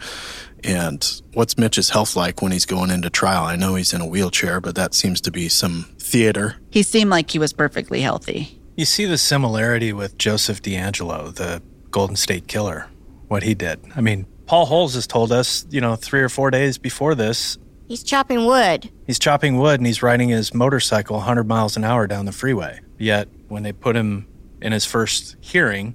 And 0.65 1.23
what's 1.35 1.57
Mitch's 1.57 1.91
health 1.91 2.17
like 2.17 2.43
when 2.43 2.51
he's 2.53 2.67
going 2.67 2.91
into 2.91 3.11
trial? 3.11 3.45
I 3.45 3.55
know 3.57 3.77
he's 3.77 3.93
in 3.93 4.01
a 4.01 4.07
wheelchair, 4.07 4.61
but 4.61 4.75
that 4.75 4.93
seems 4.95 5.21
to 5.23 5.31
be 5.31 5.49
some 5.49 5.87
theater. 5.99 6.57
He 6.71 6.83
seemed 6.83 7.11
like 7.11 7.31
he 7.31 7.39
was 7.39 7.53
perfectly 7.53 8.01
healthy. 8.01 8.61
You 8.77 8.85
see 8.85 9.05
the 9.07 9.19
similarity 9.19 9.93
with 9.93 10.19
Joseph 10.19 10.63
DeAngelo, 10.63 11.35
the 11.35 11.63
Golden 11.91 12.17
State 12.17 12.49
Killer, 12.49 12.87
what 13.29 13.43
he 13.45 13.55
did. 13.55 13.81
I 13.95 14.01
mean, 14.01 14.27
Paul 14.47 14.67
Holes 14.67 14.95
has 14.95 15.07
told 15.07 15.31
us, 15.31 15.65
you 15.71 15.81
know, 15.81 15.95
three 15.95 16.21
or 16.23 16.29
four 16.29 16.51
days 16.51 16.79
before 16.79 17.15
this, 17.15 17.59
He's 17.87 18.03
chopping 18.03 18.45
wood. 18.45 18.91
he's 19.07 19.19
chopping 19.19 19.57
wood 19.57 19.81
and 19.81 19.87
he's 19.87 20.03
riding 20.03 20.29
his 20.29 20.53
motorcycle 20.53 21.17
100 21.17 21.45
miles 21.49 21.75
an 21.77 21.85
hour 21.85 22.07
down 22.07 22.27
the 22.27 22.33
freeway. 22.33 22.81
Yet, 22.99 23.29
when 23.49 23.63
they 23.63 23.73
put 23.73 23.97
him 23.97 24.27
in 24.61 24.73
his 24.73 24.85
first 24.85 25.37
hearing, 25.41 25.95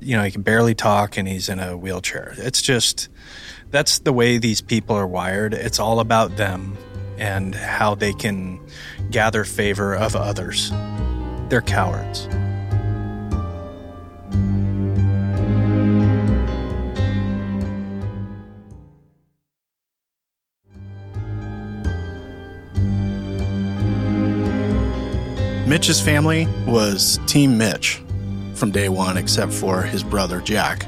you 0.00 0.16
know, 0.16 0.22
he 0.22 0.30
can 0.30 0.42
barely 0.42 0.74
talk 0.74 1.16
and 1.16 1.26
he's 1.26 1.48
in 1.48 1.58
a 1.58 1.76
wheelchair. 1.76 2.34
It's 2.38 2.62
just, 2.62 3.08
that's 3.70 3.98
the 3.98 4.12
way 4.12 4.38
these 4.38 4.60
people 4.60 4.96
are 4.96 5.06
wired. 5.06 5.54
It's 5.54 5.78
all 5.78 6.00
about 6.00 6.36
them 6.36 6.76
and 7.18 7.54
how 7.54 7.94
they 7.94 8.12
can 8.12 8.60
gather 9.10 9.44
favor 9.44 9.94
of 9.94 10.14
others. 10.14 10.70
They're 11.48 11.62
cowards. 11.62 12.28
Mitch's 25.66 26.00
family 26.00 26.46
was 26.64 27.18
Team 27.26 27.58
Mitch 27.58 28.00
from 28.54 28.70
day 28.70 28.88
one, 28.88 29.16
except 29.16 29.52
for 29.52 29.82
his 29.82 30.04
brother 30.04 30.40
Jack. 30.40 30.86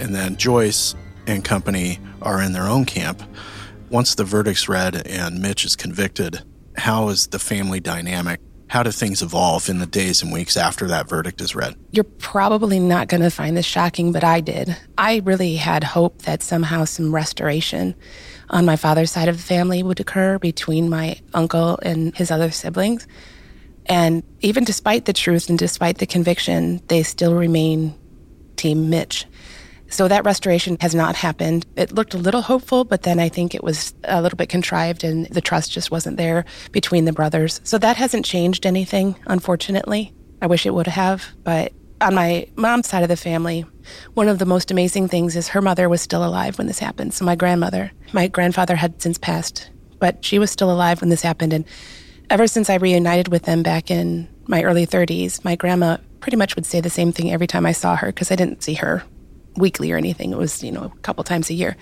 And 0.00 0.14
then 0.14 0.38
Joyce 0.38 0.94
and 1.26 1.44
company 1.44 1.98
are 2.22 2.40
in 2.40 2.54
their 2.54 2.66
own 2.66 2.86
camp. 2.86 3.22
Once 3.90 4.14
the 4.14 4.24
verdict's 4.24 4.66
read 4.66 5.06
and 5.06 5.42
Mitch 5.42 5.66
is 5.66 5.76
convicted, 5.76 6.42
how 6.74 7.10
is 7.10 7.26
the 7.26 7.38
family 7.38 7.80
dynamic? 7.80 8.40
How 8.68 8.82
do 8.82 8.90
things 8.92 9.20
evolve 9.20 9.68
in 9.68 9.78
the 9.78 9.86
days 9.86 10.22
and 10.22 10.32
weeks 10.32 10.56
after 10.56 10.86
that 10.86 11.06
verdict 11.06 11.42
is 11.42 11.54
read? 11.54 11.74
You're 11.90 12.04
probably 12.04 12.80
not 12.80 13.08
going 13.08 13.22
to 13.22 13.30
find 13.30 13.58
this 13.58 13.66
shocking, 13.66 14.12
but 14.12 14.24
I 14.24 14.40
did. 14.40 14.74
I 14.96 15.20
really 15.24 15.56
had 15.56 15.84
hope 15.84 16.22
that 16.22 16.42
somehow 16.42 16.86
some 16.86 17.14
restoration 17.14 17.94
on 18.48 18.64
my 18.64 18.76
father's 18.76 19.10
side 19.10 19.28
of 19.28 19.36
the 19.36 19.42
family 19.42 19.82
would 19.82 20.00
occur 20.00 20.38
between 20.38 20.88
my 20.88 21.20
uncle 21.34 21.78
and 21.82 22.16
his 22.16 22.30
other 22.30 22.50
siblings. 22.50 23.06
And 23.88 24.22
even 24.40 24.64
despite 24.64 25.06
the 25.06 25.12
truth 25.12 25.48
and 25.48 25.58
despite 25.58 25.98
the 25.98 26.06
conviction, 26.06 26.82
they 26.88 27.02
still 27.02 27.34
remain 27.34 27.94
Team 28.56 28.90
Mitch. 28.90 29.26
So 29.90 30.06
that 30.08 30.26
restoration 30.26 30.76
has 30.80 30.94
not 30.94 31.16
happened. 31.16 31.66
It 31.76 31.92
looked 31.92 32.12
a 32.12 32.18
little 32.18 32.42
hopeful, 32.42 32.84
but 32.84 33.02
then 33.02 33.18
I 33.18 33.30
think 33.30 33.54
it 33.54 33.64
was 33.64 33.94
a 34.04 34.20
little 34.20 34.36
bit 34.36 34.50
contrived 34.50 35.02
and 35.02 35.26
the 35.26 35.40
trust 35.40 35.72
just 35.72 35.90
wasn't 35.90 36.18
there 36.18 36.44
between 36.72 37.06
the 37.06 37.12
brothers. 37.12 37.60
So 37.64 37.78
that 37.78 37.96
hasn't 37.96 38.26
changed 38.26 38.66
anything, 38.66 39.16
unfortunately. 39.26 40.12
I 40.42 40.46
wish 40.46 40.66
it 40.66 40.74
would 40.74 40.86
have, 40.86 41.24
but 41.42 41.72
on 42.00 42.14
my 42.14 42.46
mom's 42.56 42.88
side 42.88 43.02
of 43.02 43.08
the 43.08 43.16
family, 43.16 43.64
one 44.14 44.28
of 44.28 44.38
the 44.38 44.46
most 44.46 44.70
amazing 44.70 45.08
things 45.08 45.34
is 45.34 45.48
her 45.48 45.62
mother 45.62 45.88
was 45.88 46.02
still 46.02 46.24
alive 46.24 46.58
when 46.58 46.66
this 46.66 46.78
happened. 46.78 47.14
So 47.14 47.24
my 47.24 47.34
grandmother, 47.34 47.90
my 48.12 48.28
grandfather 48.28 48.76
had 48.76 49.00
since 49.02 49.18
passed, 49.18 49.70
but 49.98 50.24
she 50.24 50.38
was 50.38 50.50
still 50.50 50.70
alive 50.70 51.00
when 51.00 51.10
this 51.10 51.22
happened. 51.22 51.52
And 51.52 51.64
ever 52.30 52.46
since 52.46 52.68
I 52.70 52.76
reunited 52.76 53.28
with 53.28 53.44
them 53.44 53.62
back 53.62 53.90
in 53.90 54.28
my 54.46 54.62
early 54.62 54.86
30s, 54.86 55.44
my 55.44 55.56
grandma 55.56 55.98
pretty 56.20 56.36
much 56.36 56.56
would 56.56 56.66
say 56.66 56.80
the 56.80 56.90
same 56.90 57.12
thing 57.12 57.32
every 57.32 57.46
time 57.46 57.66
I 57.66 57.72
saw 57.72 57.96
her 57.96 58.08
because 58.08 58.30
I 58.30 58.36
didn't 58.36 58.62
see 58.62 58.74
her 58.74 59.02
weekly 59.56 59.90
or 59.92 59.96
anything. 59.96 60.32
It 60.32 60.38
was, 60.38 60.62
you 60.62 60.72
know, 60.72 60.84
a 60.84 61.00
couple 61.00 61.24
times 61.24 61.50
a 61.50 61.54
year. 61.54 61.76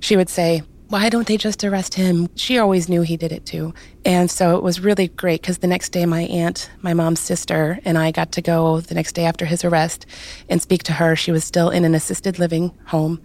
She 0.00 0.16
would 0.16 0.28
say, 0.28 0.62
why 0.88 1.08
don't 1.08 1.26
they 1.26 1.36
just 1.36 1.64
arrest 1.64 1.94
him? 1.94 2.28
She 2.36 2.58
always 2.58 2.88
knew 2.88 3.02
he 3.02 3.16
did 3.16 3.32
it 3.32 3.46
too. 3.46 3.74
And 4.04 4.30
so 4.30 4.56
it 4.56 4.62
was 4.62 4.80
really 4.80 5.08
great 5.08 5.40
because 5.40 5.58
the 5.58 5.66
next 5.66 5.90
day, 5.90 6.06
my 6.06 6.22
aunt, 6.22 6.70
my 6.82 6.94
mom's 6.94 7.20
sister, 7.20 7.80
and 7.84 7.96
I 7.98 8.10
got 8.10 8.32
to 8.32 8.42
go 8.42 8.80
the 8.80 8.94
next 8.94 9.12
day 9.12 9.24
after 9.24 9.46
his 9.46 9.64
arrest 9.64 10.06
and 10.48 10.60
speak 10.60 10.82
to 10.84 10.92
her. 10.92 11.16
She 11.16 11.32
was 11.32 11.44
still 11.44 11.70
in 11.70 11.84
an 11.84 11.94
assisted 11.94 12.38
living 12.38 12.72
home 12.86 13.20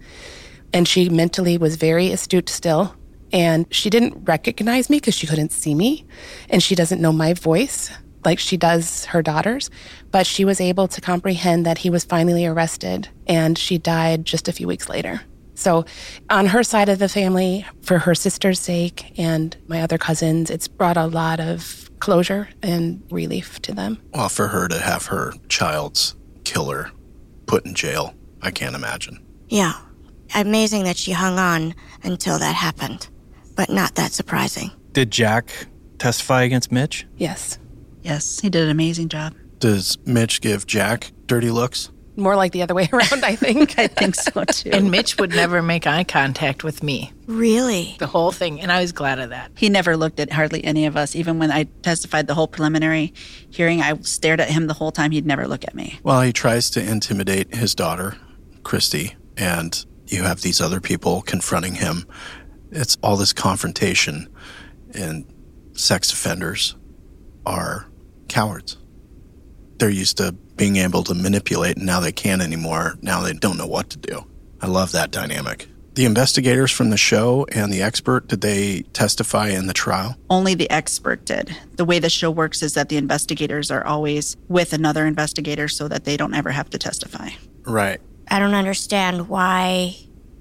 and 0.72 0.86
she 0.86 1.08
mentally 1.08 1.58
was 1.58 1.76
very 1.76 2.10
astute 2.12 2.48
still. 2.48 2.94
And 3.32 3.66
she 3.72 3.90
didn't 3.90 4.24
recognize 4.24 4.90
me 4.90 4.98
because 4.98 5.14
she 5.14 5.26
couldn't 5.26 5.52
see 5.52 5.74
me 5.74 6.06
and 6.48 6.62
she 6.62 6.74
doesn't 6.74 7.00
know 7.00 7.12
my 7.12 7.34
voice 7.34 7.90
like 8.24 8.38
she 8.38 8.56
does 8.56 9.06
her 9.06 9.22
daughters, 9.22 9.70
but 10.10 10.26
she 10.26 10.44
was 10.44 10.60
able 10.60 10.88
to 10.88 11.00
comprehend 11.00 11.64
that 11.64 11.78
he 11.78 11.90
was 11.90 12.04
finally 12.04 12.44
arrested 12.44 13.08
and 13.26 13.56
she 13.56 13.78
died 13.78 14.24
just 14.24 14.48
a 14.48 14.52
few 14.52 14.66
weeks 14.66 14.88
later. 14.88 15.22
So, 15.54 15.84
on 16.30 16.46
her 16.46 16.62
side 16.62 16.88
of 16.88 16.98
the 16.98 17.08
family, 17.08 17.66
for 17.82 17.98
her 17.98 18.14
sister's 18.14 18.58
sake 18.58 19.12
and 19.18 19.54
my 19.68 19.82
other 19.82 19.98
cousins, 19.98 20.48
it's 20.48 20.66
brought 20.66 20.96
a 20.96 21.06
lot 21.06 21.38
of 21.38 21.90
closure 22.00 22.48
and 22.62 23.02
relief 23.10 23.60
to 23.62 23.74
them. 23.74 24.00
Well, 24.14 24.30
for 24.30 24.48
her 24.48 24.68
to 24.68 24.78
have 24.78 25.06
her 25.06 25.34
child's 25.50 26.14
killer 26.44 26.90
put 27.44 27.66
in 27.66 27.74
jail, 27.74 28.14
I 28.40 28.50
can't 28.50 28.74
imagine. 28.74 29.22
Yeah. 29.48 29.74
Amazing 30.34 30.84
that 30.84 30.96
she 30.96 31.12
hung 31.12 31.38
on 31.38 31.74
until 32.04 32.38
that 32.38 32.54
happened, 32.54 33.08
but 33.60 33.68
not 33.68 33.94
that 33.96 34.10
surprising. 34.12 34.70
Did 34.94 35.10
Jack 35.10 35.66
testify 35.98 36.44
against 36.44 36.72
Mitch? 36.72 37.06
Yes. 37.18 37.58
Yes, 38.02 38.40
he 38.40 38.48
did 38.48 38.64
an 38.64 38.70
amazing 38.70 39.10
job. 39.10 39.34
Does 39.58 39.98
Mitch 40.06 40.40
give 40.40 40.66
Jack 40.66 41.12
dirty 41.26 41.50
looks? 41.50 41.90
More 42.16 42.36
like 42.36 42.52
the 42.52 42.62
other 42.62 42.74
way 42.74 42.88
around, 42.92 43.22
I 43.22 43.36
think. 43.36 43.78
I 43.78 43.86
think 43.86 44.14
so 44.14 44.44
too. 44.50 44.70
And 44.72 44.90
Mitch 44.90 45.18
would 45.18 45.28
never 45.34 45.60
make 45.60 45.86
eye 45.86 46.04
contact 46.04 46.64
with 46.64 46.82
me, 46.82 47.12
Really? 47.26 47.96
the 47.98 48.06
whole 48.06 48.32
thing. 48.32 48.62
And 48.62 48.72
I 48.72 48.80
was 48.80 48.92
glad 48.92 49.18
of 49.18 49.28
that. 49.28 49.50
he 49.58 49.68
never 49.68 49.94
looked 49.94 50.20
at 50.20 50.32
hardly 50.32 50.64
any 50.64 50.86
of 50.86 50.96
us. 50.96 51.14
Even 51.14 51.38
when 51.38 51.52
I 51.52 51.64
testified 51.82 52.26
the 52.28 52.34
whole 52.34 52.48
preliminary 52.48 53.12
hearing, 53.50 53.82
I 53.82 53.92
stared 54.00 54.40
at 54.40 54.48
him 54.48 54.68
the 54.68 54.74
whole 54.74 54.90
time. 54.90 55.10
He'd 55.10 55.26
never 55.26 55.46
look 55.46 55.64
at 55.64 55.74
me. 55.74 56.00
Well, 56.02 56.22
he 56.22 56.32
tries 56.32 56.70
to 56.70 56.80
intimidate 56.82 57.54
his 57.54 57.74
daughter, 57.74 58.16
Christy, 58.62 59.16
and 59.36 59.84
you 60.06 60.22
have 60.22 60.40
these 60.40 60.62
other 60.62 60.80
people 60.80 61.20
confronting 61.20 61.74
him. 61.74 62.06
It's 62.70 62.96
all 63.02 63.16
this 63.16 63.32
confrontation, 63.32 64.28
and 64.94 65.24
sex 65.72 66.12
offenders 66.12 66.76
are 67.46 67.86
cowards. 68.28 68.76
They're 69.78 69.90
used 69.90 70.18
to 70.18 70.32
being 70.32 70.76
able 70.76 71.02
to 71.04 71.14
manipulate, 71.14 71.76
and 71.76 71.86
now 71.86 72.00
they 72.00 72.12
can't 72.12 72.42
anymore. 72.42 72.98
Now 73.02 73.22
they 73.22 73.32
don't 73.32 73.56
know 73.56 73.66
what 73.66 73.90
to 73.90 73.98
do. 73.98 74.24
I 74.60 74.66
love 74.66 74.92
that 74.92 75.10
dynamic. 75.10 75.68
The 75.94 76.04
investigators 76.04 76.70
from 76.70 76.90
the 76.90 76.96
show 76.96 77.46
and 77.50 77.72
the 77.72 77.82
expert, 77.82 78.28
did 78.28 78.42
they 78.42 78.82
testify 78.92 79.48
in 79.48 79.66
the 79.66 79.72
trial? 79.72 80.16
Only 80.28 80.54
the 80.54 80.70
expert 80.70 81.24
did. 81.24 81.54
The 81.76 81.84
way 81.84 81.98
the 81.98 82.08
show 82.08 82.30
works 82.30 82.62
is 82.62 82.74
that 82.74 82.88
the 82.88 82.96
investigators 82.96 83.70
are 83.70 83.84
always 83.84 84.36
with 84.48 84.72
another 84.72 85.06
investigator 85.06 85.66
so 85.66 85.88
that 85.88 86.04
they 86.04 86.16
don't 86.16 86.34
ever 86.34 86.50
have 86.50 86.70
to 86.70 86.78
testify. 86.78 87.30
Right. 87.64 88.00
I 88.28 88.38
don't 88.38 88.54
understand 88.54 89.28
why 89.28 89.96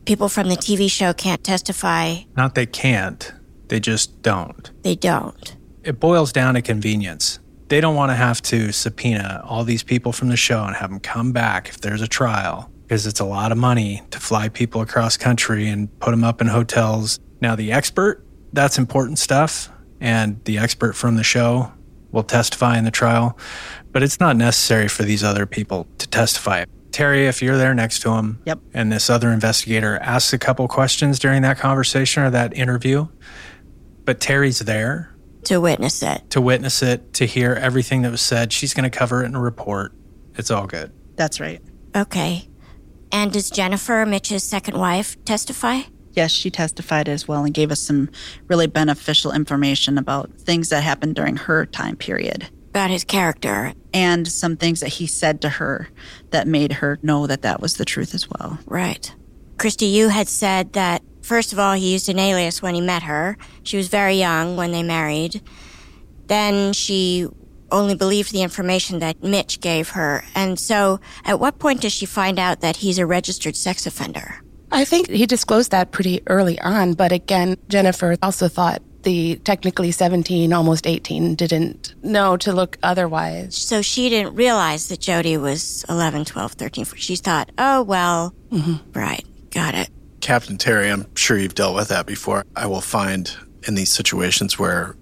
people 0.10 0.28
from 0.28 0.50
the 0.50 0.56
TV 0.56 0.90
show 0.90 1.14
can't 1.14 1.44
testify. 1.44 2.16
Not 2.36 2.56
they 2.56 2.66
can't, 2.66 3.32
they 3.68 3.80
just 3.80 4.24
don't. 4.24 4.72
They 4.82 4.96
don't. 4.96 5.56
It 5.84 6.00
boils 6.00 6.34
down 6.34 6.56
to 6.56 6.64
convenience. 6.64 7.38
They 7.68 7.80
don't 7.80 7.94
want 7.94 8.10
to 8.10 8.16
have 8.16 8.42
to 8.54 8.72
subpoena 8.72 9.44
all 9.46 9.64
these 9.64 9.84
people 9.84 10.12
from 10.12 10.30
the 10.30 10.36
show 10.36 10.64
and 10.64 10.76
have 10.76 10.90
them 10.90 11.00
come 11.00 11.32
back 11.32 11.70
if 11.70 11.82
there's 11.82 12.02
a 12.02 12.08
trial 12.08 12.72
because 12.82 13.06
it's 13.06 13.20
a 13.20 13.24
lot 13.24 13.52
of 13.52 13.60
money 13.60 14.02
to 14.10 14.20
fly 14.20 14.50
people 14.50 14.82
across 14.82 15.16
country 15.16 15.70
and 15.70 15.88
put 16.00 16.10
them 16.10 16.24
up 16.24 16.42
in 16.42 16.48
hotels. 16.48 17.20
Now, 17.40 17.56
the 17.56 17.72
expert, 17.72 18.26
that's 18.52 18.80
important 18.80 19.20
stuff, 19.20 19.70
and 20.02 20.44
the 20.46 20.58
expert 20.58 20.94
from 20.94 21.18
the 21.18 21.24
show 21.24 21.72
will 22.12 22.24
testify 22.24 22.80
in 22.80 22.84
the 22.84 22.90
trial, 22.90 23.38
but 23.92 24.02
it's 24.02 24.20
not 24.20 24.36
necessary 24.36 24.88
for 24.88 25.04
these 25.04 25.24
other 25.24 25.46
people 25.46 25.86
to 26.00 26.08
testify. 26.08 26.66
Terry, 26.92 27.28
if 27.28 27.42
you're 27.42 27.58
there 27.58 27.74
next 27.74 28.00
to 28.02 28.12
him, 28.14 28.40
Yep. 28.46 28.60
and 28.74 28.92
this 28.92 29.10
other 29.10 29.32
investigator 29.32 29.98
asks 30.02 30.34
a 30.34 30.38
couple 30.38 30.68
questions 30.68 31.20
during 31.20 31.42
that 31.44 31.58
conversation 31.60 32.24
or 32.24 32.30
that 32.32 32.56
interview, 32.56 33.08
but 34.06 34.20
Terry's 34.20 34.60
there 34.60 35.14
To 35.46 35.62
witness 35.62 36.02
it. 36.02 36.30
to 36.32 36.42
witness 36.42 36.82
it, 36.82 37.14
to 37.14 37.26
hear 37.26 37.54
everything 37.54 38.02
that 38.02 38.12
was 38.12 38.22
said, 38.22 38.52
she's 38.52 38.74
going 38.74 38.90
to 38.90 38.96
cover 38.98 39.24
it 39.24 39.28
in 39.28 39.36
a 39.36 39.40
report. 39.40 39.94
It's 40.36 40.50
all 40.52 40.66
good. 40.68 40.92
That's 41.16 41.40
right. 41.40 41.62
Okay. 41.96 42.48
And 43.12 43.32
does 43.32 43.50
Jennifer, 43.50 44.06
Mitch's 44.06 44.44
second 44.44 44.78
wife, 44.78 45.16
testify? 45.26 45.82
Yes, 46.14 46.32
she 46.32 46.50
testified 46.50 47.08
as 47.08 47.28
well 47.28 47.44
and 47.46 47.54
gave 47.54 47.72
us 47.72 47.80
some 47.80 48.10
really 48.48 48.68
beneficial 48.68 49.32
information 49.32 49.98
about 49.98 50.32
things 50.40 50.70
that 50.70 50.82
happened 50.84 51.16
during 51.16 51.36
her 51.36 51.66
time 51.66 51.96
period 51.96 52.50
About 52.70 52.90
his 52.90 53.04
character. 53.04 53.74
and 53.94 54.28
some 54.28 54.56
things 54.56 54.82
that 54.82 54.90
he 54.90 55.08
said 55.08 55.42
to 55.42 55.50
her 55.50 55.90
that 56.30 56.48
made 56.48 56.74
her 56.74 57.00
know 57.02 57.26
that 57.26 57.42
that 57.42 57.60
was 57.60 57.78
the 57.78 57.86
truth 57.86 58.14
as 58.14 58.30
well. 58.30 58.60
Right. 58.68 59.14
Christy, 59.58 59.88
you 59.88 60.10
had 60.10 60.28
said 60.28 60.74
that, 60.74 61.02
first 61.22 61.52
of 61.54 61.60
all, 61.60 61.74
he 61.74 61.92
used 61.92 62.08
an 62.08 62.20
alias 62.20 62.62
when 62.62 62.76
he 62.76 62.82
met 62.82 63.04
her. 63.04 63.38
She 63.64 63.78
was 63.78 63.88
very 63.88 64.16
young 64.16 64.56
when 64.56 64.72
they 64.72 64.84
married. 64.84 65.42
Then 66.28 66.74
she 66.74 67.28
only 67.72 67.96
believed 67.96 68.32
the 68.32 68.42
information 68.44 69.00
that 69.00 69.24
Mitch 69.24 69.60
gave 69.60 69.90
her. 69.90 70.24
And 70.36 70.60
so, 70.60 71.00
at 71.26 71.40
what 71.40 71.60
point 71.60 71.82
does 71.82 71.94
she 71.94 72.06
find 72.06 72.40
out 72.40 72.62
that 72.62 72.78
he's 72.78 72.98
a 73.00 73.06
registered 73.06 73.56
sex 73.56 73.86
offender? 73.86 74.36
I 74.72 74.86
think 74.86 75.10
he 75.10 75.26
disclosed 75.26 75.72
that 75.72 75.92
pretty 75.92 76.22
early 76.28 76.60
on, 76.62 76.94
but 76.94 77.12
again, 77.12 77.58
Jennifer 77.70 78.16
also 78.22 78.48
thought 78.48 78.84
the 79.04 79.38
technically 79.38 79.92
17, 79.92 80.52
almost 80.54 80.86
18, 80.86 81.36
didn't 81.36 81.96
know 82.04 82.38
to 82.38 82.54
look 82.54 82.78
otherwise. 82.84 83.56
So 83.56 83.82
she 83.82 84.10
didn't 84.10 84.36
realize 84.36 84.90
that 84.90 85.00
Jody 85.00 85.38
was 85.38 85.86
11, 85.90 86.26
12, 86.26 86.54
13. 86.54 86.86
She 86.96 87.16
thought, 87.16 87.52
oh, 87.58 87.84
well, 87.84 88.34
mm-hmm. 88.52 88.92
right, 88.98 89.26
got 89.52 89.76
it. 89.76 89.90
Captain 90.22 90.58
Terry, 90.58 90.90
I'm 90.90 91.14
sure 91.16 91.38
you've 91.38 91.56
dealt 91.56 91.76
with 91.76 91.88
that 91.90 92.06
before. 92.06 92.46
I 92.56 92.68
will 92.68 92.82
find 92.82 93.32
in 93.68 93.76
these 93.76 93.92
situations 93.92 94.60
where 94.60 94.96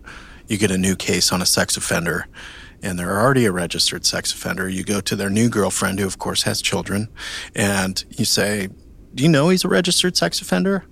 you 0.48 0.58
get 0.58 0.72
a 0.72 0.78
new 0.78 0.96
case 0.96 1.32
on 1.32 1.42
a 1.42 1.46
sex 1.46 1.76
offender 1.78 2.28
and 2.84 2.98
they're 2.98 3.20
already 3.20 3.46
a 3.46 3.52
registered 3.52 4.06
sex 4.06 4.34
offender. 4.34 4.70
You 4.70 4.84
go 4.84 5.02
to 5.02 5.16
their 5.16 5.30
new 5.30 5.50
girlfriend, 5.50 6.00
who 6.00 6.06
of 6.06 6.20
course 6.20 6.44
has 6.44 6.62
children, 6.62 7.10
and 7.56 8.04
you 8.10 8.26
say, 8.26 8.70
Do 9.16 9.24
you 9.24 9.30
know 9.30 9.50
he's 9.50 9.66
a 9.66 9.68
registered 9.68 10.16
sex 10.16 10.42
offender? 10.42 10.86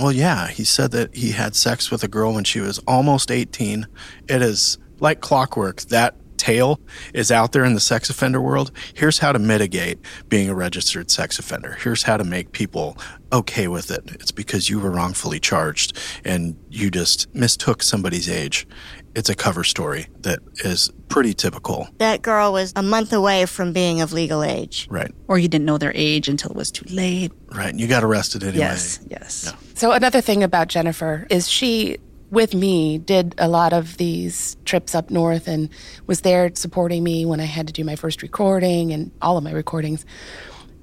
Well, 0.00 0.12
yeah, 0.12 0.48
he 0.48 0.64
said 0.64 0.92
that 0.92 1.14
he 1.14 1.32
had 1.32 1.56
sex 1.56 1.90
with 1.90 2.04
a 2.04 2.08
girl 2.08 2.34
when 2.34 2.44
she 2.44 2.60
was 2.60 2.78
almost 2.86 3.30
18. 3.30 3.86
It 4.28 4.42
is 4.42 4.78
like 5.00 5.20
clockwork. 5.20 5.80
That 5.82 6.14
tale 6.36 6.80
is 7.12 7.30
out 7.32 7.52
there 7.52 7.64
in 7.64 7.74
the 7.74 7.80
sex 7.80 8.08
offender 8.08 8.40
world. 8.40 8.70
Here's 8.94 9.18
how 9.18 9.32
to 9.32 9.38
mitigate 9.38 9.98
being 10.28 10.48
a 10.48 10.54
registered 10.54 11.10
sex 11.10 11.38
offender. 11.38 11.76
Here's 11.82 12.04
how 12.04 12.16
to 12.16 12.24
make 12.24 12.52
people 12.52 12.96
okay 13.32 13.68
with 13.68 13.90
it. 13.90 14.08
It's 14.14 14.30
because 14.30 14.70
you 14.70 14.78
were 14.78 14.90
wrongfully 14.90 15.40
charged 15.40 15.98
and 16.24 16.56
you 16.70 16.90
just 16.90 17.34
mistook 17.34 17.82
somebody's 17.82 18.28
age. 18.28 18.66
It's 19.18 19.28
a 19.28 19.34
cover 19.34 19.64
story 19.64 20.06
that 20.20 20.38
is 20.64 20.92
pretty 21.08 21.34
typical. 21.34 21.88
That 21.98 22.22
girl 22.22 22.52
was 22.52 22.72
a 22.76 22.84
month 22.84 23.12
away 23.12 23.46
from 23.46 23.72
being 23.72 24.00
of 24.00 24.12
legal 24.12 24.44
age. 24.44 24.86
Right. 24.88 25.10
Or 25.26 25.40
you 25.40 25.48
didn't 25.48 25.64
know 25.64 25.76
their 25.76 25.90
age 25.92 26.28
until 26.28 26.52
it 26.52 26.56
was 26.56 26.70
too 26.70 26.84
late. 26.88 27.32
Right. 27.52 27.70
And 27.70 27.80
you 27.80 27.88
got 27.88 28.04
arrested 28.04 28.44
anyway. 28.44 28.58
Yes, 28.58 29.00
yes. 29.08 29.52
So 29.74 29.90
another 29.90 30.20
thing 30.20 30.44
about 30.44 30.68
Jennifer 30.68 31.26
is 31.30 31.50
she 31.50 31.96
with 32.30 32.54
me 32.54 32.98
did 32.98 33.34
a 33.38 33.48
lot 33.48 33.72
of 33.72 33.96
these 33.96 34.56
trips 34.64 34.94
up 34.94 35.10
north 35.10 35.48
and 35.48 35.68
was 36.06 36.20
there 36.20 36.54
supporting 36.54 37.02
me 37.02 37.26
when 37.26 37.40
I 37.40 37.44
had 37.44 37.66
to 37.66 37.72
do 37.72 37.82
my 37.82 37.96
first 37.96 38.22
recording 38.22 38.92
and 38.92 39.10
all 39.20 39.36
of 39.36 39.42
my 39.42 39.50
recordings 39.50 40.06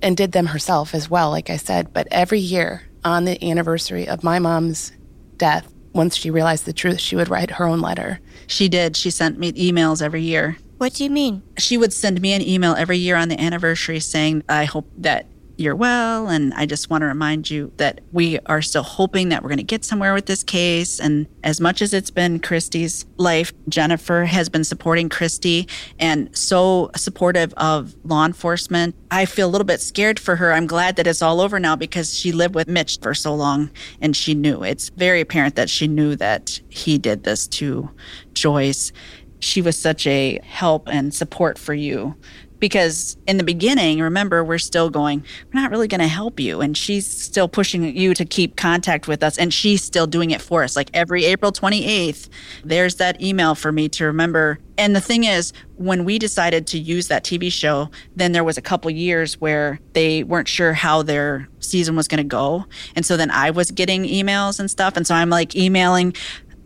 and 0.01 0.17
did 0.17 0.33
them 0.33 0.47
herself 0.47 0.93
as 0.93 1.09
well 1.09 1.29
like 1.29 1.49
I 1.49 1.57
said 1.57 1.93
but 1.93 2.07
every 2.11 2.39
year 2.39 2.83
on 3.05 3.25
the 3.25 3.41
anniversary 3.49 4.07
of 4.07 4.23
my 4.23 4.39
mom's 4.39 4.91
death 5.37 5.71
once 5.95 6.15
she 6.15 6.29
realized 6.29 6.65
the 6.65 6.73
truth 6.73 6.99
she 6.99 7.15
would 7.15 7.29
write 7.29 7.51
her 7.51 7.65
own 7.65 7.79
letter 7.79 8.19
She 8.47 8.69
did. 8.69 8.95
She 8.95 9.09
sent 9.09 9.39
me 9.39 9.51
emails 9.53 10.01
every 10.01 10.21
year. 10.21 10.57
What 10.77 10.93
do 10.93 11.03
you 11.03 11.09
mean? 11.09 11.41
She 11.57 11.77
would 11.77 11.93
send 11.93 12.21
me 12.21 12.33
an 12.33 12.41
email 12.41 12.75
every 12.75 12.97
year 12.97 13.15
on 13.15 13.29
the 13.29 13.39
anniversary 13.39 13.99
saying, 13.99 14.43
I 14.49 14.65
hope 14.65 14.87
that 14.97 15.25
you're 15.57 15.75
well. 15.75 16.27
And 16.27 16.53
I 16.53 16.65
just 16.65 16.89
want 16.89 17.01
to 17.01 17.05
remind 17.05 17.49
you 17.49 17.71
that 17.77 18.01
we 18.11 18.39
are 18.45 18.61
still 18.61 18.83
hoping 18.83 19.29
that 19.29 19.43
we're 19.43 19.49
going 19.49 19.57
to 19.57 19.63
get 19.63 19.85
somewhere 19.85 20.13
with 20.13 20.25
this 20.25 20.43
case. 20.43 20.99
And 20.99 21.27
as 21.43 21.61
much 21.61 21.81
as 21.81 21.93
it's 21.93 22.11
been 22.11 22.39
Christy's 22.39 23.05
life, 23.17 23.53
Jennifer 23.69 24.25
has 24.25 24.49
been 24.49 24.63
supporting 24.63 25.09
Christy 25.09 25.67
and 25.99 26.35
so 26.35 26.91
supportive 26.95 27.53
of 27.55 27.95
law 28.03 28.25
enforcement. 28.25 28.95
I 29.11 29.25
feel 29.25 29.47
a 29.47 29.51
little 29.51 29.65
bit 29.65 29.81
scared 29.81 30.19
for 30.19 30.35
her. 30.35 30.53
I'm 30.53 30.67
glad 30.67 30.95
that 30.97 31.07
it's 31.07 31.21
all 31.21 31.41
over 31.41 31.59
now 31.59 31.75
because 31.75 32.17
she 32.17 32.31
lived 32.31 32.55
with 32.55 32.67
Mitch 32.67 32.99
for 33.01 33.13
so 33.13 33.33
long 33.33 33.69
and 34.01 34.15
she 34.15 34.33
knew. 34.33 34.63
It's 34.63 34.89
very 34.89 35.21
apparent 35.21 35.55
that 35.55 35.69
she 35.69 35.87
knew 35.87 36.15
that 36.17 36.59
he 36.69 36.97
did 36.97 37.23
this 37.23 37.47
to 37.47 37.89
Joyce 38.33 38.91
she 39.39 39.61
was 39.61 39.77
such 39.77 40.07
a 40.07 40.39
help 40.43 40.87
and 40.87 41.13
support 41.13 41.57
for 41.59 41.73
you 41.73 42.15
because 42.59 43.17
in 43.27 43.37
the 43.37 43.43
beginning 43.43 43.99
remember 43.99 44.43
we're 44.43 44.57
still 44.57 44.89
going 44.89 45.23
we're 45.53 45.61
not 45.61 45.71
really 45.71 45.87
going 45.87 46.01
to 46.01 46.07
help 46.07 46.39
you 46.39 46.61
and 46.61 46.77
she's 46.77 47.05
still 47.05 47.47
pushing 47.47 47.95
you 47.95 48.13
to 48.13 48.25
keep 48.25 48.55
contact 48.55 49.07
with 49.07 49.23
us 49.23 49.37
and 49.37 49.53
she's 49.53 49.83
still 49.83 50.07
doing 50.07 50.31
it 50.31 50.41
for 50.41 50.63
us. 50.63 50.75
Like 50.75 50.89
every 50.93 51.25
april 51.25 51.51
28th 51.51 52.29
there's 52.63 52.95
that 52.95 53.21
email 53.21 53.55
for 53.55 53.71
me 53.71 53.89
to 53.89 54.05
remember. 54.05 54.59
And 54.77 54.93
the 54.93 55.01
thing 55.01 55.23
is 55.23 55.53
when 55.77 56.03
we 56.03 56.19
decided 56.19 56.67
to 56.67 56.79
use 56.79 57.07
that 57.07 57.23
tv 57.23 57.51
show 57.51 57.89
then 58.15 58.31
there 58.31 58.43
was 58.43 58.57
a 58.57 58.61
couple 58.61 58.89
years 58.91 59.39
where 59.39 59.79
they 59.93 60.23
weren't 60.23 60.47
sure 60.47 60.73
how 60.73 61.01
their 61.01 61.47
season 61.59 61.95
was 61.95 62.07
going 62.07 62.19
to 62.19 62.23
go. 62.23 62.65
And 62.95 63.05
so 63.05 63.17
then 63.17 63.31
i 63.31 63.51
was 63.51 63.71
getting 63.71 64.03
emails 64.03 64.59
and 64.59 64.69
stuff 64.69 64.95
and 64.97 65.05
so 65.05 65.15
i'm 65.15 65.29
like 65.29 65.55
emailing 65.55 66.13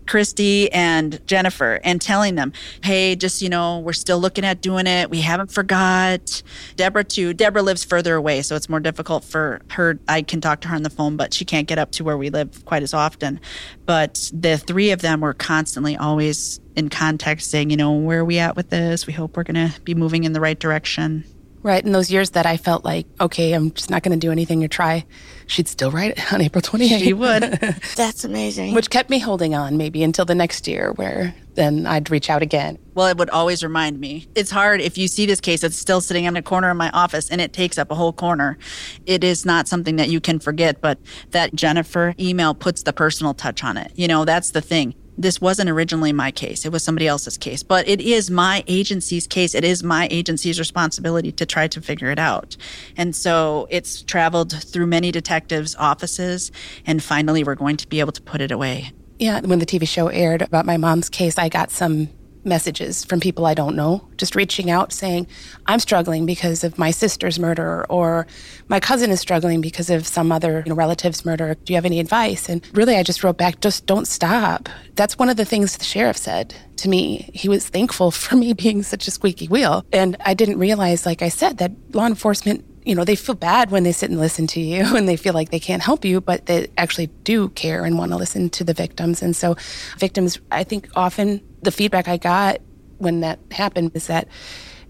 Christy 0.10 0.72
and 0.72 1.26
Jennifer 1.28 1.80
and 1.84 2.02
telling 2.02 2.34
them, 2.34 2.52
hey, 2.84 3.16
just, 3.16 3.44
you 3.44 3.50
know, 3.50 3.78
we're 3.78 3.94
still 3.94 4.18
looking 4.18 4.44
at 4.44 4.60
doing 4.60 4.88
it. 4.88 5.12
We 5.12 5.22
haven't 5.22 5.52
forgot. 5.52 6.42
Deborah, 6.76 7.04
too. 7.04 7.36
Deborah 7.36 7.62
lives 7.62 7.84
further 7.84 8.16
away, 8.16 8.42
so 8.42 8.56
it's 8.56 8.68
more 8.68 8.80
difficult 8.80 9.24
for 9.24 9.62
her. 9.70 10.00
I 10.08 10.24
can 10.24 10.42
talk 10.42 10.62
to 10.62 10.70
her 10.70 10.76
on 10.76 10.82
the 10.82 10.90
phone, 10.90 11.16
but 11.16 11.32
she 11.32 11.46
can't 11.46 11.68
get 11.68 11.78
up 11.78 11.92
to 11.92 12.04
where 12.04 12.18
we 12.18 12.32
live 12.32 12.66
quite 12.66 12.82
as 12.82 12.92
often. 12.92 13.40
But 13.86 14.32
the 14.34 14.58
three 14.58 14.90
of 14.90 15.02
them 15.02 15.22
were 15.22 15.36
constantly 15.36 15.96
always 15.96 16.60
in 16.76 16.90
contact 16.90 17.44
saying, 17.44 17.70
you 17.70 17.78
know, 17.78 17.94
where 17.94 18.22
are 18.22 18.26
we 18.26 18.40
at 18.40 18.56
with 18.56 18.72
this? 18.72 19.06
We 19.06 19.14
hope 19.14 19.38
we're 19.38 19.44
going 19.44 19.70
to 19.70 19.80
be 19.82 19.94
moving 19.94 20.24
in 20.24 20.34
the 20.34 20.42
right 20.42 20.60
direction. 20.60 21.24
Right 21.62 21.84
in 21.86 21.92
those 21.92 22.10
years 22.12 22.32
that 22.32 22.46
I 22.46 22.58
felt 22.58 22.86
like 22.86 23.06
okay 23.20 23.54
I'm 23.54 23.72
just 23.72 23.90
not 23.90 24.04
going 24.04 24.18
to 24.18 24.26
do 24.28 24.32
anything 24.32 24.64
or 24.64 24.68
try 24.68 25.06
she'd 25.48 25.68
still 25.68 25.92
write 25.92 26.12
it 26.18 26.34
on 26.34 26.42
April 26.42 26.62
28th 26.62 27.00
She 27.00 27.14
would. 27.14 27.44
That's 27.96 28.24
amazing. 28.24 28.74
which 28.74 28.90
kept 28.90 29.10
me 29.10 29.20
holding 29.20 29.56
on 29.56 29.78
maybe 29.78 30.04
until 30.04 30.26
the 30.26 30.36
next 30.36 30.68
year 30.68 30.92
where 30.94 31.34
then 31.56 31.86
I'd 31.86 32.10
reach 32.10 32.30
out 32.30 32.42
again 32.42 32.78
Well, 32.94 33.08
it 33.08 33.18
would 33.18 33.30
always 33.30 33.64
remind 33.64 34.00
me. 34.00 34.28
It's 34.36 34.52
hard 34.52 34.80
if 34.82 34.98
you 34.98 35.08
see 35.08 35.26
this 35.26 35.42
case, 35.42 35.62
that's 35.62 35.76
still 35.76 36.00
sitting 36.02 36.26
in 36.26 36.38
a 36.38 36.42
corner 36.42 36.70
of 36.70 36.78
my 36.78 36.90
office 36.92 37.30
and 37.30 37.42
it 37.42 37.52
takes 37.54 37.78
up 37.78 37.92
a 37.92 37.96
whole 37.96 38.14
corner. 38.14 38.58
It 39.06 39.24
is 39.24 39.46
not 39.46 39.68
something 39.68 39.98
that 39.98 40.10
you 40.10 40.22
can 40.22 40.40
forget, 40.40 40.80
but 40.82 41.00
that 41.32 41.54
Jennifer 41.56 42.14
email 42.20 42.54
puts 42.54 42.84
the 42.84 42.94
personal 42.94 43.34
touch 43.34 43.64
on 43.64 43.76
it. 43.78 43.92
You 43.96 44.08
know, 44.08 44.24
that's 44.26 44.52
the 44.52 44.62
thing. 44.62 44.94
This 45.20 45.42
wasn't 45.42 45.70
originally 45.70 46.14
my 46.14 46.32
case. 46.32 46.64
It 46.66 46.72
was 46.72 46.82
somebody 46.82 47.06
else's 47.06 47.38
case, 47.38 47.62
but 47.62 47.86
it 47.90 48.00
is 48.00 48.32
my 48.32 48.64
agency's 48.68 49.28
case. 49.28 49.54
It 49.54 49.66
is 49.66 49.84
my 49.84 50.08
agency's 50.10 50.58
responsibility 50.58 51.34
to 51.34 51.46
try 51.46 51.68
to 51.68 51.82
figure 51.82 52.10
it 52.10 52.18
out. 52.18 52.56
And 52.96 53.14
so 53.14 53.68
it's 53.70 54.02
traveled 54.02 54.54
through 54.64 54.88
many 54.88 55.12
detectives' 55.12 55.76
offices, 55.76 56.54
and 56.86 57.04
finally 57.04 57.44
we're 57.44 57.56
going 57.56 57.76
to 57.78 57.88
be 57.90 58.00
able 58.00 58.14
to 58.14 58.22
put 58.22 58.40
it 58.40 58.50
away. 58.50 58.94
Yeah, 59.20 59.42
when 59.42 59.60
the 59.60 59.66
TV 59.66 59.86
show 59.86 60.08
aired 60.08 60.42
about 60.42 60.66
my 60.66 60.78
mom's 60.78 61.10
case, 61.10 61.38
I 61.38 61.50
got 61.50 61.70
some 61.70 62.08
messages 62.44 63.04
from 63.04 63.20
people 63.20 63.46
I 63.46 63.54
don't 63.54 63.76
know, 63.76 64.08
just 64.18 64.36
reaching 64.36 64.70
out 64.70 64.92
saying, 64.94 65.28
I'm 65.66 65.80
struggling 65.80 66.26
because 66.26 66.64
of 66.64 66.78
my 66.78 66.92
sister's 66.92 67.40
murder, 67.40 67.86
or 67.90 68.28
my 68.68 68.80
cousin 68.80 69.12
is 69.12 69.20
struggling 69.20 69.62
because 69.62 69.90
of 69.90 70.08
some 70.08 70.32
other 70.32 70.64
you 70.66 70.70
know, 70.70 70.76
relative's 70.76 71.26
murder. 71.26 71.56
Do 71.56 71.74
you 71.74 71.78
have 71.78 71.86
any 71.86 72.00
advice? 72.00 72.50
And 72.50 72.66
really, 72.74 72.96
I 72.96 73.04
just 73.04 73.24
wrote 73.24 73.38
back, 73.38 73.62
just 73.62 73.86
don't 73.86 74.08
stop. 74.08 74.70
That's 74.96 75.18
one 75.18 75.30
of 75.30 75.38
the 75.38 75.46
things 75.46 75.78
the 75.78 75.84
sheriff 75.84 76.18
said 76.18 76.56
to 76.78 76.90
me. 76.90 77.30
He 77.34 77.50
was 77.50 77.68
thankful 77.68 78.12
for 78.12 78.36
me 78.36 78.54
being 78.54 78.84
such 78.84 79.08
a 79.08 79.12
squeaky 79.12 79.48
wheel. 79.48 79.86
And 79.92 80.18
I 80.26 80.34
didn't 80.34 80.60
realize, 80.60 81.06
like 81.06 81.22
I 81.22 81.30
said, 81.30 81.58
that 81.58 81.72
law 81.94 82.06
enforcement 82.06 82.66
you 82.86 82.96
know, 82.96 83.04
they 83.04 83.16
feel 83.16 83.36
bad 83.36 83.70
when 83.70 83.84
they 83.84 83.92
sit 83.92 84.10
and 84.10 84.20
listen 84.20 84.48
to 84.48 84.60
you 84.60 84.84
and 84.96 85.08
they 85.08 85.16
feel 85.16 85.34
like 85.34 85.52
they 85.52 85.60
can't 85.60 85.84
help 85.84 86.04
you, 86.04 86.22
but 86.22 86.48
they 86.48 86.68
actually 86.78 87.08
do 87.24 87.50
care 87.50 87.86
and 87.86 87.98
want 87.98 88.12
to 88.12 88.18
listen 88.18 88.50
to 88.52 88.64
the 88.64 88.74
victims. 88.74 89.22
And 89.22 89.36
so, 89.36 89.56
victims, 89.98 90.40
I 90.52 90.64
think 90.64 90.90
often 90.96 91.42
the 91.62 91.72
feedback 91.72 92.08
I 92.08 92.18
got 92.18 92.60
when 92.98 93.22
that 93.22 93.40
happened 93.52 93.92
is 93.94 94.08
that 94.08 94.28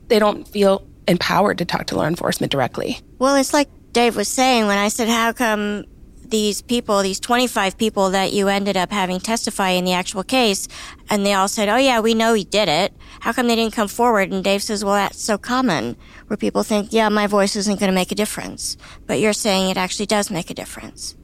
they 0.07 0.19
don't 0.19 0.47
feel 0.47 0.85
empowered 1.07 1.57
to 1.59 1.65
talk 1.65 1.87
to 1.87 1.95
law 1.95 2.05
enforcement 2.05 2.51
directly. 2.51 2.99
Well, 3.17 3.35
it's 3.35 3.53
like 3.53 3.69
Dave 3.91 4.15
was 4.15 4.27
saying 4.27 4.67
when 4.67 4.77
I 4.77 4.89
said, 4.89 5.07
How 5.07 5.33
come 5.33 5.85
these 6.21 6.61
people, 6.61 7.01
these 7.01 7.19
25 7.19 7.77
people 7.77 8.11
that 8.11 8.33
you 8.33 8.47
ended 8.47 8.77
up 8.77 8.91
having 8.91 9.19
testify 9.19 9.69
in 9.69 9.85
the 9.85 9.93
actual 9.93 10.23
case, 10.23 10.67
and 11.09 11.25
they 11.25 11.33
all 11.33 11.47
said, 11.47 11.69
Oh, 11.69 11.77
yeah, 11.77 11.99
we 11.99 12.13
know 12.13 12.33
he 12.33 12.43
did 12.43 12.69
it. 12.69 12.93
How 13.19 13.33
come 13.33 13.47
they 13.47 13.55
didn't 13.55 13.73
come 13.73 13.87
forward? 13.87 14.31
And 14.31 14.43
Dave 14.43 14.61
says, 14.61 14.83
Well, 14.85 14.93
that's 14.93 15.23
so 15.23 15.37
common 15.37 15.97
where 16.27 16.37
people 16.37 16.63
think, 16.63 16.93
Yeah, 16.93 17.09
my 17.09 17.27
voice 17.27 17.55
isn't 17.55 17.79
going 17.79 17.91
to 17.91 17.95
make 17.95 18.11
a 18.11 18.15
difference. 18.15 18.77
But 19.07 19.19
you're 19.19 19.33
saying 19.33 19.69
it 19.69 19.77
actually 19.77 20.05
does 20.05 20.29
make 20.29 20.49
a 20.49 20.53
difference. 20.53 21.15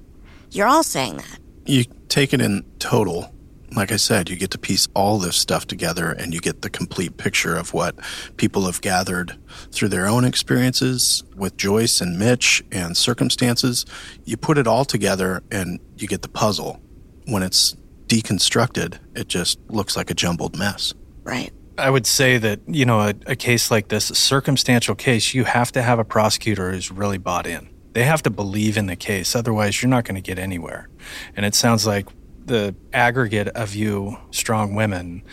You're 0.51 0.67
all 0.67 0.83
saying 0.83 1.17
that. 1.17 1.39
You 1.65 1.83
take 2.09 2.33
it 2.33 2.41
in 2.41 2.63
total 2.79 3.34
like 3.75 3.91
I 3.91 3.97
said, 3.97 4.29
you 4.29 4.35
get 4.35 4.51
to 4.51 4.57
piece 4.57 4.87
all 4.93 5.17
this 5.17 5.35
stuff 5.35 5.65
together 5.67 6.11
and 6.11 6.33
you 6.33 6.39
get 6.39 6.61
the 6.61 6.69
complete 6.69 7.17
picture 7.17 7.55
of 7.55 7.73
what 7.73 7.95
people 8.37 8.65
have 8.65 8.81
gathered 8.81 9.37
through 9.71 9.89
their 9.89 10.07
own 10.07 10.25
experiences 10.25 11.23
with 11.35 11.57
Joyce 11.57 12.01
and 12.01 12.17
Mitch 12.17 12.63
and 12.71 12.95
circumstances. 12.95 13.85
You 14.23 14.37
put 14.37 14.57
it 14.57 14.67
all 14.67 14.85
together 14.85 15.43
and 15.51 15.79
you 15.97 16.07
get 16.07 16.21
the 16.21 16.29
puzzle. 16.29 16.81
When 17.25 17.43
it's 17.43 17.75
deconstructed, 18.07 18.99
it 19.15 19.27
just 19.27 19.59
looks 19.69 19.97
like 19.97 20.09
a 20.09 20.13
jumbled 20.13 20.57
mess. 20.57 20.93
Right. 21.23 21.51
I 21.77 21.89
would 21.89 22.07
say 22.07 22.37
that, 22.37 22.61
you 22.67 22.85
know, 22.85 23.01
a, 23.01 23.13
a 23.25 23.35
case 23.35 23.69
like 23.69 23.89
this, 23.89 24.09
a 24.09 24.15
circumstantial 24.15 24.95
case, 24.95 25.33
you 25.33 25.43
have 25.43 25.71
to 25.73 25.81
have 25.81 25.99
a 25.99 26.05
prosecutor 26.05 26.71
who's 26.71 26.91
really 26.91 27.17
bought 27.17 27.47
in. 27.47 27.69
They 27.93 28.03
have 28.03 28.23
to 28.23 28.29
believe 28.29 28.77
in 28.77 28.87
the 28.87 28.95
case. 28.95 29.35
Otherwise, 29.35 29.81
you're 29.81 29.89
not 29.89 30.03
going 30.05 30.15
to 30.15 30.21
get 30.21 30.37
anywhere. 30.37 30.89
And 31.35 31.45
it 31.45 31.55
sounds 31.55 31.87
like 31.87 32.07
the 32.45 32.75
aggregate 32.93 33.47
of 33.49 33.75
you 33.75 34.17
strong 34.31 34.75
women 34.75 35.23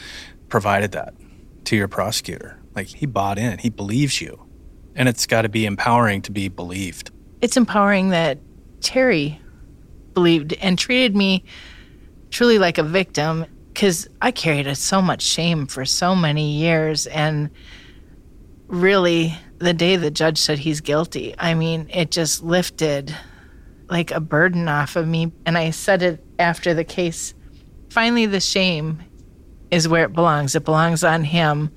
provided 0.49 0.93
that 0.93 1.15
to 1.65 1.77
your 1.77 1.89
prosecutor. 1.89 2.59
Like 2.75 2.89
he 2.89 3.07
bought 3.07 3.39
in, 3.39 3.59
he 3.59 3.71
believes 3.71 4.21
you. 4.21 4.47
And 4.95 5.09
it's 5.09 5.27
got 5.27 5.43
to 5.43 5.49
be 5.49 5.65
empowering 5.65 6.23
to 6.23 6.33
be 6.33 6.49
believed. 6.49 7.11
It's 7.41 7.57
empowering 7.57 8.11
that 8.11 8.39
Terry 8.81 9.41
believed 10.15 10.53
and 10.55 10.79
treated 10.79 11.17
me 11.17 11.45
truly 12.31 12.59
like 12.59 12.79
a 12.79 12.83
victim 12.83 13.47
because 13.73 14.09
I 14.21 14.33
carried 14.33 14.75
so 14.77 15.01
much 15.01 15.23
shame 15.23 15.67
for 15.67 15.85
so 15.85 16.15
many 16.15 16.53
years. 16.53 17.07
And 17.07 17.51
really, 18.67 19.35
the 19.59 19.73
day 19.73 19.97
the 19.97 20.11
judge 20.11 20.39
said 20.39 20.59
he's 20.59 20.81
guilty, 20.81 21.35
I 21.39 21.55
mean, 21.55 21.89
it 21.93 22.11
just 22.11 22.43
lifted 22.43 23.15
like 23.89 24.11
a 24.11 24.21
burden 24.21 24.69
off 24.69 24.97
of 24.97 25.07
me. 25.07 25.33
And 25.47 25.57
I 25.57 25.71
said 25.71 26.03
it 26.03 26.25
after 26.43 26.75
the 26.75 26.85
case. 26.85 27.33
Finally, 27.89 28.27
the 28.27 28.41
shame 28.41 29.03
is 29.71 29.89
where 29.89 30.05
it 30.05 30.13
belongs. 30.13 30.55
It 30.55 30.65
belongs 30.65 31.03
on 31.03 31.25
him. 31.25 31.71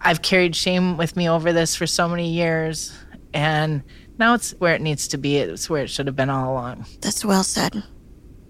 I've 0.00 0.22
carried 0.22 0.54
shame 0.54 0.96
with 0.96 1.16
me 1.16 1.28
over 1.28 1.52
this 1.52 1.74
for 1.74 1.86
so 1.86 2.08
many 2.08 2.30
years, 2.30 2.96
and 3.32 3.82
now 4.18 4.34
it's 4.34 4.52
where 4.52 4.74
it 4.74 4.80
needs 4.80 5.08
to 5.08 5.18
be. 5.18 5.38
It's 5.38 5.68
where 5.68 5.82
it 5.82 5.90
should 5.90 6.06
have 6.06 6.14
been 6.14 6.30
all 6.30 6.52
along. 6.52 6.86
That's 7.00 7.24
well 7.24 7.42
said. 7.42 7.82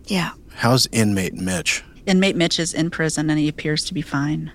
Yeah. 0.06 0.32
How's 0.56 0.86
inmate 0.92 1.34
Mitch? 1.34 1.82
Inmate 2.06 2.36
Mitch 2.36 2.58
is 2.58 2.74
in 2.74 2.90
prison 2.90 3.30
and 3.30 3.38
he 3.38 3.48
appears 3.48 3.84
to 3.86 3.94
be 3.94 4.02
fine. 4.02 4.52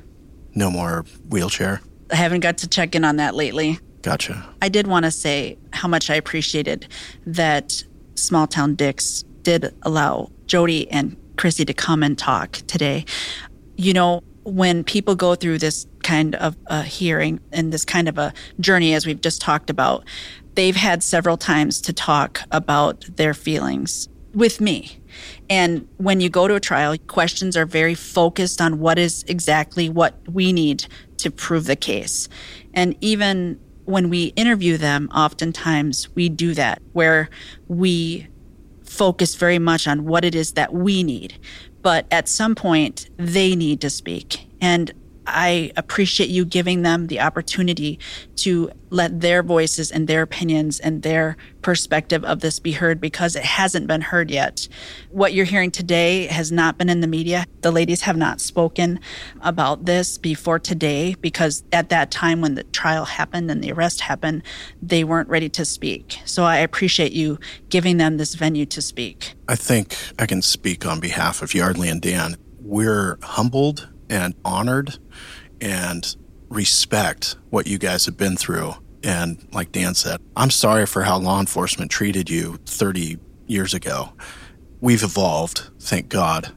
No 0.53 0.69
more 0.69 1.05
wheelchair? 1.29 1.81
I 2.11 2.15
haven't 2.15 2.41
got 2.41 2.59
to 2.59 2.67
check 2.67 2.95
in 2.95 3.03
on 3.03 3.15
that 3.15 3.33
lately. 3.33 3.79
Gotcha. 4.01 4.47
I 4.61 4.69
did 4.69 4.87
want 4.87 5.05
to 5.05 5.11
say 5.11 5.57
how 5.73 5.87
much 5.87 6.09
I 6.09 6.15
appreciated 6.15 6.87
that 7.25 7.83
Small 8.15 8.47
Town 8.47 8.75
Dicks 8.75 9.23
did 9.41 9.73
allow 9.81 10.31
Jody 10.49 10.89
and 10.91 11.15
Christy 11.37 11.63
to 11.63 11.73
come 11.73 12.03
and 12.03 12.17
talk 12.17 12.53
today. 12.67 13.05
You 13.77 13.93
know, 13.93 14.23
when 14.43 14.83
people 14.83 15.15
go 15.15 15.35
through 15.35 15.59
this 15.59 15.87
kind 16.03 16.35
of 16.35 16.57
a 16.67 16.81
hearing 16.83 17.39
and 17.51 17.71
this 17.71 17.85
kind 17.85 18.09
of 18.09 18.17
a 18.17 18.33
journey, 18.59 18.93
as 18.93 19.05
we've 19.05 19.21
just 19.21 19.39
talked 19.39 19.69
about, 19.69 20.03
they've 20.55 20.75
had 20.75 21.03
several 21.03 21.37
times 21.37 21.79
to 21.81 21.93
talk 21.93 22.41
about 22.51 23.05
their 23.15 23.33
feelings 23.33 24.09
with 24.33 24.59
me. 24.59 24.99
And 25.49 25.87
when 25.97 26.19
you 26.19 26.29
go 26.29 26.47
to 26.47 26.55
a 26.55 26.59
trial, 26.59 26.97
questions 27.07 27.55
are 27.55 27.65
very 27.65 27.95
focused 27.95 28.59
on 28.59 28.79
what 28.79 28.99
is 28.99 29.23
exactly 29.27 29.87
what 29.87 30.15
we 30.27 30.51
need 30.51 30.85
to 31.17 31.31
prove 31.31 31.65
the 31.65 31.75
case. 31.75 32.27
And 32.73 32.95
even 33.01 33.59
when 33.85 34.09
we 34.09 34.25
interview 34.35 34.77
them, 34.77 35.09
oftentimes 35.13 36.13
we 36.15 36.29
do 36.29 36.53
that 36.53 36.81
where 36.93 37.29
we 37.67 38.27
focus 38.89 39.35
very 39.35 39.59
much 39.59 39.87
on 39.87 40.05
what 40.05 40.25
it 40.25 40.35
is 40.35 40.53
that 40.53 40.73
we 40.73 41.03
need. 41.03 41.37
But 41.81 42.05
at 42.11 42.27
some 42.27 42.55
point, 42.55 43.09
they 43.17 43.55
need 43.55 43.79
to 43.81 43.89
speak. 43.89 44.47
And 44.59 44.91
I 45.33 45.71
appreciate 45.77 46.29
you 46.29 46.45
giving 46.45 46.81
them 46.81 47.07
the 47.07 47.19
opportunity 47.19 47.99
to 48.37 48.71
let 48.89 49.21
their 49.21 49.43
voices 49.43 49.91
and 49.91 50.07
their 50.07 50.21
opinions 50.21 50.79
and 50.79 51.03
their 51.03 51.37
perspective 51.61 52.23
of 52.23 52.39
this 52.39 52.59
be 52.59 52.71
heard 52.71 52.99
because 53.01 53.35
it 53.35 53.43
hasn't 53.43 53.87
been 53.87 54.01
heard 54.01 54.31
yet. 54.31 54.67
What 55.09 55.33
you're 55.33 55.45
hearing 55.45 55.71
today 55.71 56.27
has 56.27 56.51
not 56.51 56.77
been 56.77 56.89
in 56.89 57.01
the 57.01 57.07
media. 57.07 57.45
The 57.61 57.71
ladies 57.71 58.01
have 58.01 58.17
not 58.17 58.41
spoken 58.41 58.99
about 59.41 59.85
this 59.85 60.17
before 60.17 60.59
today 60.59 61.15
because 61.21 61.63
at 61.71 61.89
that 61.89 62.11
time 62.11 62.41
when 62.41 62.55
the 62.55 62.63
trial 62.63 63.05
happened 63.05 63.51
and 63.51 63.63
the 63.63 63.71
arrest 63.71 64.01
happened, 64.01 64.43
they 64.81 65.03
weren't 65.03 65.29
ready 65.29 65.49
to 65.49 65.65
speak. 65.65 66.19
So 66.25 66.43
I 66.43 66.57
appreciate 66.57 67.11
you 67.11 67.39
giving 67.69 67.97
them 67.97 68.17
this 68.17 68.35
venue 68.35 68.65
to 68.67 68.81
speak. 68.81 69.33
I 69.47 69.55
think 69.55 69.95
I 70.17 70.25
can 70.25 70.41
speak 70.41 70.85
on 70.85 70.99
behalf 70.99 71.41
of 71.41 71.53
Yeardley 71.53 71.89
and 71.89 72.01
Dan. 72.01 72.37
We're 72.61 73.17
humbled 73.21 73.89
and 74.09 74.35
honored 74.43 74.97
and 75.61 76.15
respect 76.49 77.35
what 77.49 77.67
you 77.67 77.77
guys 77.77 78.05
have 78.05 78.17
been 78.17 78.35
through. 78.35 78.73
And 79.03 79.47
like 79.53 79.71
Dan 79.71 79.95
said, 79.95 80.19
I'm 80.35 80.49
sorry 80.49 80.85
for 80.85 81.03
how 81.03 81.17
law 81.17 81.39
enforcement 81.39 81.91
treated 81.91 82.29
you 82.29 82.57
30 82.65 83.17
years 83.47 83.73
ago. 83.73 84.13
We've 84.81 85.03
evolved, 85.03 85.69
thank 85.79 86.09
God. 86.09 86.53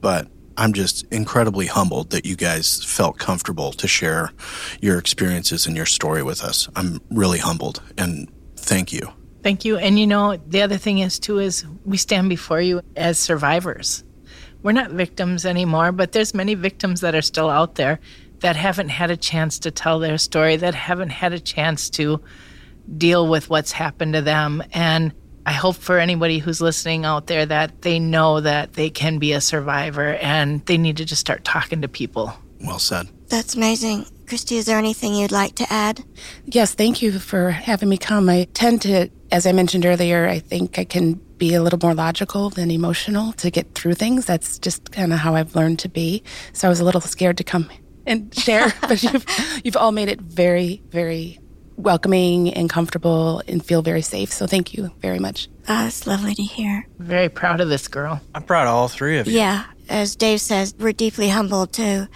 But 0.00 0.28
I'm 0.56 0.72
just 0.72 1.06
incredibly 1.12 1.66
humbled 1.66 2.10
that 2.10 2.26
you 2.26 2.36
guys 2.36 2.84
felt 2.84 3.18
comfortable 3.18 3.72
to 3.72 3.88
share 3.88 4.32
your 4.80 4.98
experiences 4.98 5.66
and 5.66 5.76
your 5.76 5.86
story 5.86 6.22
with 6.22 6.42
us. 6.42 6.68
I'm 6.76 7.00
really 7.10 7.38
humbled 7.38 7.82
and 7.96 8.30
thank 8.56 8.92
you. 8.92 9.12
Thank 9.42 9.64
you. 9.64 9.76
And 9.76 9.98
you 9.98 10.06
know, 10.06 10.36
the 10.36 10.62
other 10.62 10.76
thing 10.76 10.98
is 10.98 11.18
too 11.18 11.38
is 11.38 11.64
we 11.84 11.96
stand 11.96 12.28
before 12.28 12.60
you 12.60 12.82
as 12.96 13.18
survivors. 13.18 14.04
We're 14.62 14.72
not 14.72 14.90
victims 14.90 15.44
anymore, 15.44 15.92
but 15.92 16.12
there's 16.12 16.34
many 16.34 16.54
victims 16.54 17.00
that 17.00 17.14
are 17.14 17.22
still 17.22 17.50
out 17.50 17.74
there 17.74 17.98
that 18.40 18.56
haven't 18.56 18.88
had 18.88 19.10
a 19.10 19.16
chance 19.16 19.58
to 19.60 19.70
tell 19.70 19.98
their 19.98 20.18
story, 20.18 20.56
that 20.56 20.74
haven't 20.74 21.10
had 21.10 21.32
a 21.32 21.40
chance 21.40 21.90
to 21.90 22.20
deal 22.96 23.28
with 23.28 23.48
what's 23.48 23.72
happened 23.72 24.14
to 24.14 24.22
them. 24.22 24.62
And 24.72 25.12
I 25.46 25.52
hope 25.52 25.76
for 25.76 25.98
anybody 25.98 26.38
who's 26.38 26.60
listening 26.60 27.04
out 27.04 27.26
there 27.26 27.46
that 27.46 27.82
they 27.82 27.98
know 27.98 28.40
that 28.40 28.74
they 28.74 28.90
can 28.90 29.18
be 29.18 29.32
a 29.32 29.40
survivor 29.40 30.14
and 30.14 30.64
they 30.66 30.78
need 30.78 30.96
to 30.98 31.04
just 31.04 31.20
start 31.20 31.44
talking 31.44 31.82
to 31.82 31.88
people. 31.88 32.32
Well 32.60 32.78
said. 32.78 33.08
That's 33.28 33.54
amazing. 33.54 34.06
Christy, 34.28 34.56
is 34.56 34.66
there 34.66 34.78
anything 34.78 35.14
you'd 35.14 35.32
like 35.32 35.54
to 35.56 35.72
add? 35.72 36.04
Yes, 36.44 36.74
thank 36.74 37.02
you 37.02 37.18
for 37.18 37.50
having 37.50 37.88
me 37.88 37.98
come. 37.98 38.28
I 38.28 38.46
tend 38.54 38.82
to, 38.82 39.08
as 39.30 39.46
I 39.46 39.52
mentioned 39.52 39.84
earlier, 39.84 40.26
I 40.26 40.38
think 40.38 40.78
I 40.78 40.84
can 40.84 41.20
be 41.42 41.54
a 41.54 41.60
little 41.60 41.80
more 41.82 41.92
logical 41.92 42.50
than 42.50 42.70
emotional 42.70 43.32
to 43.32 43.50
get 43.50 43.74
through 43.74 43.94
things. 43.94 44.26
That's 44.26 44.60
just 44.60 44.92
kind 44.92 45.12
of 45.12 45.18
how 45.18 45.34
I've 45.34 45.56
learned 45.56 45.80
to 45.80 45.88
be. 45.88 46.22
So 46.52 46.68
I 46.68 46.70
was 46.70 46.78
a 46.78 46.84
little 46.84 47.00
scared 47.00 47.36
to 47.38 47.42
come 47.42 47.68
and 48.06 48.32
share, 48.32 48.72
but 48.82 49.02
you've, 49.02 49.26
you've 49.64 49.76
all 49.76 49.90
made 49.90 50.08
it 50.08 50.20
very, 50.20 50.82
very 50.90 51.40
welcoming 51.76 52.54
and 52.54 52.70
comfortable 52.70 53.42
and 53.48 53.64
feel 53.64 53.82
very 53.82 54.02
safe. 54.02 54.32
So 54.32 54.46
thank 54.46 54.72
you 54.72 54.92
very 55.00 55.18
much. 55.18 55.48
Oh, 55.68 55.84
it's 55.88 56.06
lovely 56.06 56.36
to 56.36 56.44
hear. 56.44 56.86
Very 57.00 57.28
proud 57.28 57.60
of 57.60 57.68
this 57.68 57.88
girl. 57.88 58.20
I'm 58.36 58.44
proud 58.44 58.68
of 58.68 58.74
all 58.74 58.86
three 58.86 59.18
of 59.18 59.26
you. 59.26 59.36
Yeah, 59.38 59.64
as 59.88 60.14
Dave 60.14 60.40
says, 60.40 60.76
we're 60.78 60.92
deeply 60.92 61.28
humbled 61.28 61.72
to 61.72 62.08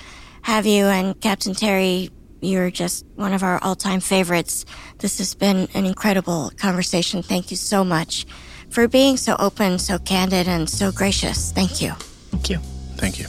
have 0.42 0.66
you 0.66 0.84
and 0.84 1.20
Captain 1.20 1.52
Terry. 1.52 2.10
You're 2.40 2.70
just 2.70 3.04
one 3.16 3.32
of 3.32 3.42
our 3.42 3.58
all 3.60 3.74
time 3.74 3.98
favorites. 3.98 4.64
This 4.98 5.18
has 5.18 5.34
been 5.34 5.66
an 5.74 5.84
incredible 5.84 6.52
conversation. 6.56 7.22
Thank 7.22 7.50
you 7.50 7.56
so 7.56 7.82
much 7.82 8.24
for 8.70 8.88
being 8.88 9.16
so 9.16 9.36
open, 9.38 9.78
so 9.78 9.98
candid, 9.98 10.48
and 10.48 10.68
so 10.68 10.92
gracious. 10.92 11.52
Thank 11.52 11.80
you. 11.80 11.92
Thank 12.30 12.50
you. 12.50 12.58
Thank 12.96 13.18
you. 13.18 13.26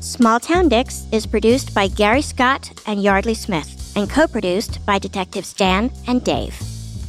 Small 0.00 0.38
Town 0.38 0.68
Dicks 0.68 1.06
is 1.10 1.26
produced 1.26 1.74
by 1.74 1.88
Gary 1.88 2.22
Scott 2.22 2.70
and 2.86 3.02
Yeardley 3.02 3.34
Smith 3.34 3.92
and 3.96 4.08
co 4.08 4.26
produced 4.26 4.84
by 4.84 4.98
Detectives 4.98 5.52
Dan 5.54 5.90
and 6.06 6.22
Dave. 6.22 6.54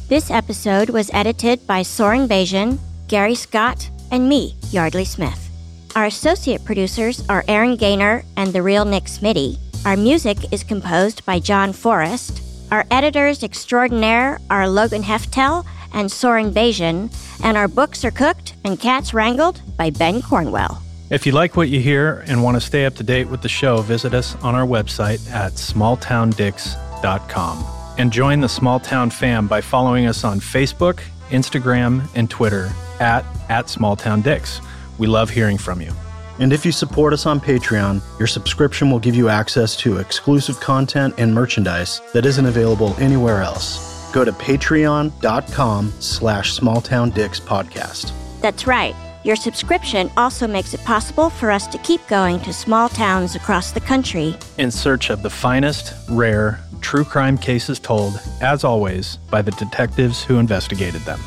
This 0.08 0.30
episode 0.30 0.90
was 0.90 1.10
edited 1.12 1.66
by 1.66 1.82
Soren 1.82 2.26
Begin, 2.26 2.78
Gary 3.08 3.34
Scott, 3.34 3.88
and 4.10 4.28
me, 4.28 4.54
Yeardley 4.70 5.04
Smith. 5.04 5.50
Our 5.96 6.06
associate 6.06 6.64
producers 6.64 7.24
are 7.28 7.44
Aaron 7.46 7.76
Gaynor 7.76 8.24
and 8.36 8.52
the 8.52 8.62
real 8.62 8.84
Nick 8.84 9.04
Smitty, 9.04 9.58
our 9.84 9.96
music 9.96 10.52
is 10.52 10.64
composed 10.64 11.24
by 11.26 11.38
John 11.38 11.72
Forrest. 11.72 12.42
Our 12.70 12.84
editors 12.90 13.42
extraordinaire 13.42 14.40
are 14.48 14.68
Logan 14.68 15.02
Heftel 15.02 15.66
and 15.92 16.10
Soren 16.10 16.50
Begin, 16.52 17.10
and 17.42 17.56
our 17.56 17.68
books 17.68 18.04
are 18.04 18.10
cooked 18.10 18.54
and 18.64 18.80
cats 18.80 19.14
wrangled 19.14 19.62
by 19.76 19.90
Ben 19.90 20.22
Cornwell. 20.22 20.82
If 21.10 21.26
you 21.26 21.32
like 21.32 21.56
what 21.56 21.68
you 21.68 21.80
hear 21.80 22.24
and 22.26 22.42
want 22.42 22.56
to 22.56 22.60
stay 22.60 22.86
up 22.86 22.94
to 22.94 23.02
date 23.02 23.28
with 23.28 23.42
the 23.42 23.48
show, 23.48 23.82
visit 23.82 24.14
us 24.14 24.34
on 24.36 24.54
our 24.54 24.66
website 24.66 25.30
at 25.30 25.52
smalltowndicks.com. 25.52 27.64
And 27.98 28.10
join 28.10 28.40
the 28.40 28.48
Small 28.48 28.80
Town 28.80 29.10
fam 29.10 29.46
by 29.46 29.60
following 29.60 30.06
us 30.06 30.24
on 30.24 30.40
Facebook, 30.40 31.00
Instagram, 31.28 32.08
and 32.14 32.30
Twitter 32.30 32.72
at, 33.00 33.24
at 33.48 33.66
smalltowndicks. 33.66 34.64
We 34.98 35.06
love 35.06 35.30
hearing 35.30 35.58
from 35.58 35.80
you. 35.80 35.92
And 36.38 36.52
if 36.52 36.66
you 36.66 36.72
support 36.72 37.12
us 37.12 37.26
on 37.26 37.40
Patreon, 37.40 38.02
your 38.18 38.26
subscription 38.26 38.90
will 38.90 38.98
give 38.98 39.14
you 39.14 39.28
access 39.28 39.76
to 39.78 39.98
exclusive 39.98 40.58
content 40.60 41.14
and 41.18 41.32
merchandise 41.32 42.00
that 42.12 42.26
isn't 42.26 42.46
available 42.46 42.94
anywhere 42.98 43.40
else. 43.42 44.12
Go 44.12 44.24
to 44.24 44.32
patreon.com 44.32 45.92
slash 46.00 46.58
smalltowndickspodcast. 46.58 48.12
That's 48.40 48.66
right. 48.66 48.94
Your 49.24 49.36
subscription 49.36 50.10
also 50.18 50.46
makes 50.46 50.74
it 50.74 50.84
possible 50.84 51.30
for 51.30 51.50
us 51.50 51.66
to 51.68 51.78
keep 51.78 52.06
going 52.08 52.40
to 52.40 52.52
small 52.52 52.90
towns 52.90 53.34
across 53.34 53.72
the 53.72 53.80
country 53.80 54.36
in 54.58 54.70
search 54.70 55.08
of 55.10 55.22
the 55.22 55.30
finest, 55.30 55.94
rare, 56.10 56.60
true 56.82 57.04
crime 57.04 57.38
cases 57.38 57.78
told, 57.80 58.20
as 58.42 58.64
always, 58.64 59.16
by 59.30 59.40
the 59.40 59.52
detectives 59.52 60.22
who 60.22 60.38
investigated 60.38 61.00
them. 61.02 61.18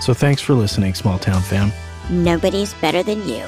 So 0.00 0.14
thanks 0.14 0.40
for 0.40 0.54
listening, 0.54 0.94
Small 0.94 1.18
Town 1.18 1.42
fam. 1.42 1.72
Nobody's 2.08 2.72
better 2.74 3.02
than 3.02 3.26
you. 3.28 3.44